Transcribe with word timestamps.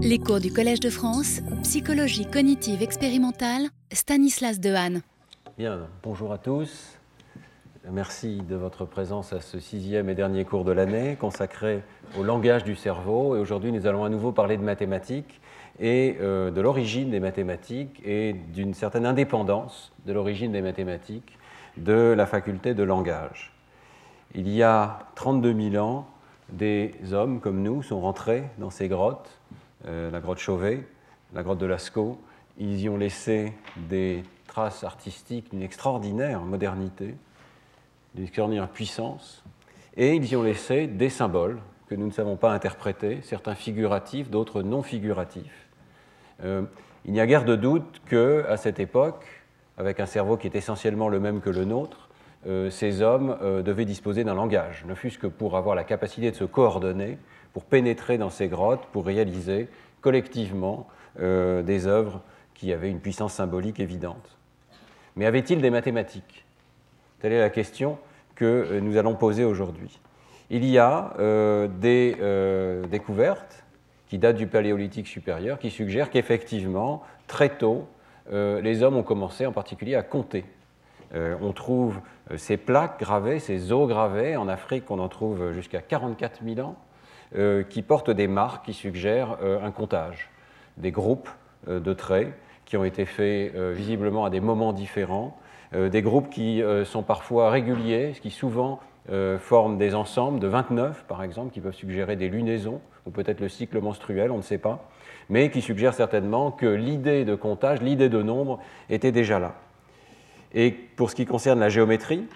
Les 0.00 0.20
cours 0.20 0.38
du 0.38 0.52
Collège 0.52 0.78
de 0.78 0.90
France, 0.90 1.40
psychologie 1.64 2.24
cognitive 2.24 2.84
expérimentale, 2.84 3.62
Stanislas 3.90 4.60
Dehaene. 4.60 5.02
Bien, 5.58 5.88
bonjour 6.04 6.32
à 6.32 6.38
tous. 6.38 6.96
Merci 7.90 8.36
de 8.48 8.54
votre 8.54 8.84
présence 8.84 9.32
à 9.32 9.40
ce 9.40 9.58
sixième 9.58 10.08
et 10.08 10.14
dernier 10.14 10.44
cours 10.44 10.62
de 10.62 10.70
l'année 10.70 11.16
consacré 11.18 11.82
au 12.16 12.22
langage 12.22 12.62
du 12.62 12.76
cerveau. 12.76 13.34
Et 13.34 13.40
aujourd'hui, 13.40 13.72
nous 13.72 13.88
allons 13.88 14.04
à 14.04 14.08
nouveau 14.08 14.30
parler 14.30 14.56
de 14.56 14.62
mathématiques 14.62 15.40
et 15.80 16.16
euh, 16.20 16.52
de 16.52 16.60
l'origine 16.60 17.10
des 17.10 17.18
mathématiques 17.18 18.00
et 18.04 18.34
d'une 18.54 18.74
certaine 18.74 19.04
indépendance 19.04 19.90
de 20.06 20.12
l'origine 20.12 20.52
des 20.52 20.62
mathématiques 20.62 21.36
de 21.76 22.14
la 22.16 22.26
faculté 22.26 22.72
de 22.72 22.84
langage. 22.84 23.52
Il 24.36 24.48
y 24.48 24.62
a 24.62 25.00
32 25.16 25.70
000 25.72 25.84
ans, 25.84 26.06
des 26.50 26.94
hommes 27.12 27.40
comme 27.40 27.64
nous 27.64 27.82
sont 27.82 28.00
rentrés 28.00 28.44
dans 28.58 28.70
ces 28.70 28.86
grottes, 28.86 29.40
la 29.84 30.20
grotte 30.20 30.38
Chauvet, 30.38 30.86
la 31.34 31.42
grotte 31.42 31.58
de 31.58 31.66
Lascaux. 31.66 32.20
Ils 32.58 32.80
y 32.80 32.88
ont 32.88 32.96
laissé 32.96 33.52
des 33.76 34.22
traces 34.46 34.82
artistiques 34.82 35.50
d'une 35.50 35.62
extraordinaire 35.62 36.40
modernité, 36.40 37.14
d'une 38.14 38.24
extraordinaire 38.24 38.68
puissance, 38.68 39.44
et 39.96 40.14
ils 40.14 40.24
y 40.24 40.36
ont 40.36 40.42
laissé 40.42 40.86
des 40.86 41.10
symboles 41.10 41.60
que 41.88 41.94
nous 41.94 42.06
ne 42.06 42.12
savons 42.12 42.36
pas 42.36 42.52
interpréter, 42.52 43.20
certains 43.22 43.54
figuratifs, 43.54 44.30
d'autres 44.30 44.62
non 44.62 44.82
figuratifs. 44.82 45.68
Euh, 46.44 46.62
il 47.04 47.12
n'y 47.12 47.20
a 47.20 47.26
guère 47.26 47.44
de 47.44 47.56
doute 47.56 48.02
qu'à 48.08 48.56
cette 48.56 48.80
époque, 48.80 49.24
avec 49.78 50.00
un 50.00 50.06
cerveau 50.06 50.36
qui 50.36 50.46
est 50.46 50.56
essentiellement 50.56 51.08
le 51.08 51.20
même 51.20 51.40
que 51.40 51.50
le 51.50 51.64
nôtre, 51.64 52.08
euh, 52.46 52.70
ces 52.70 53.02
hommes 53.02 53.36
euh, 53.42 53.62
devaient 53.62 53.84
disposer 53.84 54.22
d'un 54.24 54.34
langage, 54.34 54.84
ne 54.86 54.94
fût-ce 54.94 55.18
que 55.18 55.26
pour 55.26 55.56
avoir 55.56 55.74
la 55.74 55.84
capacité 55.84 56.30
de 56.30 56.36
se 56.36 56.44
coordonner, 56.44 57.18
pour 57.58 57.64
pénétrer 57.64 58.18
dans 58.18 58.30
ces 58.30 58.46
grottes, 58.46 58.86
pour 58.92 59.04
réaliser 59.04 59.66
collectivement 60.00 60.86
des 61.18 61.88
œuvres 61.88 62.22
qui 62.54 62.72
avaient 62.72 62.88
une 62.88 63.00
puissance 63.00 63.32
symbolique 63.32 63.80
évidente. 63.80 64.38
Mais 65.16 65.26
avait-il 65.26 65.60
des 65.60 65.70
mathématiques? 65.70 66.44
Telle 67.18 67.32
est 67.32 67.40
la 67.40 67.50
question 67.50 67.98
que 68.36 68.78
nous 68.78 68.96
allons 68.96 69.16
poser 69.16 69.42
aujourd'hui. 69.42 69.98
Il 70.50 70.64
y 70.64 70.78
a 70.78 71.14
des 71.80 72.16
découvertes 72.88 73.64
qui 74.06 74.18
datent 74.18 74.36
du 74.36 74.46
Paléolithique 74.46 75.08
supérieur, 75.08 75.58
qui 75.58 75.70
suggèrent 75.70 76.10
qu'effectivement, 76.10 77.02
très 77.26 77.48
tôt, 77.48 77.88
euh, 78.32 78.60
les 78.60 78.84
hommes 78.84 78.96
ont 78.96 79.02
commencé 79.02 79.46
en 79.46 79.52
particulier 79.52 79.94
à 79.96 80.02
compter. 80.04 80.44
Euh, 81.14 81.36
on 81.40 81.52
trouve 81.52 81.98
euh, 82.30 82.36
ces 82.36 82.56
plaques 82.56 83.00
gravées, 83.00 83.38
ces 83.38 83.72
os 83.72 83.88
gravés, 83.88 84.36
en 84.36 84.48
Afrique 84.48 84.90
on 84.90 84.98
en 84.98 85.08
trouve 85.08 85.52
jusqu'à 85.52 85.80
44 85.80 86.40
000 86.44 86.66
ans, 86.66 86.76
qui 87.68 87.82
portent 87.82 88.10
des 88.10 88.28
marques 88.28 88.66
qui 88.66 88.72
suggèrent 88.72 89.38
un 89.62 89.70
comptage, 89.70 90.30
des 90.76 90.90
groupes 90.90 91.28
de 91.66 91.92
traits 91.92 92.32
qui 92.64 92.76
ont 92.76 92.84
été 92.84 93.04
faits 93.04 93.54
visiblement 93.54 94.24
à 94.24 94.30
des 94.30 94.40
moments 94.40 94.72
différents, 94.72 95.36
des 95.72 96.02
groupes 96.02 96.30
qui 96.30 96.62
sont 96.84 97.02
parfois 97.02 97.50
réguliers, 97.50 98.12
qui 98.22 98.30
souvent 98.30 98.80
forment 99.38 99.78
des 99.78 99.94
ensembles 99.94 100.40
de 100.40 100.46
29 100.46 101.04
par 101.06 101.22
exemple, 101.22 101.52
qui 101.52 101.60
peuvent 101.60 101.74
suggérer 101.74 102.16
des 102.16 102.28
lunaisons 102.28 102.80
ou 103.06 103.10
peut-être 103.10 103.40
le 103.40 103.48
cycle 103.48 103.80
menstruel, 103.80 104.30
on 104.30 104.36
ne 104.38 104.42
sait 104.42 104.58
pas, 104.58 104.88
mais 105.30 105.50
qui 105.50 105.62
suggère 105.62 105.94
certainement 105.94 106.50
que 106.50 106.66
l'idée 106.66 107.24
de 107.24 107.34
comptage, 107.34 107.80
l'idée 107.82 108.08
de 108.08 108.22
nombre 108.22 108.60
était 108.90 109.12
déjà 109.12 109.38
là. 109.38 109.54
Et 110.54 110.70
pour 110.70 111.10
ce 111.10 111.14
qui 111.14 111.26
concerne 111.26 111.60
la 111.60 111.68
géométrie, 111.68 112.26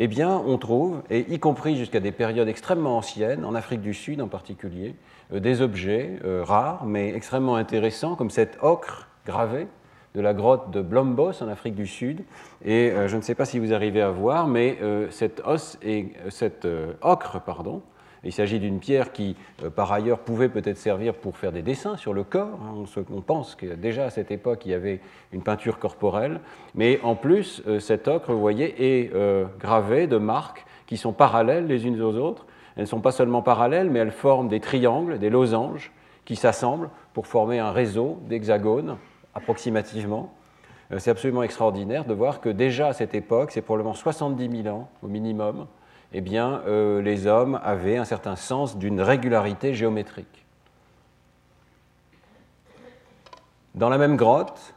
eh 0.00 0.06
bien, 0.06 0.40
on 0.46 0.58
trouve, 0.58 1.02
et 1.10 1.26
y 1.28 1.40
compris 1.40 1.76
jusqu'à 1.76 1.98
des 1.98 2.12
périodes 2.12 2.46
extrêmement 2.46 2.96
anciennes, 2.96 3.44
en 3.44 3.56
Afrique 3.56 3.80
du 3.80 3.94
Sud 3.94 4.20
en 4.20 4.28
particulier, 4.28 4.94
euh, 5.32 5.40
des 5.40 5.60
objets 5.60 6.20
euh, 6.24 6.44
rares 6.44 6.86
mais 6.86 7.12
extrêmement 7.12 7.56
intéressants, 7.56 8.14
comme 8.14 8.30
cet 8.30 8.58
ocre 8.62 9.08
gravé 9.26 9.66
de 10.14 10.20
la 10.20 10.34
grotte 10.34 10.70
de 10.70 10.82
Blombos 10.82 11.42
en 11.42 11.48
Afrique 11.48 11.74
du 11.74 11.88
Sud. 11.88 12.22
Et 12.64 12.92
euh, 12.92 13.08
je 13.08 13.16
ne 13.16 13.22
sais 13.22 13.34
pas 13.34 13.44
si 13.44 13.58
vous 13.58 13.74
arrivez 13.74 14.00
à 14.00 14.10
voir, 14.10 14.46
mais 14.46 14.78
cet, 15.10 15.42
os 15.44 15.78
et, 15.82 16.12
cet 16.28 16.66
ocre 17.02 17.40
pardon, 17.40 17.82
il 18.24 18.32
s'agit 18.32 18.58
d'une 18.58 18.80
pierre 18.80 19.12
qui, 19.12 19.36
euh, 19.62 19.70
par 19.70 19.92
ailleurs, 19.92 20.18
pouvait 20.18 20.48
peut-être 20.48 20.76
servir 20.76 21.14
pour 21.14 21.36
faire 21.36 21.52
des 21.52 21.62
dessins 21.62 21.96
sur 21.96 22.12
le 22.12 22.24
corps. 22.24 22.58
Hein. 22.64 23.02
On 23.12 23.20
pense 23.20 23.54
que 23.54 23.66
déjà 23.66 24.06
à 24.06 24.10
cette 24.10 24.30
époque, 24.30 24.62
il 24.66 24.72
y 24.72 24.74
avait 24.74 25.00
une 25.32 25.42
peinture 25.42 25.78
corporelle. 25.78 26.40
Mais 26.74 27.00
en 27.02 27.14
plus, 27.14 27.62
euh, 27.66 27.78
cet 27.78 28.08
ocre, 28.08 28.32
vous 28.32 28.40
voyez, 28.40 29.02
est 29.02 29.14
euh, 29.14 29.44
gravé 29.60 30.06
de 30.06 30.16
marques 30.16 30.66
qui 30.86 30.96
sont 30.96 31.12
parallèles 31.12 31.66
les 31.66 31.86
unes 31.86 32.00
aux 32.02 32.16
autres. 32.16 32.46
Elles 32.76 32.82
ne 32.82 32.88
sont 32.88 33.00
pas 33.00 33.12
seulement 33.12 33.42
parallèles, 33.42 33.90
mais 33.90 34.00
elles 34.00 34.10
forment 34.10 34.48
des 34.48 34.60
triangles, 34.60 35.18
des 35.18 35.30
losanges, 35.30 35.92
qui 36.24 36.36
s'assemblent 36.36 36.90
pour 37.14 37.26
former 37.26 37.58
un 37.58 37.72
réseau 37.72 38.18
d'hexagones, 38.28 38.96
approximativement. 39.34 40.34
C'est 40.98 41.10
absolument 41.10 41.42
extraordinaire 41.42 42.04
de 42.04 42.14
voir 42.14 42.40
que 42.40 42.48
déjà 42.48 42.88
à 42.88 42.92
cette 42.92 43.14
époque, 43.14 43.50
c'est 43.50 43.62
probablement 43.62 43.94
70 43.94 44.62
000 44.62 44.74
ans 44.74 44.88
au 45.02 45.08
minimum, 45.08 45.66
eh 46.12 46.20
bien, 46.20 46.62
euh, 46.66 47.02
les 47.02 47.26
hommes 47.26 47.60
avaient 47.62 47.96
un 47.96 48.04
certain 48.04 48.36
sens 48.36 48.78
d'une 48.78 49.00
régularité 49.00 49.74
géométrique. 49.74 50.46
Dans 53.74 53.88
la 53.88 53.98
même 53.98 54.16
grotte, 54.16 54.74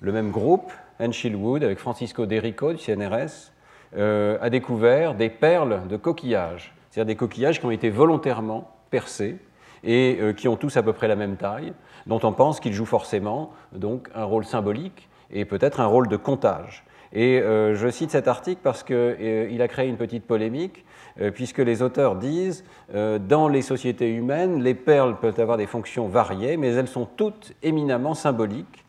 le 0.00 0.12
même 0.12 0.30
groupe, 0.30 0.70
Wood, 1.00 1.64
avec 1.64 1.78
Francisco 1.78 2.26
Derico 2.26 2.72
du 2.72 2.78
CNRS, 2.78 3.52
euh, 3.96 4.38
a 4.40 4.50
découvert 4.50 5.14
des 5.14 5.30
perles 5.30 5.86
de 5.88 5.96
coquillages, 5.96 6.74
c'est-à-dire 6.90 7.06
des 7.06 7.16
coquillages 7.16 7.60
qui 7.60 7.66
ont 7.66 7.70
été 7.70 7.90
volontairement 7.90 8.70
percés 8.90 9.38
et 9.84 10.18
euh, 10.20 10.32
qui 10.32 10.48
ont 10.48 10.56
tous 10.56 10.76
à 10.76 10.82
peu 10.82 10.92
près 10.92 11.08
la 11.08 11.16
même 11.16 11.36
taille, 11.36 11.72
dont 12.06 12.20
on 12.22 12.32
pense 12.32 12.60
qu'ils 12.60 12.72
jouent 12.72 12.84
forcément 12.84 13.52
donc 13.72 14.08
un 14.14 14.24
rôle 14.24 14.44
symbolique 14.44 15.08
et 15.30 15.44
peut-être 15.44 15.80
un 15.80 15.86
rôle 15.86 16.08
de 16.08 16.16
comptage. 16.16 16.84
Et 17.12 17.40
euh, 17.40 17.74
je 17.74 17.88
cite 17.88 18.10
cet 18.10 18.28
article 18.28 18.60
parce 18.62 18.82
qu'il 18.82 18.96
euh, 18.96 19.60
a 19.60 19.68
créé 19.68 19.88
une 19.88 19.96
petite 19.96 20.24
polémique, 20.24 20.84
euh, 21.20 21.30
puisque 21.30 21.58
les 21.58 21.82
auteurs 21.82 22.16
disent 22.16 22.64
dans 22.92 23.48
les 23.48 23.62
sociétés 23.62 24.10
humaines, 24.10 24.62
les 24.62 24.74
perles 24.74 25.16
peuvent 25.16 25.40
avoir 25.40 25.56
des 25.56 25.66
fonctions 25.66 26.08
variées, 26.08 26.56
mais 26.56 26.72
elles 26.74 26.88
sont 26.88 27.06
toutes 27.16 27.54
éminemment 27.62 28.14
symboliques. 28.14 28.84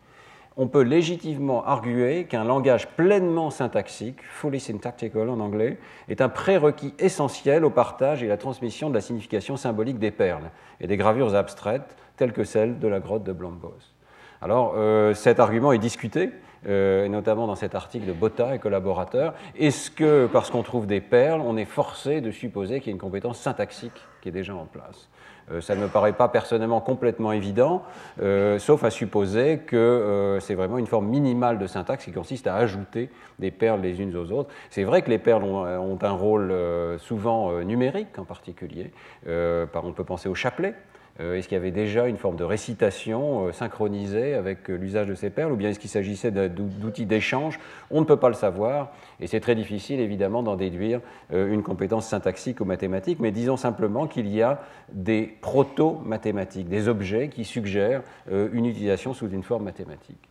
On 0.55 0.67
peut 0.67 0.81
légitimement 0.81 1.63
arguer 1.65 2.25
qu'un 2.25 2.43
langage 2.43 2.87
pleinement 2.89 3.49
syntaxique, 3.49 4.19
fully 4.21 4.59
syntactical 4.59 5.29
en 5.29 5.39
anglais, 5.39 5.77
est 6.09 6.21
un 6.21 6.29
prérequis 6.29 6.93
essentiel 6.99 7.63
au 7.63 7.69
partage 7.69 8.23
et 8.23 8.27
la 8.27 8.37
transmission 8.37 8.89
de 8.89 8.95
la 8.95 9.01
signification 9.01 9.55
symbolique 9.55 9.99
des 9.99 10.11
perles 10.11 10.49
et 10.79 10.87
des 10.87 10.97
gravures 10.97 11.35
abstraites 11.35 11.95
telles 12.17 12.33
que 12.33 12.43
celles 12.43 12.79
de 12.79 12.87
la 12.87 12.99
grotte 12.99 13.23
de 13.23 13.33
Blombos. 13.33 13.93
Alors, 14.41 14.75
cet 15.15 15.39
argument 15.39 15.71
est 15.71 15.79
discuté, 15.79 16.31
euh, 16.67 17.05
et 17.05 17.09
notamment 17.09 17.47
dans 17.47 17.55
cet 17.55 17.75
article 17.75 18.05
de 18.05 18.13
Botta 18.13 18.55
et 18.55 18.59
collaborateurs, 18.59 19.33
est-ce 19.57 19.89
que 19.89 20.27
parce 20.27 20.49
qu'on 20.49 20.63
trouve 20.63 20.85
des 20.85 21.01
perles, 21.01 21.41
on 21.41 21.57
est 21.57 21.65
forcé 21.65 22.21
de 22.21 22.31
supposer 22.31 22.79
qu'il 22.79 22.87
y 22.87 22.89
a 22.91 22.93
une 22.93 22.99
compétence 22.99 23.39
syntaxique 23.39 24.01
qui 24.21 24.29
est 24.29 24.33
déjà 24.33 24.53
en 24.53 24.65
place? 24.65 25.09
Euh, 25.49 25.61
ça 25.61 25.75
ne 25.75 25.81
me 25.81 25.87
paraît 25.87 26.11
pas 26.11 26.27
personnellement 26.27 26.81
complètement 26.81 27.31
évident, 27.31 27.83
euh, 28.21 28.59
sauf 28.59 28.83
à 28.83 28.89
supposer 28.89 29.59
que 29.59 30.37
c'est 30.41 30.55
vraiment 30.55 30.77
une 30.77 30.87
forme 30.87 31.07
minimale 31.07 31.57
de 31.57 31.67
syntaxe 31.67 32.03
qui 32.03 32.11
consiste 32.11 32.47
à 32.47 32.55
ajouter 32.55 33.09
des 33.39 33.51
perles 33.51 33.79
les 33.81 34.01
unes 34.01 34.15
aux 34.17 34.31
autres. 34.31 34.49
C'est 34.69 34.83
vrai 34.83 35.01
que 35.01 35.09
les 35.09 35.19
perles 35.19 35.43
ont, 35.43 35.63
ont 35.65 35.99
un 36.01 36.11
rôle 36.11 36.53
souvent 36.99 37.61
numérique 37.61 38.19
en 38.19 38.25
particulier. 38.25 38.91
on 39.25 39.93
peut 39.95 40.03
penser 40.03 40.27
au 40.27 40.35
chapelet, 40.35 40.75
est-ce 41.19 41.47
qu'il 41.47 41.55
y 41.55 41.59
avait 41.59 41.71
déjà 41.71 42.07
une 42.07 42.17
forme 42.17 42.35
de 42.35 42.43
récitation 42.43 43.47
euh, 43.47 43.51
synchronisée 43.51 44.33
avec 44.35 44.69
euh, 44.69 44.75
l'usage 44.75 45.07
de 45.07 45.15
ces 45.15 45.29
perles, 45.29 45.51
ou 45.51 45.55
bien 45.55 45.69
est-ce 45.69 45.79
qu'il 45.79 45.89
s'agissait 45.89 46.31
d'outils 46.31 47.05
d'échange? 47.05 47.59
On 47.89 48.01
ne 48.01 48.05
peut 48.05 48.17
pas 48.17 48.29
le 48.29 48.35
savoir, 48.35 48.91
et 49.19 49.27
c'est 49.27 49.39
très 49.39 49.55
difficile 49.55 49.99
évidemment 49.99 50.43
d'en 50.43 50.55
déduire 50.55 51.01
une 51.31 51.63
compétence 51.63 52.07
syntaxique 52.07 52.59
ou 52.59 52.65
mathématique, 52.65 53.19
mais 53.19 53.31
disons 53.31 53.57
simplement 53.57 54.07
qu'il 54.07 54.27
y 54.27 54.41
a 54.41 54.61
des 54.91 55.35
proto-mathématiques, 55.41 56.69
des 56.69 56.87
objets 56.87 57.29
qui 57.29 57.45
suggèrent 57.45 58.03
une 58.29 58.65
utilisation 58.65 59.13
sous 59.13 59.29
une 59.29 59.43
forme 59.43 59.63
mathématique. 59.63 60.29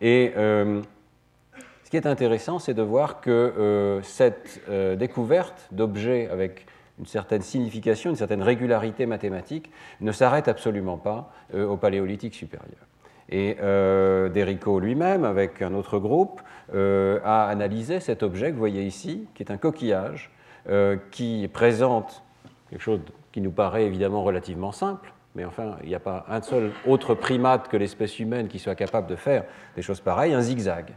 Et 0.00 0.32
ce 0.34 1.90
qui 1.90 1.96
est 1.96 2.06
intéressant, 2.06 2.58
c'est 2.58 2.74
de 2.74 2.82
voir 2.82 3.20
que 3.20 4.00
cette 4.02 4.60
découverte 4.98 5.68
d'objets 5.70 6.28
avec 6.30 6.66
une 6.98 7.06
certaine 7.06 7.42
signification, 7.42 8.10
une 8.10 8.16
certaine 8.16 8.42
régularité 8.42 9.06
mathématique, 9.06 9.70
ne 10.00 10.12
s'arrête 10.12 10.48
absolument 10.48 10.96
pas 10.96 11.32
euh, 11.54 11.66
au 11.66 11.76
Paléolithique 11.76 12.34
supérieur. 12.34 12.86
Et 13.30 13.56
euh, 13.60 14.28
lui-même, 14.80 15.24
avec 15.24 15.62
un 15.62 15.74
autre 15.74 15.98
groupe, 15.98 16.40
euh, 16.74 17.20
a 17.24 17.46
analysé 17.48 18.00
cet 18.00 18.22
objet 18.22 18.48
que 18.48 18.52
vous 18.52 18.58
voyez 18.58 18.84
ici, 18.84 19.26
qui 19.34 19.42
est 19.42 19.50
un 19.50 19.56
coquillage, 19.56 20.30
qui 21.10 21.46
présente 21.52 22.22
quelque 22.70 22.80
chose 22.80 23.00
qui 23.32 23.42
nous 23.42 23.50
paraît 23.50 23.84
évidemment 23.84 24.24
relativement 24.24 24.72
simple, 24.72 25.12
mais 25.34 25.44
enfin, 25.44 25.76
il 25.82 25.90
n'y 25.90 25.94
a 25.94 26.00
pas 26.00 26.24
un 26.28 26.40
seul 26.40 26.72
autre 26.86 27.14
primate 27.14 27.68
que 27.68 27.76
l'espèce 27.76 28.18
humaine 28.18 28.48
qui 28.48 28.58
soit 28.58 28.74
capable 28.74 29.06
de 29.06 29.16
faire 29.16 29.44
des 29.76 29.82
choses 29.82 30.00
pareilles, 30.00 30.32
un 30.32 30.40
zigzag. 30.40 30.94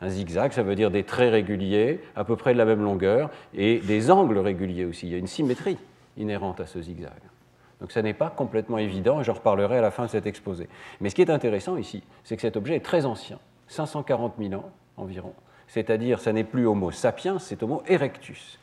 Un 0.00 0.08
zigzag, 0.08 0.52
ça 0.52 0.62
veut 0.62 0.74
dire 0.74 0.90
des 0.90 1.04
traits 1.04 1.32
réguliers, 1.32 2.00
à 2.14 2.24
peu 2.24 2.36
près 2.36 2.52
de 2.52 2.58
la 2.58 2.64
même 2.64 2.82
longueur, 2.82 3.30
et 3.54 3.78
des 3.78 4.10
angles 4.10 4.38
réguliers 4.38 4.84
aussi. 4.84 5.06
Il 5.06 5.12
y 5.12 5.14
a 5.14 5.18
une 5.18 5.26
symétrie 5.26 5.78
inhérente 6.16 6.60
à 6.60 6.66
ce 6.66 6.80
zigzag. 6.80 7.12
Donc 7.80 7.92
ça 7.92 8.02
n'est 8.02 8.14
pas 8.14 8.30
complètement 8.30 8.78
évident, 8.78 9.20
et 9.20 9.24
j'en 9.24 9.34
reparlerai 9.34 9.78
à 9.78 9.80
la 9.80 9.90
fin 9.90 10.04
de 10.04 10.10
cet 10.10 10.26
exposé. 10.26 10.68
Mais 11.00 11.10
ce 11.10 11.14
qui 11.14 11.22
est 11.22 11.30
intéressant 11.30 11.76
ici, 11.76 12.02
c'est 12.24 12.36
que 12.36 12.42
cet 12.42 12.56
objet 12.56 12.76
est 12.76 12.84
très 12.84 13.06
ancien, 13.06 13.38
540 13.68 14.34
000 14.38 14.54
ans 14.54 14.70
environ. 14.96 15.32
C'est-à-dire, 15.68 16.20
ça 16.20 16.32
n'est 16.32 16.44
plus 16.44 16.66
Homo 16.66 16.90
sapiens, 16.90 17.38
c'est 17.38 17.62
Homo 17.62 17.82
erectus. 17.86 18.58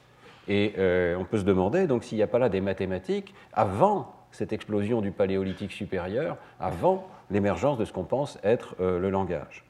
Et 0.48 0.74
euh, 0.78 1.16
on 1.18 1.26
peut 1.26 1.38
se 1.38 1.44
demander 1.44 1.88
donc 1.88 2.04
s'il 2.04 2.18
n'y 2.18 2.24
a 2.24 2.28
pas 2.28 2.40
là 2.40 2.50
des 2.50 2.62
mathématiques 2.62 3.34
avant 3.54 4.14
cette 4.32 4.52
explosion 4.52 5.02
du 5.02 5.12
paléolithique 5.12 5.72
supérieur, 5.72 6.38
avant 6.60 7.08
l'émergence 7.30 7.78
de 7.78 7.86
ce 7.86 7.94
qu'on 7.94 8.04
pense 8.04 8.40
être 8.44 8.76
euh, 8.80 9.00
le 9.00 9.10
langage. 9.10 9.63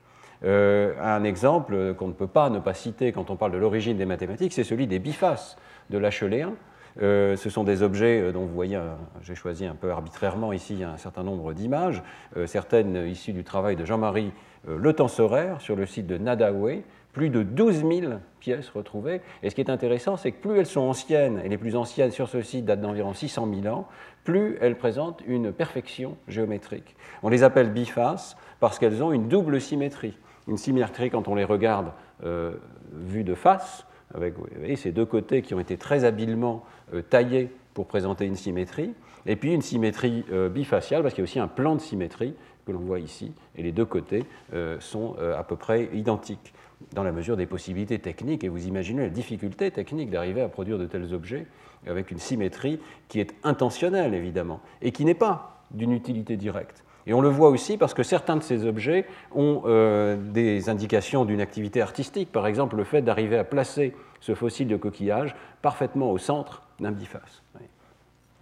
Euh, 0.46 0.94
un 1.02 1.24
exemple 1.24 1.94
qu'on 1.96 2.08
ne 2.08 2.14
peut 2.14 2.28
pas 2.28 2.50
ne 2.50 2.60
pas 2.60 2.74
citer 2.74 3.12
quand 3.12 3.30
on 3.30 3.36
parle 3.36 3.52
de 3.52 3.58
l'origine 3.58 3.98
des 3.98 4.06
mathématiques, 4.06 4.54
c'est 4.54 4.64
celui 4.64 4.88
des 4.88 5.00
bifaces 5.00 5.58
de 5.90 5.98
l'Acheléen. 5.98 6.54
Euh, 7.02 7.36
ce 7.36 7.50
sont 7.50 7.64
des 7.64 7.82
objets 7.82 8.32
dont 8.32 8.46
vous 8.46 8.54
voyez, 8.54 8.80
j'ai 9.22 9.36
choisi 9.36 9.66
un 9.66 9.76
peu 9.76 9.90
arbitrairement 9.92 10.54
ici 10.54 10.84
un 10.84 10.98
certain 10.98 11.24
nombre 11.24 11.54
d'images, 11.54 12.04
certaines 12.46 13.08
issues 13.08 13.34
du 13.34 13.44
travail 13.44 13.76
de 13.76 13.86
Jean-Marie 13.86 14.32
Le 14.68 14.94
Tensoraire 14.94 15.60
sur 15.60 15.76
le 15.76 15.86
site 15.86 16.08
de 16.08 16.18
Nadaway, 16.18 16.84
plus 17.14 17.30
de 17.30 17.44
12 17.44 17.86
000 17.86 18.14
pièces 18.40 18.70
retrouvées. 18.70 19.22
Et 19.44 19.50
ce 19.50 19.56
qui 19.56 19.62
est 19.62 19.70
intéressant, 19.70 20.18
c'est 20.18 20.32
que 20.32 20.42
plus 20.42 20.60
elles 20.60 20.66
sont 20.66 20.82
anciennes, 20.82 21.40
et 21.46 21.50
les 21.50 21.58
plus 21.58 21.76
anciennes 21.76 22.12
sur 22.12 22.28
ce 22.28 22.42
site 22.42 22.66
datent 22.66 22.82
d'environ 22.82 23.14
600 23.14 23.48
000 23.62 23.74
ans, 23.74 23.88
plus 24.24 24.58
elles 24.60 24.78
présentent 24.78 25.22
une 25.28 25.54
perfection 25.54 26.18
géométrique. 26.28 26.96
On 27.22 27.30
les 27.30 27.44
appelle 27.44 27.72
bifaces 27.72 28.36
parce 28.60 28.80
qu'elles 28.80 29.04
ont 29.04 29.14
une 29.14 29.28
double 29.28 29.62
symétrie. 29.62 30.18
Une 30.48 30.58
symétrie 30.58 31.10
quand 31.10 31.28
on 31.28 31.36
les 31.36 31.44
regarde 31.44 31.92
euh, 32.24 32.54
vues 32.94 33.24
de 33.24 33.36
face, 33.36 33.86
avec 34.14 34.36
ces 34.76 34.92
deux 34.92 35.06
côtés 35.06 35.42
qui 35.42 35.54
ont 35.54 35.60
été 35.60 35.78
très 35.78 36.06
habilement 36.06 36.64
euh, 36.94 37.02
taillés 37.02 37.50
pour 37.74 37.88
présenter 37.88 38.26
une 38.26 38.36
symétrie, 38.36 38.94
et 39.26 39.36
puis 39.36 39.54
une 39.54 39.62
symétrie 39.62 40.26
euh, 40.32 40.50
bifaciale 40.50 41.02
parce 41.02 41.14
qu'il 41.14 41.22
y 41.22 41.26
a 41.26 41.30
aussi 41.30 41.40
un 41.40 41.48
plan 41.48 41.76
de 41.76 41.82
symétrie 41.82 42.36
que 42.66 42.72
l'on 42.72 42.80
voit 42.80 43.00
ici, 43.00 43.34
et 43.58 43.64
les 43.64 43.72
deux 43.72 43.86
côtés 43.86 44.24
euh, 44.54 44.80
sont 44.80 45.16
à 45.18 45.44
peu 45.44 45.58
près 45.58 45.90
identiques 45.94 46.54
dans 46.94 47.04
la 47.04 47.12
mesure 47.12 47.36
des 47.36 47.46
possibilités 47.46 48.00
techniques, 48.00 48.44
et 48.44 48.50
vous 48.50 48.68
imaginez 48.68 49.04
la 49.04 49.10
difficulté 49.10 49.72
technique 49.72 50.10
d'arriver 50.10 50.42
à 50.42 50.48
produire 50.48 50.78
de 50.78 50.86
tels 50.86 51.14
objets 51.14 51.46
avec 51.88 52.12
une 52.12 52.20
symétrie 52.20 52.80
qui 53.10 53.20
est 53.20 53.36
intentionnelle, 53.44 54.14
évidemment, 54.14 54.62
et 54.82 54.92
qui 54.92 55.04
n'est 55.04 55.14
pas 55.14 55.64
d'une 55.72 55.92
utilité 55.92 56.38
directe. 56.38 56.83
Et 57.06 57.14
on 57.14 57.22
le 57.22 57.30
voit 57.30 57.50
aussi 57.50 57.78
parce 57.78 57.94
que 57.94 58.04
certains 58.04 58.38
de 58.38 58.44
ces 58.44 58.66
objets 58.66 59.06
ont 59.34 59.64
euh, 59.66 60.16
des 60.16 60.70
indications 60.70 61.26
d'une 61.26 61.42
activité 61.42 61.82
artistique, 61.82 62.32
par 62.32 62.48
exemple 62.48 62.76
le 62.76 62.84
fait 62.84 63.02
d'arriver 63.02 63.38
à 63.38 63.44
placer 63.44 63.94
ce 64.22 64.36
fossile 64.36 64.68
de 64.68 64.78
coquillage 64.78 65.36
parfaitement 65.62 66.12
au 66.12 66.18
centre 66.18 66.64
d'un 66.80 66.92
biface. 66.92 67.44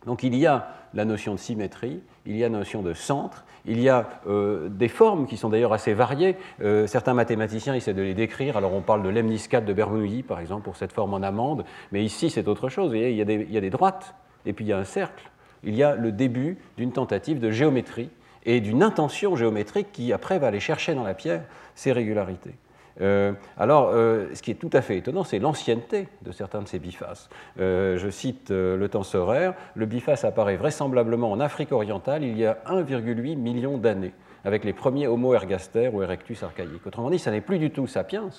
Donc 0.05 0.23
il 0.23 0.35
y 0.35 0.47
a 0.47 0.69
la 0.93 1.05
notion 1.05 1.33
de 1.33 1.39
symétrie, 1.39 2.01
il 2.25 2.35
y 2.35 2.43
a 2.43 2.49
la 2.49 2.57
notion 2.57 2.81
de 2.81 2.93
centre, 2.93 3.45
il 3.65 3.79
y 3.79 3.89
a 3.89 4.09
euh, 4.27 4.67
des 4.69 4.87
formes 4.87 5.27
qui 5.27 5.37
sont 5.37 5.49
d'ailleurs 5.49 5.73
assez 5.73 5.93
variées. 5.93 6.37
Euh, 6.61 6.87
certains 6.87 7.13
mathématiciens 7.13 7.75
essaient 7.75 7.93
de 7.93 8.01
les 8.01 8.15
décrire. 8.15 8.57
Alors 8.57 8.73
on 8.73 8.81
parle 8.81 9.03
de 9.03 9.09
lemniscate 9.09 9.65
de 9.65 9.73
Bernoulli, 9.73 10.23
par 10.23 10.39
exemple, 10.39 10.63
pour 10.63 10.75
cette 10.75 10.91
forme 10.91 11.13
en 11.13 11.21
amande, 11.21 11.65
mais 11.91 12.03
ici 12.03 12.29
c'est 12.29 12.47
autre 12.47 12.69
chose. 12.69 12.93
il, 12.93 13.11
y 13.11 13.21
a 13.21 13.25
des, 13.25 13.45
il 13.47 13.51
y 13.51 13.57
a 13.57 13.61
des 13.61 13.69
droites, 13.69 14.15
et 14.45 14.53
puis 14.53 14.65
il 14.65 14.69
y 14.69 14.73
a 14.73 14.77
un 14.77 14.83
cercle. 14.83 15.29
Il 15.63 15.75
y 15.75 15.83
a 15.83 15.95
le 15.95 16.11
début 16.11 16.57
d'une 16.77 16.91
tentative 16.91 17.39
de 17.39 17.51
géométrie 17.51 18.09
et 18.45 18.61
d'une 18.61 18.83
intention 18.83 19.35
géométrique 19.35 19.91
qui 19.91 20.13
après 20.13 20.39
va 20.39 20.47
aller 20.47 20.59
chercher 20.59 20.95
dans 20.95 21.03
la 21.03 21.13
pierre 21.13 21.43
ces 21.75 21.91
régularités. 21.91 22.55
Euh, 22.99 23.33
alors, 23.57 23.91
euh, 23.93 24.27
ce 24.33 24.41
qui 24.41 24.51
est 24.51 24.55
tout 24.55 24.69
à 24.73 24.81
fait 24.81 24.97
étonnant, 24.97 25.23
c'est 25.23 25.39
l'ancienneté 25.39 26.07
de 26.23 26.31
certains 26.31 26.61
de 26.61 26.67
ces 26.67 26.79
bifaces. 26.79 27.29
Euh, 27.59 27.97
je 27.97 28.09
cite 28.09 28.49
le 28.51 28.87
tensoraire, 28.87 29.53
le 29.75 29.85
biface 29.85 30.25
apparaît 30.25 30.57
vraisemblablement 30.57 31.31
en 31.31 31.39
Afrique 31.39 31.71
orientale 31.71 32.23
il 32.23 32.37
y 32.37 32.45
a 32.45 32.57
1,8 32.67 33.37
million 33.37 33.77
d'années, 33.77 34.13
avec 34.43 34.63
les 34.63 34.73
premiers 34.73 35.07
Homo 35.07 35.33
ergaster 35.33 35.89
ou 35.91 36.03
erectus 36.03 36.43
archaïques. 36.43 36.85
Autrement 36.85 37.09
dit, 37.09 37.19
ça 37.19 37.31
n'est 37.31 37.41
plus 37.41 37.59
du 37.59 37.71
tout 37.71 37.87
sapiens, 37.87 38.29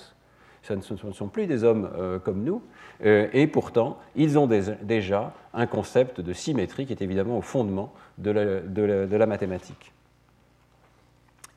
ce 0.63 0.73
ne 0.73 1.11
sont 1.11 1.27
plus 1.27 1.45
des 1.45 1.63
hommes 1.63 1.89
comme 2.23 2.43
nous, 2.43 2.61
et 3.03 3.47
pourtant, 3.47 3.99
ils 4.15 4.39
ont 4.39 4.47
déjà 4.47 5.33
un 5.53 5.67
concept 5.67 6.21
de 6.21 6.33
symétrie 6.33 6.85
qui 6.85 6.93
est 6.93 7.01
évidemment 7.01 7.37
au 7.37 7.41
fondement 7.41 7.93
de 8.17 8.31
la 8.31 9.25
mathématique. 9.25 9.91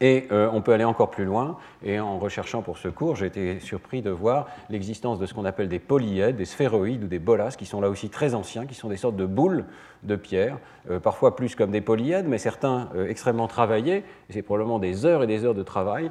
Et 0.03 0.29
euh, 0.31 0.51
on 0.53 0.61
peut 0.61 0.75
aller 0.75 0.85
encore 0.85 1.11
plus 1.11 1.25
loin, 1.25 1.57
et 1.83 1.99
en 1.99 2.19
recherchant 2.19 2.61
pour 2.61 2.77
ce 2.77 2.89
cours, 2.89 3.17
j'ai 3.17 3.27
été 3.27 3.61
surpris 3.61 4.03
de 4.03 4.11
voir 4.11 4.47
l'existence 4.69 5.19
de 5.19 5.25
ce 5.25 5.33
qu'on 5.33 5.47
appelle 5.47 5.71
des 5.71 5.79
polyèdres, 5.79 6.37
des 6.37 6.45
sphéroïdes 6.45 7.05
ou 7.05 7.07
des 7.07 7.19
bolas, 7.19 7.53
qui 7.57 7.65
sont 7.65 7.81
là 7.81 7.89
aussi 7.89 8.11
très 8.11 8.35
anciens, 8.35 8.67
qui 8.67 8.75
sont 8.75 8.91
des 8.91 8.99
sortes 8.99 9.17
de 9.17 9.25
boules 9.25 9.65
de 10.03 10.15
pierre, 10.17 10.59
euh, 10.91 11.01
parfois 11.01 11.35
plus 11.35 11.55
comme 11.55 11.71
des 11.71 11.81
polyèdres, 11.81 12.29
mais 12.29 12.37
certains 12.37 12.91
euh, 12.95 13.09
extrêmement 13.09 13.49
travaillés, 13.49 14.05
et 14.29 14.33
c'est 14.33 14.43
probablement 14.43 14.79
des 14.79 15.07
heures 15.07 15.23
et 15.23 15.27
des 15.27 15.47
heures 15.47 15.55
de 15.55 15.63
travail, 15.63 16.11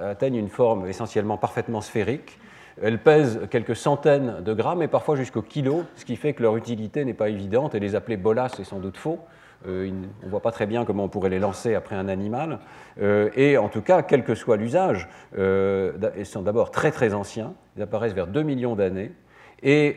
atteignent 0.00 0.36
une 0.36 0.48
forme 0.48 0.88
essentiellement 0.88 1.36
parfaitement 1.36 1.80
sphérique. 1.80 2.38
Elles 2.82 2.98
pèsent 2.98 3.40
quelques 3.50 3.76
centaines 3.76 4.42
de 4.42 4.54
grammes 4.54 4.82
et 4.82 4.88
parfois 4.88 5.14
jusqu'au 5.14 5.42
kilo, 5.42 5.84
ce 5.94 6.04
qui 6.04 6.16
fait 6.16 6.32
que 6.32 6.42
leur 6.42 6.56
utilité 6.56 7.04
n'est 7.04 7.14
pas 7.14 7.28
évidente, 7.28 7.76
et 7.76 7.80
les 7.80 7.94
appeler 7.94 8.16
bolas, 8.16 8.48
c'est 8.48 8.64
sans 8.64 8.80
doute 8.80 8.96
faux. 8.96 9.20
Euh, 9.66 9.90
on 10.22 10.26
ne 10.26 10.30
voit 10.30 10.40
pas 10.40 10.52
très 10.52 10.66
bien 10.66 10.84
comment 10.84 11.04
on 11.04 11.08
pourrait 11.08 11.30
les 11.30 11.38
lancer 11.38 11.74
après 11.74 11.96
un 11.96 12.08
animal. 12.08 12.60
Euh, 13.00 13.30
et 13.36 13.58
en 13.58 13.68
tout 13.68 13.82
cas, 13.82 14.02
quel 14.02 14.24
que 14.24 14.34
soit 14.34 14.56
l'usage, 14.56 15.08
euh, 15.36 15.92
ils 16.16 16.26
sont 16.26 16.42
d'abord 16.42 16.70
très 16.70 16.90
très 16.90 17.14
anciens, 17.14 17.54
ils 17.76 17.82
apparaissent 17.82 18.14
vers 18.14 18.26
2 18.26 18.42
millions 18.42 18.76
d'années. 18.76 19.12
Et 19.60 19.96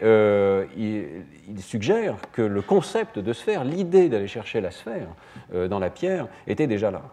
il, 0.76 1.06
il, 1.48 1.62
suggère 1.62 2.16
que 2.32 2.42
le 2.42 2.64
concept 2.64 3.20
de 3.20 3.32
sphère, 3.32 3.64
l'idée 3.64 4.10
d'aller 4.10 4.26
chercher 4.26 4.60
la 4.60 4.72
sphère 4.72 5.10
dans 5.70 5.78
la 5.78 5.92
pierre, 5.92 6.28
était 6.48 6.66
déjà 6.66 6.90
là. 6.90 7.04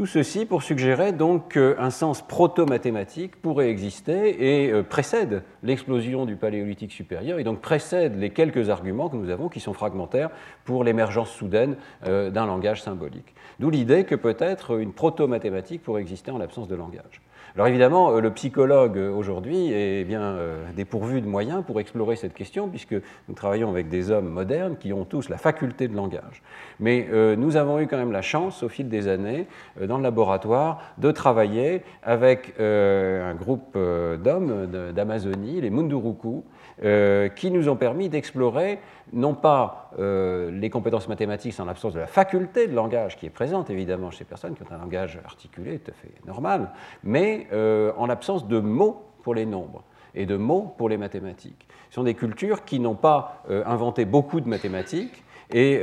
Tout 0.00 0.06
ceci 0.06 0.46
pour 0.46 0.62
suggérer 0.62 1.12
donc 1.12 1.52
qu'un 1.52 1.90
sens 1.90 2.26
proto-mathématique 2.26 3.36
pourrait 3.36 3.68
exister 3.68 4.64
et 4.64 4.72
euh, 4.72 4.82
précède 4.82 5.42
l'explosion 5.62 6.24
du 6.24 6.36
paléolithique 6.36 6.90
supérieur 6.90 7.38
et 7.38 7.44
donc 7.44 7.60
précède 7.60 8.18
les 8.18 8.30
quelques 8.30 8.70
arguments 8.70 9.10
que 9.10 9.16
nous 9.16 9.28
avons 9.28 9.50
qui 9.50 9.60
sont 9.60 9.74
fragmentaires 9.74 10.30
pour 10.64 10.84
l'émergence 10.84 11.30
soudaine 11.30 11.76
euh, 12.06 12.30
d'un 12.30 12.46
langage 12.46 12.80
symbolique. 12.80 13.34
D'où 13.58 13.68
l'idée 13.68 14.04
que 14.04 14.14
peut-être 14.14 14.80
une 14.80 14.94
proto-mathématique 14.94 15.82
pourrait 15.82 16.00
exister 16.00 16.30
en 16.30 16.38
l'absence 16.38 16.66
de 16.66 16.76
langage. 16.76 17.20
Alors 17.56 17.66
évidemment, 17.66 18.12
euh, 18.12 18.20
le 18.20 18.30
psychologue 18.30 18.96
euh, 18.96 19.10
aujourd'hui 19.12 19.72
est 19.72 20.04
bien 20.04 20.22
euh, 20.22 20.62
dépourvu 20.76 21.20
de 21.20 21.26
moyens 21.26 21.64
pour 21.66 21.80
explorer 21.80 22.14
cette 22.14 22.32
question, 22.32 22.68
puisque 22.68 22.94
nous 23.28 23.34
travaillons 23.34 23.68
avec 23.68 23.88
des 23.88 24.12
hommes 24.12 24.28
modernes 24.28 24.76
qui 24.78 24.92
ont 24.92 25.04
tous 25.04 25.28
la 25.28 25.36
faculté 25.36 25.88
de 25.88 25.96
langage. 25.96 26.42
Mais 26.78 27.08
nous 27.36 27.56
avons 27.56 27.78
eu 27.80 27.86
quand 27.86 27.96
même 27.96 28.12
la 28.12 28.22
chance, 28.22 28.62
au 28.62 28.68
fil 28.68 28.88
des 28.88 29.08
années, 29.08 29.46
dans 29.80 29.98
le 29.98 30.02
laboratoire, 30.02 30.80
de 30.98 31.10
travailler 31.10 31.82
avec 32.02 32.54
un 32.58 33.34
groupe 33.34 33.76
d'hommes 33.76 34.66
d'Amazonie, 34.94 35.60
les 35.60 35.70
Munduruku, 35.70 36.42
qui 36.80 37.50
nous 37.50 37.68
ont 37.68 37.76
permis 37.76 38.08
d'explorer 38.08 38.78
non 39.12 39.34
pas 39.34 39.90
euh, 39.98 40.50
les 40.50 40.70
compétences 40.70 41.08
mathématiques 41.08 41.58
en 41.58 41.64
l'absence 41.64 41.94
de 41.94 42.00
la 42.00 42.06
faculté 42.06 42.66
de 42.66 42.74
langage 42.74 43.16
qui 43.16 43.26
est 43.26 43.30
présente 43.30 43.70
évidemment 43.70 44.10
chez 44.10 44.18
ces 44.18 44.24
personnes 44.24 44.54
qui 44.54 44.62
ont 44.62 44.72
un 44.72 44.78
langage 44.78 45.18
articulé 45.24 45.78
tout 45.78 45.90
à 45.90 45.94
fait 45.94 46.12
normal, 46.26 46.70
mais 47.02 47.46
euh, 47.52 47.92
en 47.96 48.06
l'absence 48.06 48.46
de 48.46 48.60
mots 48.60 49.04
pour 49.22 49.34
les 49.34 49.46
nombres 49.46 49.82
et 50.14 50.26
de 50.26 50.36
mots 50.36 50.74
pour 50.76 50.88
les 50.88 50.96
mathématiques. 50.96 51.66
Ce 51.88 51.96
sont 51.96 52.04
des 52.04 52.14
cultures 52.14 52.64
qui 52.64 52.80
n'ont 52.80 52.94
pas 52.94 53.42
euh, 53.50 53.62
inventé 53.66 54.04
beaucoup 54.04 54.40
de 54.40 54.48
mathématiques 54.48 55.24
et 55.52 55.82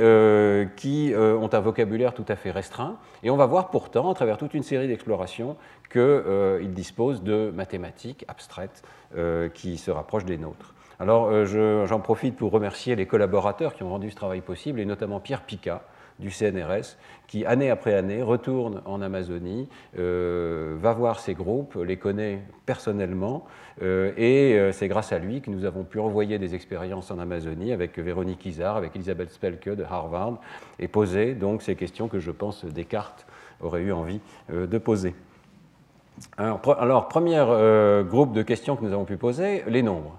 qui 0.78 1.14
ont 1.14 1.50
un 1.52 1.60
vocabulaire 1.60 2.14
tout 2.14 2.24
à 2.30 2.38
fait 2.38 2.52
restreint. 2.52 2.96
Et 3.22 3.30
on 3.30 3.36
va 3.36 3.46
voir 3.48 3.70
pourtant, 3.70 4.10
à 4.10 4.14
travers 4.14 4.38
toute 4.38 4.54
une 4.54 4.64
série 4.64 4.88
d'explorations, 4.88 5.58
qu'ils 5.92 6.72
disposent 6.72 7.22
de 7.22 7.52
mathématiques 7.54 8.24
abstraites 8.30 8.82
qui 9.54 9.78
se 9.78 9.92
rapprochent 9.92 10.24
des 10.24 10.38
nôtres. 10.38 10.74
Alors 11.00 11.30
euh, 11.30 11.86
j'en 11.86 12.00
profite 12.00 12.36
pour 12.36 12.52
remercier 12.52 12.96
les 12.96 13.06
collaborateurs 13.06 13.76
qui 13.76 13.84
ont 13.84 13.90
rendu 13.90 14.10
ce 14.10 14.16
travail 14.16 14.42
possible, 14.42 14.80
et 14.80 14.86
notamment 14.86 15.20
Pierre 15.20 15.44
Pica 15.44 15.84
du 16.18 16.32
CNRS, 16.32 16.98
qui 17.28 17.46
année 17.46 17.70
après 17.70 17.94
année 17.94 18.24
retourne 18.24 18.82
en 18.86 19.04
Amazonie, 19.04 19.70
euh, 20.00 20.76
va 20.80 20.94
voir 20.94 21.20
ces 21.20 21.36
groupes, 21.36 21.76
les 21.76 21.98
connaît 21.98 22.42
personnellement, 22.66 23.46
euh, 23.84 24.12
et 24.18 24.72
c'est 24.74 24.88
grâce 24.88 25.14
à 25.14 25.20
lui 25.20 25.42
que 25.42 25.52
nous 25.52 25.66
avons 25.66 25.84
pu 25.84 26.00
envoyer 26.00 26.40
des 26.40 26.56
expériences 26.56 27.12
en 27.12 27.20
Amazonie 27.20 27.72
avec 27.72 28.00
Véronique 28.00 28.44
Isard, 28.48 28.78
avec 28.78 28.96
Elisabeth 28.96 29.30
Spelke 29.30 29.70
de 29.70 29.84
Harvard, 29.84 30.40
et 30.80 30.88
poser 30.88 31.36
donc 31.36 31.62
ces 31.62 31.76
questions 31.76 32.08
que 32.08 32.20
je 32.20 32.32
pense 32.32 32.66
Descartes 32.66 33.28
aurait 33.62 33.82
eu 33.82 33.92
envie 33.92 34.22
de 34.50 34.78
poser. 34.80 35.14
Alors, 36.38 36.60
alors 36.80 37.08
premier 37.10 37.46
groupe 38.10 38.34
de 38.34 38.42
questions 38.42 38.76
que 38.76 38.84
nous 38.84 38.94
avons 38.94 39.06
pu 39.06 39.18
poser, 39.18 39.64
les 39.68 39.84
nombres. 39.84 40.18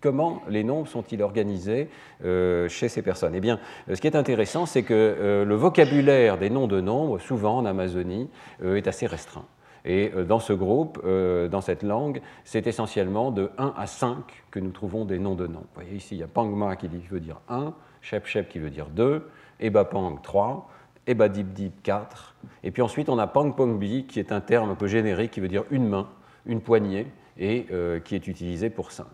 Comment 0.00 0.42
les 0.48 0.62
nombres 0.62 0.86
sont-ils 0.86 1.20
organisés 1.22 1.88
euh, 2.24 2.68
chez 2.68 2.88
ces 2.88 3.02
personnes 3.02 3.34
Eh 3.34 3.40
bien, 3.40 3.58
euh, 3.88 3.96
ce 3.96 4.00
qui 4.00 4.06
est 4.06 4.14
intéressant, 4.14 4.64
c'est 4.64 4.84
que 4.84 4.94
euh, 4.94 5.44
le 5.44 5.54
vocabulaire 5.56 6.38
des 6.38 6.50
noms 6.50 6.68
de 6.68 6.80
nombres, 6.80 7.18
souvent 7.18 7.58
en 7.58 7.66
Amazonie, 7.66 8.30
est 8.62 8.86
assez 8.86 9.06
restreint. 9.06 9.46
Et 9.84 10.12
dans 10.28 10.40
ce 10.40 10.52
groupe, 10.52 11.00
dans 11.06 11.60
cette 11.60 11.82
langue, 11.82 12.20
c'est 12.44 12.66
essentiellement 12.66 13.30
de 13.30 13.50
1 13.58 13.74
à 13.76 13.86
5 13.86 14.16
que 14.50 14.58
nous 14.58 14.70
trouvons 14.70 15.04
des 15.04 15.18
noms 15.18 15.36
de 15.36 15.46
noms. 15.46 15.60
Vous 15.60 15.82
voyez 15.82 15.94
ici, 15.94 16.16
il 16.16 16.18
y 16.18 16.22
a 16.22 16.26
Pangma 16.26 16.76
qui 16.76 16.88
veut 16.88 17.20
dire 17.20 17.40
1, 17.48 17.72
Shep 18.02 18.26
Shep 18.26 18.48
qui 18.48 18.58
veut 18.58 18.70
dire 18.70 18.88
2, 18.90 19.26
Eba 19.60 19.84
Pang 19.84 20.20
3, 20.20 20.68
Eba 21.06 21.28
Dip 21.28 21.52
Dip 21.52 21.80
4, 21.82 22.34
et 22.64 22.70
puis 22.70 22.82
ensuite 22.82 23.08
on 23.08 23.18
a 23.18 23.28
Pang 23.28 23.54
Pong 23.54 23.78
Bi 23.78 24.04
qui 24.06 24.18
est 24.18 24.32
un 24.32 24.40
terme 24.40 24.68
un 24.68 24.74
peu 24.74 24.88
générique 24.88 25.30
qui 25.30 25.40
veut 25.40 25.48
dire 25.48 25.64
une 25.70 25.88
main, 25.88 26.08
une 26.44 26.60
poignée, 26.60 27.06
et 27.38 27.66
qui 28.04 28.16
est 28.16 28.26
utilisé 28.26 28.68
pour 28.68 28.90
5. 28.90 29.06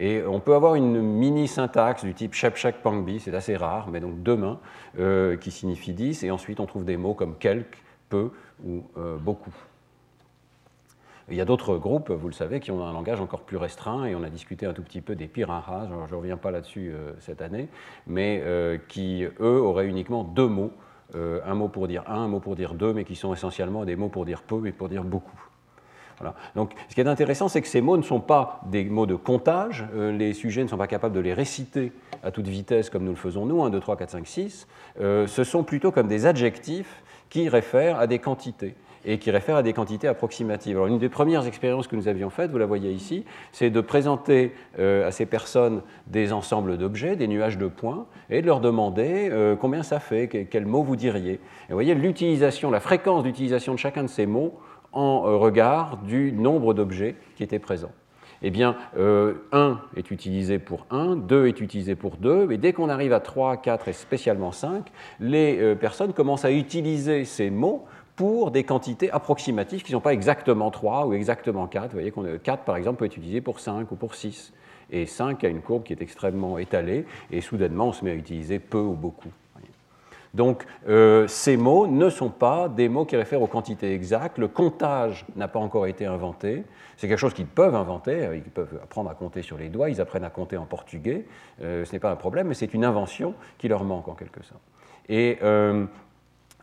Et 0.00 0.22
on 0.26 0.40
peut 0.40 0.54
avoir 0.54 0.76
une 0.76 1.02
mini-syntaxe 1.02 2.04
du 2.04 2.14
type 2.14 2.32
Shep 2.32 2.56
Shep 2.56 2.82
Pang 2.82 3.04
Bi, 3.04 3.20
c'est 3.20 3.34
assez 3.34 3.54
rare, 3.54 3.88
mais 3.90 4.00
donc 4.00 4.22
deux 4.22 4.36
mains, 4.36 4.58
euh, 4.98 5.36
qui 5.36 5.50
signifie 5.50 5.92
10, 5.92 6.24
et 6.24 6.30
ensuite 6.30 6.58
on 6.58 6.64
trouve 6.64 6.86
des 6.86 6.96
mots 6.96 7.12
comme 7.12 7.36
quelque, 7.36 7.76
peu 8.08 8.30
ou 8.64 8.82
euh, 8.96 9.18
beaucoup. 9.18 9.54
Il 11.28 11.36
y 11.36 11.40
a 11.42 11.44
d'autres 11.44 11.76
groupes, 11.76 12.10
vous 12.10 12.28
le 12.28 12.32
savez, 12.32 12.60
qui 12.60 12.70
ont 12.70 12.84
un 12.84 12.94
langage 12.94 13.20
encore 13.20 13.42
plus 13.42 13.58
restreint, 13.58 14.06
et 14.06 14.14
on 14.14 14.22
a 14.22 14.30
discuté 14.30 14.64
un 14.64 14.72
tout 14.72 14.82
petit 14.82 15.02
peu 15.02 15.14
des 15.14 15.28
piranhas, 15.28 15.86
je 15.86 16.14
ne 16.14 16.18
reviens 16.18 16.38
pas 16.38 16.50
là-dessus 16.50 16.92
euh, 16.94 17.12
cette 17.18 17.42
année, 17.42 17.68
mais 18.06 18.42
qui, 18.88 19.26
eux, 19.38 19.60
auraient 19.60 19.86
uniquement 19.86 20.24
deux 20.24 20.48
mots, 20.48 20.72
un 21.14 21.54
mot 21.54 21.68
pour 21.68 21.88
dire 21.88 22.04
un, 22.06 22.22
un 22.22 22.28
mot 22.28 22.40
pour 22.40 22.56
dire 22.56 22.72
deux, 22.72 22.94
mais 22.94 23.04
qui 23.04 23.16
sont 23.16 23.34
essentiellement 23.34 23.84
des 23.84 23.96
mots 23.96 24.08
pour 24.08 24.24
dire 24.24 24.42
peu 24.42 24.66
et 24.66 24.72
pour 24.72 24.88
dire 24.88 25.04
beaucoup. 25.04 25.49
Donc, 26.54 26.72
ce 26.88 26.94
qui 26.94 27.00
est 27.00 27.08
intéressant, 27.08 27.48
c'est 27.48 27.62
que 27.62 27.68
ces 27.68 27.80
mots 27.80 27.96
ne 27.96 28.02
sont 28.02 28.20
pas 28.20 28.60
des 28.66 28.84
mots 28.84 29.06
de 29.06 29.14
comptage, 29.14 29.86
les 29.94 30.32
sujets 30.32 30.62
ne 30.62 30.68
sont 30.68 30.76
pas 30.76 30.86
capables 30.86 31.14
de 31.14 31.20
les 31.20 31.32
réciter 31.32 31.92
à 32.22 32.30
toute 32.30 32.48
vitesse 32.48 32.90
comme 32.90 33.04
nous 33.04 33.12
le 33.12 33.16
faisons 33.16 33.46
nous, 33.46 33.62
1, 33.62 33.70
2, 33.70 33.80
3, 33.80 33.96
4, 33.96 34.10
5, 34.10 34.26
6, 34.26 34.66
ce 34.98 35.44
sont 35.44 35.62
plutôt 35.62 35.92
comme 35.92 36.08
des 36.08 36.26
adjectifs 36.26 37.02
qui 37.30 37.48
réfèrent 37.48 37.98
à 37.98 38.06
des 38.06 38.18
quantités 38.18 38.74
et 39.04 39.18
qui 39.18 39.30
réfère 39.30 39.56
à 39.56 39.62
des 39.62 39.72
quantités 39.72 40.08
approximatives. 40.08 40.76
Alors, 40.76 40.86
une 40.86 40.98
des 40.98 41.08
premières 41.08 41.46
expériences 41.46 41.86
que 41.86 41.96
nous 41.96 42.08
avions 42.08 42.30
faites, 42.30 42.50
vous 42.50 42.58
la 42.58 42.66
voyez 42.66 42.90
ici, 42.90 43.24
c'est 43.52 43.70
de 43.70 43.80
présenter 43.80 44.52
euh, 44.78 45.08
à 45.08 45.10
ces 45.10 45.26
personnes 45.26 45.82
des 46.06 46.32
ensembles 46.32 46.76
d'objets, 46.76 47.16
des 47.16 47.28
nuages 47.28 47.56
de 47.56 47.66
points, 47.66 48.06
et 48.28 48.42
de 48.42 48.46
leur 48.46 48.60
demander 48.60 49.28
euh, 49.30 49.56
combien 49.56 49.82
ça 49.82 50.00
fait, 50.00 50.28
quel, 50.28 50.66
mot 50.66 50.82
vous 50.82 50.96
diriez. 50.96 51.34
Et 51.34 51.40
vous 51.70 51.74
voyez 51.74 51.94
l'utilisation, 51.94 52.70
la 52.70 52.80
fréquence 52.80 53.22
d'utilisation 53.22 53.72
de 53.72 53.78
chacun 53.78 54.02
de 54.02 54.08
ces 54.08 54.26
mots 54.26 54.58
en 54.92 55.24
euh, 55.26 55.36
regard 55.36 55.98
du 55.98 56.32
nombre 56.32 56.74
d'objets 56.74 57.16
qui 57.36 57.42
étaient 57.42 57.58
présents. 57.58 57.92
Eh 58.42 58.50
bien, 58.50 58.74
1 58.96 59.78
est 59.96 60.10
utilisé 60.10 60.58
pour 60.58 60.86
1, 60.88 61.16
2 61.16 61.48
est 61.48 61.60
utilisé 61.60 61.94
pour 61.94 62.16
2, 62.16 62.50
et 62.52 62.56
dès 62.56 62.72
qu'on 62.72 62.88
arrive 62.88 63.12
à 63.12 63.20
3, 63.20 63.58
4 63.58 63.88
et 63.88 63.92
spécialement 63.92 64.50
5, 64.50 64.86
les 65.20 65.74
personnes 65.74 66.14
commencent 66.14 66.46
à 66.46 66.50
utiliser 66.50 67.26
ces 67.26 67.50
mots 67.50 67.84
pour 68.20 68.50
des 68.50 68.64
quantités 68.64 69.10
approximatives 69.10 69.82
qui 69.82 69.92
ne 69.92 69.96
sont 69.96 70.02
pas 70.02 70.12
exactement 70.12 70.70
3 70.70 71.06
ou 71.06 71.14
exactement 71.14 71.66
4. 71.66 71.86
Vous 71.86 71.92
voyez 71.92 72.10
qu'on 72.10 72.26
4, 72.42 72.64
par 72.64 72.76
exemple, 72.76 72.98
peut 72.98 73.06
être 73.06 73.16
utilisé 73.16 73.40
pour 73.40 73.60
5 73.60 73.90
ou 73.90 73.96
pour 73.96 74.14
6. 74.14 74.52
Et 74.90 75.06
5 75.06 75.42
a 75.44 75.48
une 75.48 75.62
courbe 75.62 75.84
qui 75.84 75.94
est 75.94 76.02
extrêmement 76.02 76.58
étalée, 76.58 77.06
et 77.30 77.40
soudainement, 77.40 77.88
on 77.88 77.92
se 77.92 78.04
met 78.04 78.10
à 78.10 78.14
utiliser 78.14 78.58
peu 78.58 78.80
ou 78.80 78.92
beaucoup. 78.92 79.30
Donc, 80.32 80.64
euh, 80.88 81.26
ces 81.26 81.56
mots 81.56 81.86
ne 81.86 82.08
sont 82.08 82.30
pas 82.30 82.68
des 82.68 82.88
mots 82.88 83.04
qui 83.04 83.16
réfèrent 83.16 83.42
aux 83.42 83.48
quantités 83.48 83.92
exactes. 83.94 84.38
Le 84.38 84.48
comptage 84.48 85.26
n'a 85.34 85.48
pas 85.48 85.58
encore 85.58 85.86
été 85.86 86.06
inventé. 86.06 86.64
C'est 86.96 87.08
quelque 87.08 87.18
chose 87.18 87.34
qu'ils 87.34 87.46
peuvent 87.46 87.74
inventer. 87.74 88.28
Ils 88.34 88.42
peuvent 88.42 88.78
apprendre 88.82 89.10
à 89.10 89.14
compter 89.14 89.42
sur 89.42 89.58
les 89.58 89.68
doigts. 89.68 89.90
Ils 89.90 90.00
apprennent 90.00 90.24
à 90.24 90.30
compter 90.30 90.56
en 90.56 90.66
portugais. 90.66 91.26
Euh, 91.62 91.84
ce 91.84 91.92
n'est 91.92 91.98
pas 91.98 92.10
un 92.10 92.16
problème, 92.16 92.48
mais 92.48 92.54
c'est 92.54 92.74
une 92.74 92.84
invention 92.84 93.34
qui 93.58 93.68
leur 93.68 93.82
manque 93.82 94.06
en 94.08 94.14
quelque 94.14 94.42
sorte. 94.44 94.62
Et 95.08 95.38
euh, 95.42 95.86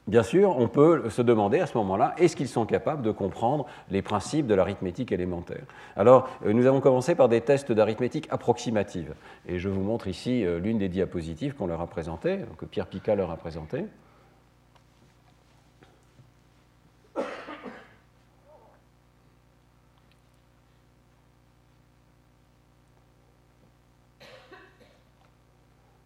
Bien 0.07 0.23
sûr, 0.23 0.57
on 0.57 0.69
peut 0.69 1.09
se 1.09 1.21
demander 1.21 1.59
à 1.59 1.65
ce 1.65 1.77
moment-là, 1.77 2.15
est-ce 2.17 2.37
qu'ils 2.37 2.47
sont 2.47 2.65
capables 2.65 3.01
de 3.01 3.11
comprendre 3.11 3.65
les 3.91 4.01
principes 4.01 4.47
de 4.47 4.55
l'arithmétique 4.55 5.11
élémentaire? 5.11 5.63
Alors, 5.97 6.29
euh, 6.45 6.53
nous 6.53 6.65
avons 6.65 6.79
commencé 6.79 7.13
par 7.13 7.27
des 7.27 7.41
tests 7.41 7.73
d'arithmétique 7.73 8.27
approximative. 8.29 9.15
Et 9.47 9.59
je 9.59 9.67
vous 9.67 9.81
montre 9.81 10.07
ici 10.07 10.45
euh, 10.45 10.59
l'une 10.59 10.77
des 10.77 10.87
diapositives 10.87 11.55
qu'on 11.55 11.67
leur 11.67 11.81
a 11.81 11.87
présentées, 11.87 12.39
que 12.57 12.63
Pierre 12.65 12.87
Picard 12.87 13.17
leur 13.17 13.31
a 13.31 13.35
présentées. 13.35 13.85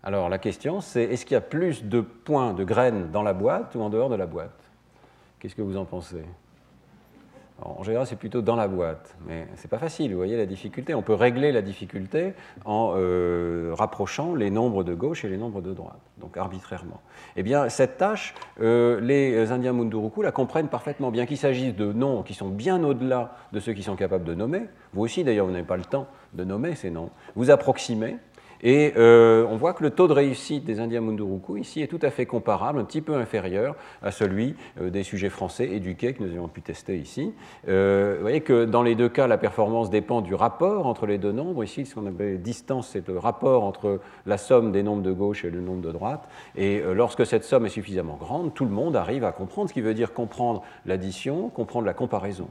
Alors 0.04 0.30
la 0.30 0.40
question, 0.40 0.82
c'est 0.82 1.04
est-ce 1.04 1.26
qu'il 1.26 1.36
y 1.36 1.38
a 1.38 1.42
plus 1.42 1.84
de 1.84 2.02
points 2.02 2.54
de 2.54 2.64
graines 2.64 3.12
dans 3.12 3.24
la 3.24 3.34
boîte 3.34 3.76
ou 3.76 3.82
en 3.82 3.90
dehors 3.90 4.10
de 4.10 4.16
la 4.16 4.26
boîte? 4.26 4.60
Qu'est-ce 5.40 5.56
que 5.56 5.62
vous 5.62 5.78
en 5.78 5.86
pensez? 5.86 6.24
En 7.64 7.84
général, 7.84 8.08
c'est 8.08 8.16
plutôt 8.16 8.42
dans 8.42 8.56
la 8.56 8.68
boîte, 8.68 9.16
mais 9.28 9.48
ce 9.56 9.64
n'est 9.64 9.70
pas 9.70 9.78
facile, 9.78 10.12
vous 10.12 10.18
voyez 10.18 10.36
la 10.36 10.48
difficulté. 10.48 10.96
On 10.96 11.04
peut 11.04 11.14
régler 11.14 11.52
la 11.52 11.62
difficulté 11.62 12.34
en 12.66 12.94
euh, 12.96 13.72
rapprochant 13.78 14.34
les 14.34 14.50
nombres 14.50 14.84
de 14.84 14.96
gauche 14.96 15.26
et 15.26 15.30
les 15.30 15.38
nombres 15.38 15.62
de 15.62 15.72
droite, 15.72 16.00
donc 16.18 16.38
arbitrairement. 16.38 17.02
Eh 17.36 17.44
bien, 17.44 17.70
cette 17.70 17.98
tâche, 17.98 18.34
euh, 18.62 19.00
les 19.00 19.52
Indiens 19.52 19.74
Munduruku 19.74 20.24
la 20.24 20.32
comprennent 20.32 20.70
parfaitement, 20.70 21.12
bien 21.12 21.28
qu'il 21.28 21.38
s'agisse 21.38 21.76
de 21.76 21.94
noms 21.94 22.24
qui 22.24 22.34
sont 22.34 22.50
bien 22.50 22.84
au-delà 22.84 23.36
de 23.52 23.60
ceux 23.60 23.74
qui 23.74 23.84
sont 23.84 23.96
capables 23.96 24.24
de 24.24 24.34
nommer. 24.34 24.64
Vous 24.94 25.04
aussi, 25.04 25.24
d'ailleurs, 25.24 25.46
vous 25.46 25.52
n'avez 25.52 25.64
pas 25.64 25.78
le 25.78 25.86
temps 25.86 26.08
de 26.34 26.44
nommer 26.44 26.74
ces 26.74 26.90
noms. 26.90 27.12
Vous 27.36 27.52
approximez, 27.52 28.18
et 28.62 28.94
euh, 28.98 29.46
on 29.50 29.56
voit 29.56 29.74
que 29.74 29.84
le 29.84 29.90
taux 29.90 30.08
de 30.08 30.14
réussite 30.14 30.64
des 30.64 30.80
Indiens 30.80 31.02
Munduruku 31.02 31.58
ici 31.58 31.82
est 31.82 31.88
tout 31.88 32.00
à 32.02 32.12
fait 32.12 32.26
comparable, 32.26 32.80
un 32.80 32.84
petit 32.84 33.02
peu 33.02 33.16
inférieur 33.16 33.76
à 34.02 34.12
celui 34.12 34.56
euh, 34.80 34.90
des 34.90 35.04
sujets 35.04 35.30
français 35.30 35.68
éduqués 35.70 36.14
que 36.14 36.24
nous 36.24 36.36
avons 36.36 36.48
pu 36.48 36.62
tester 36.62 36.98
ici. 36.98 37.34
Euh, 37.68 38.16
vous 38.16 38.22
voyez 38.22 38.42
que 38.42 38.66
dans 38.66 38.84
les 38.84 38.96
deux 38.96 39.10
cas, 39.10 39.28
la 39.28 39.38
performance 39.38 39.90
dépend 39.90 40.22
du 40.22 40.36
rapport 40.36 40.86
entre 40.86 41.06
les 41.06 41.18
deux 41.18 41.32
nombres. 41.32 41.64
Ici, 41.64 41.86
ce 41.86 41.96
qu'on 41.96 42.06
appelle 42.06 42.42
distance, 42.42 42.90
c'est 42.90 43.08
le 43.08 43.18
rapport 43.18 43.64
entre 43.64 44.00
la 44.26 44.38
somme 44.38 44.72
des 44.72 44.84
nombres 44.84 45.04
de 45.04 45.12
gauche 45.12 45.44
et 45.44 45.50
le 45.50 45.62
nombre 45.62 45.82
de 45.82 45.92
droite. 45.92 46.30
Et 46.56 46.82
lorsque 46.94 47.26
cette 47.26 47.44
somme 47.44 47.66
est 47.66 47.70
suffisamment 47.70 48.18
grande, 48.18 48.54
tout 48.54 48.66
le 48.66 48.72
monde 48.72 48.96
arrive 48.96 49.24
à 49.24 49.32
comprendre, 49.32 49.70
ce 49.70 49.74
qui 49.74 49.82
veut 49.82 49.94
dire 49.94 50.14
comprendre 50.14 50.62
l'addition, 50.86 51.50
comprendre 51.50 51.86
la 51.86 51.94
comparaison. 51.94 52.48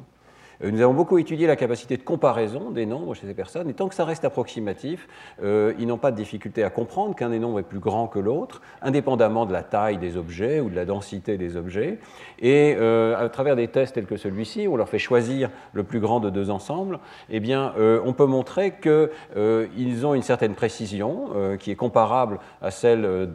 Euh, 0.63 0.71
nous 0.71 0.81
avons 0.81 0.95
beaucoup 0.95 1.19
étudié 1.19 1.47
la 1.47 1.57
capacité 1.57 1.97
de 1.97 2.03
comparaison 2.03 2.71
des 2.71 2.87
nombres 2.87 3.15
chez 3.15 3.27
ces 3.27 3.35
personnes, 3.35 3.69
et 3.69 3.75
tant 3.75 3.89
que 3.89 3.95
ça 3.95 4.05
reste 4.05 4.25
approximatif, 4.25 5.09
euh, 5.43 5.73
ils 5.79 5.87
n'ont 5.87 5.99
pas 5.99 6.11
de 6.11 6.17
difficulté 6.17 6.63
à 6.63 6.71
comprendre 6.71 7.15
qu'un 7.15 7.31
des 7.31 7.39
nombres 7.39 7.61
est 7.61 7.65
plus 7.65 7.79
grand 7.79 8.07
que 8.07 8.19
l'autre, 8.19 8.61
indépendamment 8.83 9.47
de 9.47 9.53
la 9.53 9.63
taille 9.63 9.99
des 9.99 10.17
objets 10.17 10.61
ou 10.61 10.71
de 10.71 10.77
la 10.77 10.85
densité 10.85 11.39
des 11.39 11.57
objets. 11.57 11.99
Et 12.41 12.77
euh, 12.79 13.17
à 13.17 13.29
travers 13.29 13.57
des 13.57 13.69
tests 13.69 13.95
tels 13.95 14.07
que 14.07 14.17
celui-ci, 14.17 14.67
où 14.67 14.75
on 14.75 14.77
leur 14.77 14.89
fait 14.89 14.99
choisir 14.99 15.51
le 15.73 15.83
plus 15.83 16.01
grand 16.01 16.21
de 16.21 16.31
deux 16.31 16.51
ensembles, 16.51 16.99
eh 17.31 17.41
bien, 17.41 17.75
on 18.05 18.13
peut 18.13 18.27
montrer 18.27 18.75
qu'ils 18.81 20.07
ont 20.07 20.15
une 20.15 20.23
certaine 20.23 20.55
précision 20.55 21.29
qui 21.59 21.71
est 21.71 21.77
comparable 21.77 22.39
à 22.63 22.71
celle 22.71 23.31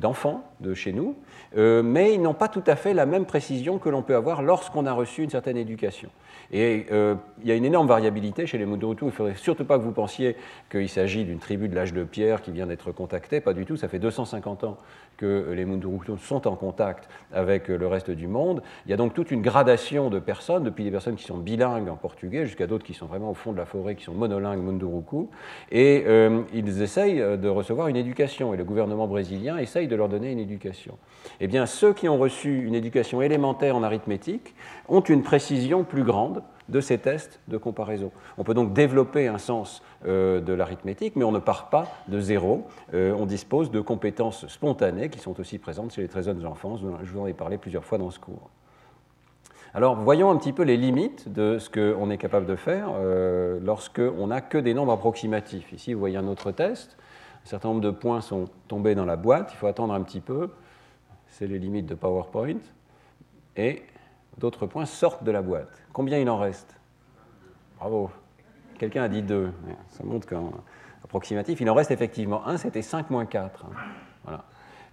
d'enfants 0.00 0.42
de, 0.60 0.68
de, 0.68 0.74
chez 0.74 0.92
nous, 0.92 1.16
mais 1.54 2.14
ils 2.14 2.20
n'ont 2.20 2.34
pas 2.34 2.48
tout 2.48 2.64
à 2.66 2.76
fait 2.76 2.94
la 2.94 3.06
même 3.06 3.26
précision 3.26 3.78
que 3.78 3.88
l'on 3.88 4.02
peut 4.02 4.14
avoir 4.14 4.42
lorsqu'on 4.42 4.86
a 4.86 4.92
reçu 4.92 5.22
une 5.22 5.30
certaine 5.30 5.56
éducation. 5.56 6.10
Et 6.52 6.86
euh, 6.92 7.14
il 7.42 7.48
y 7.48 7.52
a 7.52 7.54
une 7.54 7.64
énorme 7.64 7.88
variabilité 7.88 8.46
chez 8.46 8.58
les 8.58 8.66
Munduruku. 8.66 9.04
Il 9.04 9.08
ne 9.08 9.12
faudrait 9.12 9.34
surtout 9.34 9.64
pas 9.64 9.78
que 9.78 9.82
vous 9.82 9.92
pensiez 9.92 10.36
qu'il 10.70 10.88
s'agit 10.88 11.24
d'une 11.24 11.38
tribu 11.38 11.68
de 11.68 11.74
l'âge 11.74 11.92
de 11.92 12.04
pierre 12.04 12.42
qui 12.42 12.52
vient 12.52 12.66
d'être 12.66 12.92
contactée. 12.92 13.40
Pas 13.40 13.52
du 13.52 13.64
tout. 13.64 13.76
Ça 13.76 13.88
fait 13.88 13.98
250 13.98 14.64
ans 14.64 14.76
que 15.16 15.52
les 15.54 15.64
Munduruku 15.64 16.16
sont 16.18 16.46
en 16.46 16.56
contact 16.56 17.08
avec 17.32 17.68
le 17.68 17.86
reste 17.86 18.10
du 18.10 18.26
monde. 18.26 18.62
Il 18.84 18.90
y 18.90 18.94
a 18.94 18.96
donc 18.96 19.14
toute 19.14 19.30
une 19.30 19.42
gradation 19.42 20.10
de 20.10 20.18
personnes, 20.18 20.62
depuis 20.62 20.84
des 20.84 20.90
personnes 20.90 21.16
qui 21.16 21.24
sont 21.24 21.38
bilingues 21.38 21.88
en 21.88 21.96
portugais 21.96 22.44
jusqu'à 22.44 22.66
d'autres 22.66 22.84
qui 22.84 22.94
sont 22.94 23.06
vraiment 23.06 23.30
au 23.30 23.34
fond 23.34 23.52
de 23.52 23.56
la 23.56 23.64
forêt, 23.64 23.94
qui 23.94 24.04
sont 24.04 24.14
monolingues 24.14 24.62
Munduruku. 24.62 25.28
Et 25.72 26.04
euh, 26.06 26.42
ils 26.52 26.82
essayent 26.82 27.18
de 27.18 27.48
recevoir 27.48 27.88
une 27.88 27.96
éducation. 27.96 28.54
Et 28.54 28.56
le 28.56 28.64
gouvernement 28.64 29.08
brésilien 29.08 29.56
essaye 29.56 29.88
de 29.88 29.96
leur 29.96 30.08
donner 30.08 30.30
une 30.30 30.38
éducation. 30.38 30.98
Eh 31.46 31.48
bien, 31.48 31.64
ceux 31.66 31.92
qui 31.92 32.08
ont 32.08 32.18
reçu 32.18 32.64
une 32.66 32.74
éducation 32.74 33.22
élémentaire 33.22 33.76
en 33.76 33.84
arithmétique 33.84 34.56
ont 34.88 35.00
une 35.00 35.22
précision 35.22 35.84
plus 35.84 36.02
grande 36.02 36.42
de 36.68 36.80
ces 36.80 36.98
tests 36.98 37.38
de 37.46 37.56
comparaison. 37.56 38.10
On 38.36 38.42
peut 38.42 38.52
donc 38.52 38.72
développer 38.72 39.28
un 39.28 39.38
sens 39.38 39.80
euh, 40.08 40.40
de 40.40 40.52
l'arithmétique, 40.52 41.14
mais 41.14 41.22
on 41.22 41.30
ne 41.30 41.38
part 41.38 41.70
pas 41.70 41.86
de 42.08 42.18
zéro. 42.18 42.66
Euh, 42.94 43.14
on 43.16 43.26
dispose 43.26 43.70
de 43.70 43.80
compétences 43.80 44.48
spontanées 44.48 45.08
qui 45.08 45.20
sont 45.20 45.38
aussi 45.38 45.58
présentes 45.58 45.92
chez 45.92 46.02
les 46.02 46.08
très 46.08 46.24
jeunes 46.24 46.44
enfants. 46.44 46.78
Je 46.78 47.12
vous 47.12 47.20
en 47.20 47.28
ai 47.28 47.32
parlé 47.32 47.58
plusieurs 47.58 47.84
fois 47.84 47.98
dans 47.98 48.10
ce 48.10 48.18
cours. 48.18 48.50
Alors, 49.72 49.94
voyons 49.94 50.32
un 50.32 50.36
petit 50.38 50.52
peu 50.52 50.64
les 50.64 50.76
limites 50.76 51.32
de 51.32 51.60
ce 51.60 51.70
qu'on 51.70 52.10
est 52.10 52.18
capable 52.18 52.46
de 52.46 52.56
faire 52.56 52.88
euh, 52.96 53.60
lorsqu'on 53.62 54.26
n'a 54.26 54.40
que 54.40 54.58
des 54.58 54.74
nombres 54.74 54.94
approximatifs. 54.94 55.70
Ici, 55.72 55.94
vous 55.94 56.00
voyez 56.00 56.16
un 56.16 56.26
autre 56.26 56.50
test. 56.50 56.96
Un 57.44 57.48
certain 57.48 57.68
nombre 57.68 57.82
de 57.82 57.90
points 57.90 58.20
sont 58.20 58.46
tombés 58.66 58.96
dans 58.96 59.04
la 59.04 59.14
boîte. 59.14 59.52
Il 59.54 59.56
faut 59.58 59.68
attendre 59.68 59.94
un 59.94 60.02
petit 60.02 60.20
peu. 60.20 60.50
C'est 61.38 61.46
les 61.46 61.58
limites 61.58 61.84
de 61.84 61.94
PowerPoint. 61.94 62.56
Et 63.56 63.82
d'autres 64.38 64.66
points 64.66 64.86
sortent 64.86 65.22
de 65.22 65.30
la 65.30 65.42
boîte. 65.42 65.82
Combien 65.92 66.16
il 66.16 66.30
en 66.30 66.38
reste? 66.38 66.74
Bravo. 67.78 68.10
Quelqu'un 68.78 69.02
a 69.02 69.08
dit 69.10 69.20
2. 69.20 69.52
Ça 69.90 70.02
montre 70.02 70.26
qu'en 70.26 70.50
approximatif, 71.04 71.60
il 71.60 71.68
en 71.68 71.74
reste 71.74 71.90
effectivement 71.90 72.46
1, 72.46 72.56
c'était 72.56 72.80
5 72.80 73.10
moins 73.10 73.26
4. 73.26 73.66
Voilà. 74.24 74.44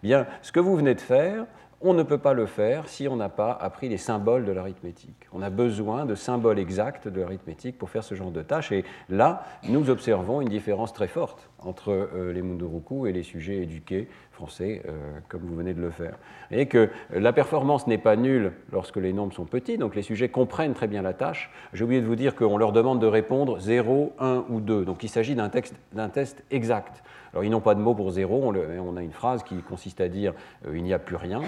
Bien, 0.02 0.28
ce 0.42 0.52
que 0.52 0.60
vous 0.60 0.76
venez 0.76 0.94
de 0.96 1.00
faire, 1.00 1.46
on 1.84 1.94
ne 1.94 2.02
peut 2.02 2.18
pas 2.18 2.34
le 2.34 2.46
faire 2.46 2.88
si 2.88 3.08
on 3.08 3.18
n'a 3.18 3.30
pas 3.30 3.52
appris 3.52 3.90
les 3.90 3.98
symboles 3.98 4.46
de 4.46 4.52
l'arithmétique. 4.52 5.28
On 5.34 5.42
a 5.42 5.50
besoin 5.50 6.06
de 6.06 6.16
symboles 6.16 6.58
exacts 6.58 7.10
de 7.10 7.22
l'arithmétique 7.22 7.78
pour 7.78 7.90
faire 7.90 8.04
ce 8.04 8.16
genre 8.16 8.32
de 8.32 8.42
tâches. 8.42 8.72
Et 8.72 8.86
là, 9.10 9.44
nous 9.68 9.90
observons 9.90 10.40
une 10.40 10.48
différence 10.48 10.94
très 10.94 11.08
forte 11.08 11.50
entre 11.60 11.92
euh, 11.92 12.32
les 12.32 12.42
Munduruku 12.42 13.08
et 13.08 13.12
les 13.12 13.24
sujets 13.24 13.58
éduqués 13.64 14.08
français, 14.32 14.82
euh, 14.88 15.20
comme 15.28 15.42
vous 15.42 15.56
venez 15.56 15.74
de 15.74 15.82
le 15.82 15.92
faire. 15.92 16.18
Voyez 16.50 16.68
que 16.68 16.90
la 17.12 17.34
performance 17.34 17.86
n'est 17.86 17.98
pas 17.98 18.16
nulle 18.16 18.54
lorsque 18.72 18.98
les 18.98 19.12
nombres 19.12 19.34
sont 19.34 19.46
petits, 19.46 19.78
donc 19.78 19.96
les 19.96 20.02
sujets 20.02 20.30
comprennent 20.30 20.74
très 20.74 20.88
bien 20.88 21.02
la 21.02 21.14
tâche. 21.14 21.52
J'ai 21.74 21.84
oublié 21.84 22.02
de 22.02 22.08
vous 22.08 22.16
dire 22.16 22.36
qu'on 22.36 22.58
leur 22.58 22.72
demande 22.72 23.00
de 23.00 23.08
répondre 23.08 23.60
0, 23.60 24.14
1 24.20 24.46
ou 24.50 24.62
2. 24.62 24.86
Donc 24.86 25.04
il 25.04 25.10
s'agit 25.10 25.36
d'un 25.36 25.50
test 25.50 26.44
exact. 26.50 27.04
Alors 27.34 27.44
ils 27.44 27.50
n'ont 27.50 27.62
pas 27.62 27.76
de 27.76 27.82
mot 27.82 27.96
pour 27.96 28.12
0, 28.12 28.54
on, 28.54 28.96
a 28.96 29.02
une 29.02 29.12
phrase 29.12 29.44
qui 29.44 29.56
consiste 29.58 30.02
à 30.02 30.08
dire 30.08 30.34
euh, 30.68 30.78
il 30.78 30.84
n'y 30.84 30.94
a 30.94 31.00
plus 31.00 31.16
rien. 31.16 31.42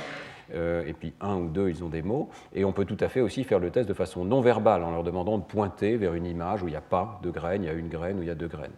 Euh, 0.54 0.86
et 0.86 0.94
puis 0.94 1.14
un 1.22 1.38
ou 1.38 1.50
deux, 1.50 1.70
ils 1.70 1.84
ont 1.84 1.90
des 1.90 2.02
mots. 2.02 2.30
Et 2.54 2.66
on 2.66 2.72
peut 2.72 2.86
tout 2.86 2.98
à 3.00 3.08
fait 3.08 3.22
aussi 3.22 3.44
faire 3.44 3.60
le 3.60 3.72
test 3.72 3.88
de 3.88 3.94
façon 3.94 4.26
non 4.26 4.42
verbale, 4.42 4.84
en 4.84 4.92
leur 4.92 5.04
demandant 5.04 5.38
de 5.38 5.44
pointer 5.44 5.96
vers 5.98 6.14
une 6.14 6.26
image 6.26 6.64
où 6.64 6.68
il 6.68 6.72
n'y 6.72 6.78
a 6.78 6.82
pas 6.82 7.20
de 7.24 7.30
graine, 7.30 7.64
il 7.64 7.68
y 7.68 7.70
a 7.70 7.74
une 7.74 7.90
graine 7.90 8.20
ou 8.20 8.24
il 8.24 8.28
y 8.28 8.32
a 8.32 8.36
deux 8.36 8.48
graines. 8.48 8.72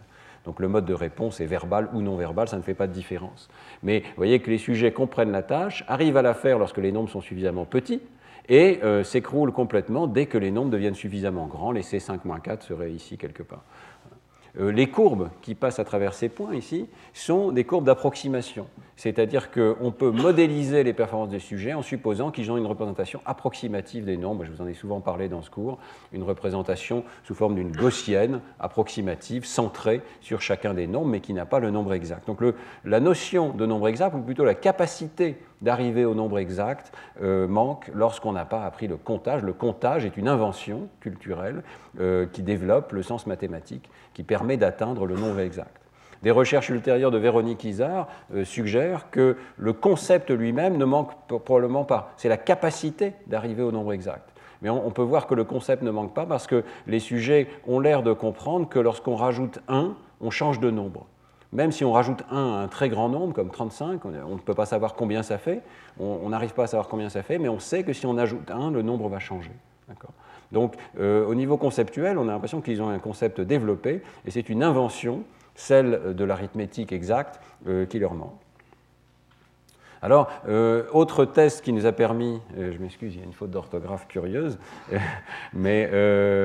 Donc 0.44 0.60
le 0.60 0.68
mode 0.68 0.86
de 0.86 0.94
réponse 0.94 1.40
est 1.40 1.46
verbal 1.46 1.88
ou 1.92 2.00
non 2.00 2.16
verbal, 2.16 2.48
ça 2.48 2.56
ne 2.56 2.62
fait 2.62 2.74
pas 2.74 2.86
de 2.86 2.92
différence. 2.92 3.48
Mais 3.82 4.00
vous 4.00 4.16
voyez 4.16 4.40
que 4.40 4.50
les 4.50 4.58
sujets 4.58 4.92
comprennent 4.92 5.32
la 5.32 5.42
tâche, 5.42 5.84
arrivent 5.88 6.16
à 6.16 6.22
la 6.22 6.34
faire 6.34 6.58
lorsque 6.58 6.78
les 6.78 6.92
nombres 6.92 7.10
sont 7.10 7.20
suffisamment 7.20 7.66
petits, 7.66 8.00
et 8.48 8.80
euh, 8.82 9.04
s'écroulent 9.04 9.52
complètement 9.52 10.06
dès 10.06 10.26
que 10.26 10.38
les 10.38 10.50
nombres 10.50 10.70
deviennent 10.70 10.94
suffisamment 10.94 11.46
grands. 11.46 11.70
Les 11.70 11.82
C5-4 11.82 12.62
seraient 12.62 12.92
ici 12.92 13.18
quelque 13.18 13.42
part. 13.42 13.62
Euh, 14.58 14.72
les 14.72 14.88
courbes 14.88 15.28
qui 15.42 15.54
passent 15.54 15.78
à 15.78 15.84
travers 15.84 16.14
ces 16.14 16.28
points 16.28 16.54
ici 16.54 16.88
sont 17.12 17.52
des 17.52 17.64
courbes 17.64 17.84
d'approximation. 17.84 18.66
C'est-à-dire 18.96 19.52
qu'on 19.52 19.92
peut 19.92 20.10
modéliser 20.10 20.82
les 20.82 20.92
performances 20.92 21.28
des 21.28 21.38
sujets 21.38 21.72
en 21.72 21.82
supposant 21.82 22.32
qu'ils 22.32 22.50
ont 22.50 22.56
une 22.56 22.66
représentation 22.66 23.20
approximative 23.26 24.04
des 24.04 24.16
nombres. 24.16 24.44
Je 24.44 24.50
vous 24.50 24.60
en 24.60 24.66
ai 24.66 24.74
souvent 24.74 25.00
parlé 25.00 25.28
dans 25.28 25.40
ce 25.40 25.50
cours. 25.50 25.78
Une 26.12 26.24
représentation 26.24 27.04
sous 27.22 27.34
forme 27.34 27.54
d'une 27.54 27.70
gaussienne 27.70 28.40
approximative, 28.58 29.44
centrée 29.44 30.02
sur 30.20 30.40
chacun 30.40 30.74
des 30.74 30.88
nombres, 30.88 31.06
mais 31.06 31.20
qui 31.20 31.32
n'a 31.32 31.46
pas 31.46 31.60
le 31.60 31.70
nombre 31.70 31.92
exact. 31.92 32.26
Donc 32.26 32.40
la 32.84 32.98
notion 32.98 33.50
de 33.50 33.66
nombre 33.66 33.86
exact, 33.86 34.16
ou 34.16 34.20
plutôt 34.20 34.44
la 34.44 34.54
capacité 34.54 35.36
d'arriver 35.62 36.04
au 36.04 36.14
nombre 36.14 36.38
exact 36.38 36.92
euh, 37.22 37.48
manque 37.48 37.90
lorsqu'on 37.94 38.32
n'a 38.32 38.44
pas 38.44 38.64
appris 38.64 38.86
le 38.86 38.96
comptage. 38.96 39.42
Le 39.42 39.52
comptage 39.52 40.04
est 40.04 40.16
une 40.16 40.28
invention 40.28 40.88
culturelle 41.00 41.62
euh, 42.00 42.26
qui 42.26 42.42
développe 42.42 42.92
le 42.92 43.02
sens 43.02 43.26
mathématique, 43.26 43.88
qui 44.18 44.24
permet 44.24 44.56
d'atteindre 44.56 45.06
le 45.06 45.14
nombre 45.14 45.38
exact. 45.38 45.80
Des 46.24 46.32
recherches 46.32 46.70
ultérieures 46.70 47.12
de 47.12 47.18
Véronique 47.18 47.62
Isard 47.62 48.08
euh, 48.34 48.44
suggèrent 48.44 49.10
que 49.12 49.36
le 49.56 49.72
concept 49.72 50.32
lui-même 50.32 50.76
ne 50.76 50.84
manque 50.84 51.12
probablement 51.44 51.84
pas. 51.84 52.10
C'est 52.16 52.28
la 52.28 52.36
capacité 52.36 53.12
d'arriver 53.28 53.62
au 53.62 53.70
nombre 53.70 53.92
exact. 53.92 54.28
Mais 54.60 54.70
on, 54.70 54.90
peut 54.90 55.02
voir 55.02 55.28
que 55.28 55.36
le 55.36 55.44
concept 55.44 55.84
ne 55.84 55.92
manque 55.92 56.14
pas 56.14 56.26
parce 56.26 56.48
que 56.48 56.64
les 56.88 56.98
sujets 56.98 57.46
ont 57.68 57.78
l'air 57.78 58.02
de 58.02 58.12
comprendre 58.12 58.68
que 58.68 58.80
lorsqu'on 58.80 59.14
rajoute 59.14 59.60
1, 59.68 59.94
on 60.20 60.30
change 60.30 60.58
de 60.58 60.72
nombre. 60.72 61.06
Même 61.52 61.70
si 61.70 61.84
on 61.84 61.92
rajoute 61.92 62.24
1 62.28 62.36
à 62.36 62.40
un 62.40 62.66
très 62.66 62.88
grand 62.88 63.08
nombre, 63.08 63.34
comme 63.34 63.52
35, 63.52 64.04
on 64.04 64.10
ne 64.10 64.40
peut 64.40 64.54
pas 64.54 64.66
savoir 64.66 64.94
combien 64.94 65.22
ça 65.22 65.38
fait, 65.38 65.62
on 66.00 66.28
n'arrive 66.28 66.54
pas 66.54 66.64
à 66.64 66.66
savoir 66.66 66.88
combien 66.88 67.08
ça 67.08 67.22
fait, 67.22 67.38
mais 67.38 67.48
on 67.48 67.60
sait 67.60 67.84
que 67.84 67.92
si 67.92 68.04
on 68.04 68.18
ajoute 68.18 68.50
1, 68.50 68.72
le 68.72 68.82
nombre 68.82 69.08
va 69.08 69.20
changer. 69.20 69.52
Donc, 70.52 70.74
euh, 70.98 71.26
au 71.26 71.34
niveau 71.34 71.56
conceptuel, 71.56 72.18
on 72.18 72.28
a 72.28 72.32
l'impression 72.32 72.60
qu'ils 72.60 72.82
ont 72.82 72.88
un 72.88 72.98
concept 72.98 73.40
développé, 73.40 74.02
et 74.26 74.30
c'est 74.30 74.48
une 74.48 74.62
invention, 74.62 75.24
celle 75.54 76.14
de 76.14 76.24
l'arithmétique 76.24 76.92
exacte, 76.92 77.40
euh, 77.66 77.86
qui 77.86 77.98
leur 77.98 78.14
manque. 78.14 78.38
Alors, 80.00 80.30
euh, 80.48 80.84
autre 80.92 81.24
test 81.24 81.62
qui 81.62 81.72
nous 81.72 81.84
a 81.84 81.92
permis, 81.92 82.40
je 82.56 82.78
m'excuse, 82.78 83.16
il 83.16 83.18
y 83.18 83.22
a 83.22 83.26
une 83.26 83.32
faute 83.32 83.50
d'orthographe 83.50 84.06
curieuse, 84.06 84.56
mais 85.52 85.90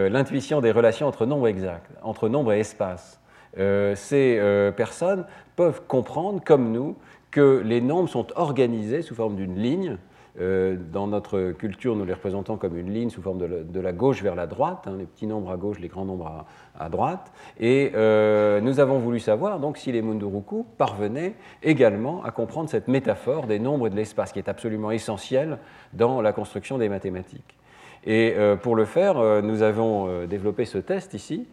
l'intuition 0.10 0.60
des 0.60 0.72
relations 0.72 1.08
entre 1.08 1.28
nombres 1.28 1.48
exacts, 1.48 1.92
entre 2.02 2.30
nombre 2.30 2.52
et 2.54 2.60
espace. 2.60 3.22
Ces 3.56 4.72
personnes 4.76 5.28
peuvent 5.56 5.84
comprendre, 5.88 6.42
comme 6.44 6.72
nous, 6.72 6.98
que 7.30 7.62
les 7.64 7.80
nombres 7.80 8.10
sont 8.10 8.26
organisés 8.36 9.04
sous 9.04 9.14
forme 9.14 9.36
d'une 9.36 9.56
ligne. 9.56 9.98
Euh, 10.40 10.78
dans 10.92 11.06
notre 11.06 11.52
culture, 11.52 11.96
nous 11.96 12.06
les 12.06 12.14
représentons 12.14 12.58
comme 12.58 12.76
une 12.76 12.92
ligne 12.92 13.10
sous 13.10 13.22
forme 13.22 13.38
de 13.38 13.80
la, 13.80 13.92
gauche 13.92 14.24
vers 14.24 14.36
la 14.36 14.48
droite, 14.48 14.86
hein, 14.88 14.96
les 14.98 15.06
petits 15.06 15.28
nombres 15.28 15.52
à 15.52 15.58
gauche, 15.58 15.80
les 15.80 15.88
grands 15.88 16.06
nombres 16.06 16.46
à, 16.78 16.90
droite. 16.90 17.32
Et 17.60 17.92
nous 17.94 18.80
avons 18.80 19.00
voulu 19.00 19.20
savoir 19.20 19.60
donc 19.60 19.78
si 19.78 19.92
les 19.92 20.02
Munduruku 20.02 20.66
parvenaient 20.78 21.36
également 21.62 22.24
à 22.24 22.32
comprendre 22.32 22.70
cette 22.70 22.88
métaphore 22.88 23.46
des 23.46 23.60
nombres 23.60 23.88
et 23.88 23.90
de 23.90 23.96
l'espace, 23.96 24.32
qui 24.32 24.40
est 24.40 24.50
absolument 24.50 24.92
essentielle 24.92 25.60
dans 25.94 26.22
la 26.22 26.34
construction 26.34 26.78
des 26.78 26.90
mathématiques. 26.90 27.58
Et 28.06 28.36
pour 28.62 28.76
le 28.76 28.86
faire, 28.86 29.42
nous 29.44 29.62
avons 29.62 30.26
développé 30.26 30.66
ce 30.66 30.80
test 30.80 31.14
ici, 31.14 31.48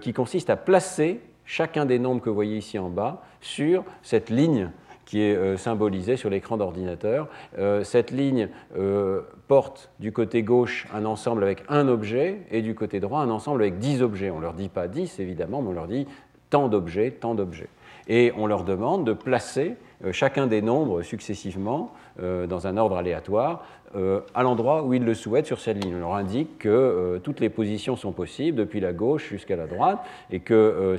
qui 0.00 0.12
consiste 0.12 0.50
à 0.50 0.56
placer 0.56 1.20
chacun 1.44 1.84
des 1.84 1.98
nombres 1.98 2.22
que 2.22 2.28
vous 2.28 2.34
voyez 2.34 2.56
ici 2.56 2.78
en 2.78 2.88
bas 2.90 3.22
sur 3.40 3.84
cette 4.02 4.30
ligne 4.30 4.70
qui 5.10 5.22
est 5.22 5.34
euh, 5.34 5.56
symbolisée 5.56 6.16
sur 6.16 6.30
l'écran 6.30 6.56
d'ordinateur. 6.56 7.26
Euh, 7.58 7.82
cette 7.82 8.12
ligne 8.12 8.48
euh, 8.78 9.22
porte 9.48 9.90
du 9.98 10.12
côté 10.12 10.44
gauche 10.44 10.86
un 10.94 11.04
ensemble 11.04 11.42
avec 11.42 11.64
un 11.68 11.88
objet 11.88 12.42
et 12.52 12.62
du 12.62 12.76
côté 12.76 13.00
droit 13.00 13.18
un 13.18 13.30
ensemble 13.30 13.62
avec 13.62 13.80
10 13.80 14.02
objets. 14.02 14.30
On 14.30 14.36
ne 14.36 14.42
leur 14.42 14.54
dit 14.54 14.68
pas 14.68 14.86
10 14.86 15.18
évidemment, 15.18 15.62
mais 15.62 15.70
on 15.70 15.72
leur 15.72 15.88
dit 15.88 16.06
tant 16.48 16.68
d'objets, 16.68 17.10
tant 17.10 17.34
d'objets. 17.34 17.68
Et 18.06 18.32
on 18.36 18.46
leur 18.46 18.62
demande 18.62 19.04
de 19.04 19.12
placer 19.12 19.74
chacun 20.12 20.46
des 20.46 20.62
nombres 20.62 21.02
successivement 21.02 21.92
dans 22.20 22.66
un 22.66 22.76
ordre 22.76 22.96
aléatoire 22.96 23.64
à 23.94 24.42
l'endroit 24.42 24.82
où 24.82 24.94
il 24.94 25.04
le 25.04 25.14
souhaite 25.14 25.46
sur 25.46 25.60
cette 25.60 25.84
ligne. 25.84 25.94
On 25.96 26.00
leur 26.00 26.14
indique 26.14 26.58
que 26.58 27.20
toutes 27.22 27.38
les 27.38 27.50
positions 27.50 27.94
sont 27.94 28.10
possibles, 28.10 28.56
depuis 28.56 28.80
la 28.80 28.92
gauche 28.92 29.28
jusqu'à 29.28 29.54
la 29.54 29.66
droite, 29.66 30.00
et 30.32 30.40
que 30.40 30.96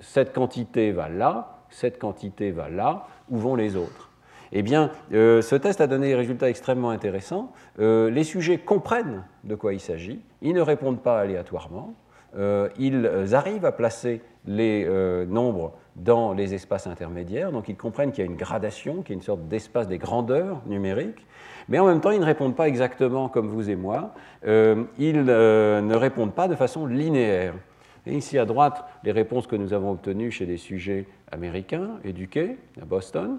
cette 0.00 0.34
quantité 0.34 0.90
va 0.90 1.08
là, 1.08 1.62
cette 1.70 1.98
quantité 1.98 2.50
va 2.50 2.68
là, 2.68 3.06
où 3.32 3.38
vont 3.38 3.56
les 3.56 3.74
autres 3.74 4.10
eh 4.54 4.60
bien, 4.60 4.90
ce 5.10 5.54
test 5.54 5.80
a 5.80 5.86
donné 5.86 6.08
des 6.08 6.14
résultats 6.14 6.50
extrêmement 6.50 6.90
intéressants. 6.90 7.52
les 7.78 8.22
sujets 8.22 8.58
comprennent 8.58 9.24
de 9.44 9.54
quoi 9.54 9.72
il 9.72 9.80
s'agit, 9.80 10.20
ils 10.42 10.52
ne 10.52 10.60
répondent 10.60 11.00
pas 11.00 11.18
aléatoirement, 11.18 11.94
ils 12.36 13.08
arrivent 13.32 13.64
à 13.64 13.72
placer 13.72 14.20
les 14.44 14.86
nombres 15.26 15.72
dans 15.96 16.34
les 16.34 16.52
espaces 16.52 16.86
intermédiaires, 16.86 17.50
donc 17.50 17.70
ils 17.70 17.76
comprennent 17.78 18.12
qu'il 18.12 18.26
y 18.26 18.28
a 18.28 18.30
une 18.30 18.36
gradation, 18.36 19.00
qu'il 19.00 19.12
y 19.12 19.12
a 19.12 19.14
une 19.14 19.22
sorte 19.22 19.48
d'espace 19.48 19.88
des 19.88 19.96
grandeurs 19.96 20.60
numériques, 20.66 21.26
mais 21.68 21.78
en 21.78 21.86
même 21.86 22.00
temps, 22.00 22.10
ils 22.10 22.20
ne 22.20 22.24
répondent 22.24 22.56
pas 22.56 22.68
exactement 22.68 23.28
comme 23.28 23.48
vous 23.48 23.70
et 23.70 23.76
moi. 23.76 24.14
Euh, 24.46 24.84
ils 24.98 25.24
euh, 25.28 25.80
ne 25.80 25.94
répondent 25.94 26.34
pas 26.34 26.48
de 26.48 26.54
façon 26.54 26.86
linéaire. 26.86 27.54
Et 28.06 28.14
ici 28.14 28.38
à 28.38 28.44
droite, 28.44 28.84
les 29.04 29.12
réponses 29.12 29.46
que 29.46 29.56
nous 29.56 29.72
avons 29.72 29.92
obtenues 29.92 30.30
chez 30.30 30.46
des 30.46 30.56
sujets 30.56 31.06
américains 31.30 31.98
éduqués 32.04 32.56
à 32.80 32.84
Boston. 32.84 33.38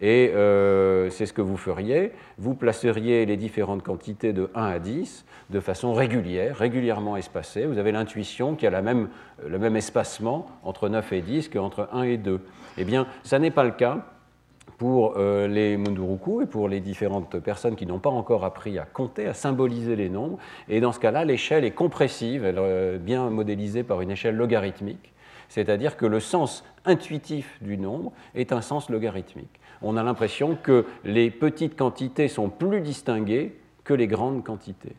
Et 0.00 0.30
euh, 0.34 1.08
c'est 1.08 1.24
ce 1.24 1.32
que 1.32 1.40
vous 1.40 1.56
feriez. 1.56 2.12
Vous 2.38 2.54
placeriez 2.54 3.24
les 3.24 3.36
différentes 3.36 3.82
quantités 3.82 4.32
de 4.32 4.50
1 4.54 4.64
à 4.64 4.78
10 4.78 5.24
de 5.48 5.60
façon 5.60 5.94
régulière, 5.94 6.56
régulièrement 6.56 7.16
espacée. 7.16 7.64
Vous 7.64 7.78
avez 7.78 7.92
l'intuition 7.92 8.54
qu'il 8.54 8.70
y 8.70 8.74
a 8.74 8.82
le 8.82 9.58
même 9.58 9.76
espacement 9.76 10.46
entre 10.62 10.88
9 10.88 11.12
et 11.12 11.22
10 11.22 11.48
qu'entre 11.48 11.88
1 11.92 12.02
et 12.02 12.16
2. 12.18 12.40
Eh 12.76 12.84
bien, 12.84 13.06
ça 13.22 13.38
n'est 13.38 13.50
pas 13.50 13.64
le 13.64 13.70
cas 13.70 14.04
pour 14.78 15.14
euh, 15.16 15.46
les 15.46 15.76
Munduruku 15.76 16.42
et 16.42 16.46
pour 16.46 16.68
les 16.68 16.80
différentes 16.80 17.38
personnes 17.38 17.76
qui 17.76 17.86
n'ont 17.86 17.98
pas 17.98 18.10
encore 18.10 18.44
appris 18.44 18.78
à 18.78 18.84
compter, 18.84 19.26
à 19.26 19.34
symboliser 19.34 19.96
les 19.96 20.08
nombres. 20.08 20.38
Et 20.68 20.80
dans 20.80 20.92
ce 20.92 21.00
cas-là, 21.00 21.24
l'échelle 21.24 21.64
est 21.64 21.70
compressive, 21.70 22.44
elle 22.44 22.56
est 22.56 22.60
euh, 22.60 22.98
bien 22.98 23.30
modélisée 23.30 23.82
par 23.82 24.00
une 24.00 24.10
échelle 24.10 24.36
logarithmique, 24.36 25.12
c'est-à-dire 25.48 25.96
que 25.96 26.06
le 26.06 26.20
sens 26.20 26.64
intuitif 26.84 27.62
du 27.62 27.78
nombre 27.78 28.12
est 28.34 28.52
un 28.52 28.60
sens 28.60 28.90
logarithmique. 28.90 29.60
On 29.82 29.96
a 29.96 30.02
l'impression 30.02 30.56
que 30.60 30.84
les 31.04 31.30
petites 31.30 31.76
quantités 31.76 32.28
sont 32.28 32.48
plus 32.48 32.80
distinguées 32.80 33.56
que 33.84 33.94
les 33.94 34.06
grandes 34.06 34.44
quantités. 34.44 34.96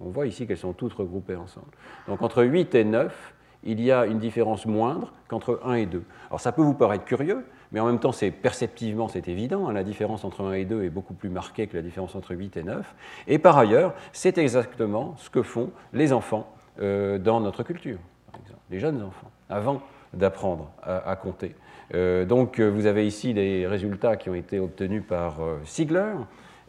On 0.00 0.08
voit 0.08 0.26
ici 0.26 0.46
qu'elles 0.46 0.58
sont 0.58 0.72
toutes 0.72 0.92
regroupées 0.92 1.36
ensemble. 1.36 1.68
Donc 2.08 2.22
entre 2.22 2.42
8 2.42 2.74
et 2.74 2.84
9, 2.84 3.34
il 3.64 3.80
y 3.80 3.90
a 3.90 4.06
une 4.06 4.18
différence 4.18 4.66
moindre 4.66 5.12
qu'entre 5.28 5.60
1 5.64 5.74
et 5.74 5.86
2. 5.86 6.02
Alors 6.28 6.40
ça 6.40 6.52
peut 6.52 6.62
vous 6.62 6.74
paraître 6.74 7.04
curieux, 7.04 7.46
mais 7.74 7.80
en 7.80 7.86
même 7.86 7.98
temps, 7.98 8.12
c'est 8.12 8.30
perceptivement, 8.30 9.08
c'est 9.08 9.26
évident, 9.26 9.68
hein, 9.68 9.72
la 9.72 9.82
différence 9.82 10.24
entre 10.24 10.44
1 10.44 10.52
et 10.52 10.64
2 10.64 10.84
est 10.84 10.90
beaucoup 10.90 11.12
plus 11.12 11.28
marquée 11.28 11.66
que 11.66 11.76
la 11.76 11.82
différence 11.82 12.14
entre 12.14 12.32
8 12.32 12.56
et 12.56 12.62
9. 12.62 12.94
Et 13.26 13.40
par 13.40 13.58
ailleurs, 13.58 13.94
c'est 14.12 14.38
exactement 14.38 15.16
ce 15.18 15.28
que 15.28 15.42
font 15.42 15.70
les 15.92 16.12
enfants 16.12 16.54
euh, 16.80 17.18
dans 17.18 17.40
notre 17.40 17.64
culture, 17.64 17.98
par 18.30 18.40
exemple, 18.40 18.60
les 18.70 18.78
jeunes 18.78 19.02
enfants, 19.02 19.28
avant 19.50 19.82
d'apprendre 20.12 20.70
à, 20.84 21.16
compter. 21.16 21.56
Euh, 21.94 22.24
donc, 22.24 22.60
euh, 22.60 22.68
vous 22.68 22.86
avez 22.86 23.08
ici 23.08 23.32
les 23.32 23.66
résultats 23.66 24.14
qui 24.16 24.30
ont 24.30 24.36
été 24.36 24.60
obtenus 24.60 25.02
par 25.04 25.40
Sigler. 25.64 26.14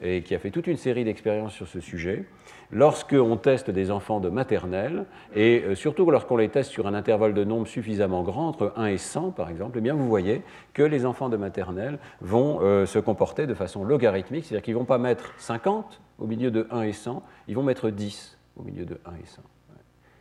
et 0.02 0.24
qui 0.24 0.34
a 0.34 0.40
fait 0.40 0.50
toute 0.50 0.66
une 0.66 0.78
série 0.78 1.04
d'expériences 1.04 1.54
sur 1.54 1.68
ce 1.68 1.82
sujet. 1.82 2.26
Lorsqu'on 2.72 3.38
teste 3.38 3.70
des 3.70 3.92
enfants 3.92 4.20
de 4.20 4.30
maternelle, 4.30 5.06
et 5.36 5.64
euh, 5.64 5.76
surtout 5.76 6.10
lorsqu'on 6.10 6.38
les 6.38 6.50
teste 6.50 6.72
sur 6.72 6.88
un 6.88 6.94
intervalle 6.94 7.34
de 7.34 7.44
nombre 7.44 7.68
suffisamment 7.68 8.24
grand, 8.24 8.48
entre 8.48 8.74
1 8.76 8.88
et 8.88 8.98
100 8.98 9.32
par 9.32 9.50
exemple, 9.50 9.78
eh 9.78 9.82
bien 9.82 9.94
vous 9.94 10.08
voyez 10.08 10.42
que 10.74 10.82
les 10.82 11.06
enfants 11.06 11.30
de 11.30 11.38
maternelle 11.38 12.00
vont 12.22 12.60
euh, 12.62 12.86
se 12.86 13.00
comporter 13.00 13.46
de 13.46 13.54
façon 13.54 13.84
logarithmique, 13.84 14.46
c'est-à-dire 14.46 14.64
qu'ils 14.64 14.74
ne 14.74 14.80
vont 14.80 14.86
pas 14.86 14.98
mettre 14.98 15.34
50 15.38 16.02
au 16.18 16.26
milieu 16.26 16.50
de 16.50 16.68
1 16.72 16.82
et 16.84 16.94
100, 16.94 17.24
ils 17.48 17.56
vont 17.56 17.64
mettre 17.64 17.90
10 17.90 18.38
au 18.58 18.64
milieu 18.64 18.86
de 18.86 18.98
1 19.06 19.12
et 19.12 19.26
100. 19.26 19.42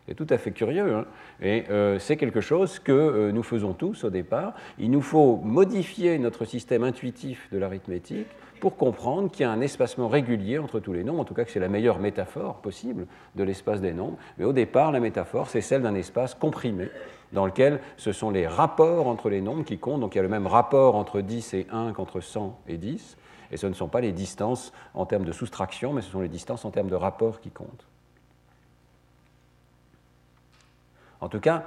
C'est 0.07 0.15
tout 0.15 0.27
à 0.29 0.37
fait 0.37 0.51
curieux. 0.51 0.95
Hein. 0.95 1.07
et 1.41 1.65
euh, 1.71 1.99
c'est 1.99 2.19
quelque 2.19 2.43
chose 2.43 2.79
que 2.79 3.31
nous 3.31 3.43
faisons 3.43 3.73
tous 3.73 4.05
au 4.05 4.11
départ. 4.11 4.53
Il 4.79 4.91
nous 4.91 5.01
faut 5.01 5.37
modifier 5.37 6.19
notre 6.19 6.45
système 6.45 6.85
intuitif 6.85 7.49
de 7.51 7.57
l'arithmétique 7.57 8.27
pour 8.61 8.77
comprendre 8.77 9.31
qu'il 9.31 9.43
y 9.43 9.45
a 9.45 9.51
un 9.51 9.61
espacement 9.61 10.09
régulier 10.09 10.59
entre 10.59 10.81
tous 10.81 10.93
les 10.93 11.05
nombres, 11.05 11.21
en 11.21 11.25
tout 11.25 11.35
cas 11.35 11.45
que 11.45 11.51
c'est 11.51 11.61
la 11.61 11.69
meilleure 11.69 11.99
métaphore 11.99 12.57
possible 12.57 13.07
de 13.35 13.45
l'espace 13.45 13.81
des 13.81 13.93
nombres. 13.93 14.17
Mais 14.39 14.45
au 14.45 14.53
départ, 14.53 14.93
la 14.93 15.01
métaphore, 15.01 15.49
c'est 15.49 15.61
celle 15.61 15.83
d'un 15.83 15.95
espace 15.95 16.35
comprimé, 16.35 16.89
dans 17.33 17.47
lequel 17.47 17.81
ce 17.97 18.13
sont 18.13 18.31
les 18.31 18.47
rapports 18.47 19.07
entre 19.07 19.29
les 19.29 19.41
nombres 19.41 19.65
qui 19.65 19.79
comptent. 19.79 20.01
Donc 20.01 20.15
il 20.15 20.19
y 20.19 20.21
a 20.21 20.23
le 20.23 20.29
même 20.29 20.47
rapport 20.47 20.95
entre 20.95 21.21
10 21.21 21.55
et 21.55 21.67
1 21.71 21.93
qu'entre 21.93 22.21
100 22.21 22.59
et 22.69 22.77
10. 22.77 23.17
Et 23.51 23.57
ce 23.57 23.67
ne 23.67 23.75
sont 23.75 23.89
pas 23.89 24.01
les 24.01 24.13
distances 24.13 24.73
en 24.95 25.07
termes 25.07 25.25
de 25.25 25.33
soustraction, 25.33 25.93
mais 25.93 26.01
ce 26.01 26.11
sont 26.11 26.21
les 26.21 26.29
distances 26.29 26.65
en 26.65 26.71
termes 26.71 26.89
de 26.89 26.97
rapport 26.97 27.41
qui 27.41 27.51
comptent. 27.51 27.87
En 31.25 31.29
tout 31.31 31.41
cas, 31.41 31.65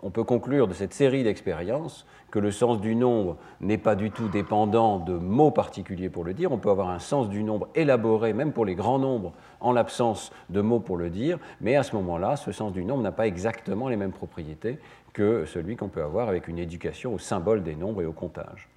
on 0.00 0.10
peut 0.10 0.22
conclure 0.22 0.68
de 0.68 0.72
cette 0.72 0.94
série 0.94 1.24
d'expériences 1.24 2.06
que 2.30 2.38
le 2.38 2.52
sens 2.52 2.80
du 2.80 2.94
nombre 2.94 3.36
n'est 3.60 3.78
pas 3.78 3.96
du 3.96 4.12
tout 4.12 4.28
dépendant 4.28 5.00
de 5.00 5.14
mots 5.14 5.50
particuliers 5.50 6.08
pour 6.08 6.22
le 6.22 6.34
dire. 6.34 6.52
On 6.52 6.58
peut 6.58 6.70
avoir 6.70 6.90
un 6.90 7.00
sens 7.00 7.28
du 7.28 7.42
nombre 7.42 7.66
élaboré, 7.74 8.32
même 8.32 8.52
pour 8.52 8.64
les 8.64 8.76
grands 8.76 9.00
nombres, 9.00 9.32
en 9.58 9.72
l'absence 9.72 10.30
de 10.50 10.60
mots 10.60 10.78
pour 10.78 10.96
le 10.96 11.10
dire, 11.10 11.40
mais 11.60 11.74
à 11.74 11.82
ce 11.82 11.96
moment-là, 11.96 12.36
ce 12.36 12.52
sens 12.52 12.72
du 12.72 12.84
nombre 12.84 13.02
n'a 13.02 13.10
pas 13.10 13.26
exactement 13.26 13.88
les 13.88 13.96
mêmes 13.96 14.12
propriétés 14.12 14.78
que 15.12 15.46
celui 15.46 15.74
qu'on 15.74 15.88
peut 15.88 16.02
avoir 16.02 16.28
avec 16.28 16.46
une 16.46 16.58
éducation 16.58 17.12
au 17.12 17.18
symbole 17.18 17.64
des 17.64 17.74
nombres 17.74 18.02
et 18.02 18.06
au 18.06 18.12
comptage. 18.12 18.68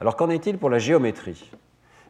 Alors 0.00 0.14
qu'en 0.14 0.30
est-il 0.30 0.58
pour 0.58 0.70
la 0.70 0.78
géométrie? 0.78 1.50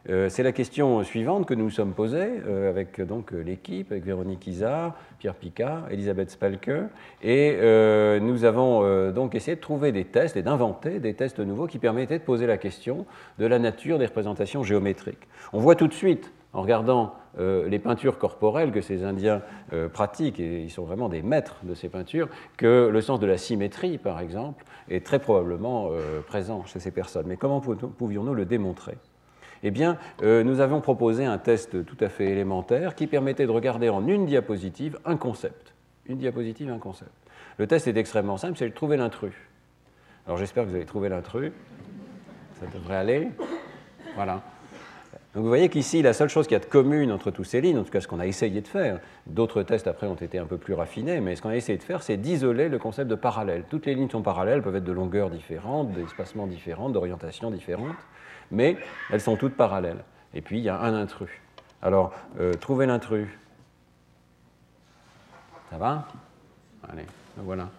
Euh, 0.09 0.27
c'est 0.27 0.43
la 0.43 0.51
question 0.51 1.01
suivante 1.03 1.45
que 1.45 1.53
nous 1.53 1.63
nous 1.63 1.69
sommes 1.69 1.93
posée 1.93 2.41
euh, 2.45 2.69
avec 2.69 2.99
donc 2.99 3.31
l'équipe, 3.31 3.89
avec 3.91 4.03
Véronique 4.03 4.45
Isard, 4.47 4.95
Pierre 5.17 5.35
Picard, 5.35 5.89
Elisabeth 5.91 6.29
Spalke, 6.29 6.71
et 7.21 7.55
euh, 7.61 8.19
nous 8.19 8.43
avons 8.43 9.11
donc 9.11 9.33
essayé 9.33 9.55
de 9.55 9.61
trouver 9.61 9.93
des 9.93 10.03
tests 10.03 10.35
et 10.35 10.41
d'inventer 10.41 10.99
des 10.99 11.13
tests 11.13 11.39
nouveaux 11.39 11.67
qui 11.67 11.79
permettaient 11.79 12.19
de 12.19 12.23
poser 12.23 12.47
la 12.47 12.57
question 12.57 13.05
de 13.39 13.45
la 13.45 13.59
nature 13.59 13.97
des 13.97 14.05
représentations 14.05 14.63
géométriques. 14.63 15.27
On 15.53 15.59
voit 15.59 15.75
tout 15.75 15.87
de 15.87 15.93
suite, 15.93 16.33
en 16.51 16.61
regardant 16.61 17.15
les 17.39 17.79
peintures 17.79 18.19
corporelles 18.19 18.71
que 18.71 18.81
ces 18.81 19.03
Indiens 19.03 19.41
pratiquent, 19.93 20.39
et 20.39 20.61
ils 20.61 20.69
sont 20.69 20.83
vraiment 20.83 21.09
des 21.09 21.21
maîtres 21.21 21.55
de 21.63 21.73
ces 21.73 21.89
peintures, 21.89 22.27
que 22.57 22.89
le 22.91 23.01
sens 23.01 23.19
de 23.19 23.25
la 23.25 23.37
symétrie, 23.37 23.97
par 23.97 24.19
exemple, 24.19 24.65
est 24.89 25.05
très 25.05 25.19
probablement 25.19 25.89
présent 26.27 26.63
chez 26.65 26.79
ces 26.79 26.91
personnes. 26.91 27.25
Mais 27.27 27.37
comment 27.37 27.61
pouvions-nous 27.61 28.35
le 28.35 28.45
démontrer? 28.45 28.97
Eh 29.63 29.71
bien, 29.71 29.97
euh, 30.21 30.43
nous 30.43 30.59
avons 30.59 30.81
proposé 30.81 31.25
un 31.25 31.37
test 31.37 31.85
tout 31.85 31.97
à 32.01 32.09
fait 32.09 32.25
élémentaire 32.25 32.95
qui 32.95 33.07
permettait 33.07 33.45
de 33.45 33.51
regarder 33.51 33.89
en 33.89 34.05
une 34.07 34.25
diapositive 34.25 34.99
un 35.05 35.15
concept. 35.15 35.73
Une 36.05 36.17
diapositive, 36.17 36.69
un 36.69 36.79
concept. 36.79 37.11
Le 37.57 37.65
test 37.65 37.87
est 37.87 37.95
extrêmement 37.95 38.37
simple, 38.37 38.57
c'est 38.57 38.67
de 38.67 38.73
trouver 38.73 38.97
l'intrus. 38.97 39.33
Alors 40.27 40.37
j'espère 40.37 40.65
que 40.65 40.69
vous 40.69 40.75
avez 40.75 40.85
trouvé 40.85 41.07
l'intrus. 41.07 41.51
Ça 42.59 42.65
devrait 42.73 42.97
aller. 42.97 43.29
Voilà. 44.15 44.41
Donc 45.33 45.43
vous 45.43 45.49
voyez 45.49 45.69
qu'ici, 45.69 46.01
la 46.01 46.13
seule 46.13 46.29
chose 46.29 46.45
qu'il 46.45 46.53
y 46.53 46.61
a 46.61 46.63
de 46.63 46.65
commune 46.65 47.11
entre 47.11 47.31
tous 47.31 47.43
ces 47.43 47.59
lignes, 47.59 47.79
en 47.79 47.83
tout 47.83 47.89
cas 47.89 48.01
ce 48.01 48.07
qu'on 48.07 48.19
a 48.19 48.27
essayé 48.27 48.61
de 48.61 48.67
faire, 48.67 48.99
d'autres 49.25 49.63
tests 49.63 49.87
après 49.87 50.05
ont 50.05 50.13
été 50.13 50.37
un 50.37 50.45
peu 50.45 50.57
plus 50.57 50.75
raffinés, 50.75 51.21
mais 51.21 51.35
ce 51.35 51.41
qu'on 51.41 51.49
a 51.49 51.55
essayé 51.55 51.77
de 51.77 51.83
faire, 51.83 52.03
c'est 52.03 52.17
d'isoler 52.17 52.69
le 52.69 52.77
concept 52.77 53.09
de 53.09 53.15
parallèle. 53.15 53.63
Toutes 53.67 53.87
les 53.87 53.95
lignes 53.95 54.09
sont 54.09 54.21
parallèles, 54.21 54.61
peuvent 54.61 54.75
être 54.75 54.83
de 54.83 54.91
longueur 54.91 55.31
différente, 55.31 55.91
d'espacement 55.91 56.45
différent, 56.45 56.89
d'orientation 56.89 57.49
différente 57.49 57.95
mais 58.51 58.77
elles 59.11 59.21
sont 59.21 59.35
toutes 59.35 59.55
parallèles. 59.55 60.03
Et 60.33 60.41
puis 60.41 60.59
il 60.59 60.63
y 60.63 60.69
a 60.69 60.79
un 60.79 60.93
intrus. 60.93 61.31
Alors, 61.81 62.13
euh, 62.39 62.53
trouver 62.53 62.85
l'intrus. 62.85 63.27
Ça 65.69 65.77
va? 65.77 66.07
Allez, 66.89 67.05
voilà. 67.37 67.69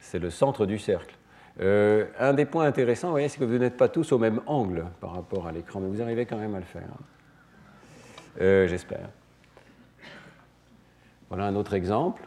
C'est 0.00 0.18
le 0.18 0.30
centre 0.30 0.66
du 0.66 0.78
cercle. 0.78 1.14
Euh, 1.60 2.06
un 2.18 2.34
des 2.34 2.44
points 2.44 2.66
intéressants, 2.66 3.08
vous 3.08 3.14
voyez, 3.14 3.28
c'est 3.28 3.38
que 3.38 3.44
vous 3.44 3.58
n'êtes 3.58 3.76
pas 3.76 3.88
tous 3.88 4.12
au 4.12 4.18
même 4.18 4.40
angle 4.46 4.84
par 5.00 5.12
rapport 5.12 5.46
à 5.46 5.52
l'écran, 5.52 5.80
mais 5.80 5.88
vous 5.88 6.02
arrivez 6.02 6.24
quand 6.24 6.36
même 6.36 6.54
à 6.54 6.58
le 6.58 6.64
faire. 6.64 6.88
Euh, 8.40 8.68
j'espère. 8.68 9.08
Voilà 11.28 11.46
un 11.46 11.56
autre 11.56 11.74
exemple 11.74 12.22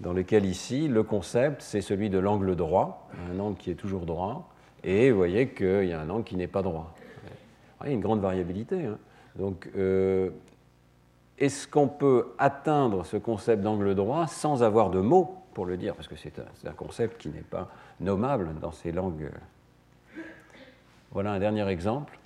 dans 0.00 0.12
lequel 0.12 0.46
ici, 0.46 0.88
le 0.88 1.02
concept, 1.02 1.62
c'est 1.62 1.80
celui 1.80 2.10
de 2.10 2.18
l'angle 2.18 2.56
droit, 2.56 3.08
un 3.30 3.38
angle 3.38 3.56
qui 3.56 3.70
est 3.70 3.74
toujours 3.74 4.06
droit, 4.06 4.50
et 4.82 5.10
vous 5.10 5.16
voyez 5.16 5.48
qu'il 5.48 5.84
y 5.84 5.92
a 5.92 6.00
un 6.00 6.08
angle 6.08 6.24
qui 6.24 6.36
n'est 6.36 6.46
pas 6.46 6.62
droit. 6.62 6.94
Il 7.82 7.88
y 7.88 7.90
a 7.90 7.94
une 7.94 8.00
grande 8.00 8.20
variabilité. 8.20 8.84
Hein. 8.84 8.98
Donc, 9.36 9.68
euh, 9.76 10.30
est-ce 11.38 11.66
qu'on 11.66 11.88
peut 11.88 12.32
atteindre 12.38 13.04
ce 13.04 13.16
concept 13.16 13.62
d'angle 13.62 13.94
droit 13.94 14.26
sans 14.26 14.62
avoir 14.62 14.90
de 14.90 15.00
mots 15.00 15.42
pour 15.54 15.64
le 15.64 15.76
dire? 15.76 15.94
Parce 15.94 16.08
que 16.08 16.16
c'est 16.16 16.38
un, 16.38 16.72
concept 16.72 17.20
qui 17.20 17.30
n'est 17.30 17.40
pas 17.40 17.70
nommable 18.00 18.54
dans 18.60 18.72
ces 18.72 18.92
langues. 18.92 19.30
Voilà 21.12 21.32
un 21.32 21.38
dernier 21.38 21.66
exemple. 21.68 22.18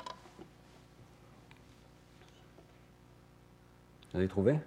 Vous 4.12 4.18
avez 4.18 4.28
trouvé? 4.28 4.58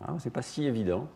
Ah, 0.00 0.14
Ce 0.18 0.26
n'est 0.26 0.32
pas 0.32 0.42
si 0.42 0.64
évident. 0.64 1.08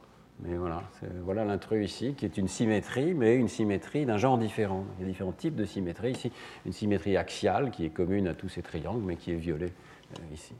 Mais 0.44 0.56
voilà, 0.56 0.82
voilà 1.24 1.44
l'intrus 1.44 1.84
ici, 1.88 2.14
qui 2.14 2.24
est 2.24 2.36
une 2.36 2.48
symétrie, 2.48 3.14
mais 3.14 3.36
une 3.36 3.48
symétrie 3.48 4.06
d'un 4.06 4.18
genre 4.18 4.38
différent. 4.38 4.84
Il 4.98 5.02
y 5.02 5.04
a 5.04 5.08
différents 5.08 5.32
types 5.32 5.54
de 5.54 5.64
symétrie 5.64 6.12
ici. 6.12 6.32
Une 6.66 6.72
symétrie 6.72 7.16
axiale, 7.16 7.70
qui 7.70 7.84
est 7.84 7.90
commune 7.90 8.26
à 8.26 8.34
tous 8.34 8.48
ces 8.48 8.62
triangles, 8.62 9.04
mais 9.04 9.16
qui 9.16 9.30
est 9.30 9.36
violée 9.36 9.72
euh, 10.18 10.34
ici. 10.34 10.54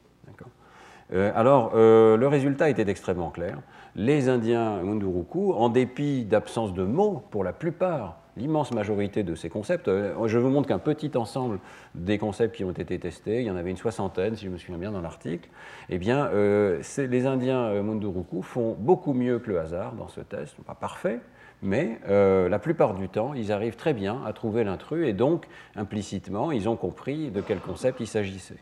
Euh, 1.13 1.33
alors, 1.35 1.73
euh, 1.75 2.17
le 2.17 2.29
résultat 2.29 2.71
était 2.71 2.89
extrêmement 2.89 3.31
clair. 3.31 3.59
Les 3.97 4.29
Indiens 4.29 4.83
Munduruku, 4.83 5.53
en 5.53 5.69
dépit 5.69 6.25
d'absence 6.25 6.73
de 6.73 6.85
mots 6.85 7.25
pour 7.31 7.43
la 7.43 7.53
plupart 7.53 8.22
l'immense 8.37 8.73
majorité 8.73 9.23
de 9.23 9.35
ces 9.35 9.49
concepts. 9.49 9.89
Euh, 9.89 10.27
je 10.27 10.39
vous 10.39 10.49
montre 10.49 10.69
qu'un 10.69 10.79
petit 10.79 11.17
ensemble 11.17 11.59
des 11.95 12.19
concepts 12.19 12.57
qui 12.57 12.65
ont 12.65 12.73
été 12.73 12.99
testés, 12.99 13.41
il 13.41 13.47
y 13.47 13.51
en 13.51 13.57
avait 13.57 13.71
une 13.71 13.77
soixantaine, 13.77 14.37
si 14.37 14.47
je 14.47 14.51
me 14.51 14.59
souviens 14.59 14.79
bien, 14.79 14.93
dans 14.93 15.01
l'article, 15.01 15.49
eh 15.91 15.99
bien, 15.99 16.27
euh, 16.27 16.83
les 16.99 17.27
Indiens 17.27 17.65
euh, 17.65 17.83
Munduruku 17.83 18.43
font 18.43 18.77
beaucoup 18.79 19.13
mieux 19.13 19.39
que 19.39 19.51
le 19.51 19.61
hasard 19.61 19.93
dans 19.93 20.09
ce 20.09 20.21
test, 20.21 20.57
pas 20.67 20.75
parfait, 20.75 21.21
mais 21.65 22.01
la 22.09 22.59
plupart 22.59 22.95
du 22.95 23.09
temps, 23.09 23.35
ils 23.35 23.53
arrivent 23.53 23.77
très 23.77 23.95
bien 23.95 24.21
à 24.27 24.33
trouver 24.33 24.65
l'intrus 24.65 25.07
et 25.07 25.13
donc, 25.13 25.47
implicitement, 25.77 26.51
ils 26.51 26.69
ont 26.69 26.75
compris 26.75 27.31
de 27.31 27.41
quel 27.41 27.61
concept 27.61 28.01
il 28.01 28.09
s'agissait. 28.09 28.57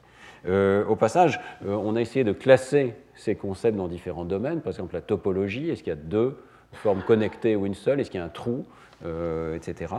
au 0.47 0.97
passage, 0.97 1.41
on 1.67 1.97
a 1.97 2.01
essayé 2.03 2.25
de 2.25 2.33
classer 2.35 2.95
ces 3.15 3.37
concepts 3.37 3.79
dans 3.79 3.89
différents 3.89 4.27
domaines, 4.27 4.61
par 4.61 4.73
exemple 4.73 4.93
la 4.93 5.01
topologie, 5.01 5.71
est-ce 5.71 5.83
qu'il 5.83 5.93
y 5.93 5.97
a 5.97 5.97
deux 5.97 6.37
formes 6.73 7.01
connectées 7.01 7.57
ou 7.57 7.65
une 7.65 7.75
seule, 7.75 8.01
est-ce 8.01 8.11
qu'il 8.11 8.21
y 8.21 8.23
a 8.23 8.27
un 8.27 8.29
trou? 8.29 8.67
Etc. 9.05 9.95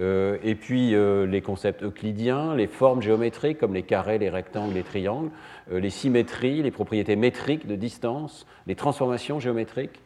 Euh, 0.00 0.38
et 0.42 0.56
puis 0.56 0.94
euh, 0.94 1.24
les 1.26 1.40
concepts 1.40 1.82
euclidiens, 1.82 2.54
les 2.56 2.66
formes 2.66 3.00
géométriques 3.00 3.58
comme 3.58 3.74
les 3.74 3.84
carrés, 3.84 4.18
les 4.18 4.28
rectangles, 4.28 4.74
les 4.74 4.82
triangles, 4.82 5.30
les 5.70 5.90
symétries, 5.90 6.62
les 6.62 6.70
propriétés 6.70 7.16
métriques 7.16 7.66
de 7.66 7.76
distance, 7.76 8.46
les 8.66 8.74
transformations 8.74 9.40
géométriques. 9.40 10.00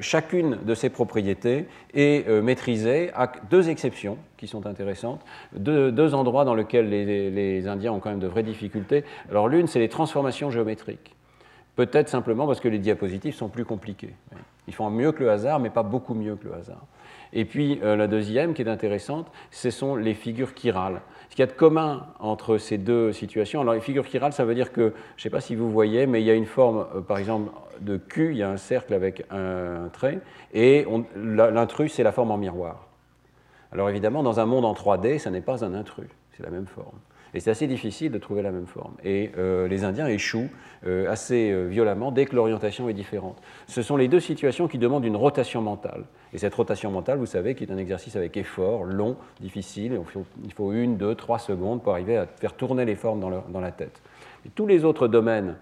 chacune 0.00 0.58
de 0.64 0.74
ces 0.74 0.90
propriétés 0.90 1.66
est 1.94 2.28
maîtrisée 2.42 3.10
à 3.14 3.32
deux 3.50 3.70
exceptions 3.70 4.18
qui 4.36 4.46
sont 4.46 4.66
intéressantes, 4.66 5.24
deux, 5.54 6.14
endroits 6.14 6.44
dans 6.44 6.54
lesquels 6.54 6.90
les, 6.90 7.30
les, 7.30 7.66
Indiens 7.66 7.92
ont 7.92 8.00
quand 8.00 8.10
même 8.10 8.18
de 8.18 8.26
vraies 8.26 8.42
difficultés. 8.42 9.04
Alors 9.30 9.48
l'une, 9.48 9.68
c'est 9.68 9.78
les 9.78 9.88
transformations 9.88 10.50
géométriques. 10.50 11.14
Peut-être 11.76 12.08
simplement 12.08 12.46
parce 12.46 12.60
que 12.60 12.68
les 12.68 12.78
diapositives 12.78 13.34
sont 13.34 13.48
plus 13.48 13.64
compliquées. 13.64 14.14
Ils 14.66 14.74
font 14.74 14.90
mieux 14.90 15.12
que 15.12 15.22
le 15.22 15.30
hasard, 15.30 15.60
mais 15.60 15.70
pas 15.70 15.84
beaucoup 15.84 16.14
mieux 16.14 16.36
que 16.36 16.48
le 16.48 16.54
hasard. 16.54 16.84
Et 17.32 17.44
puis 17.44 17.80
euh, 17.82 17.96
la 17.96 18.06
deuxième, 18.06 18.54
qui 18.54 18.62
est 18.62 18.68
intéressante, 18.68 19.30
ce 19.50 19.70
sont 19.70 19.96
les 19.96 20.14
figures 20.14 20.50
chirales. 20.56 21.02
Ce 21.28 21.36
qu'il 21.36 21.40
y 21.40 21.48
a 21.48 21.50
de 21.50 21.56
commun 21.56 22.06
entre 22.18 22.58
ces 22.58 22.78
deux 22.78 23.12
situations, 23.12 23.60
alors 23.60 23.74
les 23.74 23.80
figures 23.80 24.06
chirales, 24.06 24.32
ça 24.32 24.44
veut 24.44 24.54
dire 24.54 24.72
que, 24.72 24.92
je 25.16 25.20
ne 25.20 25.22
sais 25.22 25.30
pas 25.30 25.40
si 25.40 25.54
vous 25.54 25.70
voyez, 25.70 26.06
mais 26.06 26.22
il 26.22 26.26
y 26.26 26.30
a 26.30 26.34
une 26.34 26.46
forme, 26.46 26.86
euh, 26.94 27.00
par 27.00 27.18
exemple, 27.18 27.50
de 27.80 27.96
Q, 27.96 28.30
il 28.32 28.38
y 28.38 28.42
a 28.42 28.50
un 28.50 28.56
cercle 28.56 28.94
avec 28.94 29.24
un, 29.30 29.88
trait, 29.92 30.18
et 30.52 30.84
l'intrus, 31.14 31.92
c'est 31.92 32.02
la 32.02 32.12
forme 32.12 32.32
en 32.32 32.36
miroir. 32.36 32.88
Alors 33.70 33.88
évidemment, 33.88 34.22
dans 34.22 34.40
un 34.40 34.46
monde 34.46 34.64
en 34.64 34.72
3D, 34.72 35.18
ça 35.18 35.30
n'est 35.30 35.42
pas 35.42 35.64
un 35.64 35.74
intrus, 35.74 36.08
c'est 36.32 36.42
la 36.42 36.50
même 36.50 36.66
forme. 36.66 36.98
Et 37.34 37.40
c'est 37.40 37.50
assez 37.50 37.66
difficile 37.66 38.10
de 38.10 38.18
trouver 38.18 38.42
la 38.42 38.50
même 38.50 38.66
forme. 38.66 38.94
Et 39.04 39.30
euh, 39.36 39.68
les 39.68 39.84
Indiens 39.84 40.06
échouent 40.06 40.48
euh, 40.86 41.10
assez 41.10 41.50
euh, 41.50 41.66
violemment 41.66 42.10
dès 42.10 42.26
que 42.26 42.34
l'orientation 42.34 42.88
est 42.88 42.94
différente. 42.94 43.40
Ce 43.66 43.82
sont 43.82 43.96
les 43.96 44.08
deux 44.08 44.20
situations 44.20 44.68
qui 44.68 44.78
demandent 44.78 45.04
une 45.04 45.16
rotation 45.16 45.60
mentale. 45.60 46.04
Et 46.32 46.38
cette 46.38 46.54
rotation 46.54 46.90
mentale, 46.90 47.18
vous 47.18 47.26
savez, 47.26 47.54
qui 47.54 47.64
est 47.64 47.72
un 47.72 47.78
exercice 47.78 48.16
avec 48.16 48.36
effort, 48.36 48.84
long, 48.84 49.16
difficile. 49.40 50.00
Il 50.44 50.52
faut, 50.52 50.72
une, 50.72 50.96
deux, 50.96 51.14
trois 51.14 51.38
secondes 51.38 51.82
pour 51.82 51.92
arriver 51.92 52.16
à 52.16 52.26
faire 52.26 52.54
tourner 52.54 52.84
les 52.84 52.96
formes 52.96 53.20
dans, 53.20 53.60
la 53.60 53.72
tête. 53.72 54.02
Et 54.46 54.50
tous 54.50 54.66
les 54.66 54.84
autres 54.84 55.08
domaines, 55.08 55.56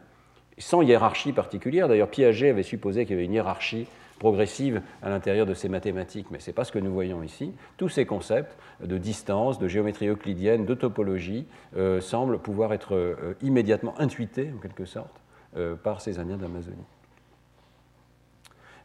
sans 0.59 0.83
hiérarchie 0.83 1.33
particulière, 1.33 1.89
d'ailleurs 1.89 2.09
Piaget 2.09 2.51
avait 2.51 2.63
supposé 2.63 3.05
qu'il 3.05 3.15
y 3.15 3.19
avait 3.19 3.27
une 3.27 3.35
hiérarchie 3.35 3.87
progressive 4.19 4.83
à 5.03 5.11
l'intérieur 5.11 5.47
de 5.47 5.55
ces 5.55 5.69
mathématiques, 5.69 6.27
mais 6.31 6.41
ce 6.41 6.51
n'est 6.51 6.55
pas 6.55 6.65
ce 6.65 6.73
que 6.73 6.79
nous 6.79 6.93
voyons 6.93 7.23
ici. 7.23 7.53
Tous 7.77 7.89
ces 7.89 8.07
concepts 8.07 8.57
de 8.83 8.99
distance, 8.99 9.59
de 9.59 9.69
géométrie 9.69 10.09
euclidienne, 10.09 10.65
de 10.65 10.75
topologie 10.75 11.47
euh, 11.77 12.01
semblent 12.01 12.39
pouvoir 12.39 12.73
être 12.73 12.95
euh, 12.95 13.35
immédiatement 13.43 13.99
intuités, 13.99 14.51
en 14.57 14.61
quelque 14.61 14.85
sorte, 14.85 15.21
euh, 15.57 15.75
par 15.75 16.01
ces 16.01 16.19
Indiens 16.19 16.37
d'Amazonie. 16.37 16.77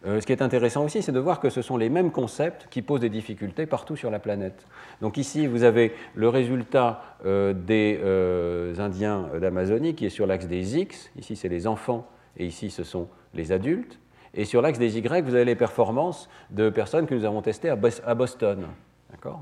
ce 0.03 0.25
qui 0.25 0.31
est 0.31 0.41
intéressant 0.41 0.83
aussi, 0.83 1.01
c'est 1.01 1.11
de 1.11 1.19
voir 1.19 1.39
que 1.39 1.49
ce 1.49 1.61
sont 1.61 1.77
les 1.77 1.89
mêmes 1.89 2.11
concepts 2.11 2.67
qui 2.69 2.81
posent 2.81 3.01
des 3.01 3.09
difficultés 3.09 3.65
partout 3.65 3.95
sur 3.95 4.11
la 4.11 4.19
planète. 4.19 4.65
Donc 5.01 5.17
ici, 5.17 5.47
vous 5.47 5.63
avez 5.63 5.93
le 6.15 6.27
résultat 6.27 7.03
des 7.23 7.99
Indiens 8.79 9.29
d'Amazonie 9.39 9.93
qui 9.93 10.07
est 10.07 10.09
sur 10.09 10.25
l'axe 10.25 10.47
des 10.47 10.79
X. 10.79 11.11
Ici, 11.19 11.35
c'est 11.35 11.49
les 11.49 11.67
enfants 11.67 12.07
et 12.37 12.45
ici, 12.47 12.71
ce 12.71 12.83
sont 12.83 13.07
les 13.35 13.51
adultes. 13.51 13.99
Et 14.33 14.45
sur 14.45 14.61
l'axe 14.61 14.79
des 14.79 14.97
Y, 14.97 15.23
vous 15.23 15.35
avez 15.35 15.45
les 15.45 15.55
performances 15.55 16.29
de 16.51 16.69
personnes 16.69 17.05
que 17.05 17.15
nous 17.15 17.25
avons 17.25 17.41
testées 17.41 17.69
à 17.69 18.15
Boston. 18.15 18.67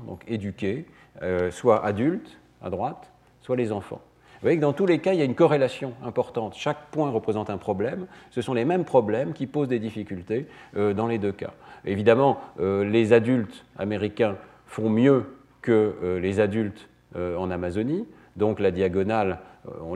Donc 0.06 0.24
éduquées, 0.28 0.86
euh, 1.22 1.50
soit 1.50 1.84
adultes 1.84 2.38
à 2.62 2.70
droite, 2.70 3.10
soit 3.40 3.56
les 3.56 3.72
enfants. 3.72 4.00
Vous 4.34 4.46
voyez 4.46 4.56
que 4.56 4.62
dans 4.62 4.72
tous 4.72 4.86
les 4.86 5.00
cas, 5.00 5.12
il 5.12 5.18
y 5.18 5.22
a 5.22 5.26
une 5.26 5.34
corrélation 5.34 5.92
importante. 6.02 6.54
Chaque 6.56 6.90
point 6.90 7.10
représente 7.10 7.50
un 7.50 7.58
problème. 7.58 8.06
Ce 8.30 8.40
sont 8.40 8.54
les 8.54 8.64
mêmes 8.64 8.84
problèmes 8.84 9.32
qui 9.32 9.46
posent 9.46 9.68
des 9.68 9.78
difficultés 9.78 10.46
euh, 10.76 10.94
dans 10.94 11.06
les 11.06 11.18
deux 11.18 11.32
cas. 11.32 11.52
Évidemment, 11.84 12.40
euh, 12.58 12.84
les 12.84 13.12
adultes 13.12 13.64
américains 13.78 14.36
font 14.66 14.88
mieux 14.88 15.26
que 15.62 16.18
les 16.22 16.40
adultes 16.40 16.88
en 17.14 17.50
Amazonie. 17.50 18.06
Donc 18.36 18.60
la 18.60 18.70
diagonale 18.70 19.40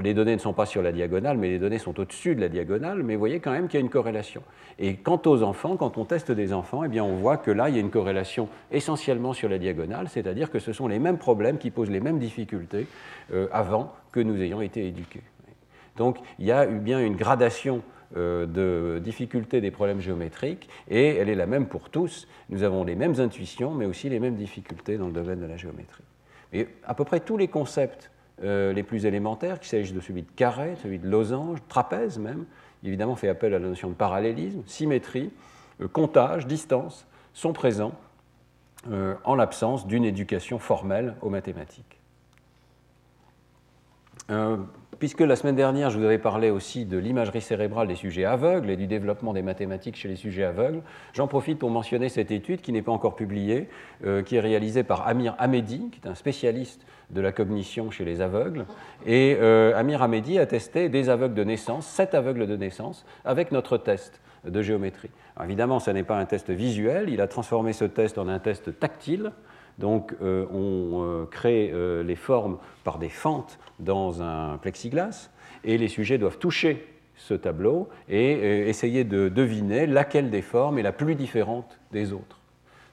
les 0.02 0.14
données 0.14 0.34
ne 0.34 0.40
sont 0.40 0.52
pas 0.52 0.66
sur 0.66 0.82
la 0.82 0.92
diagonale, 0.92 1.38
mais 1.38 1.48
les 1.48 1.58
données 1.58 1.78
sont 1.78 1.98
au-dessus 1.98 2.34
de 2.34 2.40
la 2.40 2.48
diagonale, 2.48 3.02
mais 3.02 3.14
vous 3.14 3.18
voyez 3.18 3.40
quand 3.40 3.52
même 3.52 3.66
qu'il 3.66 3.80
y 3.80 3.82
a 3.82 3.84
une 3.84 3.90
corrélation. 3.90 4.42
Et 4.78 4.96
quant 4.96 5.20
aux 5.26 5.42
enfants, 5.42 5.76
quand 5.76 5.96
on 5.96 6.04
teste 6.04 6.32
des 6.32 6.52
enfants, 6.52 6.84
eh 6.84 6.88
bien 6.88 7.02
on 7.02 7.16
voit 7.16 7.38
que 7.38 7.50
là, 7.50 7.68
il 7.68 7.74
y 7.74 7.78
a 7.78 7.80
une 7.80 7.90
corrélation 7.90 8.48
essentiellement 8.70 9.32
sur 9.32 9.48
la 9.48 9.58
diagonale, 9.58 10.08
c'est-à-dire 10.08 10.50
que 10.50 10.58
ce 10.58 10.72
sont 10.72 10.86
les 10.86 10.98
mêmes 10.98 11.18
problèmes 11.18 11.58
qui 11.58 11.70
posent 11.70 11.90
les 11.90 12.00
mêmes 12.00 12.18
difficultés 12.18 12.86
euh, 13.32 13.48
avant 13.52 13.94
que 14.12 14.20
nous 14.20 14.40
ayons 14.40 14.60
été 14.60 14.86
éduqués. 14.86 15.22
Donc 15.96 16.18
il 16.38 16.46
y 16.46 16.52
a 16.52 16.68
eu 16.68 16.78
bien 16.78 17.00
une 17.00 17.16
gradation 17.16 17.82
euh, 18.16 18.46
de 18.46 18.98
difficulté 18.98 19.60
des 19.60 19.70
problèmes 19.70 20.00
géométriques, 20.00 20.68
et 20.88 21.16
elle 21.16 21.28
est 21.28 21.34
la 21.34 21.46
même 21.46 21.66
pour 21.66 21.88
tous. 21.88 22.28
Nous 22.50 22.62
avons 22.64 22.84
les 22.84 22.96
mêmes 22.96 23.18
intuitions, 23.18 23.72
mais 23.72 23.86
aussi 23.86 24.10
les 24.10 24.20
mêmes 24.20 24.36
difficultés 24.36 24.98
dans 24.98 25.06
le 25.06 25.12
domaine 25.12 25.40
de 25.40 25.46
la 25.46 25.56
géométrie. 25.56 26.04
Et 26.52 26.68
à 26.84 26.94
peu 26.94 27.04
près 27.04 27.20
tous 27.20 27.36
les 27.36 27.48
concepts 27.48 28.10
euh, 28.42 28.72
les 28.72 28.82
plus 28.82 29.06
élémentaires, 29.06 29.60
qu'il 29.60 29.68
s'agisse 29.68 29.94
de 29.94 30.00
celui 30.00 30.22
de 30.22 30.30
carré, 30.34 30.74
celui 30.82 30.98
de 30.98 31.08
losange, 31.08 31.58
trapèze 31.68 32.18
même, 32.18 32.46
évidemment 32.82 33.14
fait 33.14 33.28
appel 33.28 33.54
à 33.54 33.58
la 33.60 33.68
notion 33.68 33.88
de 33.88 33.94
parallélisme, 33.94 34.62
symétrie, 34.66 35.30
euh, 35.80 35.88
comptage, 35.88 36.46
distance, 36.46 37.06
sont 37.32 37.52
présents 37.52 37.92
euh, 38.90 39.14
en 39.24 39.36
l'absence 39.36 39.86
d'une 39.86 40.04
éducation 40.04 40.58
formelle 40.58 41.14
aux 41.22 41.30
mathématiques. 41.30 42.00
Puisque 44.98 45.20
la 45.20 45.36
semaine 45.36 45.56
dernière, 45.56 45.90
je 45.90 45.98
vous 45.98 46.04
avais 46.04 46.18
parlé 46.18 46.50
aussi 46.50 46.84
de 46.84 46.98
l'imagerie 46.98 47.40
cérébrale 47.40 47.88
des 47.88 47.94
sujets 47.94 48.24
aveugles 48.24 48.70
et 48.70 48.76
du 48.76 48.86
développement 48.86 49.32
des 49.32 49.42
mathématiques 49.42 49.96
chez 49.96 50.08
les 50.08 50.16
sujets 50.16 50.44
aveugles, 50.44 50.82
j'en 51.12 51.26
profite 51.26 51.58
pour 51.58 51.70
mentionner 51.70 52.08
cette 52.08 52.30
étude 52.30 52.60
qui 52.60 52.72
n'est 52.72 52.82
pas 52.82 52.92
encore 52.92 53.16
publiée, 53.16 53.68
qui 54.24 54.36
est 54.36 54.40
réalisée 54.40 54.82
par 54.82 55.06
Amir 55.06 55.34
Hamedi, 55.38 55.90
qui 55.90 56.00
est 56.04 56.08
un 56.08 56.14
spécialiste 56.14 56.84
de 57.10 57.20
la 57.20 57.32
cognition 57.32 57.90
chez 57.90 58.04
les 58.04 58.20
aveugles. 58.20 58.66
Et 59.06 59.36
euh, 59.40 59.76
Amir 59.76 60.02
Hamedi 60.02 60.38
a 60.38 60.46
testé 60.46 60.88
des 60.88 61.08
aveugles 61.08 61.34
de 61.34 61.44
naissance, 61.44 61.86
sept 61.86 62.14
aveugles 62.14 62.46
de 62.46 62.56
naissance, 62.56 63.04
avec 63.24 63.52
notre 63.52 63.78
test 63.78 64.20
de 64.44 64.62
géométrie. 64.62 65.10
évidemment, 65.42 65.80
ce 65.80 65.90
n'est 65.90 66.02
pas 66.02 66.18
un 66.18 66.26
test 66.26 66.50
visuel, 66.50 67.08
il 67.08 67.20
a 67.20 67.28
transformé 67.28 67.72
ce 67.72 67.84
test 67.84 68.18
en 68.18 68.28
un 68.28 68.38
test 68.38 68.78
tactile. 68.78 69.32
Donc 69.78 70.14
euh, 70.22 70.46
on 70.52 71.02
euh, 71.02 71.26
crée 71.26 71.72
les 72.04 72.16
formes 72.16 72.58
par 72.84 72.98
des 72.98 73.08
fentes 73.08 73.58
dans 73.78 74.22
un 74.22 74.58
plexiglas 74.58 75.30
et 75.64 75.78
les 75.78 75.88
sujets 75.88 76.18
doivent 76.18 76.38
toucher 76.38 76.86
ce 77.16 77.34
tableau 77.34 77.88
et 78.08 78.68
essayer 78.68 79.04
de 79.04 79.28
deviner 79.28 79.86
laquelle 79.86 80.30
des 80.30 80.42
formes 80.42 80.78
est 80.78 80.82
la 80.82 80.92
plus 80.92 81.14
différente 81.14 81.78
des 81.92 82.12
autres. 82.12 82.40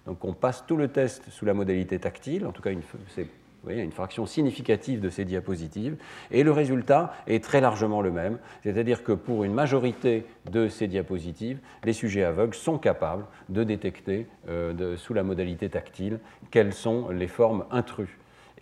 Donc 0.06 0.24
on 0.26 0.34
passe 0.34 0.64
tout 0.68 0.78
le 0.78 0.88
test 0.88 1.24
sous 1.30 1.46
la 1.46 1.54
modalité 1.54 2.00
tactile, 2.00 2.46
en 2.46 2.52
tout 2.52 2.62
cas 2.62 2.72
c'est 3.10 3.28
vous 3.62 3.70
voyez, 3.70 3.84
une 3.84 3.92
fraction 3.92 4.26
significative 4.26 5.02
de 5.02 5.10
ces 5.10 5.24
diapositives, 5.24 5.96
et 6.32 6.42
le 6.42 6.52
résultat 6.52 7.14
est 7.28 7.44
très 7.44 7.62
largement 7.62 8.02
le 8.02 8.10
même, 8.10 8.40
c'est-à-dire 8.64 9.04
que 9.04 9.12
pour 9.12 9.44
une 9.44 9.54
majorité 9.54 10.26
de 10.50 10.68
ces 10.68 10.88
diapositives, 10.88 11.60
les 11.84 11.94
sujets 11.94 12.24
aveugles 12.24 12.56
sont 12.56 12.80
capables 12.80 13.24
de 13.50 13.64
détecter 13.64 14.26
euh, 14.50 14.98
sous 14.98 15.14
la 15.14 15.22
modalité 15.22 15.70
tactile 15.70 16.18
quelles 16.50 16.74
sont 16.74 17.10
les 17.10 17.28
formes 17.28 17.66
intrus. 17.70 18.10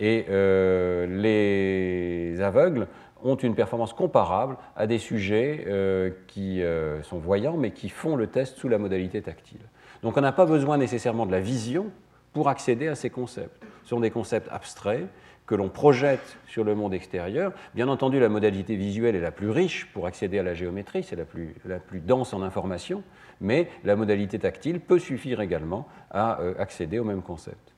Et 0.01 0.25
euh, 0.29 1.07
les 1.07 2.41
aveugles 2.41 2.88
ont 3.23 3.35
une 3.35 3.55
performance 3.55 3.93
comparable 3.93 4.57
à 4.75 4.85
des 4.85 4.97
sujets 4.97 5.63
euh, 5.67 6.12
qui 6.27 6.62
sont 7.03 7.19
voyants 7.19 7.55
mais 7.55 7.71
qui 7.71 7.88
font 7.88 8.17
le 8.17 8.27
test 8.27 8.57
sous 8.57 8.67
la 8.67 8.77
modalité 8.77 9.21
tactile. 9.21 9.62
Donc 10.03 10.17
on 10.17 10.21
n'a 10.21 10.33
pas 10.33 10.45
besoin 10.45 10.77
nécessairement 10.77 11.25
de 11.25 11.31
la 11.31 11.39
vision 11.39 11.88
pour 12.33 12.49
accéder 12.49 12.89
à 12.89 12.95
ces 12.95 13.09
concepts. 13.09 13.63
Sont 13.89 14.02
des 14.02 14.12
concepts 14.12 14.47
abstraits 14.52 15.08
que 15.47 15.56
l'on 15.56 15.67
projette 15.67 16.38
sur 16.45 16.63
le 16.63 16.75
monde 16.75 16.93
extérieur. 16.93 17.54
Bien 17.73 17.88
entendu, 17.88 18.19
la 18.19 18.30
modalité 18.30 18.75
visuelle 18.75 19.15
est 19.15 19.19
la 19.19 19.32
plus 19.32 19.49
riche 19.49 19.88
pour 19.93 20.06
accéder 20.06 20.38
à 20.38 20.43
la 20.43 20.54
géométrie, 20.54 21.02
c'est 21.02 21.15
la 21.15 21.25
plus, 21.25 21.56
dense 21.93 22.36
en 22.36 22.43
informations, 22.43 23.02
mais 23.41 23.67
la 23.84 23.95
modalité 23.95 24.38
tactile 24.38 24.80
peut 24.80 24.99
suffire 24.99 25.41
également 25.41 25.88
à 26.12 26.39
euh, 26.39 26.54
accéder 26.60 26.99
au 26.99 27.04
même 27.04 27.23
concept. 27.23 27.73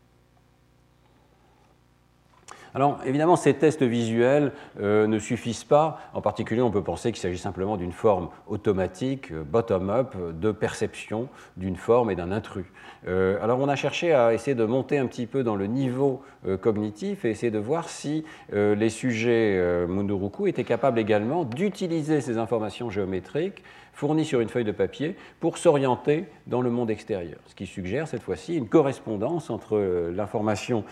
Alors 2.74 3.00
évidemment, 3.06 3.36
ces 3.36 3.54
tests 3.54 3.84
visuels 3.84 4.54
euh, 4.80 5.08
ne 5.08 5.20
suffisent 5.20 5.64
pas. 5.64 6.00
En 6.14 6.22
particulier, 6.22 6.62
on 6.62 6.72
peut 6.72 6.84
penser 6.84 7.12
qu'il 7.12 7.22
s'agit 7.22 7.38
simplement 7.38 7.76
d'une 7.76 7.92
forme 7.92 8.30
automatique, 8.48 9.32
euh, 9.32 9.44
bottom-up, 9.44 10.16
de 10.34 10.52
perception 10.52 11.28
d'une 11.58 11.76
forme 11.76 12.12
et 12.12 12.16
d'un 12.16 12.32
intrus. 12.32 12.66
Euh, 13.08 13.44
alors 13.44 13.60
on 13.60 13.68
a 13.68 13.76
cherché 13.76 14.14
à 14.14 14.34
essayer 14.34 14.56
de 14.56 14.64
monter 14.64 14.98
un 14.98 15.08
petit 15.08 15.28
peu 15.28 15.44
dans 15.44 15.56
le 15.56 15.68
niveau 15.68 16.22
cognitif 16.62 17.24
et 17.24 17.30
essayer 17.30 17.52
de 17.52 17.60
voir 17.60 17.88
si 17.88 18.26
les 18.52 18.90
sujets 18.90 19.86
Munduruku 19.88 20.48
étaient 20.48 20.64
capables 20.64 20.98
également 20.98 21.46
d'utiliser 21.46 22.20
ces 22.20 22.40
informations 22.40 22.90
géométriques 22.90 23.64
fournis 23.94 24.26
sur 24.26 24.40
une 24.40 24.50
feuille 24.50 24.64
de 24.64 24.72
papier 24.72 25.16
pour 25.40 25.58
s'orienter 25.58 26.26
dans 26.48 26.62
le 26.62 26.70
monde 26.70 26.90
extérieur. 26.90 27.40
Ce 27.48 27.56
qui 27.56 27.66
suggère 27.66 28.08
cette 28.08 28.24
fois-ci 28.24 28.56
une 28.56 28.68
correspondance 28.68 29.50
entre 29.50 29.78
euh, 29.78 30.12
l'information 30.12 30.84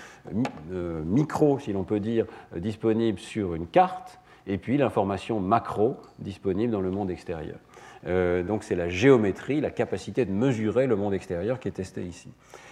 euh, 0.71 1.01
micro, 1.03 1.59
si 1.59 1.73
l'on 1.73 1.83
peut 1.83 1.99
dire, 1.99 2.25
euh, 2.55 2.59
disponible 2.59 3.19
sur 3.19 3.55
une 3.55 3.67
carte 3.67 4.19
et 4.47 4.57
puis 4.57 4.77
l'information 4.77 5.39
macro 5.39 5.97
disponible 6.19 6.71
dans 6.71 6.81
le 6.81 6.91
monde 6.91 7.11
extérieur. 7.11 7.57
donc 8.05 8.63
c'est 8.63 8.75
la 8.75 8.89
géométrie, 8.89 9.61
la 9.61 9.69
capacité 9.69 10.25
de 10.25 10.31
mesurer 10.31 10.87
le 10.87 10.95
monde 10.95 11.13
extérieur 11.13 11.59
qui 11.59 11.67
est 11.67 11.71
testée 11.71 12.03
ici. 12.03 12.29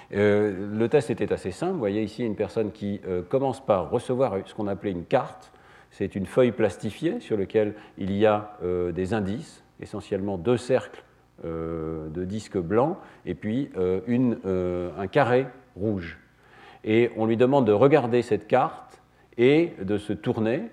le 0.10 0.88
test 0.88 1.12
était 1.12 1.32
assez 1.32 1.52
simple. 1.52 1.74
Vous 1.74 1.80
voyez 1.80 2.02
ici 2.02 2.24
une 2.24 2.36
personne 2.36 2.72
qui 2.72 3.02
commence 3.30 3.64
par 3.64 3.92
recevoir 3.92 4.38
ce 4.46 4.56
qu'on 4.56 4.68
appelait 4.68 4.92
une 4.92 5.06
carte. 5.06 5.52
C'est 5.92 6.16
une 6.16 6.26
feuille 6.26 6.54
plastifiée 6.54 7.20
sur 7.20 7.38
laquelle 7.38 7.76
il 8.00 8.12
y 8.12 8.26
a 8.26 8.58
des 8.94 9.14
indices, 9.14 9.62
essentiellement 9.80 10.38
deux 10.38 10.58
cercles 10.58 11.04
euh, 11.46 12.10
de 12.10 12.26
disques 12.26 12.58
blancs 12.58 12.98
et 13.28 13.36
puis 13.36 13.70
euh, 13.78 14.00
une, 14.08 14.40
euh, 14.48 14.90
un 14.98 15.06
carré 15.06 15.46
rouge. 15.76 16.18
Et 16.84 17.12
on 17.16 17.28
lui 17.28 17.38
demande 17.38 17.68
de 17.68 17.72
regarder 17.72 18.24
cette 18.24 18.48
carte 18.48 19.02
et 19.38 19.74
de 19.80 20.00
se 20.00 20.14
tourner 20.14 20.64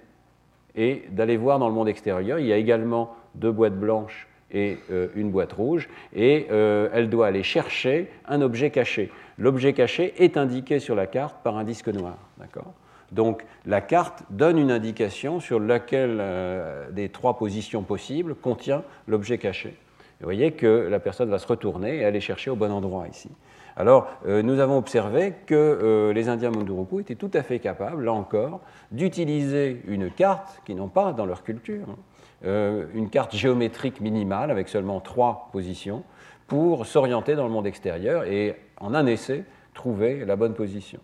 et 0.74 1.04
d'aller 1.10 1.36
voir 1.36 1.58
dans 1.58 1.68
le 1.68 1.74
monde 1.74 1.88
extérieur. 1.88 2.38
Il 2.38 2.46
y 2.46 2.52
a 2.52 2.56
également 2.56 3.14
deux 3.34 3.52
boîtes 3.52 3.78
blanches 3.78 4.26
et 4.50 4.78
une 5.16 5.32
boîte 5.32 5.52
rouge, 5.52 5.88
et 6.14 6.46
elle 6.48 7.10
doit 7.10 7.26
aller 7.26 7.42
chercher 7.42 8.08
un 8.26 8.40
objet 8.40 8.70
caché. 8.70 9.10
L'objet 9.36 9.72
caché 9.72 10.14
est 10.22 10.36
indiqué 10.36 10.78
sur 10.78 10.94
la 10.94 11.08
carte 11.08 11.42
par 11.42 11.56
un 11.56 11.64
disque 11.64 11.88
noir. 11.88 12.16
D'accord? 12.38 12.72
Donc 13.14 13.44
la 13.64 13.80
carte 13.80 14.24
donne 14.30 14.58
une 14.58 14.70
indication 14.70 15.40
sur 15.40 15.60
laquelle 15.60 16.18
euh, 16.20 16.90
des 16.90 17.08
trois 17.08 17.38
positions 17.38 17.82
possibles 17.82 18.34
contient 18.34 18.82
l'objet 19.06 19.38
caché. 19.38 19.76
Vous 20.20 20.26
voyez 20.26 20.52
que 20.52 20.88
la 20.90 21.00
personne 21.00 21.30
va 21.30 21.38
se 21.38 21.46
retourner 21.46 21.98
et 21.98 22.04
aller 22.04 22.20
chercher 22.20 22.50
au 22.50 22.56
bon 22.56 22.70
endroit 22.70 23.06
ici. 23.08 23.30
Alors, 23.76 24.06
nous 24.24 24.60
avons 24.60 24.78
observé 24.78 25.34
que 25.46 26.12
les 26.14 26.28
Indiens 26.28 26.52
Munduruku 26.52 27.00
étaient 27.00 27.16
tout 27.16 27.30
à 27.34 27.42
fait 27.42 27.58
capables, 27.58 28.04
là 28.04 28.12
encore, 28.12 28.60
d'utiliser 28.92 29.82
une 29.88 30.10
carte 30.10 30.62
qu'ils 30.64 30.76
n'ont 30.76 30.88
pas 30.88 31.12
dans 31.12 31.26
leur 31.26 31.42
culture, 31.42 31.84
hein, 32.44 32.86
une 32.94 33.10
carte 33.10 33.34
géométrique 33.34 34.00
minimale 34.00 34.52
avec 34.52 34.68
seulement 34.68 35.00
trois 35.00 35.48
positions, 35.52 36.04
pour 36.46 36.86
s'orienter 36.86 37.34
dans 37.34 37.44
le 37.44 37.50
monde 37.50 37.66
extérieur 37.66 38.24
et, 38.24 38.54
en 38.80 38.94
un 38.94 39.06
essai, 39.06 39.44
trouver 39.72 40.24
la 40.24 40.36
bonne 40.36 40.54
position. 40.54 41.00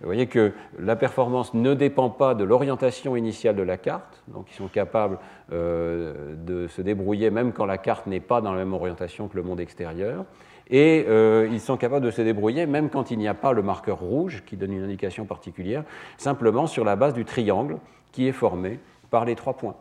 Vous 0.00 0.06
voyez 0.06 0.26
que 0.26 0.52
la 0.78 0.96
performance 0.96 1.54
ne 1.54 1.74
dépend 1.74 2.10
pas 2.10 2.34
de 2.34 2.44
l'orientation 2.44 3.16
initiale 3.16 3.56
de 3.56 3.62
la 3.62 3.76
carte, 3.76 4.22
donc 4.28 4.50
ils 4.50 4.54
sont 4.54 4.68
capables 4.68 5.18
euh, 5.52 6.34
de 6.36 6.66
se 6.68 6.82
débrouiller 6.82 7.30
même 7.30 7.52
quand 7.52 7.64
la 7.64 7.78
carte 7.78 8.06
n'est 8.06 8.20
pas 8.20 8.40
dans 8.40 8.52
la 8.52 8.58
même 8.58 8.74
orientation 8.74 9.28
que 9.28 9.36
le 9.36 9.42
monde 9.42 9.60
extérieur, 9.60 10.24
et 10.68 11.04
euh, 11.08 11.48
ils 11.50 11.60
sont 11.60 11.76
capables 11.76 12.04
de 12.04 12.10
se 12.10 12.22
débrouiller 12.22 12.66
même 12.66 12.90
quand 12.90 13.10
il 13.10 13.18
n'y 13.18 13.28
a 13.28 13.34
pas 13.34 13.52
le 13.52 13.62
marqueur 13.62 13.98
rouge 13.98 14.42
qui 14.46 14.56
donne 14.56 14.72
une 14.72 14.82
indication 14.82 15.26
particulière, 15.26 15.84
simplement 16.16 16.66
sur 16.66 16.84
la 16.84 16.96
base 16.96 17.14
du 17.14 17.24
triangle 17.24 17.78
qui 18.12 18.26
est 18.26 18.32
formé 18.32 18.80
par 19.10 19.24
les 19.24 19.36
trois 19.36 19.54
points. 19.54 19.76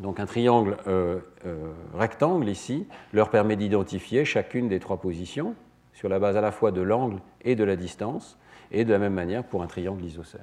Donc 0.00 0.20
un 0.20 0.26
triangle 0.26 0.76
euh, 0.86 1.18
rectangle 1.94 2.48
ici 2.48 2.86
leur 3.12 3.28
permet 3.28 3.56
d'identifier 3.56 4.24
chacune 4.24 4.68
des 4.68 4.80
trois 4.80 4.98
positions 4.98 5.54
sur 5.92 6.08
la 6.08 6.18
base 6.18 6.36
à 6.36 6.40
la 6.40 6.52
fois 6.52 6.70
de 6.70 6.80
l'angle 6.80 7.18
et 7.42 7.54
de 7.54 7.64
la 7.64 7.76
distance 7.76 8.38
et 8.72 8.84
de 8.84 8.92
la 8.92 8.98
même 8.98 9.14
manière 9.14 9.44
pour 9.44 9.62
un 9.62 9.66
triangle 9.66 10.04
isocèle. 10.04 10.40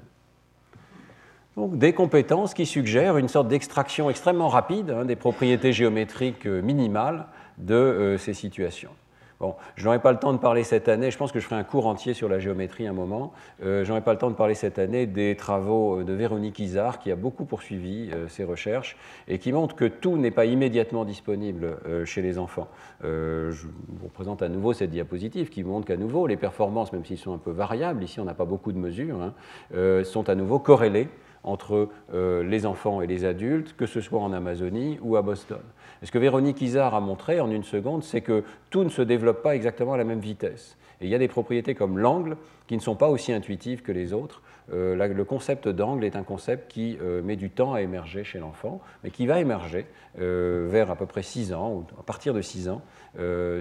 Donc 1.58 1.78
des 1.78 1.94
compétences 1.94 2.54
qui 2.54 2.66
suggèrent 2.66 3.18
une 3.18 3.28
sorte 3.28 3.50
d'extraction 3.50 4.10
extrêmement 4.10 4.48
rapide 4.48 4.92
hein, 4.92 5.04
des 5.04 5.18
propriétés 5.18 5.74
géométriques 5.74 6.46
euh, 6.46 6.62
minimales 6.62 7.26
de 7.58 7.74
euh, 7.74 8.18
ces 8.18 8.34
situations. 8.34 8.92
Bon, 9.40 9.56
je 9.78 9.86
n'aurai 9.86 10.00
pas 10.00 10.12
le 10.12 10.20
temps 10.20 10.34
de 10.34 10.38
parler 10.38 10.66
cette 10.66 10.90
année, 10.90 11.12
je 11.12 11.18
pense 11.18 11.32
que 11.32 11.40
je 11.40 11.46
ferai 11.46 11.56
un 11.56 11.64
cours 11.64 11.88
entier 11.88 12.14
sur 12.14 12.28
la 12.28 12.40
géométrie 12.40 12.88
un 12.88 12.94
moment. 12.94 13.32
Euh, 13.64 13.86
je 13.86 13.90
n'aurai 13.90 14.02
pas 14.02 14.12
le 14.12 14.20
temps 14.20 14.30
de 14.30 14.36
parler 14.36 14.54
cette 14.54 14.80
année 14.80 15.06
des 15.06 15.38
travaux 15.38 16.04
de 16.04 16.12
Véronique 16.12 16.60
Isard, 16.60 17.00
qui 17.00 17.10
a 17.10 17.16
beaucoup 17.16 17.46
poursuivi 17.46 18.12
euh, 18.12 18.28
ses 18.28 18.44
recherches 18.44 18.98
et 19.30 19.40
qui 19.40 19.54
montre 19.54 19.78
que 19.78 19.86
tout 19.86 20.18
n'est 20.18 20.32
pas 20.32 20.44
immédiatement 20.44 21.06
disponible 21.06 21.78
euh, 21.88 22.04
chez 22.04 22.22
les 22.22 22.38
enfants. 22.38 22.68
je 23.02 23.68
vous 23.88 24.10
présente 24.10 24.42
à 24.42 24.50
nouveau 24.50 24.74
cette 24.74 24.92
diapositive 24.92 25.48
qui 25.48 25.64
montre 25.64 25.88
qu'à 25.88 25.96
nouveau, 25.96 26.28
les 26.28 26.36
performances, 26.36 26.92
même 26.92 27.06
s'ils 27.06 27.18
sont 27.18 27.34
un 27.34 27.38
peu 27.38 27.52
variables, 27.52 28.04
ici 28.04 28.20
on 28.20 28.26
n'a 28.26 28.34
pas 28.34 28.44
beaucoup 28.44 28.74
de 28.74 28.78
mesures, 28.78 29.22
hein, 29.22 30.04
sont 30.04 30.28
à 30.28 30.36
nouveau 30.36 30.60
corrélées 30.60 31.08
entre 31.44 31.88
les 32.12 32.66
enfants 32.66 33.02
et 33.02 33.08
les 33.08 33.24
adultes, 33.24 33.76
que 33.78 33.86
ce 33.86 34.02
soit 34.02 34.20
en 34.20 34.34
Amazonie 34.34 35.00
ou 35.02 35.16
à 35.16 35.22
Boston. 35.22 35.62
Ce 36.04 36.12
que 36.12 36.18
Véronique 36.18 36.62
Isard 36.62 36.96
a 36.96 37.02
montré 37.02 37.40
en 37.40 37.52
une 37.52 37.64
seconde, 37.64 38.04
c'est 38.04 38.22
que 38.22 38.44
tout 38.70 38.84
ne 38.84 38.90
se 38.90 39.02
développe 39.02 39.44
pas 39.44 39.56
exactement 39.56 39.94
à 39.94 39.98
la 39.98 40.06
même 40.06 40.20
vitesse. 40.20 40.78
Et 41.02 41.06
il 41.06 41.10
y 41.10 41.16
a 41.16 41.18
des 41.18 41.28
propriétés 41.28 41.76
comme 41.76 41.98
l'angle 41.98 42.38
qui 42.68 42.76
ne 42.76 42.82
sont 42.82 42.96
pas 42.96 43.10
aussi 43.10 43.32
intuitives 43.34 43.82
que 43.82 43.92
les 43.92 44.14
autres. 44.14 44.42
Euh, 44.74 44.96
le 44.96 45.24
concept 45.26 45.68
d'angle 45.68 46.04
est 46.04 46.16
un 46.16 46.24
concept 46.24 46.72
qui 46.72 46.98
euh, 47.02 47.22
met 47.22 47.36
du 47.36 47.50
temps 47.50 47.74
à 47.74 47.82
émerger 47.82 48.24
chez 48.24 48.40
l'enfant, 48.40 48.82
mais 49.04 49.10
qui 49.10 49.26
va 49.26 49.40
émerger 49.40 49.86
euh, 50.20 50.68
vers 50.70 50.92
à 50.92 50.96
peu 50.96 51.06
près 51.06 51.24
6 51.24 51.54
ans, 51.54 51.72
ou 51.72 51.86
à 52.00 52.04
partir 52.04 52.34
de 52.34 52.42
6 52.42 52.70
ans, 52.70 52.82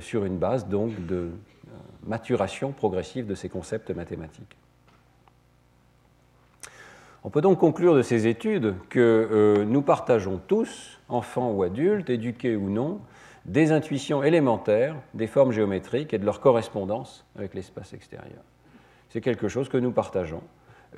sur 0.00 0.24
une 0.24 0.36
base 0.36 0.68
donc 0.68 1.06
de 1.06 1.30
maturation 2.06 2.72
progressive 2.72 3.26
de 3.26 3.34
ces 3.34 3.48
concepts 3.48 3.90
mathématiques. 3.90 4.56
On 7.24 7.30
peut 7.30 7.40
donc 7.40 7.58
conclure 7.58 7.94
de 7.94 8.02
ces 8.02 8.26
études 8.26 8.74
que 8.90 9.64
nous 9.66 9.82
partageons 9.82 10.38
tous 10.46 10.97
enfants 11.08 11.50
ou 11.52 11.62
adultes, 11.62 12.10
éduqués 12.10 12.56
ou 12.56 12.70
non, 12.70 13.00
des 13.44 13.72
intuitions 13.72 14.22
élémentaires 14.22 14.96
des 15.14 15.26
formes 15.26 15.52
géométriques 15.52 16.12
et 16.12 16.18
de 16.18 16.24
leur 16.24 16.40
correspondance 16.40 17.24
avec 17.36 17.54
l'espace 17.54 17.94
extérieur. 17.94 18.42
C'est 19.08 19.20
quelque 19.20 19.48
chose 19.48 19.68
que 19.68 19.78
nous 19.78 19.90
partageons. 19.90 20.42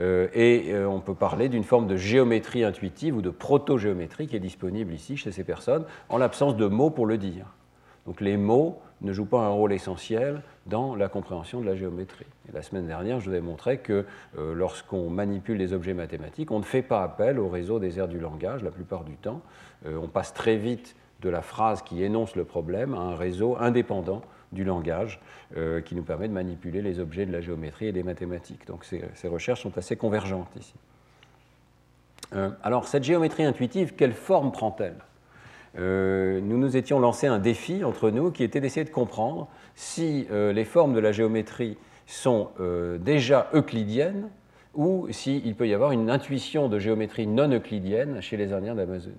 Euh, 0.01 0.29
et 0.35 0.73
euh, 0.73 0.87
on 0.87 1.01
peut 1.01 1.15
parler 1.15 1.49
d'une 1.49 1.65
forme 1.65 1.87
de 1.87 1.97
géométrie 1.97 2.65
intuitive 2.65 3.17
ou 3.17 3.23
de 3.23 3.31
proto-géométrie 3.31 4.29
qui 4.29 4.37
est 4.37 4.41
disponible 4.41 4.93
ici 4.93 5.17
chez 5.17 5.33
ces 5.33 5.45
personnes, 5.45 5.85
en 6.09 6.19
l'absence 6.19 6.57
de 6.57 6.67
mots 6.67 6.91
pour 6.91 7.07
le 7.07 7.19
dire. 7.19 7.47
Donc 8.07 8.21
les 8.21 8.37
mots 8.37 8.81
ne 9.03 9.13
jouent 9.13 9.27
pas 9.27 9.41
un 9.41 9.49
rôle 9.49 9.73
essentiel 9.73 10.43
dans 10.67 10.95
la 10.95 11.09
compréhension 11.09 11.61
de 11.61 11.67
la 11.67 11.75
géométrie. 11.75 12.27
La 12.53 12.63
semaine 12.63 12.87
dernière, 12.87 13.21
je 13.21 13.31
vous 13.31 13.37
ai 13.37 13.41
montré 13.41 13.79
que 13.79 14.05
euh, 14.39 14.55
lorsqu'on 14.55 15.09
manipule 15.09 15.59
des 15.59 15.73
objets 15.73 15.95
mathématiques, 15.95 16.51
on 16.51 16.59
ne 16.59 16.65
fait 16.65 16.83
pas 16.83 17.03
appel 17.03 17.39
au 17.39 17.49
réseau 17.49 17.79
des 17.79 17.99
aires 17.99 18.09
du 18.09 18.19
langage 18.19 18.63
la 18.63 18.71
plupart 18.71 19.05
du 19.05 19.15
temps. 19.15 19.41
Euh, 19.87 19.99
on 20.03 20.09
passe 20.09 20.35
très 20.35 20.57
vite 20.57 20.97
de 21.23 21.31
la 21.31 21.43
phrase 21.43 21.83
qui 21.83 22.03
énonce 22.03 22.37
le 22.37 22.45
problème 22.45 22.95
à 22.95 22.99
un 22.99 23.17
réseau 23.17 23.57
indépendant 23.59 24.23
du 24.53 24.65
langage 24.65 25.21
euh, 25.57 25.81
qui 25.81 25.95
nous 25.95 26.03
permet 26.03 26.29
de 26.29 26.33
manipuler 26.33 26.83
les 26.83 26.99
objets 26.99 27.25
de 27.25 27.33
la 27.33 27.41
géométrie 27.41 27.87
et 27.87 27.93
des 27.93 28.03
mathématiques. 28.03 28.67
Donc 28.67 28.85
ces 28.85 29.29
recherches 29.29 29.63
sont 29.63 29.77
assez 29.79 29.97
convergentes 29.97 30.51
ici. 30.59 30.75
alors 32.63 32.89
cette 32.89 33.05
géométrie 33.05 33.45
intuitive, 33.45 33.95
quelle 33.97 34.13
forme 34.13 34.51
prend-elle? 34.51 34.97
Euh, 35.79 36.41
nous 36.41 36.59
nous 36.59 36.77
étions 36.77 36.99
lancé 36.99 37.27
un 37.27 37.39
défi 37.39 37.85
entre 37.85 38.11
nous 38.11 38.31
qui 38.33 38.43
était 38.43 38.61
d'essayer 38.61 38.85
de 38.85 38.91
comprendre 38.91 39.49
si 39.77 40.27
euh, 40.31 40.53
les 40.53 40.65
formes 40.65 40.95
de 40.95 41.01
la 41.01 41.13
géométrie 41.13 41.77
sont 42.07 42.51
euh, 42.59 42.99
déjà 42.99 43.49
euclidiennes 43.55 44.29
ou 44.75 45.07
s'il 45.11 45.55
peut 45.55 45.69
y 45.69 45.75
avoir 45.75 45.93
une 45.93 46.11
intuition 46.11 46.69
de 46.69 46.79
géométrie 46.79 47.27
non 47.27 47.51
euclidienne 47.53 48.21
chez 48.21 48.37
les 48.37 48.53
Indiens 48.53 48.75
d'Amazonie. 48.75 49.17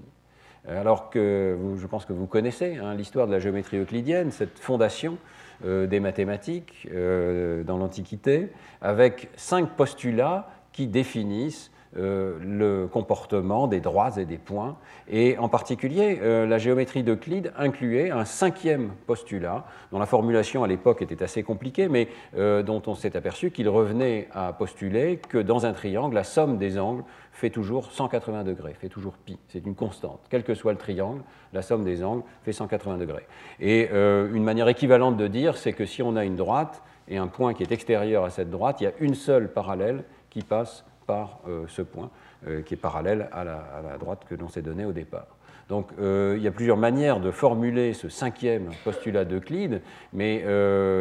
Alors 0.68 1.10
que 1.10 1.58
je 1.78 1.88
pense 1.88 2.06
que 2.06 2.14
vous 2.14 2.28
connaissez 2.28 2.78
hein, 2.78 2.94
l'histoire 2.94 3.28
de 3.28 3.32
la 3.32 3.40
géométrie 3.40 3.78
euclidienne, 3.78 4.32
cette 4.32 4.60
fondation 4.60 5.18
des 5.64 6.00
mathématiques 6.00 6.88
dans 6.92 7.78
l'Antiquité, 7.78 8.50
avec 8.82 9.30
cinq 9.36 9.70
postulats 9.76 10.50
qui 10.72 10.88
définissent 10.88 11.72
euh, 11.98 12.38
le 12.40 12.88
comportement 12.88 13.68
des 13.68 13.82
droits 13.82 14.18
et 14.18 14.24
des 14.24 14.38
points. 14.38 14.78
Et 15.10 15.38
en 15.38 15.50
particulier, 15.50 16.20
euh, 16.22 16.48
la 16.48 16.58
géométrie 16.58 17.04
d'Euclide 17.04 17.52
incluait 17.58 18.12
un 18.12 18.24
cinquième 18.24 18.94
postulat, 19.08 19.66
dont 19.92 20.00
la 20.00 20.06
formulation 20.06 20.64
à 20.64 20.70
l'époque 20.70 21.02
était 21.02 21.22
assez 21.22 21.44
compliquée, 21.44 21.90
mais 21.90 22.08
euh, 22.38 22.64
dont 22.64 22.82
on 22.88 22.96
s'est 22.96 23.18
aperçu 23.18 23.52
qu'il 23.52 23.68
revenait 23.68 24.30
à 24.32 24.54
postuler 24.54 25.18
que 25.18 25.38
dans 25.38 25.66
un 25.66 25.74
triangle, 25.74 26.16
la 26.16 26.24
somme 26.24 26.58
des 26.58 26.80
angles 26.80 27.04
fait 27.34 27.50
toujours 27.50 27.92
180 27.92 28.46
degrés, 28.46 28.74
fait 28.74 28.88
toujours 28.88 29.18
pi. 29.18 29.38
C'est 29.50 29.66
une 29.66 29.76
constante. 29.76 30.22
Quel 30.30 30.46
que 30.46 30.54
soit 30.54 30.72
le 30.72 30.78
triangle, 30.78 31.24
la 31.52 31.62
somme 31.62 31.84
des 31.84 32.06
angles 32.06 32.24
fait 32.44 32.54
180 32.54 33.00
degrés. 33.00 33.28
Et 33.60 33.90
une 33.92 34.44
manière 34.44 34.68
équivalente 34.70 35.18
de 35.18 35.28
dire, 35.28 35.58
c'est 35.58 35.74
que 35.74 35.86
si 35.86 36.02
on 36.02 36.16
a 36.16 36.24
une 36.24 36.36
droite 36.36 36.82
et 37.08 37.18
un 37.18 37.28
point 37.28 37.54
qui 37.54 37.64
est 37.64 37.72
extérieur 37.72 38.24
à 38.24 38.30
cette 38.30 38.50
droite, 38.50 38.80
il 38.80 38.86
y 38.86 38.88
a 38.88 38.94
une 39.00 39.16
seule 39.16 39.52
parallèle 39.52 40.04
qui 40.30 40.42
passe 40.42 40.86
par 41.06 41.40
euh, 41.48 41.66
ce 41.68 41.82
point 41.82 42.10
euh, 42.48 42.62
qui 42.62 42.74
est 42.74 42.78
parallèle 42.78 43.30
à 43.32 43.44
la, 43.44 43.98
droite 44.00 44.26
que 44.30 44.36
l'on 44.36 44.50
s'est 44.50 44.62
donnée 44.62 44.86
au 44.86 44.92
départ. 44.92 45.28
Donc 45.70 45.90
euh, 46.00 46.36
il 46.38 46.44
y 46.44 46.48
a 46.48 46.52
plusieurs 46.52 46.78
manières 46.78 47.20
de 47.20 47.32
formuler 47.32 47.94
ce 47.94 48.10
cinquième 48.10 48.70
postulat 48.84 49.26
d'Euclide, 49.26 49.82
mais 50.12 50.44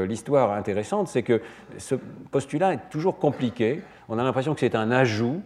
l'histoire 0.06 0.52
intéressante, 0.52 1.08
c'est 1.08 1.22
que 1.22 1.40
ce 1.78 1.96
postulat 2.30 2.74
est 2.74 2.90
toujours 2.90 3.18
compliqué. 3.18 3.82
On 4.08 4.18
a 4.18 4.22
l'impression 4.22 4.54
que 4.54 4.60
c'est 4.60 4.76
un 4.76 4.90
ajout 4.90 5.42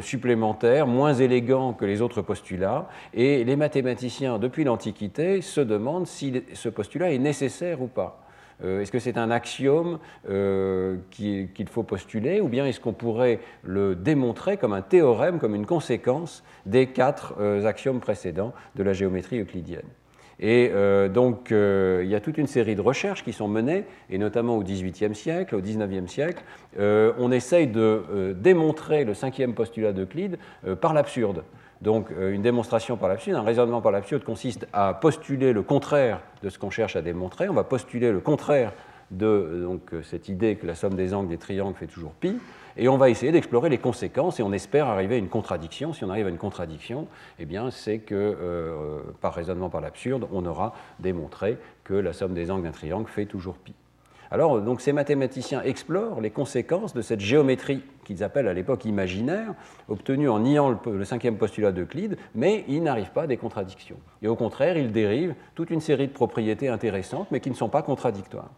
supplémentaire, 0.00 0.86
moins 0.86 1.14
élégant 1.14 1.72
que 1.72 1.84
les 1.84 2.00
autres 2.00 2.22
postulats, 2.22 2.88
et 3.14 3.44
les 3.44 3.56
mathématiciens, 3.56 4.38
depuis 4.38 4.64
l'Antiquité, 4.64 5.42
se 5.42 5.60
demandent 5.60 6.06
si 6.06 6.44
ce 6.54 6.68
postulat 6.68 7.12
est 7.12 7.18
nécessaire 7.18 7.82
ou 7.82 7.86
pas. 7.88 8.27
Euh, 8.64 8.80
est-ce 8.80 8.90
que 8.90 8.98
c'est 8.98 9.18
un 9.18 9.30
axiome 9.30 9.98
euh, 10.28 10.96
qu'il 11.10 11.68
faut 11.68 11.82
postuler 11.82 12.40
ou 12.40 12.48
bien 12.48 12.66
est-ce 12.66 12.80
qu'on 12.80 12.92
pourrait 12.92 13.40
le 13.62 13.94
démontrer 13.94 14.56
comme 14.56 14.72
un 14.72 14.82
théorème, 14.82 15.38
comme 15.38 15.54
une 15.54 15.66
conséquence 15.66 16.42
des 16.66 16.88
quatre 16.88 17.34
euh, 17.38 17.64
axiomes 17.66 18.00
précédents 18.00 18.52
de 18.74 18.82
la 18.82 18.92
géométrie 18.92 19.40
euclidienne? 19.40 19.86
Et 20.40 20.70
donc, 21.12 21.48
il 21.50 22.06
y 22.06 22.14
a 22.14 22.20
toute 22.20 22.38
une 22.38 22.46
série 22.46 22.76
de 22.76 22.80
recherches 22.80 23.24
qui 23.24 23.32
sont 23.32 23.48
menées, 23.48 23.82
et 24.08 24.18
notamment 24.18 24.56
au 24.56 24.62
XVIIIe 24.62 25.12
siècle, 25.12 25.56
au 25.56 25.60
XIXe 25.60 26.08
siècle. 26.08 26.44
on 26.78 27.32
essaye 27.32 27.66
de 27.66 28.36
démontrer 28.38 29.02
le 29.02 29.14
cinquième 29.14 29.54
postulat 29.54 29.92
d'Euclide 29.92 30.38
par 30.80 30.94
l'absurde. 30.94 31.42
Donc 31.82 32.10
euh, 32.10 32.32
une 32.32 32.42
démonstration 32.42 32.96
par 32.96 33.08
l'absurde, 33.08 33.38
un 33.38 33.42
raisonnement 33.42 33.80
par 33.80 33.92
l'absurde 33.92 34.24
consiste 34.24 34.66
à 34.72 34.94
postuler 34.94 35.52
le 35.52 35.62
contraire 35.62 36.20
de 36.42 36.48
ce 36.48 36.58
qu'on 36.58 36.70
cherche 36.70 36.96
à 36.96 37.02
démontrer. 37.02 37.48
On 37.48 37.54
va 37.54 37.64
postuler 37.64 38.10
le 38.10 38.20
contraire 38.20 38.72
de 39.10 39.26
euh, 39.26 39.62
donc, 39.62 39.94
euh, 39.94 40.02
cette 40.02 40.28
idée 40.28 40.56
que 40.56 40.66
la 40.66 40.74
somme 40.74 40.94
des 40.94 41.14
angles 41.14 41.28
des 41.28 41.38
triangles 41.38 41.76
fait 41.76 41.86
toujours 41.86 42.12
pi, 42.12 42.36
et 42.76 42.88
on 42.88 42.96
va 42.96 43.10
essayer 43.10 43.32
d'explorer 43.32 43.68
les 43.68 43.78
conséquences, 43.78 44.40
et 44.40 44.42
on 44.42 44.52
espère 44.52 44.86
arriver 44.86 45.14
à 45.16 45.18
une 45.18 45.28
contradiction. 45.28 45.92
Si 45.92 46.04
on 46.04 46.10
arrive 46.10 46.26
à 46.26 46.30
une 46.30 46.38
contradiction, 46.38 47.06
eh 47.38 47.46
c'est 47.70 47.98
que 47.98 49.02
par 49.20 49.34
raisonnement 49.34 49.68
par 49.68 49.80
l'absurde, 49.80 50.28
on 50.32 50.46
aura 50.46 50.74
démontré 51.00 51.58
que 51.82 51.94
la 51.94 52.12
somme 52.12 52.34
des 52.34 52.52
angles 52.52 52.62
d'un 52.62 52.70
triangle 52.70 53.08
fait 53.08 53.26
toujours 53.26 53.56
pi. 53.56 53.74
Alors, 54.30 54.60
donc, 54.60 54.80
ces 54.80 54.92
mathématiciens 54.92 55.62
explorent 55.62 56.20
les 56.20 56.30
conséquences 56.30 56.92
de 56.92 57.00
cette 57.00 57.20
géométrie 57.20 57.82
qu'ils 58.04 58.22
appellent 58.22 58.48
à 58.48 58.52
l'époque 58.52 58.84
imaginaire, 58.84 59.54
obtenue 59.88 60.28
en 60.28 60.40
niant 60.40 60.78
le, 60.84 61.04
cinquième 61.04 61.36
postulat 61.36 61.72
d'Euclide, 61.72 62.18
mais 62.34 62.64
ils 62.68 62.82
n'arrivent 62.82 63.12
pas 63.12 63.22
à 63.22 63.26
des 63.26 63.36
contradictions. 63.36 63.96
Et 64.22 64.28
au 64.28 64.36
contraire, 64.36 64.76
ils 64.76 64.92
dérivent 64.92 65.34
toute 65.54 65.70
une 65.70 65.80
série 65.80 66.08
de 66.08 66.12
propriétés 66.12 66.68
intéressantes, 66.68 67.28
mais 67.30 67.40
qui 67.40 67.50
ne 67.50 67.54
sont 67.54 67.68
pas 67.68 67.82
contradictoires. 67.82 68.50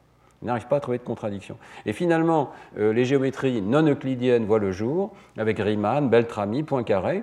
Il 0.42 0.46
n'arrive 0.46 0.66
pas 0.66 0.76
à 0.76 0.80
trouver 0.80 0.98
de 0.98 1.04
contradiction. 1.04 1.56
Et 1.84 1.92
finalement, 1.92 2.50
euh, 2.78 2.92
les 2.92 3.04
géométries 3.04 3.60
non 3.60 3.86
euclidiennes 3.86 4.46
voient 4.46 4.58
le 4.58 4.72
jour 4.72 5.12
avec 5.36 5.58
Riemann, 5.58 6.08
Beltrami, 6.08 6.62
Poincaré, 6.62 7.22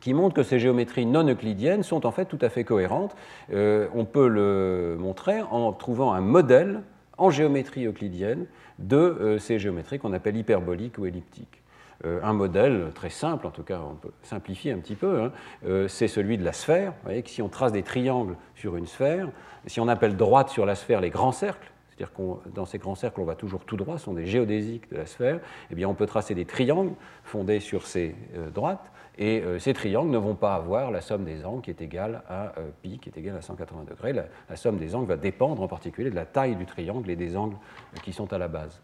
qui 0.00 0.14
montrent 0.14 0.34
que 0.34 0.42
ces 0.42 0.58
géométries 0.58 1.06
non 1.06 1.28
euclidiennes 1.28 1.82
sont 1.82 2.06
en 2.06 2.10
fait 2.10 2.24
tout 2.24 2.38
à 2.40 2.48
fait 2.48 2.64
cohérentes. 2.64 3.14
Euh, 3.52 3.88
on 3.94 4.04
peut 4.04 4.28
le 4.28 4.96
montrer 4.98 5.42
en 5.42 5.72
trouvant 5.72 6.12
un 6.12 6.20
modèle 6.20 6.82
en 7.18 7.30
géométrie 7.30 7.86
euclidienne 7.86 8.46
de 8.78 8.96
euh, 8.96 9.38
ces 9.38 9.58
géométries 9.58 9.98
qu'on 9.98 10.12
appelle 10.12 10.36
hyperboliques 10.36 10.98
ou 10.98 11.06
elliptiques. 11.06 11.62
Euh, 12.04 12.20
un 12.22 12.32
modèle 12.32 12.92
très 12.94 13.10
simple, 13.10 13.46
en 13.46 13.50
tout 13.50 13.64
cas 13.64 13.80
on 13.80 13.96
peut 13.96 14.12
simplifier 14.22 14.72
un 14.72 14.78
petit 14.78 14.94
peu, 14.94 15.20
hein, 15.20 15.32
euh, 15.66 15.88
c'est 15.88 16.06
celui 16.06 16.38
de 16.38 16.44
la 16.44 16.52
sphère. 16.52 16.92
Vous 16.92 17.04
voyez 17.04 17.22
que 17.22 17.30
si 17.30 17.42
on 17.42 17.48
trace 17.48 17.72
des 17.72 17.82
triangles 17.82 18.36
sur 18.54 18.76
une 18.76 18.86
sphère, 18.86 19.28
si 19.66 19.80
on 19.80 19.88
appelle 19.88 20.16
droite 20.16 20.48
sur 20.48 20.64
la 20.64 20.76
sphère 20.76 21.00
les 21.00 21.10
grands 21.10 21.32
cercles, 21.32 21.72
c'est-à-dire 21.88 22.14
que 22.14 22.50
dans 22.50 22.66
ces 22.66 22.78
grands 22.78 22.94
cercles 22.94 23.20
on 23.20 23.24
va 23.24 23.34
toujours 23.34 23.64
tout 23.64 23.76
droit, 23.76 23.98
ce 23.98 24.04
sont 24.04 24.14
des 24.14 24.26
géodésiques 24.26 24.88
de 24.92 24.96
la 24.96 25.06
sphère, 25.06 25.40
eh 25.72 25.74
bien 25.74 25.88
on 25.88 25.94
peut 25.94 26.06
tracer 26.06 26.36
des 26.36 26.44
triangles 26.44 26.94
fondés 27.24 27.58
sur 27.58 27.84
ces 27.84 28.14
droites, 28.54 28.92
et 29.18 29.42
ces 29.58 29.74
triangles 29.74 30.10
ne 30.10 30.18
vont 30.18 30.36
pas 30.36 30.54
avoir 30.54 30.90
la 30.90 31.00
somme 31.00 31.24
des 31.24 31.44
angles 31.44 31.62
qui 31.62 31.70
est 31.70 31.80
égale 31.80 32.22
à 32.28 32.52
pi, 32.82 32.98
qui 32.98 33.08
est 33.08 33.18
égale 33.18 33.36
à 33.36 33.42
180 33.42 33.84
degrés. 33.90 34.12
la 34.12 34.56
somme 34.56 34.76
des 34.76 34.94
angles 34.94 35.08
va 35.08 35.16
dépendre 35.16 35.60
en 35.60 35.68
particulier 35.68 36.10
de 36.10 36.14
la 36.14 36.24
taille 36.24 36.54
du 36.54 36.66
triangle 36.66 37.10
et 37.10 37.16
des 37.16 37.36
angles 37.36 37.56
qui 38.02 38.12
sont 38.12 38.32
à 38.32 38.38
la 38.38 38.48
base. 38.48 38.80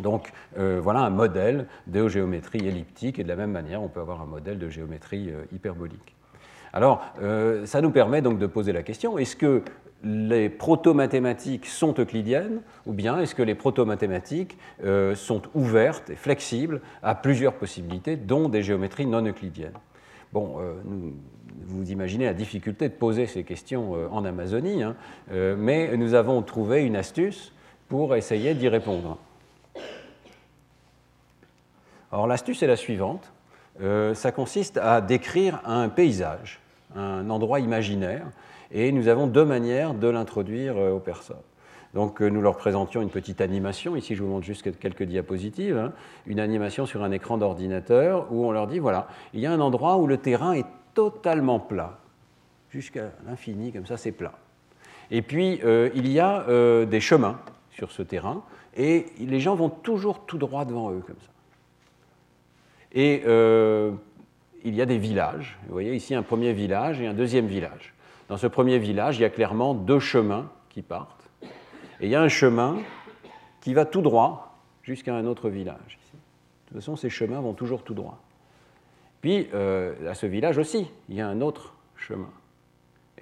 Donc 0.00 0.32
euh, 0.58 0.80
voilà 0.82 1.00
un 1.00 1.10
modèle 1.10 1.66
de 1.86 2.08
géométrie 2.08 2.66
elliptique 2.66 3.18
et 3.18 3.24
de 3.24 3.28
la 3.28 3.36
même 3.36 3.50
manière 3.50 3.82
on 3.82 3.88
peut 3.88 4.00
avoir 4.00 4.20
un 4.20 4.26
modèle 4.26 4.58
de 4.58 4.68
géométrie 4.68 5.30
euh, 5.30 5.44
hyperbolique. 5.52 6.14
Alors 6.72 7.02
euh, 7.22 7.64
ça 7.66 7.80
nous 7.80 7.90
permet 7.90 8.22
donc 8.22 8.38
de 8.38 8.46
poser 8.46 8.72
la 8.72 8.82
question 8.82 9.18
est-ce 9.18 9.36
que 9.36 9.62
les 10.04 10.48
proto-mathématiques 10.48 11.66
sont 11.66 11.94
euclidiennes 11.98 12.60
ou 12.86 12.92
bien 12.92 13.18
est-ce 13.18 13.34
que 13.34 13.42
les 13.42 13.54
proto-mathématiques 13.54 14.56
sont 15.14 15.42
ouvertes 15.54 16.10
et 16.10 16.16
flexibles 16.16 16.80
à 17.02 17.14
plusieurs 17.14 17.54
possibilités 17.54 18.16
dont 18.16 18.48
des 18.48 18.62
géométries 18.62 19.06
non 19.06 19.26
euclidiennes? 19.26 19.72
Bon, 20.32 20.58
vous 21.64 21.90
imaginez 21.90 22.26
la 22.26 22.34
difficulté 22.34 22.88
de 22.88 22.94
poser 22.94 23.26
ces 23.26 23.42
questions 23.42 23.94
en 24.12 24.24
Amazonie, 24.24 24.82
hein, 24.82 24.94
mais 25.30 25.96
nous 25.96 26.14
avons 26.14 26.42
trouvé 26.42 26.84
une 26.84 26.96
astuce 26.96 27.52
pour 27.88 28.14
essayer 28.14 28.54
d'y 28.54 28.68
répondre. 28.68 29.18
Alors 32.12 32.26
l'astuce 32.26 32.62
est 32.62 32.66
la 32.66 32.76
suivante. 32.76 33.32
Euh, 33.82 34.14
ça 34.14 34.32
consiste 34.32 34.78
à 34.78 35.00
décrire 35.00 35.60
un 35.66 35.88
paysage, 35.88 36.60
un 36.94 37.28
endroit 37.28 37.60
imaginaire, 37.60 38.26
et 38.76 38.92
nous 38.92 39.08
avons 39.08 39.26
deux 39.26 39.44
manières 39.44 39.94
de 39.94 40.06
l'introduire 40.06 40.76
euh, 40.76 40.92
aux 40.92 41.00
personnes. 41.00 41.36
Donc 41.94 42.20
euh, 42.20 42.28
nous 42.28 42.42
leur 42.42 42.56
présentions 42.56 43.00
une 43.00 43.10
petite 43.10 43.40
animation, 43.40 43.96
ici 43.96 44.14
je 44.14 44.22
vous 44.22 44.28
montre 44.28 44.44
juste 44.44 44.78
quelques 44.78 45.04
diapositives, 45.04 45.78
hein. 45.78 45.92
une 46.26 46.38
animation 46.38 46.84
sur 46.84 47.02
un 47.02 47.10
écran 47.10 47.38
d'ordinateur 47.38 48.30
où 48.30 48.46
on 48.46 48.52
leur 48.52 48.66
dit, 48.66 48.78
voilà, 48.78 49.08
il 49.32 49.40
y 49.40 49.46
a 49.46 49.52
un 49.52 49.60
endroit 49.60 49.96
où 49.96 50.06
le 50.06 50.18
terrain 50.18 50.52
est 50.52 50.66
totalement 50.94 51.58
plat, 51.58 51.98
jusqu'à 52.70 53.10
l'infini, 53.26 53.72
comme 53.72 53.86
ça 53.86 53.96
c'est 53.96 54.12
plat. 54.12 54.34
Et 55.10 55.22
puis 55.22 55.60
il 55.94 56.08
y 56.08 56.20
a 56.20 56.44
des 56.84 57.00
chemins 57.00 57.38
sur 57.70 57.92
ce 57.92 58.02
terrain, 58.02 58.42
et 58.76 59.06
les 59.18 59.40
gens 59.40 59.54
vont 59.54 59.70
toujours 59.70 60.26
tout 60.26 60.38
droit 60.38 60.64
devant 60.64 60.90
eux, 60.90 61.02
comme 61.06 61.16
ça. 61.20 61.30
Et 62.92 63.22
euh, 63.26 63.92
il 64.64 64.74
y 64.74 64.82
a 64.82 64.86
des 64.86 64.98
villages. 64.98 65.58
Vous 65.66 65.72
voyez 65.72 65.94
ici 65.94 66.14
un 66.14 66.22
premier 66.22 66.52
village 66.52 67.00
et 67.00 67.06
un 67.06 67.14
deuxième 67.14 67.46
village. 67.46 67.94
Dans 68.28 68.36
ce 68.36 68.46
premier 68.46 68.78
village, 68.78 69.18
il 69.18 69.22
y 69.22 69.24
a 69.24 69.30
clairement 69.30 69.74
deux 69.74 70.00
chemins 70.00 70.50
qui 70.68 70.82
partent. 70.82 71.28
Et 72.00 72.06
il 72.06 72.08
y 72.08 72.14
a 72.14 72.22
un 72.22 72.28
chemin 72.28 72.76
qui 73.60 73.72
va 73.72 73.84
tout 73.84 74.02
droit 74.02 74.56
jusqu'à 74.82 75.14
un 75.14 75.26
autre 75.26 75.48
village. 75.48 75.98
De 76.12 76.68
toute 76.68 76.78
façon, 76.78 76.96
ces 76.96 77.10
chemins 77.10 77.40
vont 77.40 77.54
toujours 77.54 77.82
tout 77.82 77.94
droit. 77.94 78.18
Puis, 79.20 79.48
euh, 79.54 80.10
à 80.10 80.14
ce 80.14 80.26
village 80.26 80.58
aussi, 80.58 80.90
il 81.08 81.16
y 81.16 81.20
a 81.20 81.28
un 81.28 81.40
autre 81.40 81.74
chemin. 81.94 82.30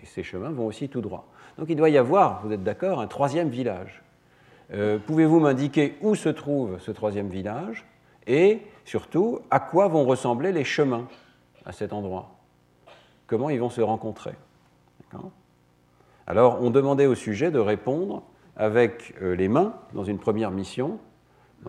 Et 0.00 0.06
ces 0.06 0.22
chemins 0.22 0.50
vont 0.50 0.66
aussi 0.66 0.88
tout 0.88 1.00
droit. 1.00 1.26
Donc 1.58 1.68
il 1.68 1.76
doit 1.76 1.90
y 1.90 1.98
avoir, 1.98 2.44
vous 2.44 2.52
êtes 2.52 2.64
d'accord, 2.64 3.00
un 3.00 3.06
troisième 3.06 3.48
village. 3.48 4.02
Euh, 4.72 4.98
pouvez-vous 4.98 5.40
m'indiquer 5.40 5.96
où 6.00 6.14
se 6.14 6.28
trouve 6.28 6.80
ce 6.80 6.90
troisième 6.90 7.28
village 7.28 7.84
et 8.26 8.62
surtout 8.84 9.40
à 9.50 9.60
quoi 9.60 9.88
vont 9.88 10.04
ressembler 10.04 10.52
les 10.52 10.64
chemins 10.64 11.06
à 11.64 11.72
cet 11.72 11.92
endroit, 11.92 12.34
comment 13.26 13.50
ils 13.50 13.60
vont 13.60 13.70
se 13.70 13.80
rencontrer? 13.80 14.32
Alors 16.26 16.58
on 16.62 16.70
demandait 16.70 17.06
au 17.06 17.14
sujet 17.14 17.50
de 17.50 17.58
répondre 17.58 18.22
avec 18.56 19.14
euh, 19.22 19.34
les 19.34 19.48
mains 19.48 19.74
dans 19.92 20.04
une 20.04 20.18
première 20.18 20.50
mission, 20.50 20.98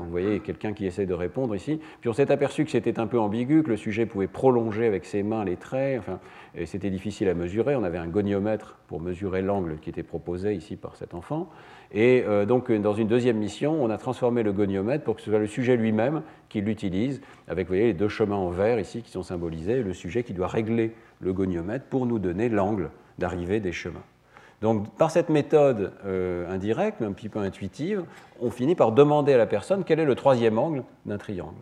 vous 0.04 0.10
voyez 0.10 0.42
quelqu'un 0.42 0.74
qui 0.74 0.86
essaie 0.86 1.06
de 1.06 1.14
répondre 1.14 1.56
ici. 1.56 1.80
Puis 2.02 2.10
on 2.10 2.14
s'est 2.14 2.32
aperçu 2.32 2.66
que 2.66 2.72
c'était 2.72 3.00
un 3.00 3.08
peu 3.08 3.20
ambigu, 3.20 3.64
que 3.64 3.70
le 3.70 3.78
sujet 3.78 4.06
pouvait 4.06 4.28
prolonger 4.28 4.86
avec 4.86 5.06
ses 5.06 5.24
mains 5.24 5.46
les 5.46 5.56
traits. 5.56 6.00
Enfin, 6.00 6.20
c'était 6.66 6.90
difficile 6.90 7.30
à 7.30 7.34
mesurer. 7.34 7.76
On 7.76 7.84
avait 7.84 7.98
un 7.98 8.08
goniomètre 8.08 8.78
pour 8.88 9.00
mesurer 9.00 9.42
l'angle 9.42 9.78
qui 9.80 9.90
était 9.90 10.04
proposé 10.04 10.54
ici 10.54 10.76
par 10.76 10.96
cet 10.96 11.14
enfant. 11.14 11.50
Et 11.94 12.24
euh, 12.28 12.46
donc 12.46 12.72
dans 12.72 12.94
une 12.94 13.08
deuxième 13.08 13.38
mission, 13.38 13.82
on 13.82 13.90
a 13.90 13.98
transformé 13.98 14.44
le 14.44 14.52
goniomètre 14.52 15.04
pour 15.04 15.16
que 15.16 15.22
ce 15.22 15.30
soit 15.30 15.40
le 15.40 15.48
sujet 15.48 15.78
lui-même 15.78 16.24
qui 16.50 16.62
l'utilise, 16.62 17.22
avec 17.48 17.68
vous 17.68 17.74
voyez, 17.74 17.86
les 17.86 17.94
deux 17.94 18.10
chemins 18.10 18.36
en 18.36 18.50
vert 18.50 18.80
ici 18.80 19.02
qui 19.02 19.12
sont 19.12 19.24
symbolisés, 19.24 19.80
et 19.80 19.84
le 19.84 19.94
sujet 19.94 20.24
qui 20.24 20.34
doit 20.34 20.48
régler 20.48 20.94
le 21.22 21.32
goniomètre 21.32 21.86
pour 21.86 22.06
nous 22.06 22.20
donner 22.20 22.50
l'angle 22.50 22.90
d'arrivée 23.18 23.60
des 23.60 23.72
chemins. 23.72 24.04
Donc 24.62 24.90
par 24.96 25.12
cette 25.12 25.30
méthode 25.30 25.94
euh, 26.06 26.52
indirecte, 26.52 27.02
un 27.02 27.12
petit 27.12 27.30
peu 27.30 27.40
intuitive, 27.40 28.04
on 28.42 28.50
finit 28.50 28.76
par 28.76 28.92
demander 28.92 29.34
à 29.34 29.38
la 29.38 29.46
personne 29.46 29.84
quel 29.84 30.00
est 30.00 30.06
le 30.06 30.16
troisième 30.16 30.58
angle 30.58 30.84
d'un 31.06 31.18
triangle. 31.18 31.60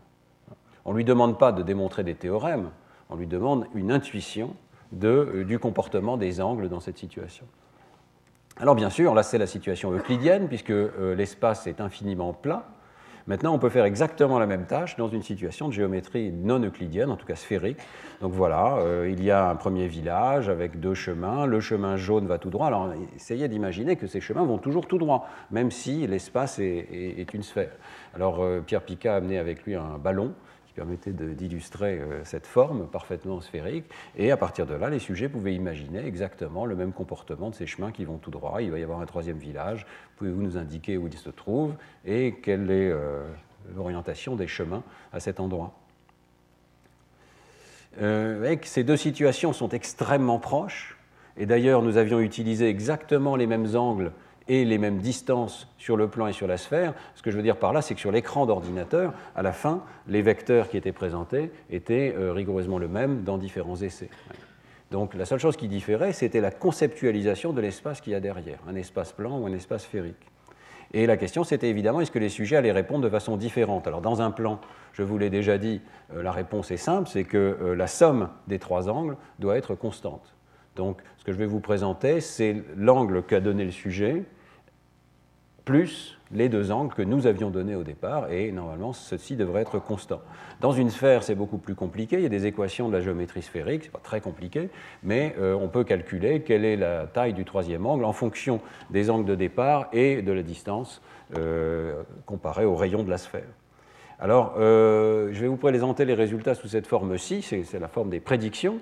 On 0.86 0.92
ne 0.92 0.98
lui 0.98 1.06
demande 1.06 1.40
pas 1.40 1.52
de 1.52 1.64
démontrer 1.64 2.04
des 2.04 2.16
théorèmes, 2.16 2.70
on 3.10 3.16
lui 3.16 3.28
demande 3.28 3.66
une 3.74 3.92
intuition 3.92 4.56
euh, 5.04 5.44
du 5.44 5.60
comportement 5.60 6.18
des 6.18 6.40
angles 6.40 6.70
dans 6.70 6.80
cette 6.80 6.98
situation. 6.98 7.46
Alors 8.58 8.76
bien 8.76 8.90
sûr, 8.90 9.14
là 9.16 9.24
c'est 9.24 9.38
la 9.38 9.48
situation 9.48 9.92
euclidienne, 9.92 10.48
puisque 10.48 10.70
euh, 10.70 11.16
l'espace 11.16 11.66
est 11.68 11.82
infiniment 11.82 12.34
plat, 12.34 12.68
Maintenant, 13.26 13.54
on 13.54 13.60
peut 13.60 13.70
faire 13.70 13.86
exactement 13.86 14.38
la 14.38 14.46
même 14.46 14.66
tâche 14.66 14.98
dans 14.98 15.08
une 15.08 15.22
situation 15.22 15.70
de 15.70 15.74
géométrie 15.74 16.32
non 16.34 16.60
euclidienne, 16.60 17.10
en 17.10 17.16
tout 17.16 17.26
cas 17.26 17.36
sphérique. 17.36 17.78
Donc 18.22 18.34
voilà, 18.34 18.78
euh, 18.78 19.10
il 19.10 19.24
y 19.24 19.32
a 19.32 19.50
un 19.50 19.56
premier 19.56 19.88
village 19.88 20.50
avec 20.50 20.82
deux 20.82 20.94
chemins. 20.94 21.46
Le 21.46 21.62
chemin 21.62 21.96
jaune 21.96 22.28
va 22.28 22.38
tout 22.38 22.50
droit. 22.50 22.68
Alors 22.68 22.92
essayez 23.16 23.48
d'imaginer 23.48 23.96
que 23.96 24.08
ces 24.08 24.20
chemins 24.20 24.44
vont 24.44 24.58
toujours 24.58 24.88
tout 24.88 24.98
droit, 24.98 25.30
même 25.52 25.72
si 25.72 26.06
l'espace 26.06 26.60
est, 26.60 27.34
une 27.34 27.44
sphère. 27.44 27.72
Alors 28.14 28.44
euh, 28.44 28.60
Pierre 28.60 28.82
Picard 28.82 29.14
a 29.14 29.18
amené 29.18 29.38
avec 29.38 29.64
lui 29.64 29.76
un 29.76 29.98
ballon 29.98 30.34
permettait 30.74 31.12
d'illustrer 31.12 32.00
euh, 32.00 32.24
cette 32.24 32.48
forme 32.48 32.88
parfaitement 32.88 33.42
sphérique. 33.42 33.86
Et 34.18 34.32
à 34.32 34.38
partir 34.38 34.66
de 34.66 34.74
là, 34.74 34.90
les 34.90 35.00
sujets 35.00 35.30
pouvaient 35.30 35.54
imaginer 35.54 36.06
exactement 36.06 36.66
le 36.66 36.76
même 36.76 36.92
comportement 36.92 37.50
de 37.50 37.56
ces 37.56 37.66
chemins 37.66 37.92
qui 37.92 38.06
vont 38.06 38.18
tout 38.18 38.32
droit. 38.32 38.62
Il 38.62 38.72
va 38.72 38.80
y 38.80 38.84
avoir 38.84 39.00
un 39.00 39.06
troisième 39.06 39.38
village. 39.38 39.86
Pouvez-vous 40.18 40.42
nous 40.42 40.58
indiquer 40.58 40.98
où 40.98 41.08
il 41.08 41.18
se 41.18 41.30
trouve 41.30 41.74
et 42.06 42.36
quelle 42.42 42.72
est 42.72 42.90
euh, 42.92 43.24
l'orientation 43.76 44.36
des 44.36 44.48
chemins 44.48 44.84
à 45.12 45.20
cet 45.20 45.40
endroit? 45.40 45.74
Euh, 48.02 48.56
Ces 48.64 48.84
deux 48.84 48.98
situations 48.98 49.54
sont 49.54 49.70
extrêmement 49.70 50.40
proches. 50.40 50.98
Et 51.38 51.46
d'ailleurs, 51.46 51.82
nous 51.82 51.98
avions 51.98 52.20
utilisé 52.20 52.68
exactement 52.68 53.36
les 53.36 53.48
mêmes 53.48 53.76
angles 53.76 54.12
et 54.48 54.66
les 54.66 54.78
mêmes 54.78 55.00
distances 55.00 55.68
sur 55.78 55.98
le 55.98 56.08
plan 56.08 56.28
et 56.28 56.34
sur 56.34 56.48
la 56.48 56.58
sphère. 56.58 56.94
Ce 57.16 57.22
que 57.22 57.32
je 57.32 57.38
veux 57.38 57.44
dire 57.44 57.58
par 57.58 57.74
là, 57.74 57.82
c'est 57.82 57.96
que 57.96 58.00
sur 58.00 58.12
l'écran 58.12 58.46
d'ordinateur, 58.46 59.14
à 59.36 59.42
la 59.42 59.52
fin, 59.52 59.84
les 60.08 60.22
vecteurs 60.22 60.70
qui 60.70 60.78
étaient 60.78 60.92
présentés 60.92 61.52
étaient 61.70 62.14
euh, 62.18 62.34
rigoureusement 62.34 62.78
le 62.78 62.88
même 62.88 63.24
dans 63.24 63.38
différents 63.38 63.78
essais. 63.78 64.10
Donc 64.92 65.16
la 65.16 65.26
seule 65.26 65.40
chose 65.40 65.58
qui 65.58 65.68
différait, 65.68 66.14
c'était 66.14 66.42
la 66.42 66.52
conceptualisation 66.52 67.54
de 67.54 67.62
l'espace 67.62 68.02
qu'il 68.02 68.14
y 68.14 68.16
a 68.16 68.20
derrière, 68.20 68.60
un 68.68 68.76
espace 68.76 69.12
plan 69.12 69.40
ou 69.40 69.48
un 69.48 69.54
espace 69.54 69.84
sphérique. 69.84 70.30
Et 70.94 71.08
la 71.08 71.18
question, 71.18 71.44
c'était 71.44 71.70
évidemment, 71.70 72.02
est-ce 72.02 72.12
que 72.12 72.20
les 72.20 72.30
sujets 72.30 72.58
allaient 72.58 72.72
répondre 72.72 73.04
de 73.04 73.10
façon 73.10 73.36
différente? 73.36 73.88
Alors 73.88 74.02
dans 74.02 74.22
un 74.22 74.30
plan, 74.30 74.60
je 74.94 75.02
vous 75.02 75.18
l'ai 75.18 75.32
déjà 75.32 75.58
dit, 75.58 75.82
euh, 76.16 76.22
la 76.22 76.32
réponse 76.32 76.70
est 76.70 76.78
simple, 76.78 77.10
c'est 77.10 77.24
que 77.24 77.58
euh, 77.60 77.76
la 77.76 77.88
somme 77.88 78.30
des 78.48 78.60
trois 78.60 78.90
angles 78.90 79.18
doit 79.40 79.58
être 79.58 79.74
constante. 79.74 80.36
Donc, 80.76 81.02
ce 81.18 81.24
que 81.24 81.32
je 81.32 81.38
vais 81.38 81.46
vous 81.46 81.60
présenter, 81.60 82.22
c'est 82.22 82.64
l'angle 82.76 83.24
qu'a 83.24 83.40
donné 83.40 83.66
le 83.66 83.72
sujet, 83.72 84.24
plus 85.66 86.18
les 86.32 86.50
deux 86.50 86.72
angles 86.72 86.94
que 86.94 87.02
nous 87.02 87.28
avions 87.28 87.50
donnés 87.50 87.76
au 87.76 87.84
départ, 87.84 88.32
et 88.32 88.52
normalement, 88.52 88.92
ceci 88.92 89.36
devrait 89.36 89.62
être 89.62 89.80
constant. 89.80 90.22
Dans 90.62 90.72
une 90.72 90.90
sphère, 90.90 91.24
c'est 91.24 91.36
beaucoup 91.36 91.58
plus 91.58 91.76
compliqué, 91.76 92.18
il 92.18 92.24
y 92.24 92.26
a 92.26 92.30
des 92.30 92.48
équations 92.48 92.90
de 92.90 92.94
la 92.94 93.02
géométrie 93.02 93.42
sphérique, 93.42 93.84
ce 93.84 93.88
n'est 93.88 93.92
pas 93.92 94.00
très 94.00 94.20
compliqué, 94.20 94.70
mais 95.04 95.36
euh, 95.40 95.54
on 95.54 95.70
peut 95.70 95.84
calculer 95.84 96.42
quelle 96.42 96.66
est 96.66 96.76
la 96.76 97.06
taille 97.06 97.34
du 97.34 97.46
troisième 97.46 97.86
angle 97.86 98.04
en 98.04 98.14
fonction 98.14 98.62
des 98.90 99.10
angles 99.10 99.26
de 99.26 99.36
départ 99.36 99.88
et 99.94 100.22
de 100.22 100.32
la 100.32 100.42
distance 100.42 101.02
euh, 101.38 102.04
comparée 102.26 102.66
au 102.66 102.76
rayon 102.76 103.04
de 103.04 103.10
la 103.10 103.18
sphère. 103.18 103.44
Alors, 104.24 104.56
euh, 104.58 105.34
je 105.34 105.42
vais 105.42 105.48
vous 105.48 105.58
présenter 105.58 106.06
les 106.06 106.14
résultats 106.14 106.56
sous 106.56 106.70
cette 106.70 106.88
forme-ci, 106.88 107.42
c'est 107.42 107.78
la 107.78 107.90
forme 107.90 108.10
des 108.10 108.22
prédictions. 108.22 108.78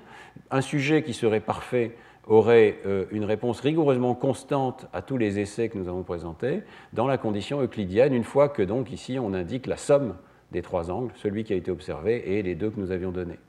Un 0.52 0.62
sujet 0.62 1.02
qui 1.02 1.16
serait 1.16 1.40
parfait 1.40 1.96
aurait 2.28 2.78
euh, 2.86 3.06
une 3.10 3.26
réponse 3.26 3.60
rigoureusement 3.60 4.14
constante 4.14 4.86
à 4.94 5.02
tous 5.02 5.18
les 5.18 5.40
essais 5.40 5.68
que 5.68 5.80
nous 5.80 5.88
avons 5.88 6.04
présentés 6.04 6.62
dans 6.94 7.08
la 7.08 7.18
condition 7.18 7.60
euclidienne, 7.60 8.14
une 8.14 8.24
fois 8.24 8.50
que 8.50 8.62
donc 8.62 8.92
ici 8.92 9.18
on 9.18 9.34
indique 9.34 9.66
la 9.66 9.78
somme 9.78 10.14
des 10.52 10.62
trois 10.62 10.92
angles, 10.92 11.12
celui 11.16 11.44
qui 11.44 11.54
a 11.54 11.56
été 11.56 11.72
observé 11.72 12.38
et 12.38 12.44
les 12.44 12.54
deux 12.54 12.70
que 12.70 12.80
nous 12.80 12.92
avions 12.92 13.10
donnés. 13.10 13.40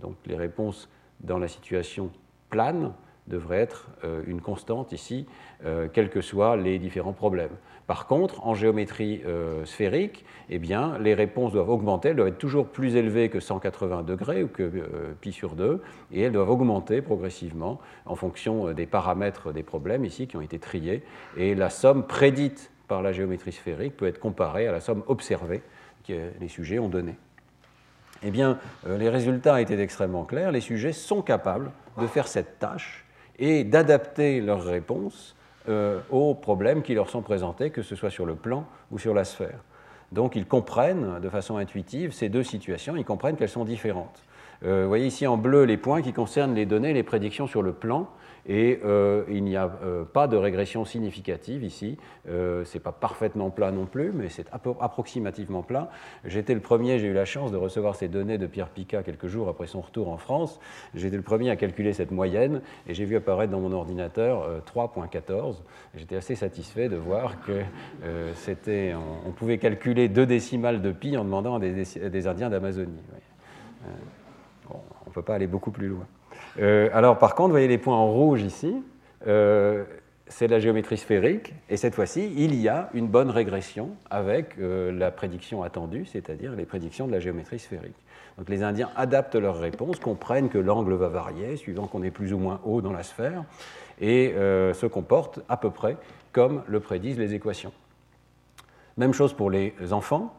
Donc 0.00 0.16
les 0.26 0.34
réponses 0.34 0.88
dans 1.20 1.38
la 1.38 1.46
situation 1.46 2.10
plane 2.50 2.92
devraient 3.28 3.60
être 3.60 3.86
euh, 4.02 4.20
une 4.26 4.40
constante 4.40 4.90
ici, 4.90 5.26
quels 5.92 6.10
que 6.10 6.20
soient 6.20 6.56
les 6.56 6.80
différents 6.80 7.12
problèmes. 7.12 7.56
Par 7.86 8.06
contre, 8.06 8.44
en 8.44 8.54
géométrie 8.54 9.22
euh, 9.26 9.64
sphérique, 9.64 10.24
eh 10.50 10.58
les 10.58 11.14
réponses 11.14 11.52
doivent 11.52 11.70
augmenter, 11.70 12.08
elles 12.08 12.16
doivent 12.16 12.28
être 12.28 12.38
toujours 12.38 12.66
plus 12.66 12.96
élevées 12.96 13.28
que 13.28 13.38
180 13.38 14.02
degrés 14.02 14.42
ou 14.42 14.48
que 14.48 14.62
euh, 14.62 15.14
pi 15.20 15.32
sur 15.32 15.54
2, 15.54 15.80
et 16.12 16.22
elles 16.22 16.32
doivent 16.32 16.50
augmenter 16.50 17.00
progressivement 17.00 17.80
en 18.04 18.16
fonction 18.16 18.68
euh, 18.68 18.74
des 18.74 18.86
paramètres 18.86 19.52
des 19.52 19.62
problèmes 19.62 20.04
ici 20.04 20.26
qui 20.26 20.36
ont 20.36 20.40
été 20.40 20.58
triés. 20.58 21.04
Et 21.36 21.54
la 21.54 21.70
somme 21.70 22.04
prédite 22.06 22.72
par 22.88 23.02
la 23.02 23.12
géométrie 23.12 23.52
sphérique 23.52 23.96
peut 23.96 24.06
être 24.06 24.18
comparée 24.18 24.66
à 24.66 24.72
la 24.72 24.80
somme 24.80 25.04
observée 25.06 25.62
que 26.06 26.30
les 26.40 26.48
sujets 26.48 26.80
ont 26.80 26.88
donnée. 26.88 27.16
Eh 28.22 28.30
bien, 28.30 28.58
les 28.86 29.10
résultats 29.10 29.60
étaient 29.60 29.78
extrêmement 29.78 30.24
clairs. 30.24 30.50
Les 30.50 30.60
sujets 30.60 30.92
sont 30.92 31.20
capables 31.20 31.70
de 32.00 32.06
faire 32.06 32.28
cette 32.28 32.58
tâche 32.58 33.04
et 33.38 33.62
d'adapter 33.62 34.40
leurs 34.40 34.64
réponses 34.64 35.35
euh, 35.68 36.00
aux 36.10 36.34
problèmes 36.34 36.82
qui 36.82 36.94
leur 36.94 37.08
sont 37.08 37.22
présentés, 37.22 37.70
que 37.70 37.82
ce 37.82 37.96
soit 37.96 38.10
sur 38.10 38.26
le 38.26 38.34
plan 38.34 38.66
ou 38.90 38.98
sur 38.98 39.14
la 39.14 39.24
sphère. 39.24 39.58
Donc 40.12 40.36
ils 40.36 40.46
comprennent 40.46 41.18
de 41.20 41.28
façon 41.28 41.56
intuitive 41.56 42.12
ces 42.12 42.28
deux 42.28 42.44
situations, 42.44 42.96
ils 42.96 43.04
comprennent 43.04 43.36
qu'elles 43.36 43.48
sont 43.48 43.64
différentes. 43.64 44.22
Euh, 44.64 44.82
vous 44.82 44.88
voyez 44.88 45.06
ici 45.06 45.26
en 45.26 45.36
bleu 45.36 45.64
les 45.64 45.76
points 45.76 46.02
qui 46.02 46.12
concernent 46.12 46.54
les 46.54 46.66
données, 46.66 46.92
les 46.92 47.02
prédictions 47.02 47.46
sur 47.46 47.62
le 47.62 47.72
plan, 47.72 48.08
et 48.48 48.80
euh, 48.84 49.24
il 49.28 49.44
n'y 49.44 49.56
a 49.56 49.70
euh, 49.82 50.04
pas 50.04 50.28
de 50.28 50.36
régression 50.36 50.84
significative 50.84 51.64
ici. 51.64 51.98
Euh, 52.28 52.64
ce 52.64 52.74
n'est 52.74 52.82
pas 52.82 52.92
parfaitement 52.92 53.50
plat 53.50 53.72
non 53.72 53.86
plus, 53.86 54.12
mais 54.12 54.28
c'est 54.28 54.46
approximativement 54.52 55.62
plat. 55.62 55.90
J'étais 56.24 56.54
le 56.54 56.60
premier, 56.60 56.98
j'ai 56.98 57.08
eu 57.08 57.12
la 57.12 57.24
chance 57.24 57.50
de 57.50 57.56
recevoir 57.56 57.96
ces 57.96 58.08
données 58.08 58.38
de 58.38 58.46
Pierre 58.46 58.68
Picat 58.68 59.02
quelques 59.02 59.26
jours 59.26 59.48
après 59.48 59.66
son 59.66 59.80
retour 59.80 60.08
en 60.08 60.16
France. 60.16 60.60
J'étais 60.94 61.16
le 61.16 61.22
premier 61.22 61.50
à 61.50 61.56
calculer 61.56 61.92
cette 61.92 62.12
moyenne 62.12 62.62
et 62.86 62.94
j'ai 62.94 63.04
vu 63.04 63.16
apparaître 63.16 63.50
dans 63.50 63.60
mon 63.60 63.72
ordinateur 63.72 64.48
3.14. 64.72 65.56
J'étais 65.96 66.16
assez 66.16 66.36
satisfait 66.36 66.88
de 66.88 66.96
voir 66.96 67.40
que 67.42 67.62
c'était, 68.34 68.94
on, 69.26 69.32
pouvait 69.32 69.58
calculer 69.58 70.08
deux 70.08 70.26
décimales 70.26 70.82
de 70.82 70.92
pi 70.92 71.16
en 71.16 71.24
demandant 71.24 71.56
à 71.56 71.60
des, 71.60 72.26
Indiens 72.26 72.50
d'Amazonie. 72.50 73.02
on 74.70 75.08
ne 75.08 75.12
peut 75.12 75.22
pas 75.22 75.34
aller 75.34 75.46
beaucoup 75.46 75.70
plus 75.70 75.88
loin. 75.88 76.06
Euh, 76.58 76.88
alors 76.92 77.18
par 77.18 77.34
contre, 77.34 77.48
vous 77.48 77.54
voyez 77.54 77.68
les 77.68 77.78
points 77.78 77.96
en 77.96 78.10
rouge 78.10 78.42
ici, 78.42 78.82
euh, 79.26 79.84
c'est 80.26 80.48
la 80.48 80.58
géométrie 80.58 80.96
sphérique, 80.96 81.54
et 81.68 81.76
cette 81.76 81.94
fois-ci, 81.94 82.32
il 82.36 82.54
y 82.54 82.68
a 82.68 82.90
une 82.94 83.06
bonne 83.06 83.30
régression 83.30 83.90
avec 84.10 84.58
euh, 84.58 84.90
la 84.90 85.10
prédiction 85.10 85.62
attendue, 85.62 86.06
c'est-à-dire 86.06 86.52
les 86.52 86.64
prédictions 86.64 87.06
de 87.06 87.12
la 87.12 87.20
géométrie 87.20 87.58
sphérique. 87.58 87.96
Donc 88.38 88.48
les 88.48 88.62
Indiens 88.62 88.90
adaptent 88.96 89.36
leurs 89.36 89.58
réponses, 89.58 89.98
comprennent 89.98 90.48
que 90.48 90.58
l'angle 90.58 90.94
va 90.94 91.08
varier 91.08 91.56
suivant 91.56 91.86
qu'on 91.86 92.02
est 92.02 92.10
plus 92.10 92.32
ou 92.32 92.38
moins 92.38 92.60
haut 92.64 92.80
dans 92.80 92.92
la 92.92 93.02
sphère, 93.02 93.44
et 93.98 94.34
se 94.36 94.84
comportent 94.84 95.40
à 95.48 95.56
peu 95.56 95.70
près 95.70 95.96
comme 96.32 96.62
le 96.66 96.80
prédisent 96.80 97.18
les 97.18 97.32
équations. 97.32 97.72
Même 98.98 99.14
chose 99.14 99.32
pour 99.32 99.50
les 99.50 99.72
enfants, 99.90 100.34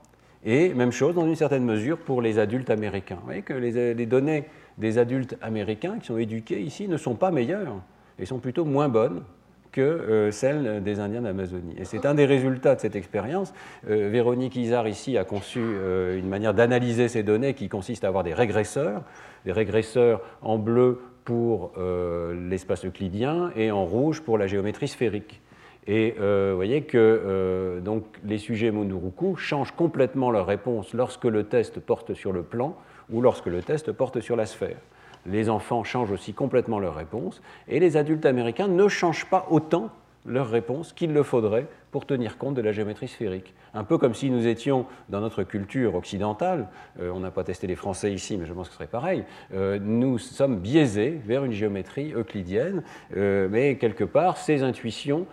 et 0.45 0.75
même 0.75 0.91
chose 0.91 1.15
dans 1.15 1.25
une 1.25 1.35
certaine 1.35 1.65
mesure 1.65 1.97
pour 1.97 2.21
les 2.21 2.37
adultes 2.37 2.69
américains. 2.69 3.15
Vous 3.15 3.25
voyez 3.25 3.41
que 3.41 3.53
les 3.53 4.05
données 4.05 4.45
des 4.77 4.97
adultes 4.97 5.37
américains 5.41 5.97
qui 5.99 6.07
sont 6.07 6.17
éduqués 6.17 6.61
ici 6.61 6.87
ne 6.87 6.97
sont 6.97 7.15
pas 7.15 7.31
meilleures 7.31 7.81
et 8.19 8.25
sont 8.25 8.39
plutôt 8.39 8.65
moins 8.65 8.89
bonnes 8.89 9.23
que 9.71 9.81
euh, 9.81 10.31
celles 10.31 10.81
des 10.81 10.99
Indiens 10.99 11.21
d'Amazonie. 11.21 11.75
Et 11.77 11.85
c'est 11.85 12.05
un 12.05 12.15
des 12.15 12.25
résultats 12.25 12.75
de 12.75 12.79
cette 12.79 12.95
expérience. 12.95 13.53
Euh, 13.89 14.09
Véronique 14.09 14.55
Isard 14.55 14.87
ici 14.87 15.17
a 15.17 15.23
conçu 15.23 15.59
euh, 15.61 16.17
une 16.17 16.27
manière 16.27 16.53
d'analyser 16.53 17.07
ces 17.07 17.21
données 17.21 17.53
qui 17.53 17.69
consiste 17.69 18.03
à 18.03 18.07
avoir 18.07 18.23
des 18.23 18.33
régresseurs, 18.33 19.03
des 19.45 19.51
régresseurs 19.51 20.21
en 20.41 20.57
bleu 20.57 21.01
pour 21.25 21.73
l'espace 21.77 22.85
euclidien 22.85 23.51
et 23.57 23.69
en 23.69 23.83
rouge 23.83 24.21
pour 24.21 24.37
la 24.37 24.47
géométrie 24.47 24.87
sphérique. 24.87 25.41
Et 25.85 26.15
vous 26.17 26.55
voyez 26.55 26.83
que 26.83 27.81
donc, 27.83 28.05
les 28.23 28.37
sujets 28.37 28.71
Munduruku 28.71 29.35
changent 29.35 29.73
complètement 29.73 30.31
leur 30.31 30.45
réponse 30.45 30.93
lorsque 30.93 31.25
le 31.25 31.43
test 31.43 31.81
porte 31.81 32.13
sur 32.13 32.31
le 32.31 32.43
plan 32.43 32.77
ou 33.11 33.21
lorsque 33.21 33.47
le 33.47 33.61
test 33.61 33.91
porte 33.91 34.19
sur 34.19 34.35
la 34.35 34.45
sphère. 34.45 34.77
Les 35.25 35.49
enfants 35.49 35.83
changent 35.83 36.11
aussi 36.11 36.33
complètement 36.33 36.79
leur 36.79 36.95
réponse 36.95 37.41
et 37.67 37.79
les 37.79 37.97
adultes 37.97 38.25
américains 38.25 38.67
ne 38.67 38.87
changent 38.87 39.29
pas 39.29 39.47
autant 39.49 39.89
leur 40.27 40.49
réponse 40.49 40.93
qu'il 40.93 41.13
le 41.13 41.23
faudrait 41.23 41.67
pour 41.91 42.05
tenir 42.05 42.37
compte 42.37 42.53
de 42.53 42.61
la 42.61 42.73
géométrie 42.73 43.07
sphérique. 43.07 43.53
Un 43.73 43.83
peu 43.83 43.97
comme 43.97 44.13
si 44.13 44.29
nous 44.29 44.45
étions 44.45 44.85
dans 45.09 45.21
notre 45.21 45.43
culture 45.43 45.95
occidentale, 45.95 46.67
euh, 46.99 47.11
on 47.13 47.21
n'a 47.21 47.31
pas 47.31 47.43
testé 47.43 47.65
les 47.65 47.75
Français 47.75 48.13
ici, 48.13 48.37
mais 48.37 48.45
je 48.45 48.53
pense 48.53 48.67
que 48.67 48.73
ce 48.73 48.77
serait 48.77 48.87
pareil, 48.87 49.23
euh, 49.53 49.79
nous 49.81 50.17
sommes 50.17 50.59
biaisés 50.59 51.19
vers 51.25 51.45
une 51.45 51.53
géométrie 51.53 52.13
euclidienne, 52.13 52.83
euh, 53.15 53.47
mais 53.49 53.77
quelque 53.77 54.03
part, 54.03 54.37
ces 54.37 54.63
intuitions 54.63 55.25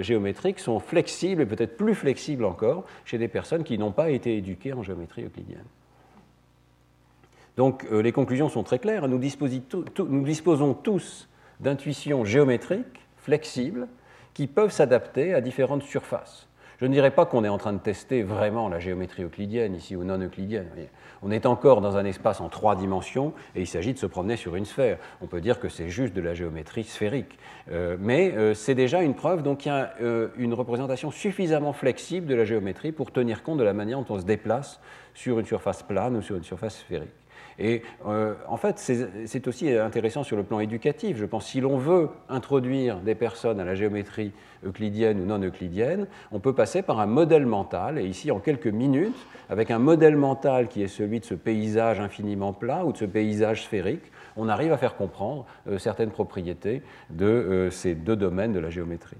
géométriques 0.00 0.60
sont 0.60 0.78
flexibles 0.78 1.40
et 1.40 1.46
peut-être 1.46 1.78
plus 1.78 1.94
flexibles 1.94 2.44
encore 2.44 2.84
chez 3.06 3.16
des 3.16 3.28
personnes 3.28 3.64
qui 3.64 3.78
n'ont 3.78 3.92
pas 3.92 4.10
été 4.10 4.36
éduquées 4.36 4.74
en 4.74 4.82
géométrie 4.82 5.24
euclidienne. 5.24 5.64
Donc 7.56 7.86
euh, 7.92 8.02
les 8.02 8.12
conclusions 8.12 8.48
sont 8.48 8.62
très 8.62 8.78
claires. 8.78 9.08
Nous, 9.08 9.18
disposons 9.18 10.74
tous 10.74 11.28
d'intuitions 11.60 12.24
géométriques 12.24 13.06
flexibles 13.16 13.88
qui 14.34 14.46
peuvent 14.46 14.72
s'adapter 14.72 15.34
à 15.34 15.40
différentes 15.40 15.82
surfaces. 15.82 16.48
Je 16.80 16.86
ne 16.86 16.92
dirais 16.92 17.12
pas 17.12 17.24
qu'on 17.24 17.44
est 17.44 17.48
en 17.48 17.56
train 17.56 17.72
de 17.72 17.78
tester 17.78 18.24
vraiment 18.24 18.68
la 18.68 18.80
géométrie 18.80 19.22
euclidienne 19.22 19.76
ici 19.76 19.94
ou 19.94 20.02
non 20.02 20.18
euclidienne. 20.18 20.66
On 21.22 21.30
est 21.30 21.46
encore 21.46 21.80
dans 21.80 21.96
un 21.96 22.04
espace 22.04 22.40
en 22.40 22.48
trois 22.48 22.74
dimensions 22.74 23.32
et 23.54 23.60
il 23.60 23.66
s'agit 23.68 23.94
de 23.94 23.98
se 23.98 24.06
promener 24.06 24.36
sur 24.36 24.56
une 24.56 24.64
sphère. 24.64 24.98
On 25.22 25.28
peut 25.28 25.40
dire 25.40 25.60
que 25.60 25.68
c'est 25.68 25.88
juste 25.88 26.14
de 26.14 26.20
la 26.20 26.34
géométrie 26.34 26.82
sphérique. 26.82 27.38
Euh, 27.70 27.96
mais 28.00 28.32
euh, 28.32 28.54
c'est 28.54 28.74
déjà 28.74 29.02
une 29.02 29.14
preuve, 29.14 29.44
donc 29.44 29.64
il 29.64 29.68
y 29.68 29.72
a 29.72 29.94
une 30.36 30.52
représentation 30.52 31.12
suffisamment 31.12 31.72
flexible 31.72 32.26
de 32.26 32.34
la 32.34 32.44
géométrie 32.44 32.90
pour 32.90 33.12
tenir 33.12 33.44
compte 33.44 33.58
de 33.58 33.64
la 33.64 33.72
manière 33.72 34.00
dont 34.00 34.16
on 34.16 34.18
se 34.18 34.24
déplace 34.24 34.80
sur 35.14 35.38
une 35.38 35.46
surface 35.46 35.84
plane 35.84 36.16
ou 36.16 36.22
sur 36.22 36.34
une 36.34 36.44
surface 36.44 36.78
sphérique. 36.78 37.12
Et 37.58 37.82
euh, 38.06 38.34
en 38.48 38.56
fait, 38.56 38.78
c'est 38.78 39.48
aussi 39.48 39.70
intéressant 39.70 40.22
sur 40.22 40.36
le 40.36 40.42
plan 40.42 40.60
éducatif. 40.60 41.16
Je 41.16 41.24
pense 41.24 41.46
si 41.46 41.60
l'on 41.60 41.76
veut 41.76 42.08
introduire 42.28 42.98
des 43.00 43.14
personnes 43.14 43.60
à 43.60 43.64
la 43.64 43.74
géométrie 43.74 44.32
euclidienne 44.64 45.20
ou 45.20 45.26
non 45.26 45.38
euclidienne, 45.38 46.06
on 46.32 46.40
peut 46.40 46.54
passer 46.54 46.82
par 46.82 47.00
un 47.00 47.06
modèle 47.06 47.46
mental, 47.46 47.98
et 47.98 48.06
ici 48.06 48.30
en 48.30 48.40
quelques 48.40 48.66
minutes, 48.66 49.26
avec 49.50 49.70
un 49.70 49.78
modèle 49.78 50.16
mental 50.16 50.68
qui 50.68 50.82
est 50.82 50.88
celui 50.88 51.20
de 51.20 51.24
ce 51.24 51.34
paysage 51.34 52.00
infiniment 52.00 52.52
plat 52.52 52.84
ou 52.84 52.92
de 52.92 52.96
ce 52.96 53.04
paysage 53.04 53.64
sphérique, 53.64 54.10
on 54.36 54.48
arrive 54.48 54.72
à 54.72 54.78
faire 54.78 54.96
comprendre 54.96 55.46
euh, 55.68 55.78
certaines 55.78 56.10
propriétés 56.10 56.82
de 57.10 57.26
euh, 57.26 57.70
ces 57.70 57.94
deux 57.94 58.16
domaines 58.16 58.52
de 58.52 58.58
la 58.58 58.70
géométrie. 58.70 59.16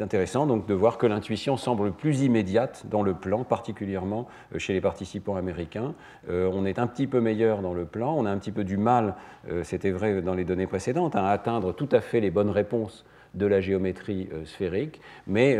C'est 0.00 0.04
intéressant 0.04 0.46
donc 0.46 0.66
de 0.66 0.72
voir 0.72 0.96
que 0.96 1.06
l'intuition 1.06 1.58
semble 1.58 1.92
plus 1.92 2.22
immédiate 2.22 2.86
dans 2.88 3.02
le 3.02 3.12
plan, 3.12 3.44
particulièrement 3.44 4.26
euh, 4.54 4.58
chez 4.58 4.72
les 4.72 4.80
participants 4.80 5.36
américains. 5.36 5.94
Euh, 6.30 6.50
on 6.52 6.64
est 6.64 6.78
un 6.78 6.86
petit 6.86 7.06
peu 7.06 7.20
meilleur 7.20 7.60
dans 7.60 7.74
le 7.74 7.84
plan, 7.84 8.16
on 8.16 8.24
a 8.24 8.30
un 8.30 8.38
petit 8.38 8.50
peu 8.50 8.64
du 8.64 8.78
mal, 8.78 9.14
euh, 9.50 9.62
c'était 9.62 9.90
vrai 9.90 10.22
dans 10.22 10.32
les 10.32 10.46
données 10.46 10.66
précédentes, 10.66 11.16
à 11.16 11.28
atteindre 11.28 11.74
tout 11.74 11.88
à 11.92 12.00
fait 12.00 12.20
les 12.20 12.30
bonnes 12.30 12.48
réponses 12.48 13.04
de 13.34 13.44
la 13.44 13.60
géométrie 13.60 14.30
sphérique, 14.44 15.02
mais 15.28 15.56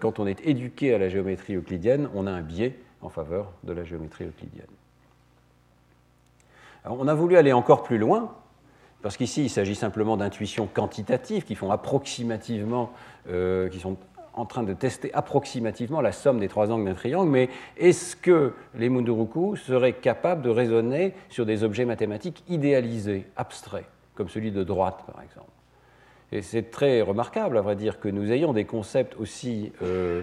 quand 0.00 0.18
on 0.18 0.26
est 0.26 0.44
éduqué 0.46 0.92
à 0.92 0.98
la 0.98 1.08
géométrie 1.08 1.54
euclidienne, 1.54 2.10
on 2.14 2.26
a 2.26 2.30
un 2.30 2.42
biais 2.42 2.78
en 3.00 3.08
faveur 3.08 3.52
de 3.64 3.72
la 3.72 3.84
géométrie 3.84 4.24
euclidienne. 4.24 4.66
on 6.84 7.08
a 7.08 7.14
voulu 7.14 7.38
aller 7.38 7.54
encore 7.54 7.84
plus 7.84 7.96
loin 7.96 8.34
parce 9.06 9.16
qu'ici, 9.16 9.44
il 9.44 9.50
s'agit 9.50 9.76
simplement 9.76 10.16
d'intuitions 10.16 10.66
quantitatives 10.66 11.44
qui 11.44 11.54
font 11.54 11.70
approximativement, 11.70 12.90
euh, 13.30 13.68
qui 13.68 13.78
sont 13.78 13.96
en 14.34 14.46
train 14.46 14.64
de 14.64 14.72
tester 14.72 15.14
approximativement 15.14 16.00
la 16.00 16.10
somme 16.10 16.40
des 16.40 16.48
trois 16.48 16.72
angles 16.72 16.86
d'un 16.86 16.94
triangle, 16.94 17.30
mais 17.30 17.48
est-ce 17.76 18.16
que 18.16 18.52
les 18.74 18.88
Munduruku 18.88 19.54
seraient 19.54 19.92
capables 19.92 20.42
de 20.42 20.50
raisonner 20.50 21.14
sur 21.28 21.46
des 21.46 21.62
objets 21.62 21.84
mathématiques 21.84 22.42
idéalisés, 22.48 23.26
abstraits, 23.36 23.86
comme 24.16 24.28
celui 24.28 24.50
de 24.50 24.64
droite 24.64 25.04
par 25.06 25.22
exemple? 25.22 25.52
Et 26.32 26.42
c'est 26.42 26.72
très 26.72 27.00
remarquable, 27.00 27.58
à 27.58 27.60
vrai 27.60 27.76
dire, 27.76 28.00
que 28.00 28.08
nous 28.08 28.32
ayons 28.32 28.52
des 28.52 28.64
concepts 28.64 29.14
aussi 29.20 29.70
euh, 29.82 30.22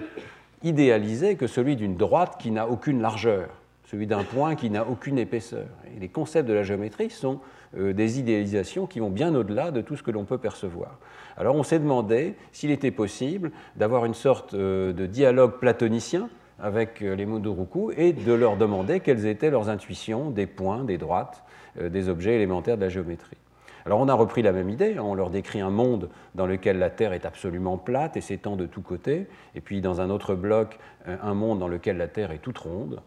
idéalisés 0.61 1.37
que 1.37 1.47
celui 1.47 1.77
d'une 1.77 1.95
droite 1.95 2.35
qui 2.37 2.51
n'a 2.51 2.67
aucune 2.67 3.01
largeur, 3.01 3.47
celui 3.85 4.07
d'un 4.07 4.25
point 4.25 4.55
qui 4.55 4.69
n'a 4.69 4.85
aucune 4.85 5.19
épaisseur. 5.19 5.67
Et 5.95 6.01
les 6.01 6.09
concepts 6.09 6.49
de 6.49 6.53
la 6.53 6.63
géométrie 6.63 7.09
sont 7.09 7.39
des 7.75 8.19
idéalisations 8.19 8.85
qui 8.87 8.99
vont 8.99 9.09
bien 9.09 9.33
au-delà 9.35 9.71
de 9.71 9.81
tout 9.81 9.95
ce 9.95 10.03
que 10.03 10.11
l'on 10.11 10.25
peut 10.25 10.37
percevoir. 10.37 10.99
Alors 11.37 11.55
on 11.55 11.63
s'est 11.63 11.79
demandé 11.79 12.35
s'il 12.51 12.71
était 12.71 12.91
possible 12.91 13.51
d'avoir 13.75 14.05
une 14.05 14.13
sorte 14.13 14.53
euh, 14.53 14.93
de 14.93 15.05
dialogue 15.05 15.59
platonicien 15.59 16.29
avec 16.59 17.01
euh, 17.01 17.15
les 17.15 17.25
Munduruku 17.25 17.91
et 17.97 18.13
de 18.13 18.33
leur 18.33 18.57
demander 18.57 18.99
quelles 18.99 19.25
étaient 19.25 19.49
leurs 19.49 19.69
intuitions 19.69 20.29
des 20.29 20.45
points, 20.45 20.83
des 20.83 20.97
droites, 20.97 21.43
des 21.81 22.07
objets 22.07 22.35
élémentaires 22.35 22.77
de 22.77 22.83
la 22.83 22.89
géométrie. 22.89 23.37
Alors 23.85 23.99
on 23.99 24.07
a 24.07 24.13
repris 24.13 24.41
la 24.41 24.51
même 24.51 24.69
idée, 24.69 24.95
hein. 24.97 25.03
on 25.03 25.13
leur 25.13 25.29
décrit 25.29 25.59
un 25.59 25.69
monde 25.69 26.09
dans 26.35 26.45
lequel 26.45 26.79
la 26.79 26.89
Terre 26.89 27.13
est 27.13 27.25
absolument 27.25 27.77
plate 27.77 28.15
et 28.15 28.21
s'étend 28.21 28.55
de 28.55 28.65
tous 28.65 28.81
côtés, 28.81 29.27
et 29.55 29.61
puis 29.61 29.81
dans 29.81 29.99
un 29.99 30.09
autre 30.09 30.35
bloc, 30.35 30.77
euh, 31.07 31.17
un 31.21 31.33
monde 31.33 31.59
dans 31.59 31.67
lequel 31.67 31.97
la 31.97 32.07
Terre 32.07 32.31
est 32.31 32.37
toute 32.37 32.57
ronde, 32.57 33.01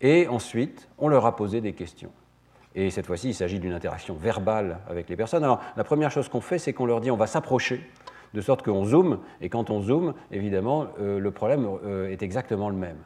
et 0.00 0.26
ensuite 0.26 0.88
on 0.98 1.08
leur 1.08 1.26
a 1.26 1.36
posé 1.36 1.60
des 1.60 1.72
questions. 1.72 2.10
Et 2.80 2.90
cette 2.90 3.06
fois-ci, 3.06 3.30
il 3.30 3.34
s'agit 3.34 3.58
d'une 3.58 3.72
interaction 3.72 4.14
verbale 4.14 4.78
avec 4.88 5.08
les 5.08 5.16
personnes. 5.16 5.42
Alors 5.42 5.60
la 5.76 5.82
première 5.82 6.12
chose 6.12 6.28
qu'on 6.28 6.40
fait, 6.40 6.60
c'est 6.60 6.72
qu'on 6.72 6.86
leur 6.86 7.00
dit 7.00 7.10
on 7.10 7.16
va 7.16 7.26
s'approcher 7.26 7.84
de 8.34 8.40
sorte 8.40 8.62
qu'on 8.62 8.84
zoome, 8.84 9.18
et 9.40 9.48
quand 9.48 9.70
on 9.70 9.80
zoome, 9.80 10.14
évidemment, 10.30 10.86
euh, 11.00 11.18
le 11.18 11.30
problème 11.32 11.66
euh, 11.84 12.08
est 12.08 12.22
exactement 12.22 12.68
le 12.70 12.76
même. 12.76 12.98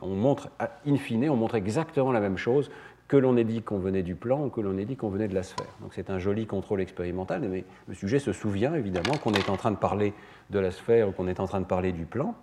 On 0.00 0.14
montre, 0.14 0.48
in 0.86 0.96
fine, 0.96 1.28
on 1.28 1.34
montre 1.34 1.56
exactement 1.56 2.12
la 2.12 2.20
même 2.20 2.36
chose 2.36 2.70
que 3.08 3.16
l'on 3.16 3.36
ait 3.36 3.42
dit 3.42 3.62
qu'on 3.62 3.78
venait 3.78 4.04
du 4.04 4.14
plan 4.14 4.44
ou 4.44 4.48
que 4.48 4.60
l'on 4.60 4.78
ait 4.78 4.84
dit 4.84 4.94
qu'on 4.94 5.08
venait 5.08 5.26
de 5.26 5.34
la 5.34 5.42
sphère. 5.42 5.74
Donc 5.80 5.92
c'est 5.94 6.08
un 6.08 6.20
joli 6.20 6.46
contrôle 6.46 6.80
expérimental, 6.80 7.48
mais 7.48 7.64
le 7.88 7.94
sujet 7.94 8.20
se 8.20 8.32
souvient 8.32 8.74
évidemment 8.74 9.16
qu'on 9.24 9.32
est 9.32 9.50
en 9.50 9.56
train 9.56 9.72
de 9.72 9.76
parler 9.76 10.12
de 10.50 10.60
la 10.60 10.70
sphère 10.70 11.08
ou 11.08 11.12
qu'on 11.12 11.26
est 11.26 11.40
en 11.40 11.46
train 11.48 11.60
de 11.60 11.66
parler 11.66 11.90
du 11.90 12.04
plan. 12.04 12.36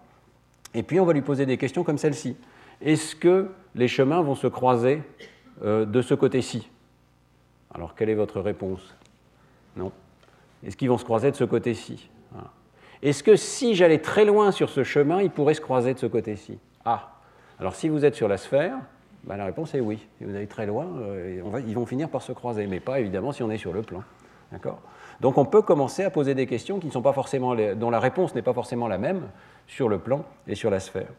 Et 0.73 0.83
puis 0.83 0.99
on 0.99 1.05
va 1.05 1.13
lui 1.13 1.21
poser 1.21 1.45
des 1.45 1.57
questions 1.57 1.85
comme 1.85 1.97
celle-ci. 1.97 2.35
Est-ce 2.81 3.15
que 3.15 3.51
les 3.73 3.87
chemins 3.87 4.21
vont 4.21 4.35
se 4.35 4.47
croiser 4.47 5.01
euh, 5.63 5.85
de 5.85 6.01
ce 6.01 6.13
côté-ci? 6.13 6.69
Alors 7.73 7.95
quelle 7.95 8.09
est 8.09 8.15
votre 8.15 8.39
réponse? 8.39 8.95
Non. 9.75 9.91
Est-ce 10.65 10.77
qu'ils 10.77 10.89
vont 10.89 10.97
se 10.97 11.03
croiser 11.03 11.31
de 11.31 11.35
ce 11.35 11.43
côté-ci? 11.43 12.09
Est-ce 13.01 13.21
que 13.21 13.35
si 13.35 13.75
j'allais 13.75 13.99
très 13.99 14.23
loin 14.23 14.51
sur 14.51 14.69
ce 14.69 14.83
chemin, 14.83 15.21
ils 15.21 15.29
pourraient 15.29 15.55
se 15.55 15.61
croiser 15.61 15.93
de 15.93 15.99
ce 15.99 16.05
côté-ci? 16.05 16.57
Ah 16.85 17.19
Alors 17.59 17.75
si 17.75 17.89
vous 17.89 18.05
êtes 18.05 18.15
sur 18.15 18.29
la 18.29 18.37
sphère, 18.37 18.77
ben, 19.25 19.35
la 19.35 19.45
réponse 19.45 19.75
est 19.75 19.81
oui. 19.81 20.05
Si 20.17 20.23
vous 20.23 20.33
allez 20.35 20.47
très 20.47 20.65
loin, 20.65 20.87
euh, 21.01 21.41
ils 21.67 21.75
vont 21.75 21.85
finir 21.85 22.07
par 22.07 22.21
se 22.21 22.31
croiser, 22.31 22.65
mais 22.65 22.79
pas 22.79 23.01
évidemment 23.01 23.33
si 23.33 23.43
on 23.43 23.51
est 23.51 23.57
sur 23.57 23.73
le 23.73 23.81
plan. 23.81 24.03
D'accord? 24.53 24.79
Donc 25.19 25.37
on 25.37 25.45
peut 25.45 25.61
commencer 25.61 26.03
à 26.03 26.09
poser 26.09 26.33
des 26.33 26.47
questions 26.47 26.79
qui 26.79 26.87
ne 26.87 26.91
sont 26.91 27.01
pas 27.01 27.13
forcément 27.13 27.55
dont 27.75 27.89
la 27.89 27.99
réponse 27.99 28.35
n'est 28.35 28.41
pas 28.41 28.53
forcément 28.53 28.87
la 28.87 28.97
même 28.97 29.23
sur 29.67 29.89
le 29.89 29.99
plan 29.99 30.23
et 30.47 30.55
sur 30.55 30.69
la 30.69 30.79
sphère. 30.79 31.09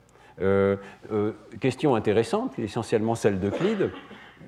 Euh, 0.41 0.77
euh, 1.13 1.33
question 1.61 1.95
intéressante, 1.95 2.59
essentiellement 2.59 3.15
celle 3.15 3.41
d'Euclide. 3.41 3.91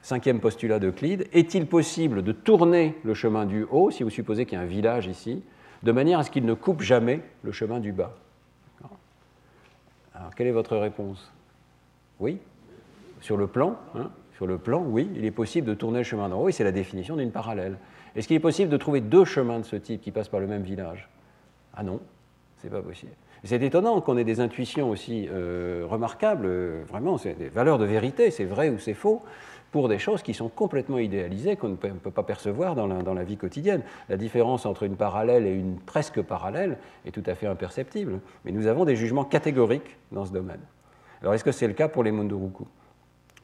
Cinquième 0.02 0.40
postulat 0.40 0.78
d'Euclide. 0.78 1.28
Est-il 1.32 1.66
possible 1.66 2.22
de 2.22 2.32
tourner 2.32 2.94
le 3.04 3.14
chemin 3.14 3.44
du 3.44 3.64
haut, 3.70 3.90
si 3.90 4.02
vous 4.02 4.10
supposez 4.10 4.46
qu'il 4.46 4.58
y 4.58 4.60
a 4.60 4.64
un 4.64 4.66
village 4.66 5.06
ici, 5.06 5.42
de 5.82 5.92
manière 5.92 6.18
à 6.18 6.22
ce 6.22 6.30
qu'il 6.30 6.44
ne 6.44 6.54
coupe 6.54 6.82
jamais 6.82 7.20
le 7.42 7.52
chemin 7.52 7.80
du 7.80 7.92
bas? 7.92 8.14
Alors, 10.14 10.34
quelle 10.34 10.46
est 10.46 10.52
votre 10.52 10.76
réponse? 10.76 11.32
Oui 12.20 12.38
Sur 13.20 13.36
le 13.36 13.46
plan 13.46 13.76
hein 13.94 14.10
Sur 14.36 14.46
le 14.46 14.58
plan, 14.58 14.82
oui, 14.82 15.10
il 15.14 15.24
est 15.24 15.30
possible 15.30 15.66
de 15.66 15.74
tourner 15.74 15.98
le 15.98 16.04
chemin 16.04 16.28
d'en 16.28 16.40
haut, 16.40 16.48
et 16.48 16.52
c'est 16.52 16.64
la 16.64 16.72
définition 16.72 17.16
d'une 17.16 17.32
parallèle. 17.32 17.76
Est-ce 18.14 18.26
qu'il 18.26 18.36
est 18.36 18.40
possible 18.40 18.70
de 18.70 18.76
trouver 18.78 19.02
deux 19.02 19.24
chemins 19.24 19.58
de 19.58 19.64
ce 19.64 19.76
type 19.76 20.00
qui 20.00 20.10
passent 20.10 20.28
par 20.28 20.40
le 20.40 20.46
même 20.46 20.62
village? 20.62 21.08
Ah 21.74 21.82
non, 21.82 22.00
c'est 22.56 22.70
pas 22.70 22.80
possible. 22.80 23.12
C'est 23.44 23.62
étonnant 23.62 24.00
qu'on 24.00 24.16
ait 24.16 24.24
des 24.24 24.40
intuitions 24.40 24.90
aussi 24.90 25.28
euh, 25.30 25.84
remarquables, 25.86 26.46
euh, 26.46 26.82
vraiment, 26.88 27.18
c'est 27.18 27.34
des 27.34 27.48
valeurs 27.48 27.78
de 27.78 27.84
vérité, 27.84 28.30
c'est 28.30 28.44
vrai 28.44 28.70
ou 28.70 28.78
c'est 28.78 28.94
faux, 28.94 29.22
pour 29.70 29.88
des 29.88 29.98
choses 29.98 30.22
qui 30.22 30.34
sont 30.34 30.48
complètement 30.48 30.98
idéalisées, 30.98 31.56
qu'on 31.56 31.68
ne 31.68 31.76
peut, 31.76 32.10
pas 32.10 32.22
percevoir 32.22 32.74
dans 32.74 32.86
la, 32.86 33.24
vie 33.24 33.36
quotidienne. 33.36 33.82
La 34.08 34.16
différence 34.16 34.64
entre 34.66 34.84
une 34.84 34.96
parallèle 34.96 35.46
et 35.46 35.52
une 35.52 35.78
presque 35.78 36.22
parallèle 36.22 36.78
est 37.04 37.10
tout 37.10 37.22
à 37.26 37.34
fait 37.34 37.46
imperceptible. 37.46 38.20
Mais 38.44 38.52
nous 38.52 38.66
avons 38.66 38.84
des 38.84 38.96
jugements 38.96 39.24
catégoriques 39.24 39.96
dans 40.12 40.24
ce 40.24 40.32
domaine. 40.32 40.60
Alors 41.20 41.34
est-ce 41.34 41.44
que 41.44 41.52
c'est 41.52 41.66
le 41.66 41.74
cas 41.74 41.88
pour 41.88 42.04
les 42.04 42.12
Munduruku 42.12 42.64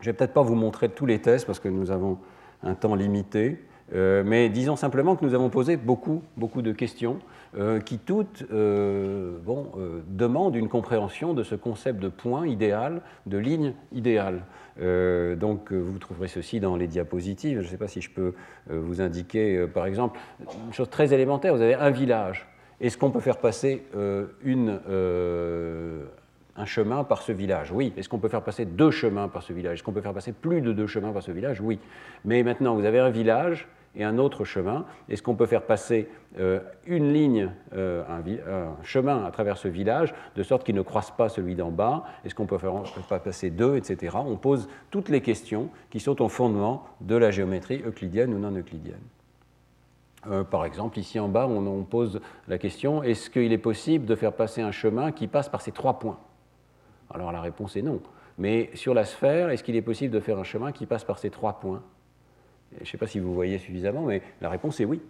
Je 0.01 0.09
ne 0.09 0.13
vais 0.13 0.17
peut-être 0.17 0.35
pas 0.35 0.43
vous 0.43 0.55
montrer 0.55 0.89
tous 0.89 1.07
les 1.07 1.21
tests 1.21 1.47
parce 1.47 1.61
que 1.61 1.69
nous 1.69 1.91
avons 1.91 2.19
un 2.63 2.75
temps 2.75 2.95
limité. 2.95 3.59
Euh, 3.95 4.23
mais 4.25 4.49
disons 4.49 4.77
simplement 4.77 5.17
que 5.17 5.25
nous 5.25 5.35
avons 5.35 5.51
posé 5.51 5.77
beaucoup, 5.77 6.23
beaucoup 6.37 6.63
de 6.63 6.73
questions 6.73 7.19
euh, 7.59 7.81
qui 7.81 7.99
toutes 7.99 8.45
euh, 8.53 9.37
bon, 9.45 9.67
demandent 10.09 10.57
une 10.57 10.69
compréhension 10.69 11.35
de 11.35 11.43
ce 11.43 11.55
concept 11.55 11.99
de 11.99 12.09
point 12.09 12.47
idéal, 12.47 13.03
de 13.27 13.39
ligne 13.39 13.75
idéale. 13.93 14.45
Donc 14.81 15.73
vous 15.73 15.99
trouverez 15.99 16.29
ceci 16.29 16.61
dans 16.61 16.77
les 16.77 16.87
diapositives. 16.87 17.61
Je 17.61 17.65
ne 17.65 17.71
sais 17.71 17.77
pas 17.77 17.89
si 17.89 18.01
je 18.01 18.11
peux 18.11 18.35
vous 18.69 19.01
indiquer, 19.01 19.67
par 19.67 19.87
exemple, 19.87 20.19
une 20.67 20.73
chose 20.73 20.91
très 20.91 21.13
élémentaire. 21.13 21.55
Vous 21.55 21.63
avez 21.63 21.75
un 21.75 21.91
village. 21.91 22.49
Est-ce 22.81 22.97
qu'on 22.99 23.11
peut 23.11 23.21
faire 23.21 23.39
passer 23.39 23.85
un 26.55 26.67
chemin 26.67 27.05
par 27.05 27.23
ce 27.23 27.33
village? 27.33 27.71
Oui. 27.73 27.93
Est-ce 27.97 28.09
qu'on 28.09 28.19
peut 28.19 28.29
faire 28.29 28.43
passer 28.43 28.65
deux 28.65 28.91
chemins 28.91 29.29
par 29.29 29.43
ce 29.43 29.53
village? 29.53 29.75
Est-ce 29.75 29.83
qu'on 29.83 29.93
peut 29.93 30.01
faire 30.01 30.15
passer 30.15 30.33
plus 30.33 30.61
de 30.61 30.73
deux 30.73 30.87
chemins 30.87 31.13
par 31.13 31.23
ce 31.23 31.33
village? 31.33 31.61
Oui. 31.61 31.79
Mais 32.25 32.43
maintenant, 32.43 32.75
vous 32.75 32.85
avez 32.85 32.99
un 32.99 33.11
village 33.11 33.69
et 33.95 34.05
un 34.05 34.19
autre 34.19 34.45
chemin. 34.45 34.85
Est-ce 35.09 35.23
qu'on 35.23 35.35
peut 35.35 35.47
faire 35.47 35.63
passer 35.63 36.09
euh, 36.39 36.61
une 36.87 37.13
ligne, 37.13 37.51
euh, 37.75 38.03
un, 38.09 38.83
chemin 38.83 39.25
à 39.25 39.31
travers 39.31 39.57
ce 39.57 39.69
village, 39.69 40.15
de 40.35 40.43
sorte 40.43 40.65
qu'il 40.65 40.75
ne 40.75 40.83
croise 40.83 41.11
pas 41.11 41.29
celui 41.29 41.55
d'en 41.55 41.71
bas? 41.71 42.05
Est-ce 42.25 42.35
qu'on 42.35 42.47
peut 42.47 42.59
faire 42.59 42.75
pas 43.09 43.19
passer 43.19 43.51
deux, 43.51 43.77
etc. 43.77 44.17
On 44.25 44.37
pose 44.37 44.69
toutes 44.91 45.09
les 45.09 45.21
questions 45.21 45.69
qui 45.91 46.01
sont 46.01 46.23
au 46.23 46.29
fondement 46.29 46.87
de 47.01 47.17
la 47.17 47.31
géométrie 47.31 47.83
euclidienne 47.87 48.33
ou 48.33 48.39
non 48.39 48.57
euclidienne. 48.57 49.03
Euh, 50.31 50.45
par 50.45 50.65
exemple, 50.65 50.99
ici 50.99 51.19
en 51.19 51.29
bas, 51.29 51.47
on 51.47 51.83
pose 51.83 52.21
la 52.49 52.59
question 52.59 53.03
est-ce 53.03 53.29
qu'il 53.29 53.53
est 53.53 53.59
possible 53.59 54.07
de 54.07 54.15
faire 54.15 54.33
passer 54.33 54.63
un 54.63 54.71
chemin 54.71 55.11
qui 55.13 55.27
passe 55.27 55.49
par 55.49 55.61
ces 55.61 55.73
trois 55.73 55.99
points? 55.99 56.19
Alors 57.13 57.33
la 57.33 57.41
réponse 57.41 57.77
est 57.77 57.83
non. 57.83 58.01
Mais 58.39 58.71
sur 58.75 58.95
la 58.95 59.05
sphère, 59.05 59.51
est-ce 59.51 59.63
qu'il 59.63 59.77
est 59.77 59.83
possible 59.83 60.15
de 60.15 60.21
faire 60.21 60.39
un 60.39 60.45
chemin 60.45 60.73
qui 60.73 60.87
passe 60.87 61.05
par 61.05 61.19
ces 61.19 61.29
trois 61.29 61.61
points? 61.61 61.83
Je 62.79 62.81
ne 62.83 62.87
sais 62.87 62.99
pas 62.99 63.07
si 63.07 63.21
vous 63.21 63.35
voyez 63.35 63.59
suffisamment, 63.59 64.03
mais 64.03 64.23
la 64.41 64.49
réponse 64.49 64.81
est 64.81 64.85
oui. 64.85 65.01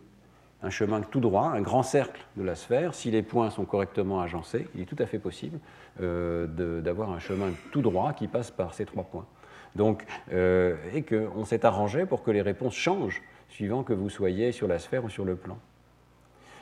Un 0.65 0.71
chemin 0.71 1.01
tout 1.01 1.19
droit, 1.19 1.47
un 1.47 1.61
grand 1.61 1.83
cercle 1.83 2.25
de 2.37 2.45
la 2.45 2.55
sphère, 2.55 2.95
si 2.95 3.11
les 3.11 3.23
points 3.23 3.51
sont 3.51 3.65
correctement 3.65 4.21
agencés, 4.21 4.69
il 4.75 4.83
est 4.83 4.85
tout 4.85 4.97
à 5.01 5.07
fait 5.07 5.19
possible 5.19 5.59
euh, 6.01 6.81
d'avoir 6.81 7.11
un 7.11 7.19
chemin 7.19 7.51
tout 7.73 7.83
droit 7.83 8.13
qui 8.13 8.29
passe 8.29 8.53
par 8.53 8.73
ces 8.73 8.85
trois 8.85 9.03
points. 9.03 9.27
Donc, 9.75 10.05
euh, 10.33 10.77
et 10.95 11.03
qu'on 11.03 11.45
s'est 11.45 11.67
arrangé 11.67 12.07
pour 12.07 12.23
que 12.23 12.31
les 12.31 12.43
réponses 12.43 12.75
changent 12.75 13.23
suivant 13.49 13.83
que 13.83 13.93
vous 13.93 14.09
soyez 14.09 14.53
sur 14.53 14.69
la 14.69 14.79
sphère 14.79 15.05
ou 15.05 15.09
sur 15.09 15.25
le 15.25 15.35
plan. 15.35 15.59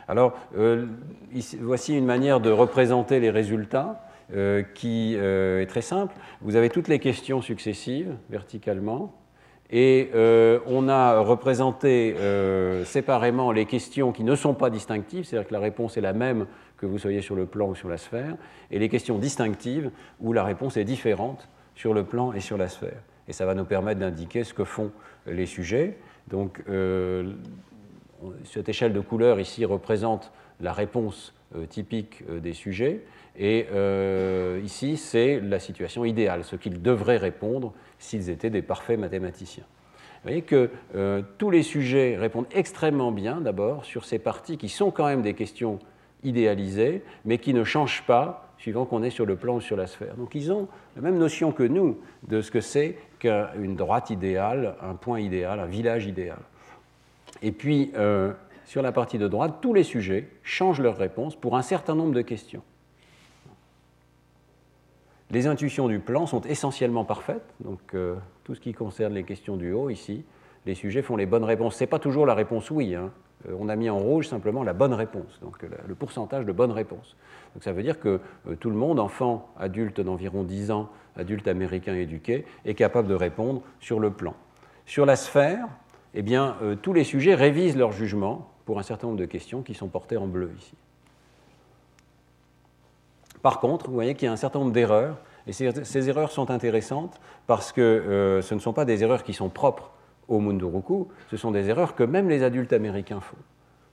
Alors, 0.09 0.35
euh, 0.57 0.87
voici 1.61 1.97
une 1.97 2.07
manière 2.07 2.41
de 2.41 2.51
représenter 2.51 3.21
les 3.21 3.31
résultats 3.31 4.07
qui 4.75 5.17
est 5.17 5.69
très 5.69 5.83
simple. 5.83 6.15
Vous 6.41 6.55
avez 6.55 6.71
toutes 6.71 6.87
les 6.87 7.01
questions 7.01 7.43
successives 7.43 8.15
verticalement. 8.31 9.13
Et 9.71 10.11
euh, 10.15 10.59
on 10.67 10.89
a 10.89 11.21
représenté 11.21 12.17
euh, 12.19 12.85
séparément 12.85 13.53
les 13.53 13.67
questions 13.67 14.11
qui 14.11 14.25
ne 14.25 14.35
sont 14.35 14.55
pas 14.55 14.69
distinctives, 14.69 15.25
c'est-à-dire 15.25 15.49
que 15.49 15.55
la 15.55 15.61
réponse 15.61 15.97
est 15.97 16.01
la 16.01 16.13
même 16.13 16.47
que 16.77 16.87
vous 16.87 16.99
soyez 16.99 17.21
sur 17.21 17.37
le 17.37 17.47
plan 17.47 17.69
ou 17.69 17.75
sur 17.75 17.89
la 17.89 17.99
sphère, 17.99 18.37
et 18.71 18.79
les 18.79 18.89
questions 18.89 19.19
distinctives 19.19 19.91
où 20.21 20.33
la 20.33 20.43
réponse 20.43 20.77
est 20.77 20.85
différente 20.85 21.49
sur 21.77 21.95
le 21.95 22.05
plan 22.05 22.33
et 22.33 22.41
sur 22.41 22.57
la 22.57 22.69
sphère. 22.69 23.01
Et 23.29 23.33
ça 23.33 23.47
va 23.47 23.55
nous 23.55 23.65
permettre 23.65 24.01
d'indiquer 24.01 24.43
ce 24.43 24.55
que 24.55 24.65
font 24.65 24.91
les 25.27 25.47
sujets. 25.47 25.99
Donc, 26.29 26.63
euh, 26.69 27.33
cette 28.45 28.69
échelle 28.69 28.93
de 28.93 29.01
couleurs 29.01 29.39
ici 29.39 29.65
représente 29.65 30.33
la 30.61 30.73
réponse 30.73 31.33
typique 31.69 32.23
des 32.29 32.53
sujets. 32.53 33.01
Et 33.39 33.67
euh, 33.73 34.61
ici, 34.63 34.97
c'est 34.97 35.41
la 35.41 35.59
situation 35.59 36.05
idéale, 36.05 36.45
ce 36.45 36.57
qu'ils 36.57 36.83
devraient 36.83 37.17
répondre 37.17 37.73
s'ils 37.99 38.31
étaient 38.31 38.51
des 38.51 38.63
parfaits 38.63 38.99
mathématiciens. 38.99 39.65
Vous 40.23 40.29
voyez 40.29 40.43
que 40.43 40.71
euh, 40.95 41.23
tous 41.39 41.51
les 41.51 41.63
sujets 41.63 42.17
répondent 42.17 42.49
extrêmement 42.53 43.13
bien 43.13 43.41
d'abord 43.41 43.85
sur 43.87 44.05
ces 44.05 44.19
parties 44.19 44.59
qui 44.59 44.69
sont 44.69 44.91
quand 44.91 45.07
même 45.07 45.23
des 45.23 45.33
questions 45.33 45.79
idéalisées, 46.23 47.03
mais 47.25 47.39
qui 47.39 47.55
ne 47.55 47.65
changent 47.65 48.05
pas 48.07 48.47
suivant 48.59 48.85
qu'on 48.85 49.03
est 49.03 49.11
sur 49.11 49.25
le 49.25 49.37
plan 49.37 49.57
ou 49.57 49.61
sur 49.63 49.77
la 49.77 49.87
sphère. 49.87 50.17
Donc 50.17 50.35
ils 50.35 50.53
ont 50.53 50.69
la 50.95 51.01
même 51.01 51.17
notion 51.17 51.53
que 51.53 51.63
nous 51.63 51.99
de 52.29 52.43
ce 52.43 52.51
que 52.51 52.61
c'est 52.61 52.99
qu'une 53.19 53.75
droite 53.75 54.11
idéale, 54.11 54.75
un 54.83 54.95
point 54.95 55.21
idéal, 55.21 55.61
un 55.61 55.67
village 55.67 56.07
idéal. 56.07 56.41
Et 57.43 57.53
puis, 57.53 57.91
euh, 57.97 58.33
sur 58.71 58.83
la 58.83 58.93
partie 58.93 59.19
de 59.19 59.27
droite, 59.27 59.57
tous 59.61 59.75
les 59.75 59.83
sujets 59.83 60.29
changent 60.45 60.81
leur 60.81 60.97
réponse 60.97 61.35
pour 61.35 61.57
un 61.57 61.63
certain 61.63 61.97
nombre 61.97 62.15
de 62.15 62.23
questions. 62.23 62.63
Les 65.33 65.49
intuitions 65.49 65.89
du 65.89 65.99
plan 65.99 66.25
sont 66.25 66.43
essentiellement 66.43 67.05
parfaites, 67.05 67.53
donc 67.59 67.81
euh, 67.95 68.15
tout 68.45 68.55
ce 68.55 68.61
qui 68.61 68.73
concerne 68.73 69.13
les 69.13 69.25
questions 69.25 69.57
du 69.57 69.73
haut 69.73 69.91
ici, 69.91 70.25
les 70.67 70.77
sujets 70.77 71.03
font 71.03 71.17
les 71.17 71.27
bonnes 71.27 71.43
réponses. 71.43 71.75
Ce 71.75 71.83
n'est 71.83 71.89
pas 71.89 71.99
toujours 71.99 72.27
la 72.27 72.35
réponse 72.35 72.71
oui, 72.71 72.95
hein. 72.95 73.11
euh, 73.49 73.57
on 73.59 73.69
a 73.69 73.75
mis 73.75 73.91
en 73.91 73.99
rouge 73.99 74.29
simplement 74.29 74.63
la 74.63 74.73
bonne 74.73 74.95
réponse, 74.95 75.41
donc 75.43 75.61
le 75.63 75.95
pourcentage 75.97 76.47
de 76.47 76.53
bonnes 76.53 76.71
réponses. 76.71 77.17
Donc 77.57 77.65
ça 77.65 77.73
veut 77.73 77.83
dire 77.83 77.99
que 77.99 78.21
euh, 78.49 78.55
tout 78.55 78.71
le 78.71 78.77
monde, 78.77 79.01
enfant, 79.01 79.53
adulte 79.59 80.01
d'environ 80.01 80.45
10 80.45 80.71
ans, 80.71 80.91
adulte 81.17 81.49
américain 81.49 81.97
éduqué, 81.97 82.47
est 82.65 82.75
capable 82.75 83.09
de 83.09 83.15
répondre 83.15 83.63
sur 83.81 83.99
le 83.99 84.13
plan. 84.13 84.37
Sur 84.87 85.07
la 85.07 85.17
sphère, 85.17 85.67
eh 86.15 86.23
bien, 86.23 86.57
tous 86.83 86.93
les 86.93 87.05
sujets 87.05 87.37
révisent 87.37 87.77
leur 87.77 87.93
jugement 87.93 88.51
pour 88.71 88.79
un 88.79 88.85
certain 88.85 89.09
nombre 89.09 89.19
de 89.19 89.25
questions 89.25 89.63
qui 89.63 89.75
sont 89.75 89.89
portées 89.89 90.17
en 90.17 90.29
bleu 90.29 90.53
ici. 90.57 90.75
Par 93.43 93.59
contre, 93.59 93.89
vous 93.89 93.95
voyez 93.95 94.15
qu'il 94.15 94.27
y 94.27 94.29
a 94.29 94.33
un 94.33 94.37
certain 94.37 94.61
nombre 94.61 94.71
d'erreurs, 94.71 95.17
et 95.49 95.53
ces, 95.53 96.09
erreurs 96.09 96.31
sont 96.31 96.53
intéressantes 96.53 97.21
parce 97.49 97.73
que 97.73 97.81
euh, 97.81 98.43
ce 98.43 98.55
ne 98.55 98.61
sont 98.61 98.73
pas 98.73 98.85
des 98.85 99.03
erreurs 99.03 99.25
qui 99.25 99.33
sont 99.33 99.49
propres 99.49 99.91
au 100.29 100.39
Munduruku, 100.39 101.09
ce 101.33 101.37
sont 101.37 101.51
des 101.51 101.69
erreurs 101.69 101.97
que 101.97 102.05
même 102.05 102.29
les 102.29 102.45
adultes 102.45 102.73
américains 102.73 103.19
font. 103.19 103.39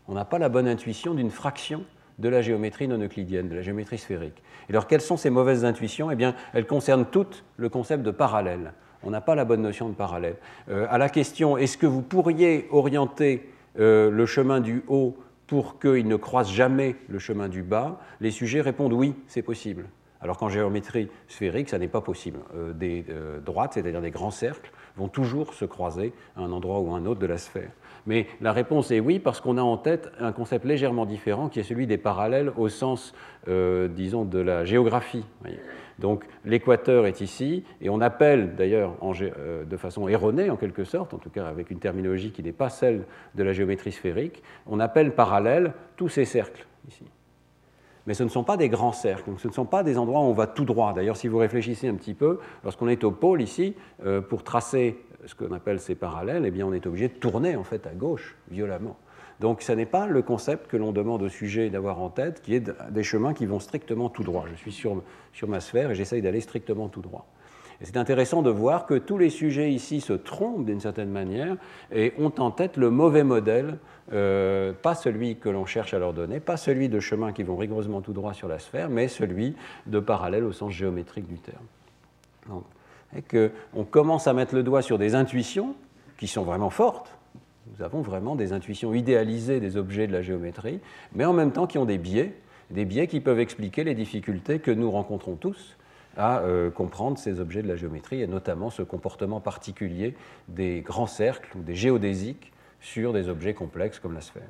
On 0.08 0.14
n'a 0.14 0.26
pas 0.26 0.38
la 0.38 0.48
bonne 0.48 0.68
intuition 0.68 1.16
d'une 1.16 1.32
fraction 1.32 1.84
de 2.20 2.30
la 2.30 2.44
géométrie 2.44 2.88
non 2.88 3.04
euclidienne, 3.04 3.50
de 3.50 3.56
la 3.56 3.64
géométrie 3.64 3.98
sphérique. 3.98 4.44
Et 4.70 4.74
alors, 4.74 4.86
quelles 4.86 5.02
sont 5.02 5.18
ces 5.18 5.32
mauvaises 5.32 5.66
intuitions? 5.66 6.12
Eh 6.12 6.16
bien, 6.16 6.36
elles 6.54 6.68
concernent 6.68 7.08
toutes 7.08 7.46
le 7.56 7.70
concept 7.70 8.04
de 8.04 8.12
parallèle. 8.12 8.74
On 9.02 9.10
n'a 9.10 9.22
pas 9.22 9.34
la 9.34 9.44
bonne 9.44 9.64
notion 9.64 9.90
de 9.90 9.96
parallèle. 9.96 10.36
Euh, 10.70 10.86
à 10.88 11.00
la 11.00 11.10
question 11.10 11.58
est-ce 11.58 11.80
que 11.80 11.88
vous 11.88 12.04
pourriez 12.04 12.68
orienter 12.70 13.50
euh, 13.80 14.10
le 14.10 14.26
chemin 14.26 14.60
du 14.60 14.84
haut 14.88 15.18
pour 15.48 15.80
qu'il 15.80 16.08
ne 16.08 16.16
croise 16.16 16.52
jamais 16.52 16.96
le 17.08 17.20
chemin 17.20 17.48
du 17.48 17.64
bas 17.64 18.00
Les 18.20 18.32
sujets 18.32 18.62
répondent 18.62 18.94
oui, 18.94 19.16
c'est 19.28 19.42
possible. 19.42 19.86
Alors 20.20 20.38
qu'en 20.38 20.50
géométrie 20.50 21.10
sphérique, 21.28 21.70
ça 21.70 21.78
n'est 21.78 21.88
pas 21.88 22.02
possible. 22.02 22.40
Euh, 22.56 22.74
des 22.74 23.06
droites, 23.46 23.74
c'est-à-dire 23.74 24.02
des 24.02 24.12
grands 24.12 24.32
cercles, 24.32 24.72
vont 24.98 25.08
toujours 25.08 25.54
se 25.54 25.66
croiser 25.66 26.12
à 26.36 26.42
un 26.42 26.52
endroit 26.52 26.80
ou 26.80 26.94
à 26.94 26.98
un 26.98 27.06
autre 27.06 27.20
de 27.20 27.28
la 27.28 27.38
sphère. 27.38 27.72
Mais 28.08 28.26
la 28.42 28.54
réponse 28.54 28.90
est 28.92 29.02
oui, 29.02 29.20
parce 29.20 29.42
qu'on 29.42 29.58
a 29.58 29.62
en 29.62 29.78
tête 29.78 30.10
un 30.20 30.32
concept 30.32 30.66
légèrement 30.66 31.06
différent 31.06 31.50
qui 31.50 31.60
est 31.60 31.64
celui 31.64 31.88
des 31.88 31.98
parallèles 31.98 32.52
au 32.56 32.70
sens, 32.70 33.14
euh, 33.48 33.90
disons, 33.90 34.24
de 34.24 34.40
la 34.40 34.66
géographie. 34.66 35.26
Donc 36.00 36.26
l'équateur 36.46 37.08
est 37.08 37.22
ici, 37.22 37.64
et 37.82 37.90
on 37.90 38.02
appelle 38.02 38.56
d'ailleurs 38.56 38.96
euh, 39.04 39.66
de 39.66 39.78
façon 39.78 40.08
erronée, 40.08 40.50
en 40.50 40.56
quelque 40.56 40.84
sorte, 40.84 41.14
en 41.14 41.18
tout 41.18 41.30
cas 41.30 41.48
avec 41.48 41.72
une 41.72 41.80
terminologie 41.80 42.32
qui 42.32 42.44
n'est 42.44 42.52
pas 42.52 42.70
celle 42.70 43.06
de 43.36 43.44
la 43.44 43.54
géométrie 43.54 43.92
sphérique, 43.92 44.44
on 44.68 44.80
appelle 44.80 45.14
parallèles 45.14 45.74
tous 45.96 46.10
ces 46.10 46.26
cercles 46.26 46.68
ici. 46.88 47.04
Mais 48.06 48.14
ce 48.14 48.24
ne 48.24 48.30
sont 48.30 48.44
pas 48.44 48.58
des 48.58 48.70
grands 48.70 48.94
cercles, 48.94 49.32
ce 49.38 49.48
ne 49.48 49.54
sont 49.54 49.66
pas 49.66 49.84
des 49.84 49.98
endroits 49.98 50.22
où 50.22 50.26
on 50.26 50.34
va 50.34 50.48
tout 50.48 50.66
droit. 50.66 50.94
D'ailleurs, 50.94 51.18
si 51.18 51.28
vous 51.28 51.40
réfléchissez 51.40 51.90
un 51.90 51.96
petit 51.96 52.14
peu, 52.14 52.40
lorsqu'on 52.64 52.88
est 52.88 53.04
au 53.04 53.12
pôle 53.12 53.42
ici, 53.42 53.76
euh, 54.06 54.22
pour 54.22 54.44
tracer 54.44 55.04
ce 55.26 55.36
qu'on 55.36 55.52
appelle 55.52 55.80
ces 55.80 55.96
parallèles, 55.96 56.46
eh 56.46 56.52
bien, 56.52 56.66
on 56.66 56.74
est 56.74 56.86
obligé 56.86 57.10
de 57.10 57.16
tourner 57.16 57.56
en 57.58 57.64
fait 57.64 57.86
à 57.86 57.94
gauche 57.94 58.38
violemment. 58.50 58.98
Donc, 59.40 59.62
ce 59.62 59.72
n'est 59.72 59.86
pas 59.86 60.08
le 60.08 60.22
concept 60.22 60.68
que 60.68 60.78
l'on 60.78 60.92
demande 60.92 61.22
au 61.22 61.30
sujet 61.30 61.70
d'avoir 61.70 62.00
en 62.00 62.10
tête, 62.10 62.42
qui 62.42 62.56
est 62.56 62.72
des 62.90 63.04
chemins 63.04 63.34
qui 63.34 63.46
vont 63.46 63.60
strictement 63.60 64.10
tout 64.10 64.24
droit. 64.24 64.46
Je 64.52 64.56
suis 64.56 64.72
sur, 64.72 65.04
sur 65.34 65.48
ma 65.48 65.60
sphère 65.60 65.92
et 65.92 65.96
j'essaye 65.96 66.22
d'aller 66.22 66.42
strictement 66.42 66.88
tout 66.88 67.02
droit. 67.02 67.28
Et 67.80 67.86
c'est 67.86 67.98
intéressant 67.98 68.42
de 68.42 68.50
voir 68.50 68.88
que 68.88 68.96
tous 68.96 69.20
les 69.20 69.30
sujets 69.30 69.72
ici 69.72 70.02
se 70.02 70.14
trompent 70.14 70.66
d'une 70.66 70.80
certaine 70.80 71.12
manière 71.12 71.58
et 71.92 72.14
ont 72.18 72.34
en 72.40 72.50
tête 72.50 72.76
le 72.76 72.90
mauvais 72.90 73.24
modèle, 73.24 73.78
euh, 74.12 74.74
pas 74.74 74.96
celui 74.96 75.36
que 75.38 75.50
l'on 75.50 75.68
cherche 75.68 75.94
à 75.94 76.00
leur 76.00 76.14
donner, 76.14 76.40
pas 76.40 76.58
celui 76.58 76.90
de 76.90 77.00
chemins 77.00 77.34
qui 77.34 77.44
vont 77.44 77.56
rigoureusement 77.56 78.02
tout 78.02 78.14
droit 78.14 78.34
sur 78.34 78.48
la 78.48 78.58
sphère, 78.58 78.90
mais 78.90 79.08
celui 79.08 79.56
de 79.86 80.00
parallèle 80.00 80.44
au 80.44 80.54
sens 80.54 80.74
géométrique 80.74 81.28
du 81.28 81.38
terme. 81.38 81.66
Donc, 82.50 82.64
et 83.16 83.22
qu'on 83.22 83.84
commence 83.84 84.28
à 84.28 84.34
mettre 84.34 84.56
le 84.56 84.64
doigt 84.64 84.82
sur 84.82 84.98
des 84.98 85.16
intuitions 85.16 85.76
qui 86.18 86.28
sont 86.28 86.44
vraiment 86.44 86.70
fortes. 86.70 87.17
Nous 87.76 87.84
avons 87.84 88.02
vraiment 88.02 88.36
des 88.36 88.54
intuitions 88.54 88.94
idéalisées 88.94 89.60
des 89.60 89.78
objets 89.78 90.08
de 90.08 90.14
la 90.14 90.22
géométrie, 90.22 90.80
mais 91.14 91.26
en 91.26 91.34
même 91.34 91.52
temps 91.52 91.68
qui 91.68 91.78
ont 91.78 91.86
des 91.86 91.98
biais, 91.98 92.34
des 92.72 92.86
biais 92.86 93.08
qui 93.08 93.20
peuvent 93.20 93.40
expliquer 93.40 93.84
les 93.84 93.96
difficultés 93.96 94.60
que 94.60 94.72
nous 94.72 94.92
rencontrons 94.92 95.36
tous 95.36 95.78
à 96.18 96.40
euh, 96.40 96.72
comprendre 96.72 97.18
ces 97.18 97.40
objets 97.40 97.62
de 97.62 97.68
la 97.68 97.76
géométrie, 97.76 98.22
et 98.22 98.28
notamment 98.28 98.70
ce 98.70 98.82
comportement 98.82 99.40
particulier 99.40 100.16
des 100.48 100.82
grands 100.82 101.08
cercles 101.08 101.56
ou 101.58 101.62
des 101.62 101.76
géodésiques 101.76 102.52
sur 102.82 103.14
des 103.14 103.30
objets 103.30 103.54
complexes 103.54 104.00
comme 104.00 104.14
la 104.14 104.22
sphère. 104.22 104.50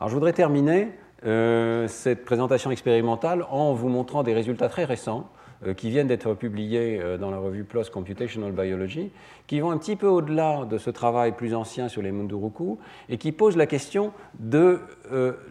Alors 0.00 0.08
je 0.08 0.14
voudrais 0.14 0.32
terminer 0.32 0.88
euh, 1.24 1.86
cette 1.86 2.24
présentation 2.24 2.70
expérimentale 2.70 3.46
en 3.50 3.72
vous 3.74 3.88
montrant 3.88 4.22
des 4.22 4.34
résultats 4.34 4.68
très 4.68 4.84
récents 4.84 5.30
qui 5.74 5.90
viennent 5.90 6.06
d'être 6.06 6.34
publiés 6.34 6.98
euh, 7.00 7.18
dans 7.18 7.30
la 7.30 7.38
revue 7.38 7.64
PLOS 7.64 7.90
Computational 7.92 8.52
Biology, 8.52 9.10
qui 9.46 9.60
vont 9.60 9.70
un 9.70 9.78
petit 9.78 9.96
peu 9.96 10.06
au-delà 10.06 10.64
de 10.64 10.78
ce 10.78 10.90
travail 10.90 11.32
plus 11.32 11.54
ancien 11.54 11.88
sur 11.88 12.02
les 12.02 12.12
Munduruku 12.12 12.78
et 13.08 13.18
qui 13.18 13.32
posent 13.32 13.56
la 13.56 13.66
question 13.66 14.12
de 14.38 14.80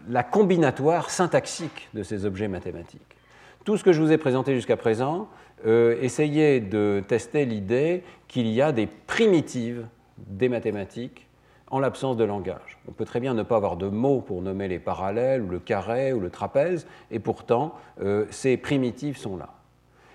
la 0.08 0.22
combinatoire 0.22 1.10
syntaxique 1.10 1.88
de 1.94 2.02
ces 2.02 2.24
objets 2.24 2.48
mathématiques. 2.48 3.00
Tout 3.64 3.76
ce 3.76 3.84
que 3.84 3.92
je 3.92 4.02
vous 4.02 4.10
ai 4.10 4.18
présenté 4.18 4.54
jusqu'à 4.54 4.76
présent, 4.76 5.28
essayez 5.64 6.60
de 6.60 7.02
tester 7.06 7.44
l'idée 7.44 8.02
qu'il 8.26 8.48
y 8.48 8.60
a 8.60 8.72
des 8.72 8.86
primitives 8.86 9.86
des 10.18 10.48
mathématiques 10.48 11.28
en 11.72 11.80
l'absence 11.80 12.18
de 12.18 12.24
langage. 12.24 12.78
On 12.86 12.92
peut 12.92 13.06
très 13.06 13.18
bien 13.18 13.32
ne 13.32 13.42
pas 13.42 13.56
avoir 13.56 13.78
de 13.78 13.88
mots 13.88 14.20
pour 14.20 14.42
nommer 14.42 14.68
les 14.68 14.78
parallèles, 14.78 15.40
ou 15.40 15.48
le 15.48 15.58
carré, 15.58 16.12
ou 16.12 16.20
le 16.20 16.28
trapèze, 16.28 16.86
et 17.10 17.18
pourtant, 17.18 17.74
euh, 18.02 18.26
ces 18.30 18.58
primitives 18.58 19.16
sont 19.16 19.38
là. 19.38 19.48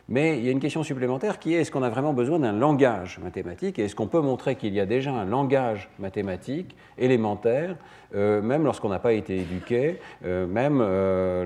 Mais 0.10 0.38
il 0.38 0.46
y 0.46 0.48
a 0.48 0.52
une 0.52 0.60
question 0.60 0.84
supplémentaire 0.84 1.38
qui 1.38 1.54
est 1.54 1.62
est-ce 1.62 1.72
qu'on 1.72 1.84
a 1.84 1.90
vraiment 1.90 2.14
besoin 2.14 2.40
d'un 2.40 2.54
langage 2.54 3.20
mathématique 3.22 3.78
et 3.78 3.86
est-ce 3.86 3.96
qu'on 3.96 4.08
peut 4.08 4.22
montrer 4.22 4.56
qu'il 4.56 4.74
y 4.74 4.80
a 4.80 4.86
déjà 4.86 5.12
un 5.12 5.26
langage 5.26 5.90
mathématique 6.00 6.76
élémentaire, 6.98 7.76
euh, 8.16 8.42
même 8.42 8.64
lorsqu'on 8.64 8.90
n'a 8.90 9.00
pas 9.00 9.14
été 9.14 9.38
éduqué, 9.38 10.00
euh, 10.26 10.48
même 10.48 10.80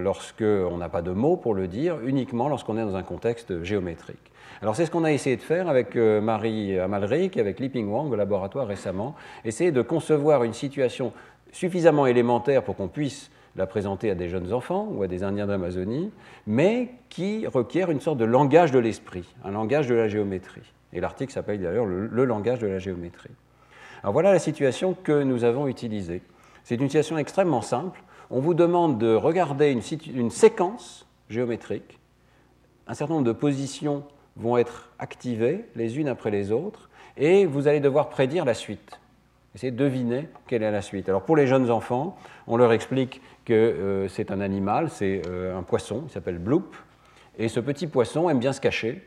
lorsqu'on 0.04 0.78
n'a 0.78 0.90
pas 0.90 1.02
de 1.02 1.12
mots 1.12 1.38
pour 1.38 1.56
le 1.56 1.68
dire, 1.68 1.98
uniquement 2.06 2.50
lorsqu'on 2.50 2.78
est 2.78 2.84
dans 2.84 2.96
un 2.96 3.04
contexte 3.04 3.64
géométrique. 3.64 4.32
Alors 4.62 4.76
c'est 4.76 4.86
ce 4.86 4.92
qu'on 4.92 5.04
a 5.04 5.12
essayé 5.12 5.38
de 5.38 5.42
faire 5.42 5.68
avec 5.68 5.96
euh, 5.96 6.22
Marie 6.22 6.78
Amalric, 6.78 7.36
avec 7.38 7.60
Liping 7.60 7.90
Wang 7.90 8.12
au 8.12 8.16
laboratoire 8.16 8.68
récemment, 8.68 9.16
essayer 9.44 9.72
de 9.72 9.82
concevoir 9.82 10.44
une 10.44 10.54
situation 10.54 11.14
suffisamment 11.52 12.06
élémentaire 12.06 12.62
pour 12.62 12.76
qu'on 12.76 12.88
puisse 12.88 13.32
la 13.56 13.68
présenter 13.68 14.10
à 14.10 14.16
des 14.16 14.30
jeunes 14.30 14.54
enfants 14.54 14.88
ou 14.92 15.04
à 15.04 15.08
des 15.08 15.24
Indiens 15.24 15.48
d'Amazonie, 15.48 16.12
mais 16.48 16.90
qui 17.10 17.46
requiert 17.48 17.92
une 17.92 18.00
sorte 18.00 18.18
de 18.18 18.26
langage 18.26 18.72
de 18.72 18.80
l'esprit, 18.80 19.28
un 19.44 19.52
langage 19.52 19.88
de 19.88 19.96
la 19.96 20.08
géométrie. 20.08 20.74
Et 20.94 21.02
l'article 21.02 21.34
s'appelle 21.34 21.62
d'ailleurs 21.62 21.86
le, 21.86 22.26
langage 22.26 22.60
de 22.60 22.68
la 22.68 22.80
géométrie. 22.80 23.32
Alors 24.04 24.14
voilà 24.14 24.32
la 24.32 24.40
situation 24.40 24.94
que 24.94 25.24
nous 25.24 25.44
avons 25.44 25.68
utilisée. 25.68 26.22
C'est 26.64 26.76
une 26.76 26.88
situation 26.88 27.18
extrêmement 27.18 27.62
simple. 27.62 28.02
On 28.30 28.40
vous 28.40 28.54
demande 28.54 28.98
de 28.98 29.14
regarder 29.14 29.72
une, 29.72 29.82
une 30.16 30.32
séquence 30.32 31.06
géométrique, 31.30 32.00
un 32.88 32.94
certain 32.94 33.16
nombre 33.16 33.28
de 33.28 33.32
positions 33.32 34.04
vont 34.38 34.58
être 34.58 34.90
activées 35.00 35.66
les 35.76 36.00
unes 36.00 36.08
après 36.08 36.32
les 36.32 36.52
autres 36.52 36.90
et 37.18 37.46
vous 37.46 37.68
allez 37.68 37.80
devoir 37.80 38.10
prédire 38.10 38.46
la 38.46 38.54
suite. 38.54 39.01
Essayez 39.54 39.72
de 39.72 39.78
deviner 39.78 40.30
quelle 40.48 40.64
est 40.64 40.72
la 40.72 40.82
suite. 40.82 41.10
Alors 41.10 41.24
pour 41.24 41.36
les 41.36 41.46
jeunes 41.46 41.70
enfants, 41.70 42.18
on 42.48 42.56
leur 42.56 42.72
explique 42.72 43.22
que 43.44 43.54
euh, 43.54 44.08
c'est 44.08 44.32
un 44.32 44.40
animal, 44.40 44.90
c'est 44.90 45.22
euh, 45.28 45.58
un 45.58 45.64
poisson, 45.64 46.04
il 46.08 46.12
s'appelle 46.12 46.38
Bloop, 46.38 46.76
et 47.38 47.50
ce 47.50 47.60
petit 47.60 47.88
poisson 47.88 48.30
aime 48.30 48.40
bien 48.40 48.54
se 48.54 48.62
cacher. 48.62 49.06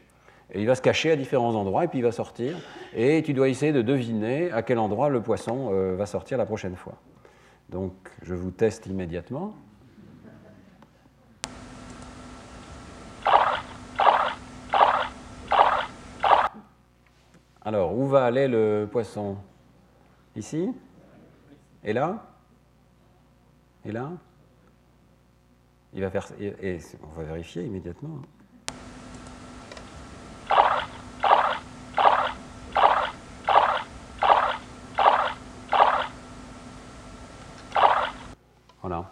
Et 0.53 0.61
il 0.61 0.67
va 0.67 0.75
se 0.75 0.83
cacher 0.83 1.11
à 1.11 1.17
différents 1.17 1.55
endroits 1.55 1.85
et 1.85 1.89
puis 1.89 2.01
il 2.01 2.03
va 2.03 2.13
sortir. 2.13 2.57
Et 2.95 3.23
tu 3.23 3.33
dois 3.33 3.49
essayer 3.49 3.73
de 3.73 3.81
deviner 3.81 4.53
à 4.53 4.63
quel 4.63 4.79
endroit 4.79 5.09
le 5.09 5.23
poisson 5.23 5.71
euh, 5.73 5.97
va 5.97 6.05
sortir 6.05 6.37
la 6.37 6.45
prochaine 6.45 6.77
fois. 6.77 6.95
Donc 7.71 7.93
je 8.23 8.35
vous 8.35 8.51
teste 8.51 8.87
immédiatement. 8.87 9.55
Alors, 17.67 17.97
où 17.97 18.07
va 18.07 18.27
aller 18.27 18.47
le 18.47 18.87
poisson? 18.93 19.39
Ici 20.37 20.73
Et 21.85 21.93
là 21.93 22.27
Et 23.85 23.93
là 23.93 24.11
Il 25.93 26.01
va 26.01 26.11
faire. 26.11 26.27
Et 26.41 26.79
on 27.03 27.19
va 27.19 27.25
vérifier 27.25 27.65
immédiatement. 27.65 28.21
Voilà. 38.83 39.11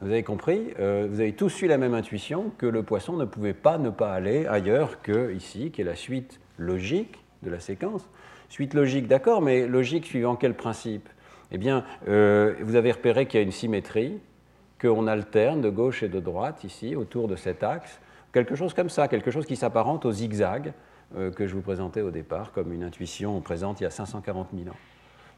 Vous 0.00 0.06
avez 0.06 0.22
compris, 0.22 0.72
euh, 0.78 1.08
vous 1.10 1.18
avez 1.18 1.32
tous 1.32 1.62
eu 1.62 1.66
la 1.66 1.78
même 1.78 1.94
intuition 1.94 2.52
que 2.58 2.66
le 2.66 2.84
poisson 2.84 3.16
ne 3.16 3.24
pouvait 3.24 3.54
pas 3.54 3.78
ne 3.78 3.90
pas 3.90 4.12
aller 4.12 4.46
ailleurs 4.46 5.02
que 5.02 5.32
ici, 5.32 5.72
qui 5.72 5.80
est 5.80 5.84
la 5.84 5.96
suite 5.96 6.38
logique 6.58 7.18
de 7.42 7.50
la 7.50 7.58
séquence. 7.58 8.08
Suite 8.48 8.74
logique, 8.74 9.06
d'accord, 9.06 9.42
mais 9.42 9.66
logique 9.66 10.06
suivant 10.06 10.36
quel 10.36 10.54
principe? 10.54 11.08
Eh 11.50 11.58
bien, 11.58 11.84
euh, 12.08 12.54
vous 12.62 12.76
avez 12.76 12.92
repéré 12.92 13.26
qu'il 13.26 13.38
y 13.38 13.42
a 13.42 13.44
une 13.44 13.52
symétrie, 13.52 14.18
qu'on 14.80 15.06
alterne 15.06 15.60
de 15.60 15.70
gauche 15.70 16.02
et 16.02 16.08
de 16.08 16.20
droite 16.20 16.64
ici, 16.64 16.96
autour 16.96 17.28
de 17.28 17.36
cet 17.36 17.62
axe. 17.62 18.00
Quelque 18.32 18.54
chose 18.54 18.74
comme 18.74 18.90
ça, 18.90 19.08
quelque 19.08 19.30
chose 19.30 19.46
qui 19.46 19.56
s'apparente 19.56 20.04
au 20.04 20.12
zigzag 20.12 20.72
euh, 21.16 21.30
que 21.30 21.46
je 21.46 21.54
vous 21.54 21.62
présentais 21.62 22.02
au 22.02 22.10
départ 22.10 22.52
comme 22.52 22.72
une 22.72 22.84
intuition 22.84 23.40
présente 23.40 23.80
il 23.80 23.84
y 23.84 23.86
a 23.86 23.90
540 23.90 24.48
000 24.54 24.68
ans. 24.68 24.76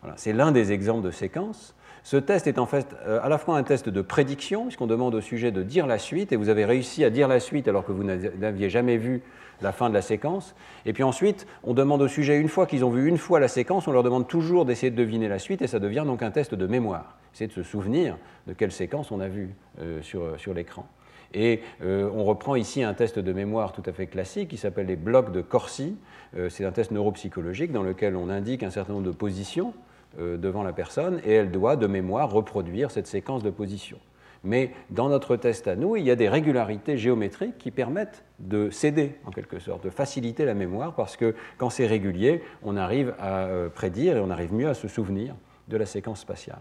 Voilà. 0.03 0.17
C'est 0.17 0.33
l'un 0.33 0.51
des 0.51 0.73
exemples 0.73 1.05
de 1.05 1.11
séquence. 1.11 1.75
Ce 2.03 2.17
test 2.17 2.47
est 2.47 2.59
en 2.59 2.67
fait 2.67 2.97
euh, 3.07 3.21
à 3.23 3.29
la 3.29 3.39
fois 3.39 3.57
un 3.57 3.63
test 3.63 3.89
de 3.89 4.03
prédiction, 4.03 4.65
puisqu'on 4.65 4.87
demande 4.87 5.15
au 5.15 5.21
sujet 5.21 5.53
de 5.53 5.63
dire 5.63 5.87
la 5.87 5.99
suite, 5.99 6.33
et 6.33 6.37
vous 6.37 6.49
avez 6.49 6.65
réussi 6.65 7.05
à 7.05 7.11
dire 7.11 7.29
la 7.29 7.41
suite 7.41 7.69
alors 7.69 7.85
que 7.85 7.93
vous 7.93 8.05
n'aviez 8.05 8.71
jamais 8.71 8.97
vu 8.97 9.23
la 9.63 9.73
fin 9.73 9.89
de 9.89 9.95
la 9.95 10.03
séquence. 10.03 10.55
Et 10.87 10.93
puis 10.93 11.03
ensuite, 11.03 11.47
on 11.65 11.75
demande 11.75 12.03
au 12.03 12.09
sujet, 12.09 12.39
une 12.39 12.49
fois 12.49 12.67
qu'ils 12.67 12.85
ont 12.85 12.91
vu 12.91 13.07
une 13.09 13.19
fois 13.19 13.41
la 13.41 13.49
séquence, 13.49 13.89
on 13.89 13.93
leur 13.93 14.03
demande 14.03 14.29
toujours 14.29 14.65
d'essayer 14.65 14.91
de 14.91 14.97
deviner 14.97 15.29
la 15.29 15.39
suite, 15.39 15.63
et 15.63 15.67
ça 15.67 15.79
devient 15.79 16.05
donc 16.07 16.23
un 16.23 16.31
test 16.31 16.55
de 16.55 16.67
mémoire. 16.67 17.17
C'est 17.33 17.47
de 17.47 17.53
se 17.53 17.63
souvenir 17.63 18.17
de 18.47 18.53
quelle 18.53 18.73
séquence 18.73 19.11
on 19.11 19.21
a 19.21 19.29
vu 19.29 19.55
euh, 19.81 20.03
sur, 20.03 20.39
sur 20.39 20.55
l'écran. 20.55 20.87
Et 21.33 21.61
on 21.81 22.25
reprend 22.25 22.57
ici 22.57 22.83
un 22.83 22.93
test 22.93 23.21
de 23.21 23.33
mémoire 23.33 23.71
tout 23.71 23.85
à 23.87 23.93
fait 23.93 24.09
classique 24.09 24.49
qui 24.49 24.57
s'appelle 24.57 24.87
les 24.87 24.97
blocs 24.97 25.31
de 25.31 25.41
Corsi. 25.41 25.95
C'est 26.49 26.65
un 26.65 26.73
test 26.73 26.91
neuropsychologique 26.91 27.71
dans 27.71 27.85
lequel 27.85 28.17
on 28.17 28.29
indique 28.29 28.65
un 28.65 28.71
certain 28.71 28.95
nombre 28.95 29.07
de 29.07 29.13
positions 29.13 29.73
devant 30.19 30.65
la 30.65 30.73
personne 30.73 31.21
et 31.25 31.35
elle 31.35 31.53
doit 31.53 31.77
de 31.77 31.87
mémoire 31.87 32.33
reproduire 32.33 32.91
cette 32.91 33.07
séquence 33.07 33.45
de 33.45 33.51
positions. 33.51 34.01
Mais 34.43 34.72
dans 34.88 35.09
notre 35.09 35.36
test 35.36 35.68
à 35.68 35.76
nous, 35.76 35.97
il 35.97 36.05
y 36.05 36.11
a 36.11 36.16
des 36.16 36.28
régularités 36.28 36.97
géométriques 36.97 37.59
qui 37.59 37.70
permettent 37.70 38.24
de 38.38 38.70
céder, 38.70 39.16
en 39.26 39.30
quelque 39.30 39.59
sorte, 39.59 39.84
de 39.84 39.91
faciliter 39.91 40.45
la 40.45 40.55
mémoire, 40.55 40.95
parce 40.95 41.16
que 41.16 41.34
quand 41.59 41.68
c'est 41.68 41.86
régulier, 41.86 42.43
on 42.62 42.76
arrive 42.76 43.14
à 43.18 43.45
euh, 43.45 43.68
prédire 43.68 44.16
et 44.16 44.20
on 44.20 44.30
arrive 44.30 44.55
mieux 44.55 44.68
à 44.68 44.74
se 44.74 44.88
souvenir 44.88 45.34
de 45.68 45.76
la 45.76 45.86
séquence 45.86 46.20
spatiale. 46.20 46.61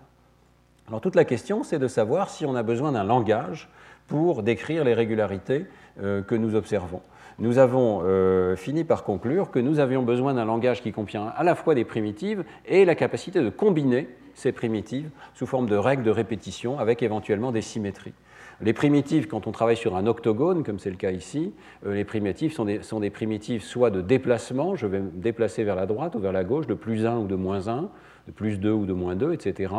Alors 0.90 1.02
toute 1.02 1.16
la 1.16 1.24
question, 1.24 1.64
c'est 1.64 1.80
de 1.80 1.88
savoir 1.88 2.30
si 2.30 2.46
on 2.46 2.56
a 2.56 2.64
besoin 2.64 2.92
d'un 2.92 3.04
langage 3.04 3.70
pour 4.08 4.44
décrire 4.44 4.84
les 4.84 4.94
régularités 4.94 5.66
euh, 6.02 6.22
que 6.22 6.36
nous 6.36 6.56
observons. 6.56 7.02
Nous 7.38 7.58
avons 7.58 8.02
euh, 8.04 8.58
fini 8.58 8.84
par 8.84 9.04
conclure 9.04 9.52
que 9.52 9.60
nous 9.60 9.80
avions 9.80 10.04
besoin 10.04 10.34
d'un 10.34 10.46
langage 10.46 10.82
qui 10.82 10.92
contient 10.92 11.28
à 11.38 11.44
la 11.44 11.56
fois 11.56 11.76
des 11.76 11.86
primitives 11.86 12.44
et 12.66 12.84
la 12.84 12.96
capacité 12.96 13.40
de 13.40 13.50
combiner 13.50 14.10
ces 14.40 14.52
primitives 14.52 15.10
sous 15.34 15.46
forme 15.46 15.68
de 15.68 15.76
règles 15.76 16.04
de 16.04 16.12
répétition 16.12 16.80
avec 16.80 17.04
éventuellement 17.04 17.52
des 17.52 17.62
symétries. 17.62 18.14
Les 18.62 18.74
primitives, 18.74 19.28
quand 19.28 19.48
on 19.48 19.52
travaille 19.52 19.78
sur 19.78 19.96
un 19.96 20.06
octogone, 20.06 20.64
comme 20.64 20.80
c'est 20.80 20.90
le 20.90 20.98
cas 20.98 21.12
ici, 21.12 21.54
euh, 21.86 21.94
les 21.94 22.04
primitives 22.04 22.52
sont 22.52 22.66
des, 22.66 22.84
sont 22.84 23.00
des, 23.00 23.10
primitives 23.10 23.64
soit 23.64 23.90
de 23.90 24.02
déplacement, 24.02 24.76
je 24.76 24.86
vais 24.86 25.00
me 25.00 25.12
déplacer 25.12 25.64
vers 25.64 25.76
la 25.76 25.86
droite 25.86 26.16
ou 26.16 26.20
vers 26.20 26.34
la 26.34 26.44
gauche, 26.44 26.68
de 26.68 26.74
plus 26.74 27.06
1 27.06 27.20
ou 27.20 27.28
de 27.28 27.36
moins 27.36 27.70
1, 27.70 27.90
de 28.28 28.32
plus 28.34 28.60
2 28.60 28.72
ou 28.72 28.86
de 28.86 28.92
moins 28.92 29.16
2, 29.16 29.32
etc. 29.32 29.74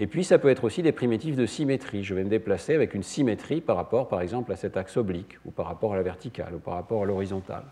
Et 0.00 0.08
puis 0.08 0.24
ça 0.24 0.38
peut 0.38 0.48
être 0.48 0.64
aussi 0.64 0.82
des 0.82 0.90
primitives 0.90 1.36
de 1.36 1.46
symétrie. 1.46 2.02
Je 2.02 2.12
vais 2.12 2.24
me 2.24 2.28
déplacer 2.28 2.74
avec 2.74 2.94
une 2.94 3.04
symétrie 3.04 3.60
par 3.60 3.76
rapport, 3.76 4.08
par 4.08 4.20
exemple, 4.20 4.50
à 4.50 4.56
cet 4.56 4.76
axe 4.76 4.96
oblique, 4.96 5.38
ou 5.46 5.52
par 5.52 5.66
rapport 5.66 5.92
à 5.92 5.96
la 5.96 6.02
verticale, 6.02 6.54
ou 6.56 6.58
par 6.58 6.74
rapport 6.74 7.04
à 7.04 7.06
l'horizontale. 7.06 7.64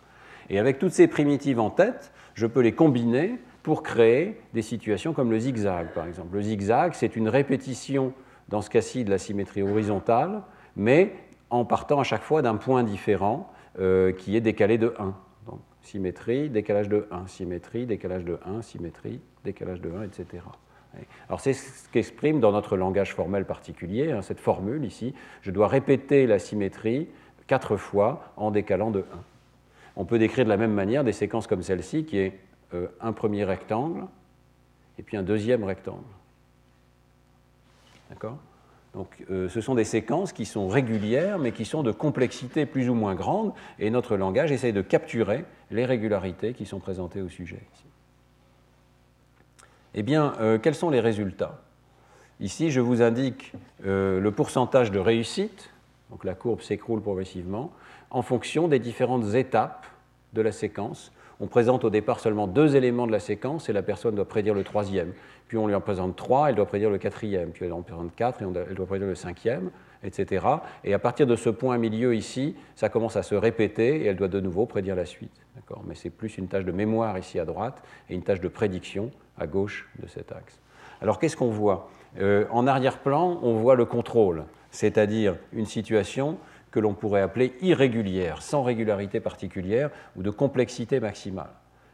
Et 0.48 0.60
avec 0.60 0.78
toutes 0.78 0.92
ces 0.92 1.08
primitives 1.08 1.58
en 1.58 1.70
tête, 1.70 2.12
je 2.34 2.46
peux 2.46 2.60
les 2.60 2.72
combiner 2.72 3.38
pour 3.62 3.82
créer 3.82 4.40
des 4.54 4.62
situations 4.62 5.12
comme 5.12 5.30
le 5.30 5.38
zigzag, 5.38 5.92
par 5.92 6.06
exemple. 6.06 6.34
Le 6.34 6.42
zigzag, 6.42 6.94
c'est 6.94 7.16
une 7.16 7.28
répétition, 7.28 8.12
dans 8.48 8.62
ce 8.62 8.70
cas-ci, 8.70 9.04
de 9.04 9.10
la 9.10 9.18
symétrie 9.18 9.62
horizontale, 9.62 10.42
mais 10.76 11.14
en 11.50 11.64
partant 11.64 12.00
à 12.00 12.04
chaque 12.04 12.22
fois 12.22 12.42
d'un 12.42 12.56
point 12.56 12.82
différent 12.82 13.50
euh, 13.78 14.12
qui 14.12 14.36
est 14.36 14.40
décalé 14.40 14.78
de 14.78 14.94
1. 14.98 15.14
Donc, 15.46 15.60
symétrie, 15.82 16.48
décalage 16.48 16.88
de 16.88 17.06
1, 17.10 17.26
symétrie, 17.26 17.86
décalage 17.86 18.24
de 18.24 18.38
1, 18.44 18.62
symétrie, 18.62 19.20
décalage 19.44 19.80
de 19.80 19.90
1, 19.90 20.02
etc. 20.02 20.42
Alors 21.28 21.40
c'est 21.40 21.54
ce 21.54 21.88
qu'exprime 21.90 22.40
dans 22.40 22.52
notre 22.52 22.76
langage 22.76 23.14
formel 23.14 23.44
particulier, 23.44 24.12
hein, 24.12 24.22
cette 24.22 24.40
formule 24.40 24.84
ici. 24.84 25.14
Je 25.40 25.50
dois 25.50 25.68
répéter 25.68 26.26
la 26.26 26.38
symétrie 26.38 27.08
quatre 27.46 27.76
fois 27.76 28.32
en 28.36 28.50
décalant 28.50 28.90
de 28.90 29.00
1. 29.00 29.02
On 29.96 30.04
peut 30.04 30.18
décrire 30.18 30.44
de 30.44 30.50
la 30.50 30.56
même 30.56 30.72
manière 30.72 31.04
des 31.04 31.12
séquences 31.12 31.46
comme 31.46 31.62
celle-ci, 31.62 32.04
qui 32.04 32.18
est 32.18 32.38
un 33.00 33.12
premier 33.12 33.44
rectangle 33.44 34.06
et 34.98 35.02
puis 35.02 35.16
un 35.16 35.22
deuxième 35.22 35.64
rectangle. 35.64 36.04
D'accord? 38.10 38.38
Donc, 38.94 39.24
euh, 39.30 39.48
ce 39.48 39.62
sont 39.62 39.74
des 39.74 39.84
séquences 39.84 40.32
qui 40.32 40.44
sont 40.44 40.68
régulières, 40.68 41.38
mais 41.38 41.52
qui 41.52 41.64
sont 41.64 41.82
de 41.82 41.92
complexité 41.92 42.66
plus 42.66 42.90
ou 42.90 42.94
moins 42.94 43.14
grande, 43.14 43.52
et 43.78 43.88
notre 43.88 44.16
langage 44.16 44.52
essaye 44.52 44.74
de 44.74 44.82
capturer 44.82 45.44
les 45.70 45.86
régularités 45.86 46.52
qui 46.52 46.66
sont 46.66 46.78
présentées 46.78 47.22
au 47.22 47.30
sujet. 47.30 47.62
Eh 49.94 50.02
bien, 50.02 50.34
euh, 50.40 50.58
quels 50.58 50.74
sont 50.74 50.90
les 50.90 51.00
résultats? 51.00 51.62
Ici, 52.40 52.70
je 52.70 52.80
vous 52.80 53.02
indique 53.02 53.52
le 53.84 54.30
pourcentage 54.30 54.90
de 54.90 54.98
réussite, 54.98 55.70
donc 56.10 56.24
la 56.24 56.34
courbe 56.34 56.60
s'écroule 56.60 57.00
progressivement, 57.00 57.70
en 58.10 58.22
fonction 58.22 58.66
des 58.66 58.80
différentes 58.80 59.34
étapes 59.34 59.86
de 60.32 60.42
la 60.42 60.50
séquence 60.50 61.12
on 61.42 61.48
présente 61.48 61.84
au 61.84 61.90
départ 61.90 62.20
seulement 62.20 62.46
deux 62.46 62.76
éléments 62.76 63.08
de 63.08 63.12
la 63.12 63.18
séquence 63.18 63.68
et 63.68 63.72
la 63.72 63.82
personne 63.82 64.14
doit 64.14 64.28
prédire 64.28 64.54
le 64.54 64.62
troisième. 64.62 65.12
Puis 65.48 65.58
on 65.58 65.66
lui 65.66 65.74
en 65.74 65.80
présente 65.80 66.14
trois, 66.14 66.48
elle 66.48 66.54
doit 66.54 66.66
prédire 66.66 66.88
le 66.88 66.98
quatrième. 66.98 67.50
Puis 67.50 67.66
elle 67.66 67.72
en 67.72 67.82
présente 67.82 68.14
quatre 68.14 68.40
et 68.40 68.44
elle 68.44 68.76
doit 68.76 68.86
prédire 68.86 69.08
le 69.08 69.16
cinquième, 69.16 69.72
etc. 70.04 70.46
Et 70.84 70.94
à 70.94 71.00
partir 71.00 71.26
de 71.26 71.34
ce 71.34 71.50
point 71.50 71.78
milieu 71.78 72.14
ici, 72.14 72.54
ça 72.76 72.88
commence 72.88 73.16
à 73.16 73.24
se 73.24 73.34
répéter 73.34 74.02
et 74.02 74.06
elle 74.06 74.14
doit 74.14 74.28
de 74.28 74.38
nouveau 74.38 74.66
prédire 74.66 74.94
la 74.94 75.04
suite. 75.04 75.32
Mais 75.84 75.96
c'est 75.96 76.10
plus 76.10 76.38
une 76.38 76.46
tâche 76.46 76.64
de 76.64 76.70
mémoire 76.70 77.18
ici 77.18 77.40
à 77.40 77.44
droite 77.44 77.82
et 78.08 78.14
une 78.14 78.22
tâche 78.22 78.40
de 78.40 78.48
prédiction 78.48 79.10
à 79.36 79.48
gauche 79.48 79.90
de 80.00 80.06
cet 80.06 80.30
axe. 80.30 80.60
Alors 81.00 81.18
qu'est-ce 81.18 81.36
qu'on 81.36 81.50
voit? 81.50 81.90
Euh, 82.20 82.44
En 82.50 82.68
arrière-plan, 82.68 83.40
on 83.42 83.54
voit 83.54 83.74
le 83.74 83.84
contrôle, 83.84 84.44
c'est-à-dire 84.70 85.34
une 85.52 85.66
situation 85.66 86.38
que 86.72 86.80
l'on 86.80 86.94
pourrait 86.94 87.20
appeler 87.20 87.54
irrégulière, 87.60 88.42
sans 88.42 88.62
régularité 88.62 89.20
particulière 89.20 89.90
ou 90.16 90.22
de 90.22 90.30
complexité 90.30 90.98
maximale. 90.98 91.50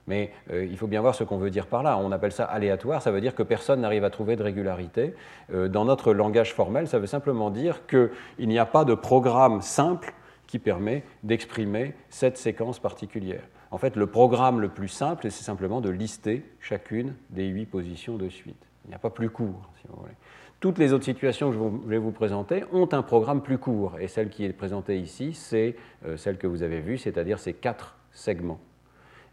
Mais 0.06 0.32
euh, 0.50 0.64
il 0.64 0.78
faut 0.78 0.86
bien 0.86 1.02
voir 1.02 1.14
ce 1.14 1.22
qu'on 1.22 1.36
veut 1.36 1.50
dire 1.50 1.66
par 1.66 1.82
là. 1.82 1.98
On 1.98 2.10
appelle 2.12 2.32
ça 2.32 2.44
aléatoire, 2.44 3.02
ça 3.02 3.10
veut 3.10 3.20
dire 3.20 3.34
que 3.34 3.42
personne 3.42 3.82
n'arrive 3.82 4.04
à 4.04 4.10
trouver 4.10 4.36
de 4.36 4.42
régularité. 4.42 5.14
Euh, 5.52 5.68
dans 5.68 5.84
notre 5.84 6.14
langage 6.14 6.54
formel, 6.54 6.88
ça 6.88 6.98
veut 6.98 7.06
simplement 7.06 7.50
dire 7.50 7.86
qu'il 7.86 8.48
n'y 8.48 8.58
a 8.58 8.64
pas 8.64 8.86
de 8.86 8.94
programme 8.94 9.60
simple 9.60 10.14
qui 10.46 10.58
permet 10.58 11.04
d'exprimer 11.22 11.94
cette 12.08 12.38
séquence 12.38 12.78
particulière. 12.78 13.42
En 13.70 13.76
fait, 13.76 13.96
le 13.96 14.06
programme 14.06 14.60
le 14.60 14.70
plus 14.70 14.88
simple, 14.88 15.30
c'est 15.30 15.44
simplement 15.44 15.82
de 15.82 15.90
lister 15.90 16.42
chacune 16.58 17.14
des 17.28 17.46
huit 17.46 17.66
positions 17.66 18.16
de 18.16 18.30
suite. 18.30 18.66
Il 18.86 18.88
n'y 18.88 18.94
a 18.94 18.98
pas 18.98 19.10
plus 19.10 19.28
court, 19.28 19.70
si 19.82 19.88
vous 19.88 20.00
voulez. 20.00 20.14
Toutes 20.60 20.78
les 20.78 20.92
autres 20.92 21.04
situations 21.04 21.52
que 21.52 21.56
je 21.56 21.88
vais 21.88 21.98
vous 21.98 22.10
présenter 22.10 22.64
ont 22.72 22.88
un 22.90 23.02
programme 23.02 23.42
plus 23.42 23.58
court, 23.58 23.96
et 24.00 24.08
celle 24.08 24.28
qui 24.28 24.44
est 24.44 24.52
présentée 24.52 24.98
ici, 24.98 25.32
c'est 25.32 25.76
euh, 26.04 26.16
celle 26.16 26.36
que 26.36 26.48
vous 26.48 26.64
avez 26.64 26.80
vue, 26.80 26.98
c'est-à-dire 26.98 27.38
ces 27.38 27.52
quatre 27.52 27.96
segments. 28.10 28.58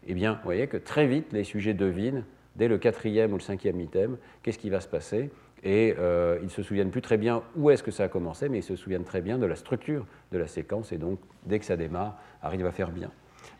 Eh 0.06 0.14
bien, 0.14 0.34
vous 0.34 0.44
voyez 0.44 0.68
que 0.68 0.76
très 0.76 1.08
vite, 1.08 1.32
les 1.32 1.42
sujets 1.42 1.74
devinent, 1.74 2.22
dès 2.54 2.68
le 2.68 2.78
quatrième 2.78 3.32
ou 3.32 3.38
le 3.38 3.42
cinquième 3.42 3.80
item, 3.80 4.18
qu'est-ce 4.44 4.58
qui 4.58 4.70
va 4.70 4.80
se 4.80 4.86
passer, 4.86 5.30
et 5.64 5.96
euh, 5.98 6.38
ils 6.42 6.44
ne 6.44 6.50
se 6.50 6.62
souviennent 6.62 6.92
plus 6.92 7.02
très 7.02 7.16
bien 7.16 7.42
où 7.56 7.70
est-ce 7.70 7.82
que 7.82 7.90
ça 7.90 8.04
a 8.04 8.08
commencé, 8.08 8.48
mais 8.48 8.58
ils 8.58 8.62
se 8.62 8.76
souviennent 8.76 9.02
très 9.02 9.20
bien 9.20 9.36
de 9.36 9.46
la 9.46 9.56
structure 9.56 10.06
de 10.30 10.38
la 10.38 10.46
séquence, 10.46 10.92
et 10.92 10.98
donc, 10.98 11.18
dès 11.44 11.58
que 11.58 11.64
ça 11.64 11.76
démarre, 11.76 12.16
arrivent 12.40 12.66
à 12.66 12.72
faire 12.72 12.92
bien. 12.92 13.10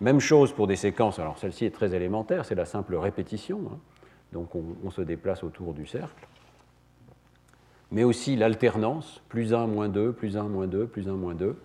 Même 0.01 0.21
chose 0.21 0.53
pour 0.53 0.69
des 0.69 0.77
séquences, 0.77 1.19
alors 1.19 1.37
celle-ci 1.39 1.65
est 1.65 1.75
très 1.75 1.97
élémentaire, 1.97 2.45
c'est 2.45 2.55
la 2.55 2.65
simple 2.65 2.95
répétition, 2.95 3.61
hein. 3.73 3.79
donc 4.33 4.51
on 4.55 4.91
se 4.91 5.03
déplace 5.03 5.43
autour 5.43 5.75
du 5.75 5.85
cercle 5.85 6.29
mais 7.91 8.05
aussi 8.05 8.37
l'alternance, 8.37 9.23
plus 9.29 9.55
1, 9.55 9.67
moins 9.67 9.89
2, 9.89 10.13
plus 10.13 10.37
1, 10.37 10.45
moins 10.45 10.67
2, 10.67 10.87
plus 10.87 11.09
1, 11.09 11.13
moins 11.13 11.35
2. 11.35 11.57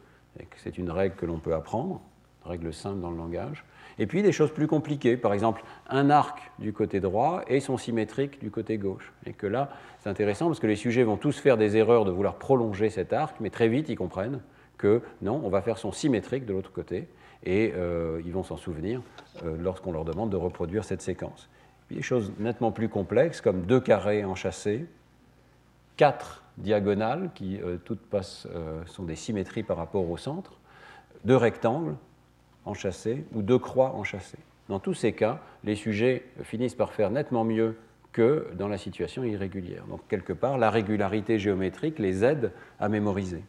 C'est 0.57 0.77
une 0.77 0.89
règle 0.89 1.15
que 1.15 1.25
l'on 1.25 1.39
peut 1.39 1.53
apprendre, 1.53 2.01
une 2.43 2.51
règle 2.51 2.73
simple 2.73 2.99
dans 2.99 3.11
le 3.11 3.17
langage. 3.17 3.65
Et 3.99 4.07
puis 4.07 4.23
des 4.23 4.31
choses 4.31 4.51
plus 4.51 4.67
compliquées, 4.67 5.17
par 5.17 5.33
exemple 5.33 5.63
un 5.89 6.09
arc 6.09 6.51
du 6.59 6.73
côté 6.73 6.99
droit 6.99 7.43
et 7.47 7.59
son 7.59 7.77
symétrique 7.77 8.39
du 8.39 8.49
côté 8.49 8.77
gauche. 8.77 9.11
Et 9.25 9.33
que 9.33 9.47
là, 9.47 9.69
c'est 9.99 10.09
intéressant 10.09 10.47
parce 10.47 10.59
que 10.59 10.67
les 10.67 10.75
sujets 10.75 11.03
vont 11.03 11.17
tous 11.17 11.37
faire 11.37 11.57
des 11.57 11.77
erreurs 11.77 12.05
de 12.05 12.11
vouloir 12.11 12.35
prolonger 12.35 12.89
cet 12.89 13.13
arc, 13.13 13.35
mais 13.39 13.49
très 13.49 13.67
vite 13.67 13.89
ils 13.89 13.97
comprennent 13.97 14.39
que 14.77 15.01
non, 15.21 15.41
on 15.43 15.49
va 15.49 15.61
faire 15.61 15.77
son 15.77 15.91
symétrique 15.91 16.45
de 16.45 16.53
l'autre 16.53 16.71
côté, 16.71 17.07
et 17.43 17.73
euh, 17.75 18.21
ils 18.25 18.31
vont 18.31 18.43
s'en 18.43 18.57
souvenir 18.57 19.01
euh, 19.45 19.55
lorsqu'on 19.59 19.91
leur 19.91 20.05
demande 20.05 20.31
de 20.31 20.37
reproduire 20.37 20.83
cette 20.83 21.01
séquence. 21.01 21.49
Puis 21.87 21.97
des 21.97 22.01
choses 22.01 22.31
nettement 22.39 22.71
plus 22.71 22.89
complexes, 22.89 23.41
comme 23.41 23.61
deux 23.61 23.79
carrés 23.79 24.23
enchâssés, 24.23 24.85
quatre 26.01 26.41
diagonales 26.57 27.29
qui 27.35 27.61
euh, 27.61 27.77
toutes 27.85 28.01
passent, 28.01 28.47
euh, 28.55 28.83
sont 28.87 29.03
des 29.03 29.15
symétries 29.15 29.61
par 29.61 29.77
rapport 29.77 30.09
au 30.09 30.17
centre, 30.17 30.53
deux 31.25 31.35
rectangles 31.35 31.93
enchâssés 32.65 33.23
ou 33.35 33.43
deux 33.43 33.59
croix 33.59 33.93
enchâssées. 33.93 34.39
Dans 34.67 34.79
tous 34.79 34.95
ces 34.95 35.13
cas, 35.13 35.41
les 35.63 35.75
sujets 35.75 36.25
finissent 36.41 36.73
par 36.73 36.93
faire 36.93 37.11
nettement 37.11 37.43
mieux 37.43 37.77
que 38.13 38.47
dans 38.57 38.67
la 38.67 38.79
situation 38.79 39.23
irrégulière. 39.23 39.85
Donc 39.85 40.01
quelque 40.07 40.33
part, 40.33 40.57
la 40.57 40.71
régularité 40.71 41.37
géométrique 41.37 41.99
les 41.99 42.25
aide 42.25 42.51
à 42.79 42.89
mémoriser. 42.89 43.43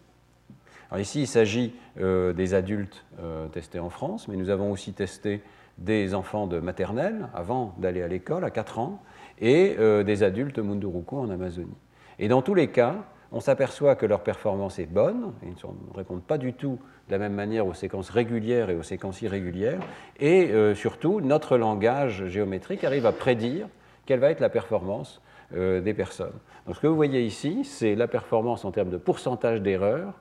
Ici, 0.95 1.23
il 1.23 1.29
s'agit 1.29 1.75
euh, 2.03 2.35
des 2.35 2.53
adultes 2.53 3.07
testés 3.53 3.79
en 3.79 3.89
France, 3.89 4.29
mais 4.29 4.37
nous 4.37 4.51
avons 4.51 4.71
aussi 4.71 4.93
testé 4.93 5.41
des 5.79 6.15
enfants 6.15 6.47
de 6.47 6.61
maternelle 6.61 7.31
avant 7.33 7.75
d'aller 7.79 8.03
à 8.03 8.09
l'école, 8.09 8.45
à 8.45 8.51
4 8.51 8.79
ans, 8.79 9.03
et 9.41 9.75
des 10.05 10.23
adultes 10.23 10.59
Munduruku 10.59 11.17
en 11.17 11.31
Amazonie. 11.31 11.79
Et 12.23 12.29
dans 12.29 12.41
tous 12.41 12.55
les 12.55 12.69
cas, 12.69 12.95
on 13.33 13.41
s'aperçoit 13.41 13.97
que 13.97 14.07
leur 14.07 14.21
performance 14.21 14.79
est 14.79 14.87
bonne, 14.87 15.33
ils 15.43 15.49
ne 15.49 15.97
répondent 15.97 16.23
pas 16.23 16.39
du 16.39 16.53
tout 16.53 16.79
de 17.09 17.13
la 17.13 17.19
même 17.19 17.35
manière 17.35 17.67
aux 17.67 17.75
séquences 17.75 18.11
régulières 18.11 18.71
et 18.71 18.77
aux 18.77 18.85
séquences 18.85 19.23
irrégulières, 19.23 19.81
et 20.21 20.53
euh, 20.53 20.77
surtout, 20.77 21.21
notre 21.21 21.57
langage 21.57 22.29
géométrique 22.29 22.85
arrive 22.85 23.07
à 23.07 23.13
prédire 23.13 23.67
quelle 24.07 24.21
va 24.21 24.31
être 24.31 24.39
la 24.39 24.51
performance 24.51 25.21
euh, 25.57 25.81
des 25.81 25.95
personnes. 25.95 26.39
Donc 26.65 26.77
ce 26.77 26.81
que 26.81 26.87
vous 26.87 26.95
voyez 26.95 27.27
ici, 27.27 27.65
c'est 27.65 27.97
la 27.97 28.07
performance 28.07 28.65
en 28.65 28.71
termes 28.71 28.91
de 28.91 28.99
pourcentage 28.99 29.61
d'erreur 29.61 30.15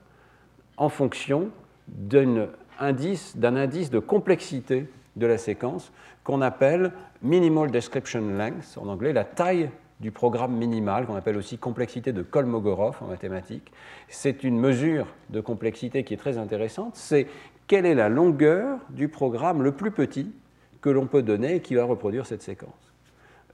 en 0.77 0.89
fonction 0.89 1.49
d'un 1.87 2.47
indice, 2.79 3.37
indice 3.43 3.91
de 3.91 3.99
complexité 3.99 4.89
de 5.17 5.27
la 5.27 5.37
séquence 5.37 5.91
qu'on 6.23 6.41
appelle 6.41 6.93
Minimal 7.21 7.69
Description 7.69 8.21
Length, 8.21 8.75
en 8.77 8.87
anglais 8.87 9.13
la 9.13 9.23
taille 9.23 9.69
du 10.01 10.11
programme 10.11 10.53
minimal, 10.57 11.05
qu'on 11.05 11.15
appelle 11.15 11.37
aussi 11.37 11.59
complexité 11.59 12.11
de 12.11 12.23
Kolmogorov 12.23 12.97
en 13.01 13.07
mathématiques. 13.07 13.71
C'est 14.09 14.43
une 14.43 14.59
mesure 14.59 15.07
de 15.29 15.39
complexité 15.39 16.03
qui 16.03 16.15
est 16.15 16.17
très 16.17 16.39
intéressante, 16.39 16.95
c'est 16.95 17.27
quelle 17.67 17.85
est 17.85 17.95
la 17.95 18.09
longueur 18.09 18.79
du 18.89 19.07
programme 19.07 19.61
le 19.61 19.71
plus 19.71 19.91
petit 19.91 20.33
que 20.81 20.89
l'on 20.89 21.05
peut 21.05 21.21
donner 21.21 21.55
et 21.55 21.61
qui 21.61 21.75
va 21.75 21.83
reproduire 21.83 22.25
cette 22.25 22.41
séquence. 22.41 22.93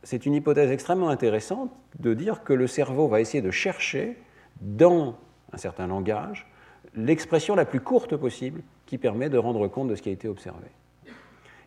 C'est 0.04 0.26
une 0.26 0.34
hypothèse 0.34 0.72
extrêmement 0.72 1.10
intéressante 1.10 1.70
de 2.00 2.14
dire 2.14 2.44
que 2.44 2.54
le 2.54 2.66
cerveau 2.66 3.10
va 3.10 3.20
essayer 3.20 3.42
de 3.42 3.52
chercher 3.52 4.18
dans 4.62 5.18
un 5.52 5.58
certain 5.58 5.88
langage 5.88 6.48
l'expression 6.96 7.56
la 7.56 7.66
plus 7.66 7.82
courte 7.82 8.16
possible 8.16 8.62
qui 8.86 8.98
permet 8.98 9.30
de 9.30 9.38
rendre 9.38 9.68
compte 9.68 9.90
de 9.90 9.96
ce 9.96 10.02
qui 10.02 10.10
a 10.10 10.14
été 10.14 10.30
observé. 10.30 10.68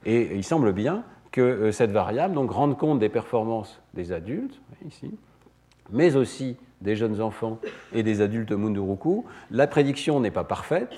Et 0.06 0.34
il 0.34 0.42
semble 0.42 0.72
bien 0.72 1.04
que 1.32 1.40
euh, 1.40 1.72
cette 1.72 1.92
variable 1.92 2.34
donc, 2.34 2.50
rende 2.50 2.76
compte 2.76 2.98
des 2.98 3.08
performances 3.08 3.80
des 3.94 4.12
adultes, 4.12 4.60
ici, 4.86 5.10
mais 5.90 6.16
aussi 6.16 6.56
des 6.80 6.96
jeunes 6.96 7.20
enfants 7.20 7.58
et 7.92 8.02
des 8.02 8.20
adultes 8.20 8.52
Munduruku. 8.52 9.24
La 9.50 9.66
prédiction 9.66 10.20
n'est 10.20 10.30
pas 10.30 10.44
parfaite, 10.44 10.90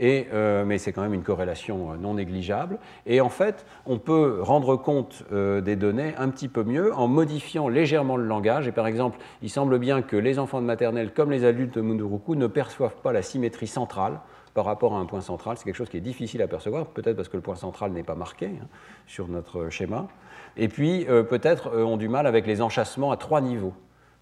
euh, 0.00 0.64
mais 0.64 0.78
c'est 0.78 0.92
quand 0.92 1.02
même 1.02 1.14
une 1.14 1.22
corrélation 1.22 1.92
euh, 1.92 1.96
non 1.96 2.14
négligeable. 2.14 2.78
Et 3.06 3.20
en 3.20 3.28
fait, 3.28 3.66
on 3.86 3.98
peut 3.98 4.38
rendre 4.42 4.76
compte 4.76 5.24
des 5.30 5.76
données 5.76 6.14
un 6.18 6.28
petit 6.28 6.48
peu 6.48 6.64
mieux 6.64 6.94
en 6.94 7.08
modifiant 7.08 7.68
légèrement 7.68 8.16
le 8.16 8.24
langage. 8.24 8.66
Et 8.66 8.72
par 8.72 8.86
exemple, 8.86 9.18
il 9.42 9.50
semble 9.50 9.78
bien 9.78 10.02
que 10.02 10.16
les 10.16 10.38
enfants 10.38 10.60
de 10.60 10.66
maternelle, 10.66 11.12
comme 11.12 11.30
les 11.30 11.44
adultes 11.44 11.76
Munduruku, 11.76 12.34
ne 12.34 12.46
perçoivent 12.46 13.00
pas 13.02 13.12
la 13.12 13.22
symétrie 13.22 13.66
centrale 13.66 14.20
par 14.58 14.64
rapport 14.64 14.96
à 14.96 14.98
un 14.98 15.06
point 15.06 15.20
central. 15.20 15.56
C'est 15.56 15.62
quelque 15.62 15.76
chose 15.76 15.88
qui 15.88 15.98
est 15.98 16.00
difficile 16.00 16.42
à 16.42 16.48
percevoir, 16.48 16.86
peut-être 16.86 17.14
parce 17.14 17.28
que 17.28 17.36
le 17.36 17.44
point 17.44 17.54
central 17.54 17.92
n'est 17.92 18.02
pas 18.02 18.16
marqué 18.16 18.46
hein, 18.46 18.66
sur 19.06 19.28
notre 19.28 19.70
schéma. 19.70 20.08
Et 20.56 20.66
puis, 20.66 21.06
euh, 21.08 21.22
peut-être 21.22 21.68
euh, 21.68 21.84
ont 21.84 21.96
du 21.96 22.08
mal 22.08 22.26
avec 22.26 22.44
les 22.44 22.60
enchâssements 22.60 23.12
à 23.12 23.16
trois 23.16 23.40
niveaux. 23.40 23.72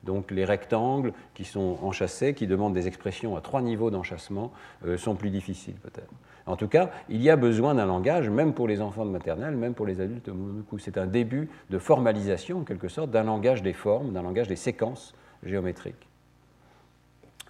Donc 0.03 0.31
les 0.31 0.45
rectangles 0.45 1.15
qui 1.33 1.47
sont 1.47 1.79
enchâssés, 1.81 2.35
qui 2.35 2.47
demandent 2.47 2.75
des 2.75 2.87
expressions 2.87 3.35
à 3.35 3.41
trois 3.41 3.63
niveaux 3.63 3.91
d'enchâssement, 3.91 4.53
euh, 4.85 4.99
sont 4.99 5.15
plus 5.15 5.31
difficiles 5.31 5.77
peut-être. 5.77 6.13
En 6.45 6.57
tout 6.57 6.69
cas, 6.69 6.91
il 7.09 7.23
y 7.23 7.31
a 7.31 7.37
besoin 7.37 7.75
d'un 7.75 7.87
langage, 7.87 8.29
même 8.29 8.53
pour 8.53 8.69
les 8.69 8.83
enfants 8.83 9.07
de 9.07 9.11
maternelle, 9.11 9.57
même 9.57 9.73
pour 9.73 9.87
les 9.87 10.03
adultes. 10.03 10.29
C'est 10.77 10.99
un 10.99 11.07
début 11.07 11.49
de 11.71 11.79
formalisation, 11.79 12.59
en 12.59 12.65
quelque 12.65 12.89
sorte, 12.89 13.11
d'un 13.11 13.25
langage 13.25 13.63
des 13.63 13.73
formes, 13.73 14.13
d'un 14.13 14.23
langage 14.23 14.49
des 14.49 14.57
séquences 14.57 15.15
géométriques. 15.43 16.06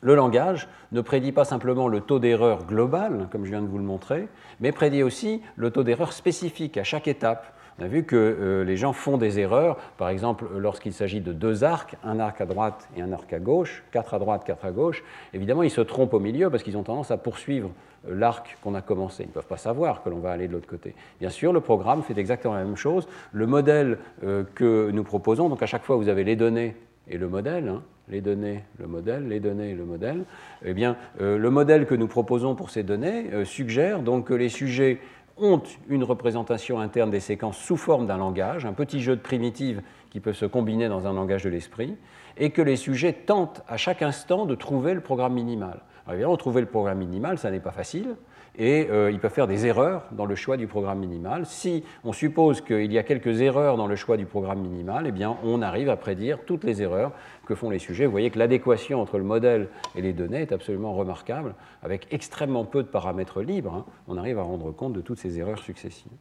Le 0.06 0.14
langage 0.14 0.68
ne 0.92 1.00
prédit 1.00 1.32
pas 1.32 1.44
simplement 1.44 1.88
le 1.88 2.00
taux 2.00 2.20
d'erreur 2.20 2.64
global, 2.64 3.26
comme 3.32 3.44
je 3.44 3.50
viens 3.50 3.60
de 3.60 3.66
vous 3.66 3.78
le 3.78 3.82
montrer, 3.82 4.28
mais 4.60 4.70
prédit 4.70 5.02
aussi 5.02 5.42
le 5.56 5.72
taux 5.72 5.82
d'erreur 5.82 6.12
spécifique 6.12 6.76
à 6.76 6.84
chaque 6.84 7.08
étape. 7.08 7.52
On 7.80 7.82
a 7.82 7.88
vu 7.88 8.04
que 8.04 8.14
euh, 8.14 8.62
les 8.62 8.76
gens 8.76 8.92
font 8.92 9.16
des 9.18 9.40
erreurs, 9.40 9.76
par 9.98 10.08
exemple 10.08 10.44
lorsqu'il 10.56 10.92
s'agit 10.92 11.20
de 11.20 11.32
deux 11.32 11.64
arcs, 11.64 11.96
un 12.04 12.20
arc 12.20 12.40
à 12.40 12.46
droite 12.46 12.88
et 12.96 13.02
un 13.02 13.10
arc 13.10 13.32
à 13.32 13.40
gauche, 13.40 13.82
quatre 13.90 14.14
à 14.14 14.20
droite, 14.20 14.44
quatre 14.44 14.64
à 14.64 14.70
gauche, 14.70 15.02
évidemment 15.34 15.64
ils 15.64 15.72
se 15.72 15.80
trompent 15.80 16.14
au 16.14 16.20
milieu 16.20 16.50
parce 16.50 16.62
qu'ils 16.62 16.76
ont 16.76 16.84
tendance 16.84 17.10
à 17.10 17.16
poursuivre 17.16 17.72
euh, 18.08 18.14
l'arc 18.14 18.58
qu'on 18.62 18.76
a 18.76 18.82
commencé. 18.82 19.24
Ils 19.24 19.30
ne 19.30 19.32
peuvent 19.32 19.48
pas 19.48 19.56
savoir 19.56 20.04
que 20.04 20.08
l'on 20.08 20.20
va 20.20 20.30
aller 20.30 20.46
de 20.46 20.52
l'autre 20.52 20.68
côté. 20.68 20.94
Bien 21.18 21.30
sûr, 21.30 21.52
le 21.52 21.60
programme 21.60 22.04
fait 22.04 22.16
exactement 22.16 22.54
la 22.54 22.62
même 22.62 22.76
chose. 22.76 23.08
Le 23.32 23.48
modèle 23.48 23.98
euh, 24.22 24.44
que 24.54 24.88
nous 24.92 25.02
proposons, 25.02 25.48
donc 25.48 25.64
à 25.64 25.66
chaque 25.66 25.82
fois 25.82 25.96
vous 25.96 26.08
avez 26.08 26.22
les 26.22 26.36
données 26.36 26.76
et 27.08 27.18
le 27.18 27.28
modèle, 27.28 27.68
hein, 27.68 27.82
les 28.08 28.20
données, 28.20 28.64
le 28.78 28.86
modèle, 28.86 29.28
les 29.28 29.40
données 29.40 29.74
le 29.74 29.84
modèle, 29.84 30.24
eh 30.64 30.74
bien, 30.74 30.96
euh, 31.20 31.38
le 31.38 31.50
modèle 31.50 31.86
que 31.86 31.94
nous 31.94 32.08
proposons 32.08 32.54
pour 32.54 32.70
ces 32.70 32.82
données 32.82 33.32
euh, 33.32 33.44
suggère 33.44 34.00
donc 34.00 34.28
que 34.28 34.34
les 34.34 34.48
sujets 34.48 34.98
ont 35.38 35.62
une 35.88 36.04
représentation 36.04 36.80
interne 36.80 37.10
des 37.10 37.20
séquences 37.20 37.58
sous 37.58 37.76
forme 37.76 38.06
d'un 38.06 38.16
langage, 38.16 38.64
un 38.64 38.72
petit 38.72 39.00
jeu 39.00 39.16
de 39.16 39.20
primitives 39.20 39.82
qui 40.10 40.20
peut 40.20 40.32
se 40.32 40.46
combiner 40.46 40.88
dans 40.88 41.06
un 41.06 41.12
langage 41.12 41.44
de 41.44 41.50
l'esprit, 41.50 41.96
et 42.38 42.50
que 42.50 42.62
les 42.62 42.76
sujets 42.76 43.12
tentent 43.12 43.62
à 43.68 43.76
chaque 43.76 44.02
instant 44.02 44.46
de 44.46 44.54
trouver 44.54 44.94
le 44.94 45.00
programme 45.00 45.34
minimal. 45.34 45.80
Alors 46.06 46.14
évidemment, 46.14 46.36
trouver 46.36 46.60
le 46.60 46.66
programme 46.66 46.98
minimal, 46.98 47.38
ça 47.38 47.50
n'est 47.50 47.60
pas 47.60 47.70
facile, 47.72 48.16
et 48.58 48.88
euh, 48.90 49.10
ils 49.10 49.18
peuvent 49.18 49.32
faire 49.32 49.46
des 49.46 49.66
erreurs 49.66 50.04
dans 50.12 50.24
le 50.24 50.34
choix 50.34 50.56
du 50.56 50.66
programme 50.66 50.98
minimal. 50.98 51.46
Si 51.46 51.84
on 52.04 52.12
suppose 52.12 52.60
qu'il 52.60 52.92
y 52.92 52.98
a 52.98 53.02
quelques 53.02 53.40
erreurs 53.40 53.76
dans 53.76 53.86
le 53.86 53.96
choix 53.96 54.16
du 54.16 54.26
programme 54.26 54.60
minimal, 54.60 55.06
eh 55.06 55.12
bien, 55.12 55.36
on 55.44 55.62
arrive 55.62 55.90
à 55.90 55.96
prédire 55.96 56.38
toutes 56.46 56.64
les 56.64 56.82
erreurs 56.82 57.12
que 57.46 57.54
font 57.54 57.70
les 57.70 57.78
sujets. 57.78 58.06
Vous 58.06 58.12
voyez 58.12 58.30
que 58.30 58.38
l'adéquation 58.38 59.00
entre 59.00 59.18
le 59.18 59.24
modèle 59.24 59.68
et 59.94 60.00
les 60.00 60.12
données 60.12 60.40
est 60.40 60.52
absolument 60.52 60.94
remarquable. 60.94 61.54
Avec 61.82 62.06
extrêmement 62.10 62.64
peu 62.64 62.82
de 62.82 62.88
paramètres 62.88 63.42
libres, 63.42 63.74
hein, 63.74 63.84
on 64.08 64.16
arrive 64.16 64.38
à 64.38 64.42
rendre 64.42 64.72
compte 64.72 64.94
de 64.94 65.00
toutes 65.00 65.18
ces 65.18 65.38
erreurs 65.38 65.58
successives. 65.58 66.12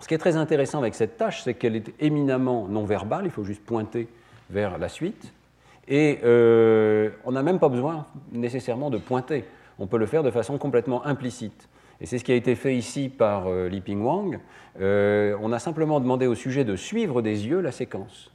ce 0.00 0.08
qui 0.08 0.14
est 0.14 0.18
très 0.18 0.36
intéressant 0.36 0.78
avec 0.78 0.94
cette 0.94 1.16
tâche, 1.16 1.42
c'est 1.42 1.54
qu'elle 1.54 1.76
est 1.76 1.92
éminemment 2.00 2.66
non 2.66 2.84
verbale, 2.84 3.26
il 3.26 3.30
faut 3.30 3.44
juste 3.44 3.64
pointer 3.64 4.08
vers 4.50 4.78
la 4.78 4.88
suite. 4.88 5.32
Et 5.86 6.20
euh, 6.24 7.10
on 7.24 7.32
n'a 7.32 7.42
même 7.42 7.58
pas 7.58 7.68
besoin 7.68 8.06
nécessairement 8.32 8.90
de 8.90 8.98
pointer 8.98 9.44
on 9.80 9.86
peut 9.86 9.98
le 9.98 10.06
faire 10.06 10.22
de 10.22 10.30
façon 10.30 10.58
complètement 10.58 11.04
implicite. 11.04 11.68
Et 12.00 12.06
c'est 12.06 12.18
ce 12.18 12.24
qui 12.24 12.32
a 12.32 12.36
été 12.36 12.54
fait 12.54 12.76
ici 12.76 13.08
par 13.08 13.46
euh, 13.46 13.68
Liping 13.68 14.00
Wang. 14.00 14.38
Euh, 14.80 15.36
on 15.40 15.52
a 15.52 15.58
simplement 15.58 16.00
demandé 16.00 16.26
au 16.26 16.34
sujet 16.34 16.64
de 16.64 16.76
suivre 16.76 17.22
des 17.22 17.46
yeux 17.46 17.60
la 17.60 17.72
séquence. 17.72 18.30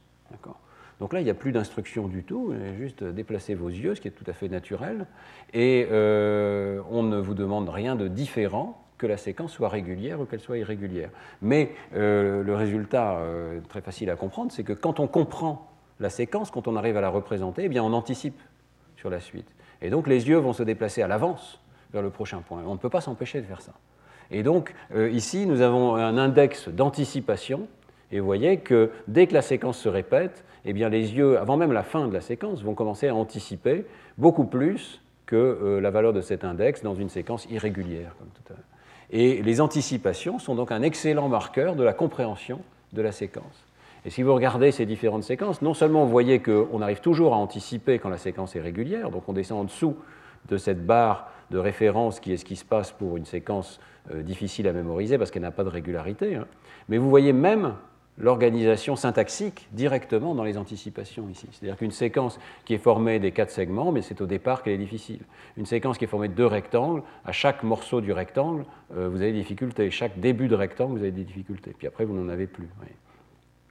Donc 0.98 1.12
là, 1.12 1.20
il 1.20 1.24
n'y 1.24 1.30
a 1.30 1.34
plus 1.34 1.52
d'instruction 1.52 2.08
du 2.08 2.24
tout, 2.24 2.54
juste 2.78 3.04
déplacer 3.04 3.54
vos 3.54 3.68
yeux, 3.68 3.94
ce 3.94 4.00
qui 4.00 4.08
est 4.08 4.12
tout 4.12 4.24
à 4.26 4.32
fait 4.32 4.48
naturel. 4.48 5.06
Et 5.52 5.86
euh, 5.90 6.80
on 6.90 7.02
ne 7.02 7.18
vous 7.18 7.34
demande 7.34 7.68
rien 7.68 7.96
de 7.96 8.08
différent 8.08 8.82
que 8.96 9.06
la 9.06 9.18
séquence 9.18 9.52
soit 9.52 9.68
régulière 9.68 10.22
ou 10.22 10.24
qu'elle 10.24 10.40
soit 10.40 10.56
irrégulière. 10.56 11.10
Mais 11.42 11.72
le 11.92 12.54
résultat 12.54 13.20
très 13.68 13.82
facile 13.82 14.08
à 14.08 14.16
comprendre, 14.16 14.52
c'est 14.52 14.64
que 14.64 14.72
quand 14.72 14.98
on 14.98 15.06
comprend 15.06 15.70
la 16.00 16.08
séquence, 16.08 16.50
quand 16.50 16.66
on 16.66 16.76
arrive 16.76 16.96
à 16.96 17.02
la 17.02 17.10
représenter, 17.10 17.64
eh 17.64 17.68
bien 17.68 17.84
on 17.84 17.92
anticipe 17.92 18.40
sur 18.96 19.10
la 19.10 19.20
suite. 19.20 19.54
Et 19.82 19.90
donc 19.90 20.06
les 20.06 20.28
yeux 20.28 20.38
vont 20.38 20.52
se 20.52 20.62
déplacer 20.62 21.02
à 21.02 21.08
l'avance 21.08 21.60
vers 21.92 22.02
le 22.02 22.10
prochain 22.10 22.38
point. 22.38 22.62
On 22.66 22.72
ne 22.72 22.78
peut 22.78 22.90
pas 22.90 23.00
s'empêcher 23.00 23.40
de 23.40 23.46
faire 23.46 23.60
ça. 23.60 23.72
Et 24.30 24.42
donc 24.42 24.74
euh, 24.94 25.10
ici, 25.10 25.46
nous 25.46 25.60
avons 25.60 25.94
un 25.96 26.18
index 26.18 26.68
d'anticipation. 26.68 27.68
Et 28.12 28.20
vous 28.20 28.26
voyez 28.26 28.58
que 28.58 28.90
dès 29.08 29.26
que 29.26 29.34
la 29.34 29.42
séquence 29.42 29.78
se 29.78 29.88
répète, 29.88 30.44
eh 30.64 30.72
bien, 30.72 30.88
les 30.88 31.14
yeux, 31.14 31.38
avant 31.38 31.56
même 31.56 31.72
la 31.72 31.82
fin 31.82 32.08
de 32.08 32.12
la 32.12 32.20
séquence, 32.20 32.62
vont 32.62 32.74
commencer 32.74 33.08
à 33.08 33.14
anticiper 33.14 33.84
beaucoup 34.18 34.44
plus 34.44 35.00
que 35.26 35.36
euh, 35.36 35.80
la 35.80 35.90
valeur 35.90 36.12
de 36.12 36.20
cet 36.20 36.44
index 36.44 36.82
dans 36.82 36.94
une 36.94 37.08
séquence 37.08 37.46
irrégulière. 37.50 38.14
Comme 38.18 38.28
tout 38.28 38.52
Et 39.10 39.42
les 39.42 39.60
anticipations 39.60 40.38
sont 40.38 40.54
donc 40.54 40.72
un 40.72 40.82
excellent 40.82 41.28
marqueur 41.28 41.76
de 41.76 41.82
la 41.82 41.92
compréhension 41.92 42.60
de 42.92 43.02
la 43.02 43.12
séquence. 43.12 43.65
Et 44.06 44.10
si 44.10 44.22
vous 44.22 44.32
regardez 44.32 44.70
ces 44.70 44.86
différentes 44.86 45.24
séquences, 45.24 45.62
non 45.62 45.74
seulement 45.74 46.04
vous 46.04 46.10
voyez 46.10 46.38
qu'on 46.38 46.80
arrive 46.80 47.00
toujours 47.00 47.34
à 47.34 47.38
anticiper 47.38 47.98
quand 47.98 48.08
la 48.08 48.18
séquence 48.18 48.54
est 48.54 48.60
régulière, 48.60 49.10
donc 49.10 49.28
on 49.28 49.32
descend 49.32 49.58
en 49.58 49.64
dessous 49.64 49.96
de 50.48 50.56
cette 50.56 50.86
barre 50.86 51.28
de 51.50 51.58
référence 51.58 52.20
qui 52.20 52.32
est 52.32 52.36
ce 52.36 52.44
qui 52.44 52.54
se 52.54 52.64
passe 52.64 52.92
pour 52.92 53.16
une 53.16 53.24
séquence 53.24 53.80
euh, 54.12 54.22
difficile 54.22 54.68
à 54.68 54.72
mémoriser 54.72 55.18
parce 55.18 55.32
qu'elle 55.32 55.42
n'a 55.42 55.50
pas 55.50 55.64
de 55.64 55.70
régularité, 55.70 56.36
hein. 56.36 56.46
mais 56.88 56.98
vous 56.98 57.10
voyez 57.10 57.32
même 57.32 57.74
l'organisation 58.16 58.94
syntaxique 58.94 59.68
directement 59.72 60.36
dans 60.36 60.44
les 60.44 60.56
anticipations 60.56 61.28
ici. 61.28 61.48
C'est-à-dire 61.50 61.76
qu'une 61.76 61.90
séquence 61.90 62.38
qui 62.64 62.74
est 62.74 62.78
formée 62.78 63.18
des 63.18 63.32
quatre 63.32 63.50
segments, 63.50 63.90
mais 63.90 64.02
c'est 64.02 64.20
au 64.20 64.26
départ 64.26 64.62
qu'elle 64.62 64.74
est 64.74 64.78
difficile. 64.78 65.20
Une 65.56 65.66
séquence 65.66 65.98
qui 65.98 66.04
est 66.04 66.08
formée 66.08 66.28
de 66.28 66.34
deux 66.34 66.46
rectangles, 66.46 67.02
à 67.24 67.32
chaque 67.32 67.64
morceau 67.64 68.00
du 68.00 68.12
rectangle, 68.12 68.64
euh, 68.96 69.08
vous 69.08 69.20
avez 69.20 69.32
des 69.32 69.40
difficultés. 69.40 69.90
Chaque 69.90 70.20
début 70.20 70.46
de 70.46 70.54
rectangle, 70.54 70.92
vous 70.92 71.02
avez 71.02 71.10
des 71.10 71.24
difficultés. 71.24 71.74
Puis 71.76 71.88
après, 71.88 72.04
vous 72.04 72.14
n'en 72.14 72.28
avez 72.28 72.46
plus. 72.46 72.68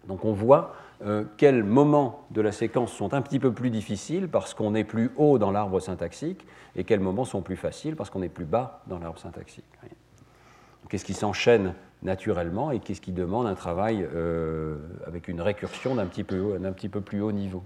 Donc 0.08 0.26
on 0.26 0.34
voit 0.34 0.76
euh, 1.04 1.26
quels 1.38 1.64
moments 1.64 2.26
de 2.32 2.42
la 2.42 2.52
séquence 2.52 2.92
sont 2.94 3.14
un 3.14 3.22
petit 3.22 3.40
peu 3.40 3.52
plus 3.52 3.70
difficiles 3.70 4.30
parce 4.30 4.54
qu'on 4.54 4.76
est 4.76 4.84
plus 4.84 5.12
haut 5.18 5.38
dans 5.38 5.52
l'arbre 5.52 5.80
syntaxique 5.80 6.46
et 6.76 6.84
quels 6.84 7.00
moments 7.00 7.26
sont 7.26 7.42
plus 7.42 7.58
faciles 7.58 7.96
parce 7.96 8.10
qu'on 8.10 8.22
est 8.22 8.30
plus 8.30 8.46
bas 8.46 8.82
dans 8.88 9.00
l'arbre 9.00 9.20
syntaxique. 9.20 9.66
Qu'est-ce 10.88 11.06
qui 11.06 11.14
s'enchaîne 11.14 11.74
naturellement 12.04 12.72
et 12.72 12.80
qu'est-ce 12.80 13.02
qui 13.02 13.12
demande 13.12 13.48
un 13.48 13.56
travail 13.56 14.08
euh, 14.14 14.78
avec 15.08 15.28
une 15.28 15.42
récursion 15.42 15.96
d'un 15.96 16.06
petit, 16.06 16.24
petit, 16.24 16.90
peu 16.90 17.02
plus 17.02 17.22
haut 17.22 17.32
niveau. 17.32 17.64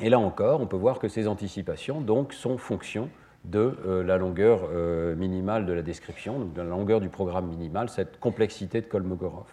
Et 0.00 0.08
là 0.08 0.18
encore, 0.18 0.60
on 0.60 0.66
peut 0.66 0.76
voir 0.76 0.98
que 0.98 1.08
ces 1.08 1.28
anticipations 1.28 2.00
donc, 2.00 2.32
sont 2.32 2.56
fonction 2.56 3.10
de 3.44 3.76
euh, 3.86 4.02
la 4.02 4.16
longueur 4.16 4.70
minimale 5.16 5.66
de 5.66 5.72
la 5.72 5.82
description, 5.82 6.38
donc 6.38 6.54
de 6.54 6.62
la 6.62 6.68
longueur 6.68 7.00
du 7.00 7.10
programme 7.10 7.46
minimal, 7.46 7.90
cette 7.90 8.18
complexité 8.18 8.80
de 8.80 8.86
Kolmogorov. 8.86 9.46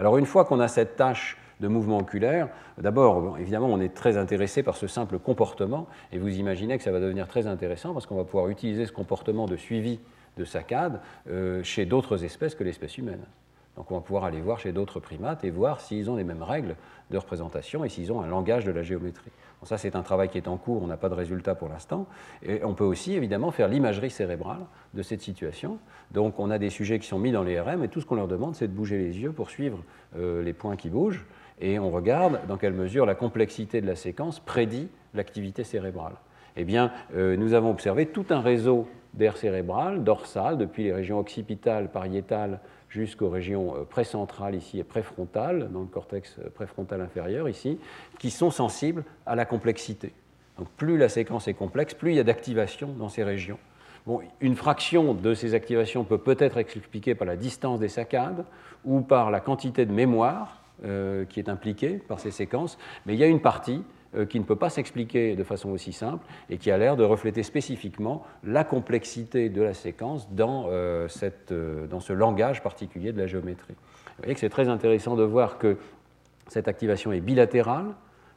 Alors 0.00 0.16
une 0.16 0.24
fois 0.24 0.46
qu'on 0.46 0.60
a 0.60 0.68
cette 0.68 0.96
tâche 0.96 1.36
de 1.60 1.68
mouvement 1.68 1.98
oculaire, 1.98 2.48
d'abord, 2.78 3.36
évidemment, 3.38 3.66
on 3.66 3.80
est 3.80 3.94
très 3.94 4.16
intéressé 4.16 4.62
par 4.62 4.74
ce 4.74 4.86
simple 4.86 5.18
comportement, 5.18 5.88
et 6.10 6.18
vous 6.18 6.38
imaginez 6.38 6.78
que 6.78 6.82
ça 6.82 6.90
va 6.90 7.00
devenir 7.00 7.28
très 7.28 7.46
intéressant 7.46 7.92
parce 7.92 8.06
qu'on 8.06 8.16
va 8.16 8.24
pouvoir 8.24 8.48
utiliser 8.48 8.86
ce 8.86 8.92
comportement 8.92 9.44
de 9.44 9.56
suivi 9.56 10.00
de 10.38 10.44
saccade 10.46 11.02
euh, 11.28 11.62
chez 11.62 11.84
d'autres 11.84 12.24
espèces 12.24 12.54
que 12.54 12.64
l'espèce 12.64 12.96
humaine. 12.96 13.20
Donc 13.76 13.90
on 13.90 13.94
va 13.94 14.00
pouvoir 14.00 14.24
aller 14.24 14.40
voir 14.40 14.58
chez 14.58 14.72
d'autres 14.72 15.00
primates 15.00 15.44
et 15.44 15.50
voir 15.50 15.80
s'ils 15.80 16.10
ont 16.10 16.16
les 16.16 16.24
mêmes 16.24 16.42
règles 16.42 16.76
de 17.10 17.18
représentation 17.18 17.84
et 17.84 17.88
s'ils 17.88 18.12
ont 18.12 18.20
un 18.20 18.26
langage 18.26 18.64
de 18.64 18.72
la 18.72 18.82
géométrie. 18.82 19.30
ça, 19.62 19.78
c'est 19.78 19.96
un 19.96 20.02
travail 20.02 20.28
qui 20.28 20.38
est 20.38 20.48
en 20.48 20.56
cours, 20.56 20.82
on 20.82 20.86
n'a 20.86 20.96
pas 20.96 21.08
de 21.08 21.14
résultat 21.14 21.54
pour 21.54 21.68
l'instant. 21.68 22.06
Et 22.42 22.64
on 22.64 22.74
peut 22.74 22.84
aussi, 22.84 23.14
évidemment, 23.14 23.50
faire 23.50 23.68
l'imagerie 23.68 24.10
cérébrale 24.10 24.66
de 24.94 25.02
cette 25.02 25.20
situation. 25.20 25.78
Donc 26.10 26.38
on 26.38 26.50
a 26.50 26.58
des 26.58 26.70
sujets 26.70 26.98
qui 26.98 27.06
sont 27.06 27.18
mis 27.18 27.32
dans 27.32 27.42
les 27.42 27.60
RM 27.60 27.84
et 27.84 27.88
tout 27.88 28.00
ce 28.00 28.06
qu'on 28.06 28.16
leur 28.16 28.28
demande, 28.28 28.54
c'est 28.54 28.68
de 28.68 28.72
bouger 28.72 28.98
les 28.98 29.18
yeux 29.18 29.32
pour 29.32 29.50
suivre 29.50 29.78
euh, 30.16 30.42
les 30.42 30.52
points 30.52 30.76
qui 30.76 30.90
bougent. 30.90 31.24
Et 31.60 31.78
on 31.78 31.90
regarde 31.90 32.40
dans 32.48 32.56
quelle 32.56 32.72
mesure 32.72 33.06
la 33.06 33.14
complexité 33.14 33.80
de 33.80 33.86
la 33.86 33.96
séquence 33.96 34.40
prédit 34.40 34.88
l'activité 35.14 35.64
cérébrale. 35.64 36.14
Eh 36.56 36.64
bien, 36.64 36.92
euh, 37.14 37.36
nous 37.36 37.54
avons 37.54 37.70
observé 37.70 38.06
tout 38.06 38.26
un 38.30 38.40
réseau 38.40 38.88
d'air 39.14 39.36
cérébral, 39.36 40.04
dorsal, 40.04 40.56
depuis 40.56 40.84
les 40.84 40.92
régions 40.92 41.18
occipitales, 41.18 41.90
pariétales, 41.90 42.60
jusqu'aux 42.90 43.30
régions 43.30 43.74
euh, 43.74 43.84
précentrales 43.84 44.54
ici 44.54 44.78
et 44.78 44.84
préfrontales, 44.84 45.70
dans 45.72 45.80
le 45.80 45.86
cortex 45.86 46.36
euh, 46.38 46.50
préfrontal 46.50 47.00
inférieur 47.00 47.48
ici, 47.48 47.78
qui 48.18 48.30
sont 48.30 48.50
sensibles 48.50 49.04
à 49.24 49.34
la 49.34 49.46
complexité. 49.46 50.12
Donc 50.58 50.68
plus 50.76 50.98
la 50.98 51.08
séquence 51.08 51.48
est 51.48 51.54
complexe, 51.54 51.94
plus 51.94 52.10
il 52.10 52.16
y 52.16 52.20
a 52.20 52.24
d'activation 52.24 52.88
dans 52.88 53.08
ces 53.08 53.24
régions. 53.24 53.58
Bon, 54.06 54.20
une 54.40 54.56
fraction 54.56 55.14
de 55.14 55.34
ces 55.34 55.54
activations 55.54 56.04
peut 56.04 56.18
peut-être 56.18 56.56
être 56.58 56.76
expliquée 56.76 57.14
par 57.14 57.26
la 57.26 57.36
distance 57.36 57.80
des 57.80 57.88
saccades 57.88 58.44
ou 58.84 59.00
par 59.00 59.30
la 59.30 59.40
quantité 59.40 59.86
de 59.86 59.92
mémoire 59.92 60.62
euh, 60.84 61.24
qui 61.26 61.38
est 61.38 61.48
impliquée 61.48 61.98
par 61.98 62.18
ces 62.20 62.30
séquences, 62.30 62.78
mais 63.04 63.14
il 63.14 63.20
y 63.20 63.24
a 63.24 63.26
une 63.26 63.40
partie 63.40 63.82
qui 64.28 64.40
ne 64.40 64.44
peut 64.44 64.56
pas 64.56 64.70
s'expliquer 64.70 65.36
de 65.36 65.44
façon 65.44 65.70
aussi 65.70 65.92
simple 65.92 66.26
et 66.48 66.58
qui 66.58 66.70
a 66.70 66.78
l'air 66.78 66.96
de 66.96 67.04
refléter 67.04 67.44
spécifiquement 67.44 68.24
la 68.42 68.64
complexité 68.64 69.48
de 69.48 69.62
la 69.62 69.72
séquence 69.72 70.28
dans, 70.32 70.66
euh, 70.68 71.06
cette, 71.06 71.52
euh, 71.52 71.86
dans 71.86 72.00
ce 72.00 72.12
langage 72.12 72.60
particulier 72.62 73.12
de 73.12 73.18
la 73.18 73.28
géométrie. 73.28 73.74
Vous 73.74 74.22
voyez 74.24 74.34
que 74.34 74.40
c'est 74.40 74.48
très 74.48 74.68
intéressant 74.68 75.14
de 75.14 75.22
voir 75.22 75.58
que 75.58 75.76
cette 76.48 76.66
activation 76.66 77.12
est 77.12 77.20
bilatérale, 77.20 77.86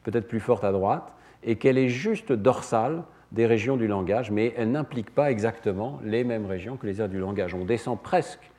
peut-être 0.04 0.28
plus 0.28 0.40
forte 0.40 0.64
à 0.64 0.72
droite, 0.72 1.12
et 1.44 1.56
qu'elle 1.56 1.80
est 1.80 1.90
juste 1.90 2.32
dorsale 2.32 3.04
des 3.32 3.48
régions 3.48 3.76
du 3.76 3.88
langage, 3.88 4.30
mais 4.30 4.54
elle 4.56 4.70
n'implique 4.70 5.10
pas 5.10 5.32
exactement 5.32 6.00
les 6.04 6.24
mêmes 6.24 6.46
régions 6.46 6.78
que 6.78 6.86
les 6.86 7.02
aires 7.02 7.10
du 7.10 7.18
langage. 7.18 7.56
On 7.56 7.66
descend 7.66 8.00
presque, 8.00 8.52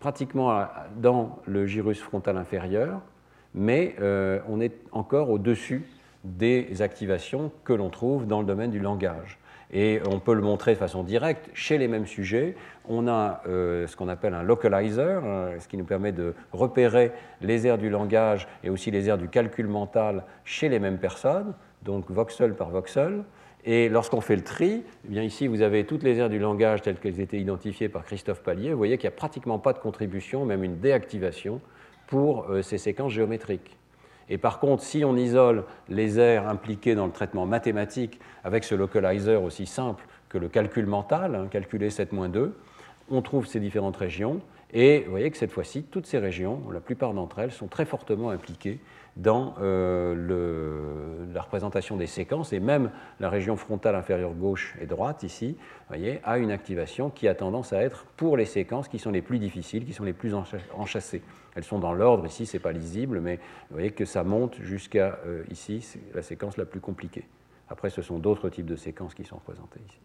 pratiquement 0.00 0.64
dans 0.96 1.38
le 1.44 1.66
gyrus 1.66 2.00
frontal 2.00 2.38
inférieur, 2.38 3.02
mais 3.54 3.94
on 4.48 4.60
est 4.60 4.72
encore 4.90 5.28
au-dessus 5.28 5.84
des 6.24 6.82
activations 6.82 7.50
que 7.64 7.72
l'on 7.72 7.90
trouve 7.90 8.26
dans 8.26 8.40
le 8.40 8.46
domaine 8.46 8.70
du 8.70 8.78
langage. 8.78 9.38
Et 9.72 10.00
on 10.06 10.18
peut 10.18 10.34
le 10.34 10.42
montrer 10.42 10.74
de 10.74 10.78
façon 10.78 11.02
directe. 11.02 11.48
Chez 11.54 11.78
les 11.78 11.88
mêmes 11.88 12.06
sujets, 12.06 12.54
on 12.88 13.08
a 13.08 13.42
euh, 13.48 13.86
ce 13.86 13.96
qu'on 13.96 14.08
appelle 14.08 14.34
un 14.34 14.42
localizer, 14.42 15.22
euh, 15.24 15.58
ce 15.58 15.66
qui 15.66 15.78
nous 15.78 15.84
permet 15.84 16.12
de 16.12 16.34
repérer 16.52 17.12
les 17.40 17.66
aires 17.66 17.78
du 17.78 17.88
langage 17.88 18.46
et 18.62 18.70
aussi 18.70 18.90
les 18.90 19.08
aires 19.08 19.16
du 19.16 19.28
calcul 19.28 19.66
mental 19.66 20.24
chez 20.44 20.68
les 20.68 20.78
mêmes 20.78 20.98
personnes, 20.98 21.54
donc 21.82 22.10
voxel 22.10 22.54
par 22.54 22.68
voxel. 22.68 23.24
Et 23.64 23.88
lorsqu'on 23.88 24.20
fait 24.20 24.36
le 24.36 24.42
tri, 24.42 24.82
eh 25.06 25.08
bien 25.08 25.22
ici 25.22 25.46
vous 25.46 25.62
avez 25.62 25.86
toutes 25.86 26.02
les 26.02 26.18
aires 26.18 26.28
du 26.28 26.38
langage 26.38 26.82
telles 26.82 26.98
qu'elles 26.98 27.20
étaient 27.20 27.40
identifiées 27.40 27.88
par 27.88 28.04
Christophe 28.04 28.42
Pallier. 28.42 28.72
Vous 28.72 28.78
voyez 28.78 28.98
qu'il 28.98 29.08
n'y 29.08 29.14
a 29.14 29.16
pratiquement 29.16 29.58
pas 29.58 29.72
de 29.72 29.78
contribution, 29.78 30.44
même 30.44 30.64
une 30.64 30.80
déactivation 30.80 31.60
pour 32.08 32.50
euh, 32.50 32.60
ces 32.60 32.76
séquences 32.76 33.12
géométriques. 33.12 33.78
Et 34.32 34.38
par 34.38 34.60
contre, 34.60 34.82
si 34.82 35.04
on 35.04 35.14
isole 35.14 35.64
les 35.90 36.18
aires 36.18 36.48
impliquées 36.48 36.94
dans 36.94 37.04
le 37.04 37.12
traitement 37.12 37.44
mathématique 37.44 38.18
avec 38.44 38.64
ce 38.64 38.74
localizer 38.74 39.42
aussi 39.42 39.66
simple 39.66 40.06
que 40.30 40.38
le 40.38 40.48
calcul 40.48 40.86
mental, 40.86 41.34
hein, 41.34 41.48
calculer 41.50 41.90
7-2, 41.90 42.52
on 43.10 43.20
trouve 43.20 43.46
ces 43.46 43.60
différentes 43.60 43.98
régions. 43.98 44.40
Et 44.72 45.00
vous 45.00 45.10
voyez 45.10 45.30
que 45.30 45.36
cette 45.36 45.52
fois-ci, 45.52 45.82
toutes 45.82 46.06
ces 46.06 46.16
régions, 46.16 46.62
la 46.72 46.80
plupart 46.80 47.12
d'entre 47.12 47.40
elles, 47.40 47.52
sont 47.52 47.66
très 47.66 47.84
fortement 47.84 48.30
impliquées 48.30 48.78
dans 49.16 49.54
euh, 49.60 51.26
la 51.34 51.42
représentation 51.42 51.96
des 51.96 52.06
séquences, 52.06 52.52
et 52.52 52.60
même 52.60 52.90
la 53.20 53.28
région 53.28 53.56
frontale 53.56 53.94
inférieure 53.94 54.32
gauche 54.32 54.74
et 54.80 54.86
droite, 54.86 55.22
ici, 55.22 55.56
voyez, 55.88 56.20
a 56.24 56.38
une 56.38 56.50
activation 56.50 57.10
qui 57.10 57.28
a 57.28 57.34
tendance 57.34 57.72
à 57.72 57.82
être 57.82 58.06
pour 58.16 58.36
les 58.36 58.46
séquences 58.46 58.88
qui 58.88 58.98
sont 58.98 59.10
les 59.10 59.22
plus 59.22 59.38
difficiles, 59.38 59.84
qui 59.84 59.92
sont 59.92 60.04
les 60.04 60.14
plus 60.14 60.34
enchâssées. 60.76 61.22
Elles 61.54 61.64
sont 61.64 61.78
dans 61.78 61.92
l'ordre, 61.92 62.24
ici, 62.24 62.46
ce 62.46 62.56
n'est 62.56 62.62
pas 62.62 62.72
lisible, 62.72 63.20
mais 63.20 63.36
vous 63.36 63.76
voyez 63.76 63.90
que 63.90 64.06
ça 64.06 64.24
monte 64.24 64.56
jusqu'à 64.62 65.18
euh, 65.26 65.44
ici, 65.50 65.86
la 66.14 66.22
séquence 66.22 66.56
la 66.56 66.64
plus 66.64 66.80
compliquée. 66.80 67.24
Après, 67.68 67.90
ce 67.90 68.00
sont 68.00 68.18
d'autres 68.18 68.48
types 68.48 68.66
de 68.66 68.76
séquences 68.76 69.14
qui 69.14 69.24
sont 69.24 69.36
représentées 69.36 69.80
ici. 69.86 69.98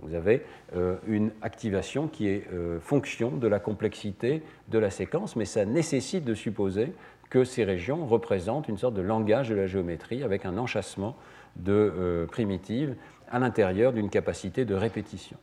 Vous 0.00 0.14
avez 0.14 0.42
euh, 0.74 0.96
une 1.06 1.30
activation 1.42 2.08
qui 2.08 2.26
est 2.26 2.48
fonction 2.80 3.30
de 3.30 3.46
la 3.46 3.60
complexité 3.60 4.42
de 4.68 4.78
la 4.78 4.90
séquence, 4.90 5.36
mais 5.36 5.44
ça 5.44 5.64
nécessite 5.64 6.24
de 6.24 6.34
supposer 6.34 6.92
que 7.32 7.44
ces 7.44 7.64
régions 7.64 8.04
représentent 8.04 8.68
une 8.68 8.76
sorte 8.76 8.92
de 8.92 9.00
langage 9.00 9.48
de 9.48 9.54
la 9.54 9.66
géométrie 9.66 10.22
avec 10.22 10.44
un 10.44 10.58
enchâssement 10.58 11.16
de 11.56 11.72
euh, 11.72 12.26
primitives 12.26 12.94
à 13.30 13.38
l'intérieur 13.38 13.94
d'une 13.94 14.10
capacité 14.10 14.66
de 14.66 14.74
répétition. 14.74 15.38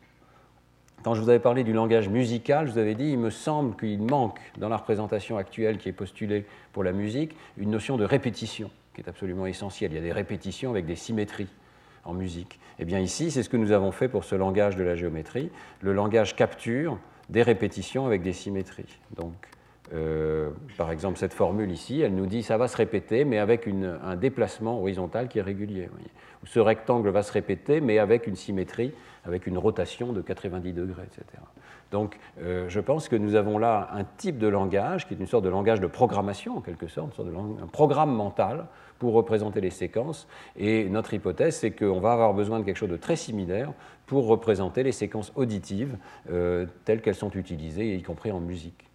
Quand 1.01 1.15
je 1.15 1.21
vous 1.21 1.29
avais 1.29 1.39
parlé 1.39 1.63
du 1.63 1.73
langage 1.73 2.07
musical, 2.07 2.67
je 2.67 2.73
vous 2.73 2.77
avais 2.77 2.93
dit, 2.93 3.09
il 3.09 3.17
me 3.17 3.31
semble 3.31 3.75
qu'il 3.75 4.03
manque 4.03 4.39
dans 4.59 4.69
la 4.69 4.77
représentation 4.77 5.37
actuelle 5.37 5.79
qui 5.79 5.89
est 5.89 5.93
postulée 5.93 6.45
pour 6.73 6.83
la 6.83 6.91
musique 6.91 7.35
une 7.57 7.71
notion 7.71 7.97
de 7.97 8.05
répétition 8.05 8.69
qui 8.93 9.01
est 9.01 9.09
absolument 9.09 9.47
essentielle. 9.47 9.91
Il 9.91 9.95
y 9.95 9.97
a 9.99 10.03
des 10.03 10.11
répétitions 10.11 10.69
avec 10.69 10.85
des 10.85 10.95
symétries 10.95 11.49
en 12.05 12.13
musique. 12.13 12.59
Eh 12.77 12.85
bien 12.85 12.99
ici, 12.99 13.31
c'est 13.31 13.41
ce 13.41 13.49
que 13.49 13.57
nous 13.57 13.71
avons 13.71 13.91
fait 13.91 14.09
pour 14.09 14.25
ce 14.25 14.35
langage 14.35 14.75
de 14.75 14.83
la 14.83 14.95
géométrie. 14.95 15.49
Le 15.81 15.93
langage 15.93 16.35
capture 16.35 16.99
des 17.29 17.41
répétitions 17.41 18.05
avec 18.05 18.21
des 18.21 18.33
symétries. 18.33 18.99
Donc 19.15 19.33
euh, 19.93 20.51
par 20.77 20.91
exemple, 20.91 21.17
cette 21.17 21.33
formule 21.33 21.71
ici, 21.71 22.01
elle 22.01 22.13
nous 22.13 22.27
dit 22.27 22.43
ça 22.43 22.57
va 22.57 22.67
se 22.67 22.77
répéter, 22.77 23.25
mais 23.25 23.39
avec 23.39 23.67
un 23.67 24.15
déplacement 24.15 24.79
horizontal 24.79 25.27
qui 25.27 25.39
est 25.39 25.43
régulier. 25.43 25.89
Ou 26.43 26.45
ce 26.45 26.59
rectangle 26.59 27.09
va 27.09 27.23
se 27.23 27.31
répéter, 27.31 27.81
mais 27.81 27.99
avec 27.99 28.27
une 28.27 28.35
symétrie, 28.35 28.93
avec 29.25 29.47
une 29.47 29.57
rotation 29.57 30.13
de 30.13 30.21
90 30.21 30.73
degrés, 30.73 31.03
etc. 31.03 31.41
Donc, 31.91 32.19
euh, 32.41 32.69
je 32.69 32.79
pense 32.79 33.07
que 33.07 33.15
nous 33.15 33.35
avons 33.35 33.57
là 33.57 33.89
un 33.93 34.03
type 34.03 34.37
de 34.37 34.47
langage 34.47 35.07
qui 35.07 35.15
est 35.15 35.17
une 35.17 35.25
sorte 35.25 35.43
de 35.43 35.49
langage 35.49 35.79
de 35.79 35.87
programmation, 35.87 36.57
en 36.57 36.61
quelque 36.61 36.87
sorte, 36.87 37.15
sorte 37.15 37.29
de 37.29 37.35
un 37.35 37.67
programme 37.67 38.13
mental 38.13 38.67
pour 38.99 39.13
représenter 39.13 39.59
les 39.59 39.71
séquences. 39.71 40.27
Et 40.55 40.87
notre 40.89 41.13
hypothèse, 41.13 41.55
c'est 41.55 41.71
qu'on 41.71 41.99
va 41.99 42.11
avoir 42.13 42.33
besoin 42.33 42.59
de 42.59 42.63
quelque 42.63 42.77
chose 42.77 42.89
de 42.89 42.97
très 42.97 43.15
similaire 43.15 43.73
pour 44.05 44.27
représenter 44.27 44.83
les 44.83 44.91
séquences 44.91 45.31
auditives 45.35 45.97
euh, 46.31 46.67
telles 46.85 47.01
qu'elles 47.01 47.15
sont 47.15 47.31
utilisées, 47.31 47.95
y 47.95 48.03
compris 48.03 48.31
en 48.31 48.39
musique. 48.39 48.88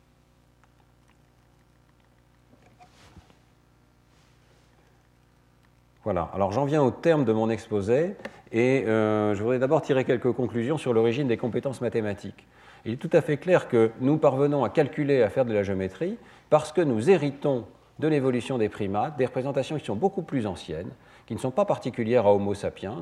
Voilà, 6.04 6.28
alors 6.34 6.52
j'en 6.52 6.66
viens 6.66 6.82
au 6.82 6.90
terme 6.90 7.24
de 7.24 7.32
mon 7.32 7.48
exposé 7.48 8.14
et 8.52 8.84
euh, 8.86 9.34
je 9.34 9.42
voudrais 9.42 9.58
d'abord 9.58 9.80
tirer 9.80 10.04
quelques 10.04 10.32
conclusions 10.32 10.76
sur 10.76 10.92
l'origine 10.92 11.28
des 11.28 11.38
compétences 11.38 11.80
mathématiques. 11.80 12.46
Il 12.84 12.92
est 12.92 12.96
tout 12.96 13.08
à 13.14 13.22
fait 13.22 13.38
clair 13.38 13.68
que 13.68 13.90
nous 14.02 14.18
parvenons 14.18 14.64
à 14.64 14.68
calculer, 14.68 15.22
à 15.22 15.30
faire 15.30 15.46
de 15.46 15.54
la 15.54 15.62
géométrie, 15.62 16.18
parce 16.50 16.72
que 16.72 16.82
nous 16.82 17.08
héritons 17.08 17.64
de 18.00 18.08
l'évolution 18.08 18.58
des 18.58 18.68
primates 18.68 19.16
des 19.16 19.24
représentations 19.24 19.78
qui 19.78 19.86
sont 19.86 19.96
beaucoup 19.96 20.20
plus 20.20 20.46
anciennes, 20.46 20.90
qui 21.24 21.34
ne 21.34 21.38
sont 21.38 21.50
pas 21.50 21.64
particulières 21.64 22.26
à 22.26 22.34
Homo 22.34 22.52
sapiens, 22.52 23.00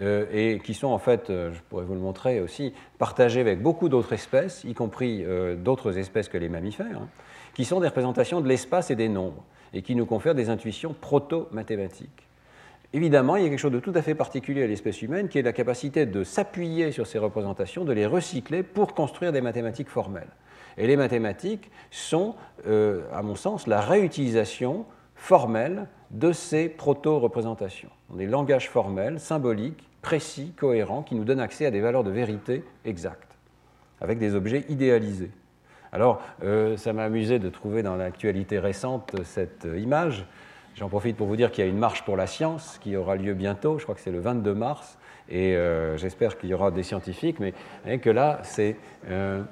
euh, 0.00 0.26
et 0.32 0.58
qui 0.58 0.74
sont 0.74 0.88
en 0.88 0.98
fait, 0.98 1.30
euh, 1.30 1.52
je 1.52 1.60
pourrais 1.70 1.84
vous 1.84 1.94
le 1.94 2.00
montrer 2.00 2.40
aussi, 2.40 2.74
partagées 2.98 3.40
avec 3.40 3.62
beaucoup 3.62 3.88
d'autres 3.88 4.14
espèces, 4.14 4.64
y 4.64 4.74
compris 4.74 5.24
d'autres 5.58 5.96
espèces 5.96 6.28
que 6.28 6.38
les 6.38 6.48
mammifères, 6.48 7.02
hein, 7.02 7.08
qui 7.54 7.64
sont 7.64 7.78
des 7.78 7.86
représentations 7.86 8.40
de 8.40 8.48
l'espace 8.48 8.90
et 8.90 8.96
des 8.96 9.08
nombres, 9.08 9.44
et 9.72 9.82
qui 9.82 9.94
nous 9.94 10.06
confèrent 10.06 10.34
des 10.34 10.50
intuitions 10.50 10.92
proto-mathématiques. 10.92 12.26
Évidemment, 12.94 13.36
il 13.36 13.44
y 13.44 13.46
a 13.46 13.48
quelque 13.48 13.58
chose 13.58 13.72
de 13.72 13.80
tout 13.80 13.92
à 13.94 14.02
fait 14.02 14.14
particulier 14.14 14.62
à 14.62 14.66
l'espèce 14.66 15.00
humaine 15.00 15.28
qui 15.28 15.38
est 15.38 15.42
la 15.42 15.54
capacité 15.54 16.04
de 16.04 16.24
s'appuyer 16.24 16.92
sur 16.92 17.06
ces 17.06 17.18
représentations, 17.18 17.84
de 17.84 17.92
les 17.92 18.04
recycler 18.04 18.62
pour 18.62 18.94
construire 18.94 19.32
des 19.32 19.40
mathématiques 19.40 19.88
formelles. 19.88 20.28
Et 20.76 20.86
les 20.86 20.96
mathématiques 20.96 21.70
sont, 21.90 22.34
euh, 22.66 23.02
à 23.12 23.22
mon 23.22 23.34
sens, 23.34 23.66
la 23.66 23.80
réutilisation 23.80 24.84
formelle 25.14 25.86
de 26.10 26.32
ces 26.32 26.68
proto-représentations. 26.68 27.90
Des 28.14 28.26
langages 28.26 28.68
formels, 28.68 29.20
symboliques, 29.20 29.88
précis, 30.02 30.52
cohérents, 30.56 31.02
qui 31.02 31.14
nous 31.14 31.24
donnent 31.24 31.40
accès 31.40 31.64
à 31.64 31.70
des 31.70 31.80
valeurs 31.80 32.04
de 32.04 32.10
vérité 32.10 32.62
exactes, 32.84 33.38
avec 34.02 34.18
des 34.18 34.34
objets 34.34 34.66
idéalisés. 34.68 35.30
Alors, 35.92 36.20
euh, 36.42 36.76
ça 36.76 36.92
m'a 36.92 37.04
amusé 37.04 37.38
de 37.38 37.48
trouver 37.48 37.82
dans 37.82 37.96
l'actualité 37.96 38.58
récente 38.58 39.14
cette 39.24 39.66
image 39.76 40.26
J'en 40.74 40.88
profite 40.88 41.16
pour 41.16 41.26
vous 41.26 41.36
dire 41.36 41.50
qu'il 41.50 41.64
y 41.64 41.66
a 41.66 41.70
une 41.70 41.78
marche 41.78 42.02
pour 42.04 42.16
la 42.16 42.26
science 42.26 42.78
qui 42.80 42.96
aura 42.96 43.16
lieu 43.16 43.34
bientôt, 43.34 43.78
je 43.78 43.82
crois 43.82 43.94
que 43.94 44.00
c'est 44.00 44.10
le 44.10 44.20
22 44.20 44.54
mars, 44.54 44.98
et 45.28 45.54
euh, 45.54 45.98
j'espère 45.98 46.38
qu'il 46.38 46.48
y 46.48 46.54
aura 46.54 46.70
des 46.70 46.82
scientifiques, 46.82 47.38
mais 47.40 47.98
que 47.98 48.08
là, 48.08 48.40
c'est 48.42 48.76
euh, 49.08 49.42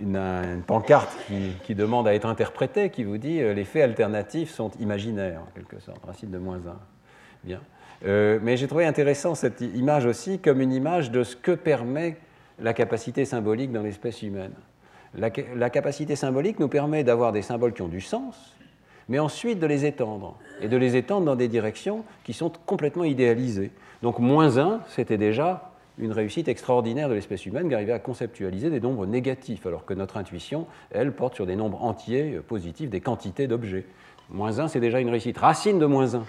une, 0.00 0.62
pancarte 0.66 1.16
qui, 1.62 1.74
demande 1.74 2.08
à 2.08 2.14
être 2.14 2.26
interprétée, 2.26 2.90
qui 2.90 3.04
vous 3.04 3.18
dit 3.18 3.40
euh, 3.40 3.54
les 3.54 3.64
faits 3.64 3.84
alternatifs 3.84 4.50
sont 4.50 4.70
imaginaires, 4.80 5.42
en 5.42 5.50
quelque 5.54 5.80
sorte, 5.80 6.00
principe 6.00 6.30
de 6.30 6.38
moins 6.38 6.60
1. 6.66 6.76
Bien. 7.44 7.60
mais 8.02 8.56
j'ai 8.56 8.66
trouvé 8.66 8.86
intéressant 8.86 9.36
cette 9.36 9.60
image 9.60 10.04
aussi 10.04 10.40
comme 10.40 10.60
une 10.60 10.72
image 10.72 11.12
de 11.12 11.22
ce 11.22 11.36
que 11.36 11.52
permet 11.52 12.16
la 12.58 12.74
capacité 12.74 13.24
symbolique 13.24 13.70
dans 13.70 13.82
l'espèce 13.82 14.22
humaine. 14.22 14.54
la, 15.14 15.30
capacité 15.70 16.16
symbolique 16.16 16.58
nous 16.58 16.66
permet 16.66 17.04
d'avoir 17.04 17.30
des 17.30 17.42
symboles 17.42 17.72
qui 17.72 17.82
ont 17.82 17.88
du 17.88 18.00
sens, 18.00 18.55
mais 19.08 19.18
ensuite 19.18 19.58
de 19.58 19.66
les 19.66 19.84
étendre, 19.84 20.36
et 20.60 20.68
de 20.68 20.76
les 20.76 20.96
étendre 20.96 21.26
dans 21.26 21.36
des 21.36 21.48
directions 21.48 22.04
qui 22.24 22.32
sont 22.32 22.50
complètement 22.66 23.04
idéalisées. 23.04 23.70
Donc 24.02 24.18
moins 24.18 24.58
1, 24.58 24.80
c'était 24.88 25.18
déjà 25.18 25.72
une 25.98 26.12
réussite 26.12 26.48
extraordinaire 26.48 27.08
de 27.08 27.14
l'espèce 27.14 27.46
humaine 27.46 27.68
d'arriver 27.68 27.92
à 27.92 27.98
conceptualiser 27.98 28.70
des 28.70 28.80
nombres 28.80 29.06
négatifs, 29.06 29.66
alors 29.66 29.84
que 29.84 29.94
notre 29.94 30.16
intuition, 30.16 30.66
elle, 30.90 31.12
porte 31.12 31.34
sur 31.34 31.46
des 31.46 31.56
nombres 31.56 31.82
entiers, 31.82 32.34
euh, 32.34 32.42
positifs, 32.42 32.90
des 32.90 33.00
quantités 33.00 33.46
d'objets. 33.46 33.86
Moins 34.28 34.58
1, 34.58 34.68
c'est 34.68 34.80
déjà 34.80 35.00
une 35.00 35.08
réussite. 35.08 35.38
Racine 35.38 35.78
de 35.78 35.86
moins 35.86 36.14
1, 36.14 36.24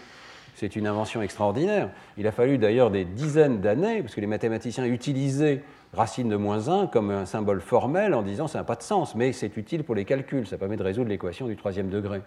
c'est 0.55 0.75
une 0.75 0.87
invention 0.87 1.21
extraordinaire. 1.21 1.89
Il 2.17 2.27
a 2.27 2.31
fallu 2.31 2.57
d'ailleurs 2.57 2.91
des 2.91 3.05
dizaines 3.05 3.59
d'années, 3.59 4.01
parce 4.01 4.15
que 4.15 4.21
les 4.21 4.27
mathématiciens 4.27 4.85
utilisaient 4.85 5.63
racine 5.93 6.29
de 6.29 6.35
moins 6.35 6.69
1 6.69 6.87
comme 6.87 7.11
un 7.11 7.25
symbole 7.25 7.61
formel 7.61 8.13
en 8.13 8.21
disant 8.21 8.47
ça 8.47 8.59
n'a 8.59 8.63
pas 8.63 8.75
de 8.75 8.83
sens, 8.83 9.15
mais 9.15 9.31
c'est 9.31 9.55
utile 9.57 9.83
pour 9.83 9.95
les 9.95 10.05
calculs, 10.05 10.47
ça 10.47 10.57
permet 10.57 10.77
de 10.77 10.83
résoudre 10.83 11.09
l'équation 11.09 11.47
du 11.47 11.55
troisième 11.55 11.89
degré. 11.89 12.21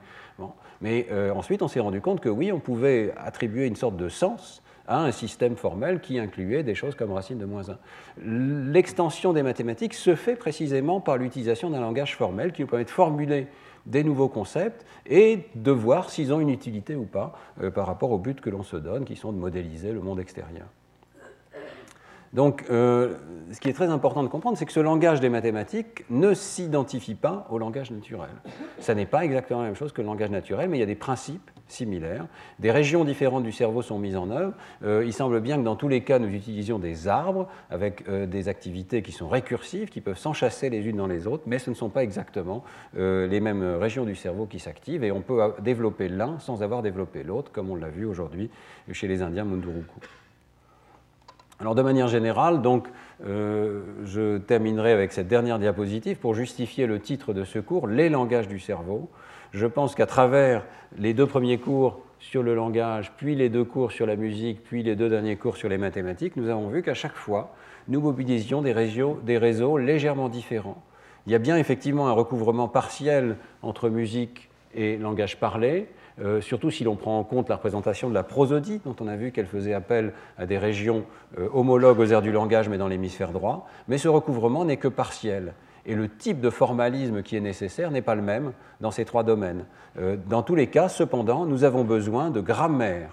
Mais 0.81 1.07
euh, 1.11 1.33
ensuite, 1.33 1.63
on 1.63 1.69
s'est 1.69 1.81
rendu 1.81 2.01
compte 2.01 2.21
que 2.21 2.29
oui, 2.29 2.53
on 2.53 2.61
pouvait 2.61 3.13
attribuer 3.17 3.67
une 3.67 3.77
sorte 3.77 3.97
de 3.97 4.09
sens 4.09 4.63
à 4.89 4.99
un 4.99 5.13
système 5.13 5.57
formel 5.57 6.01
qui 6.01 6.19
incluait 6.19 6.63
des 6.63 6.75
choses 6.75 6.95
comme 6.95 7.13
racine 7.13 7.39
de 7.39 7.45
moins 7.45 7.69
1. 7.69 7.79
L'extension 8.25 9.33
des 9.33 9.43
mathématiques 9.43 9.95
se 9.95 10.17
fait 10.17 10.35
précisément 10.35 11.01
par 11.01 11.17
l'utilisation 11.17 11.71
d'un 11.71 11.81
langage 11.81 12.17
formel 12.17 12.53
qui 12.53 12.63
nous 12.63 12.69
permet 12.69 12.85
de 12.85 12.91
formuler 12.91 13.47
des 13.87 14.05
nouveaux 14.05 14.29
concepts 14.29 14.85
et 15.07 15.47
de 15.55 15.71
voir 15.71 16.11
s'ils 16.11 16.33
ont 16.33 16.41
une 16.41 16.51
utilité 16.51 16.97
ou 16.97 17.05
pas 17.05 17.35
euh, 17.63 17.71
par 17.71 17.87
rapport 17.87 18.11
aux 18.11 18.19
buts 18.19 18.35
que 18.35 18.51
l'on 18.51 18.63
se 18.63 18.77
donne, 18.77 19.05
qui 19.05 19.17
sont 19.17 19.33
de 19.33 19.39
modéliser 19.39 19.93
le 19.93 20.01
monde 20.01 20.21
extérieur. 20.21 20.67
Donc, 22.33 22.65
euh, 22.71 23.15
ce 23.51 23.59
qui 23.59 23.69
est 23.69 23.73
très 23.73 23.89
important 23.89 24.23
de 24.23 24.29
comprendre, 24.29 24.57
c'est 24.57 24.65
que 24.67 24.73
ce 24.73 24.79
langage 24.79 25.21
des 25.21 25.29
mathématiques 25.29 26.05
ne 26.11 26.33
s'identifie 26.33 27.17
pas 27.17 27.49
au 27.51 27.59
langage 27.59 27.91
naturel. 27.91 28.31
Ça 28.79 28.95
n'est 28.95 29.07
pas 29.07 29.25
exactement 29.25 29.61
la 29.61 29.67
même 29.67 29.75
chose 29.75 29.93
que 29.93 30.01
le 30.01 30.07
langage 30.07 30.31
naturel, 30.31 30.69
mais 30.69 30.77
il 30.77 30.81
y 30.81 30.85
a 30.85 30.87
des 30.87 30.95
principes 30.95 31.51
similaires. 31.67 32.27
Des 32.61 32.71
régions 32.71 33.05
différentes 33.05 33.43
du 33.43 33.51
cerveau 33.51 33.83
sont 33.83 33.99
mises 33.99 34.17
en 34.17 34.31
œuvre. 34.31 34.55
Euh, 34.85 35.03
il 35.05 35.13
semble 35.13 35.41
bien 35.41 35.57
que 35.57 35.63
dans 35.63 35.75
tous 35.75 35.89
les 35.89 36.03
cas, 36.03 36.21
nous 36.21 36.33
utilisions 36.33 36.79
des 36.79 37.09
arbres 37.09 37.49
avec 37.69 38.09
euh, 38.09 38.27
des 38.27 38.47
activités 38.47 39.03
qui 39.03 39.11
sont 39.11 39.29
récursives, 39.29 39.89
qui 39.89 40.01
peuvent 40.01 40.19
s'enchasser 40.19 40.71
les 40.71 40.87
unes 40.87 40.99
dans 40.99 41.09
les 41.09 41.27
autres, 41.27 41.45
mais 41.47 41.59
ce 41.59 41.71
ne 41.71 41.75
sont 41.75 41.89
pas 41.89 42.05
exactement 42.05 42.63
les 42.95 43.41
mêmes 43.41 43.63
régions 43.81 44.05
du 44.05 44.15
cerveau 44.15 44.47
qui 44.47 44.59
s'activent, 44.59 45.05
et 45.05 45.11
on 45.11 45.21
peut 45.21 45.41
développer 45.61 46.09
l'un 46.09 46.39
sans 46.39 46.63
avoir 46.63 46.83
développé 46.83 47.23
l'autre, 47.23 47.51
comme 47.51 47.71
on 47.71 47.75
l'a 47.75 47.89
vu 47.89 48.05
aujourd'hui 48.05 48.51
chez 48.93 49.09
les 49.09 49.23
Indiens 49.23 49.45
Munduruku. 49.45 50.01
Alors 51.61 51.75
de 51.75 51.83
manière 51.83 52.09
générale, 52.09 52.63
euh, 53.27 53.83
je 54.07 54.39
terminerai 54.39 54.93
avec 54.93 55.13
cette 55.13 55.29
dernière 55.29 55.59
diapositive 55.59 56.17
pour 56.17 56.35
justifier 56.35 56.87
le 56.87 57.01
titre 57.01 57.35
de 57.35 57.45
ce 57.45 57.59
cours, 57.59 57.87
Les 57.87 58.09
langages 58.09 58.49
du 58.49 58.59
cerveau. 58.59 59.11
Je 59.53 59.67
pense 59.67 59.95
qu'à 59.95 60.07
travers 60.07 60.65
les 60.97 61.13
deux 61.13 61.27
premiers 61.27 61.59
cours 61.59 62.01
sur 62.19 62.43
le 62.43 62.55
langage, 62.55 63.13
puis 63.19 63.35
les 63.35 63.51
deux 63.51 63.65
cours 63.65 63.93
sur 63.93 64.07
la 64.07 64.17
musique, 64.17 64.63
puis 64.65 64.83
les 64.83 64.97
deux 64.97 65.11
derniers 65.11 65.37
cours 65.37 65.59
sur 65.59 65.69
les 65.69 65.77
mathématiques, 65.77 66.37
nous 66.37 66.49
avons 66.49 66.69
vu 66.69 66.83
qu'à 66.83 66.95
chaque 66.95 67.15
fois, 67.15 67.55
nous 67.89 68.01
mobilisions 68.01 68.63
des 68.63 68.73
réseaux, 68.73 69.19
des 69.23 69.37
réseaux 69.37 69.77
légèrement 69.77 70.31
différents. 70.31 70.83
Il 71.27 71.33
y 71.33 71.35
a 71.35 71.39
bien 71.39 71.59
effectivement 71.59 72.09
un 72.09 72.13
recouvrement 72.13 72.69
partiel 72.69 73.37
entre 73.61 73.91
musique 73.91 74.49
et 74.75 74.97
langage 74.97 75.39
parlé, 75.39 75.89
euh, 76.21 76.41
surtout 76.41 76.71
si 76.71 76.85
l'on 76.85 76.97
prend 76.97 77.19
en 77.19 77.25
compte 77.25 77.49
la 77.49 77.57
représentation 77.57 78.09
de 78.09 78.15
la 78.15 78.23
prosodie, 78.23 78.81
dont 78.85 78.97
on 79.01 79.09
a 79.09 79.17
vu 79.17 79.33
qu'elle 79.33 79.47
faisait 79.47 79.73
appel 79.73 80.13
à 80.39 80.47
des 80.47 80.59
régions 80.59 81.05
euh, 81.39 81.49
homologues 81.53 81.99
aux 81.99 82.07
aires 82.07 82.23
du 82.23 82.33
langage, 82.33 82.69
mais 82.69 82.79
dans 82.79 82.89
l'hémisphère 82.89 83.33
droit. 83.33 83.67
Mais 83.89 83.99
ce 83.99 84.09
recouvrement 84.09 84.65
n'est 84.65 84.77
que 84.77 84.89
partiel. 84.89 85.55
Et 85.87 85.95
le 85.95 86.09
type 86.09 86.41
de 86.41 86.51
formalisme 86.51 87.23
qui 87.23 87.37
est 87.37 87.41
nécessaire 87.41 87.91
n'est 87.91 88.03
pas 88.03 88.15
le 88.15 88.23
même 88.23 88.53
dans 88.81 88.91
ces 88.91 89.05
trois 89.05 89.23
domaines. 89.23 89.65
Euh, 89.99 90.17
dans 90.29 90.43
tous 90.43 90.55
les 90.55 90.67
cas, 90.67 90.89
cependant, 90.89 91.47
nous 91.47 91.65
avons 91.65 91.85
besoin 91.85 92.31
de 92.31 92.41
grammaire 92.41 93.11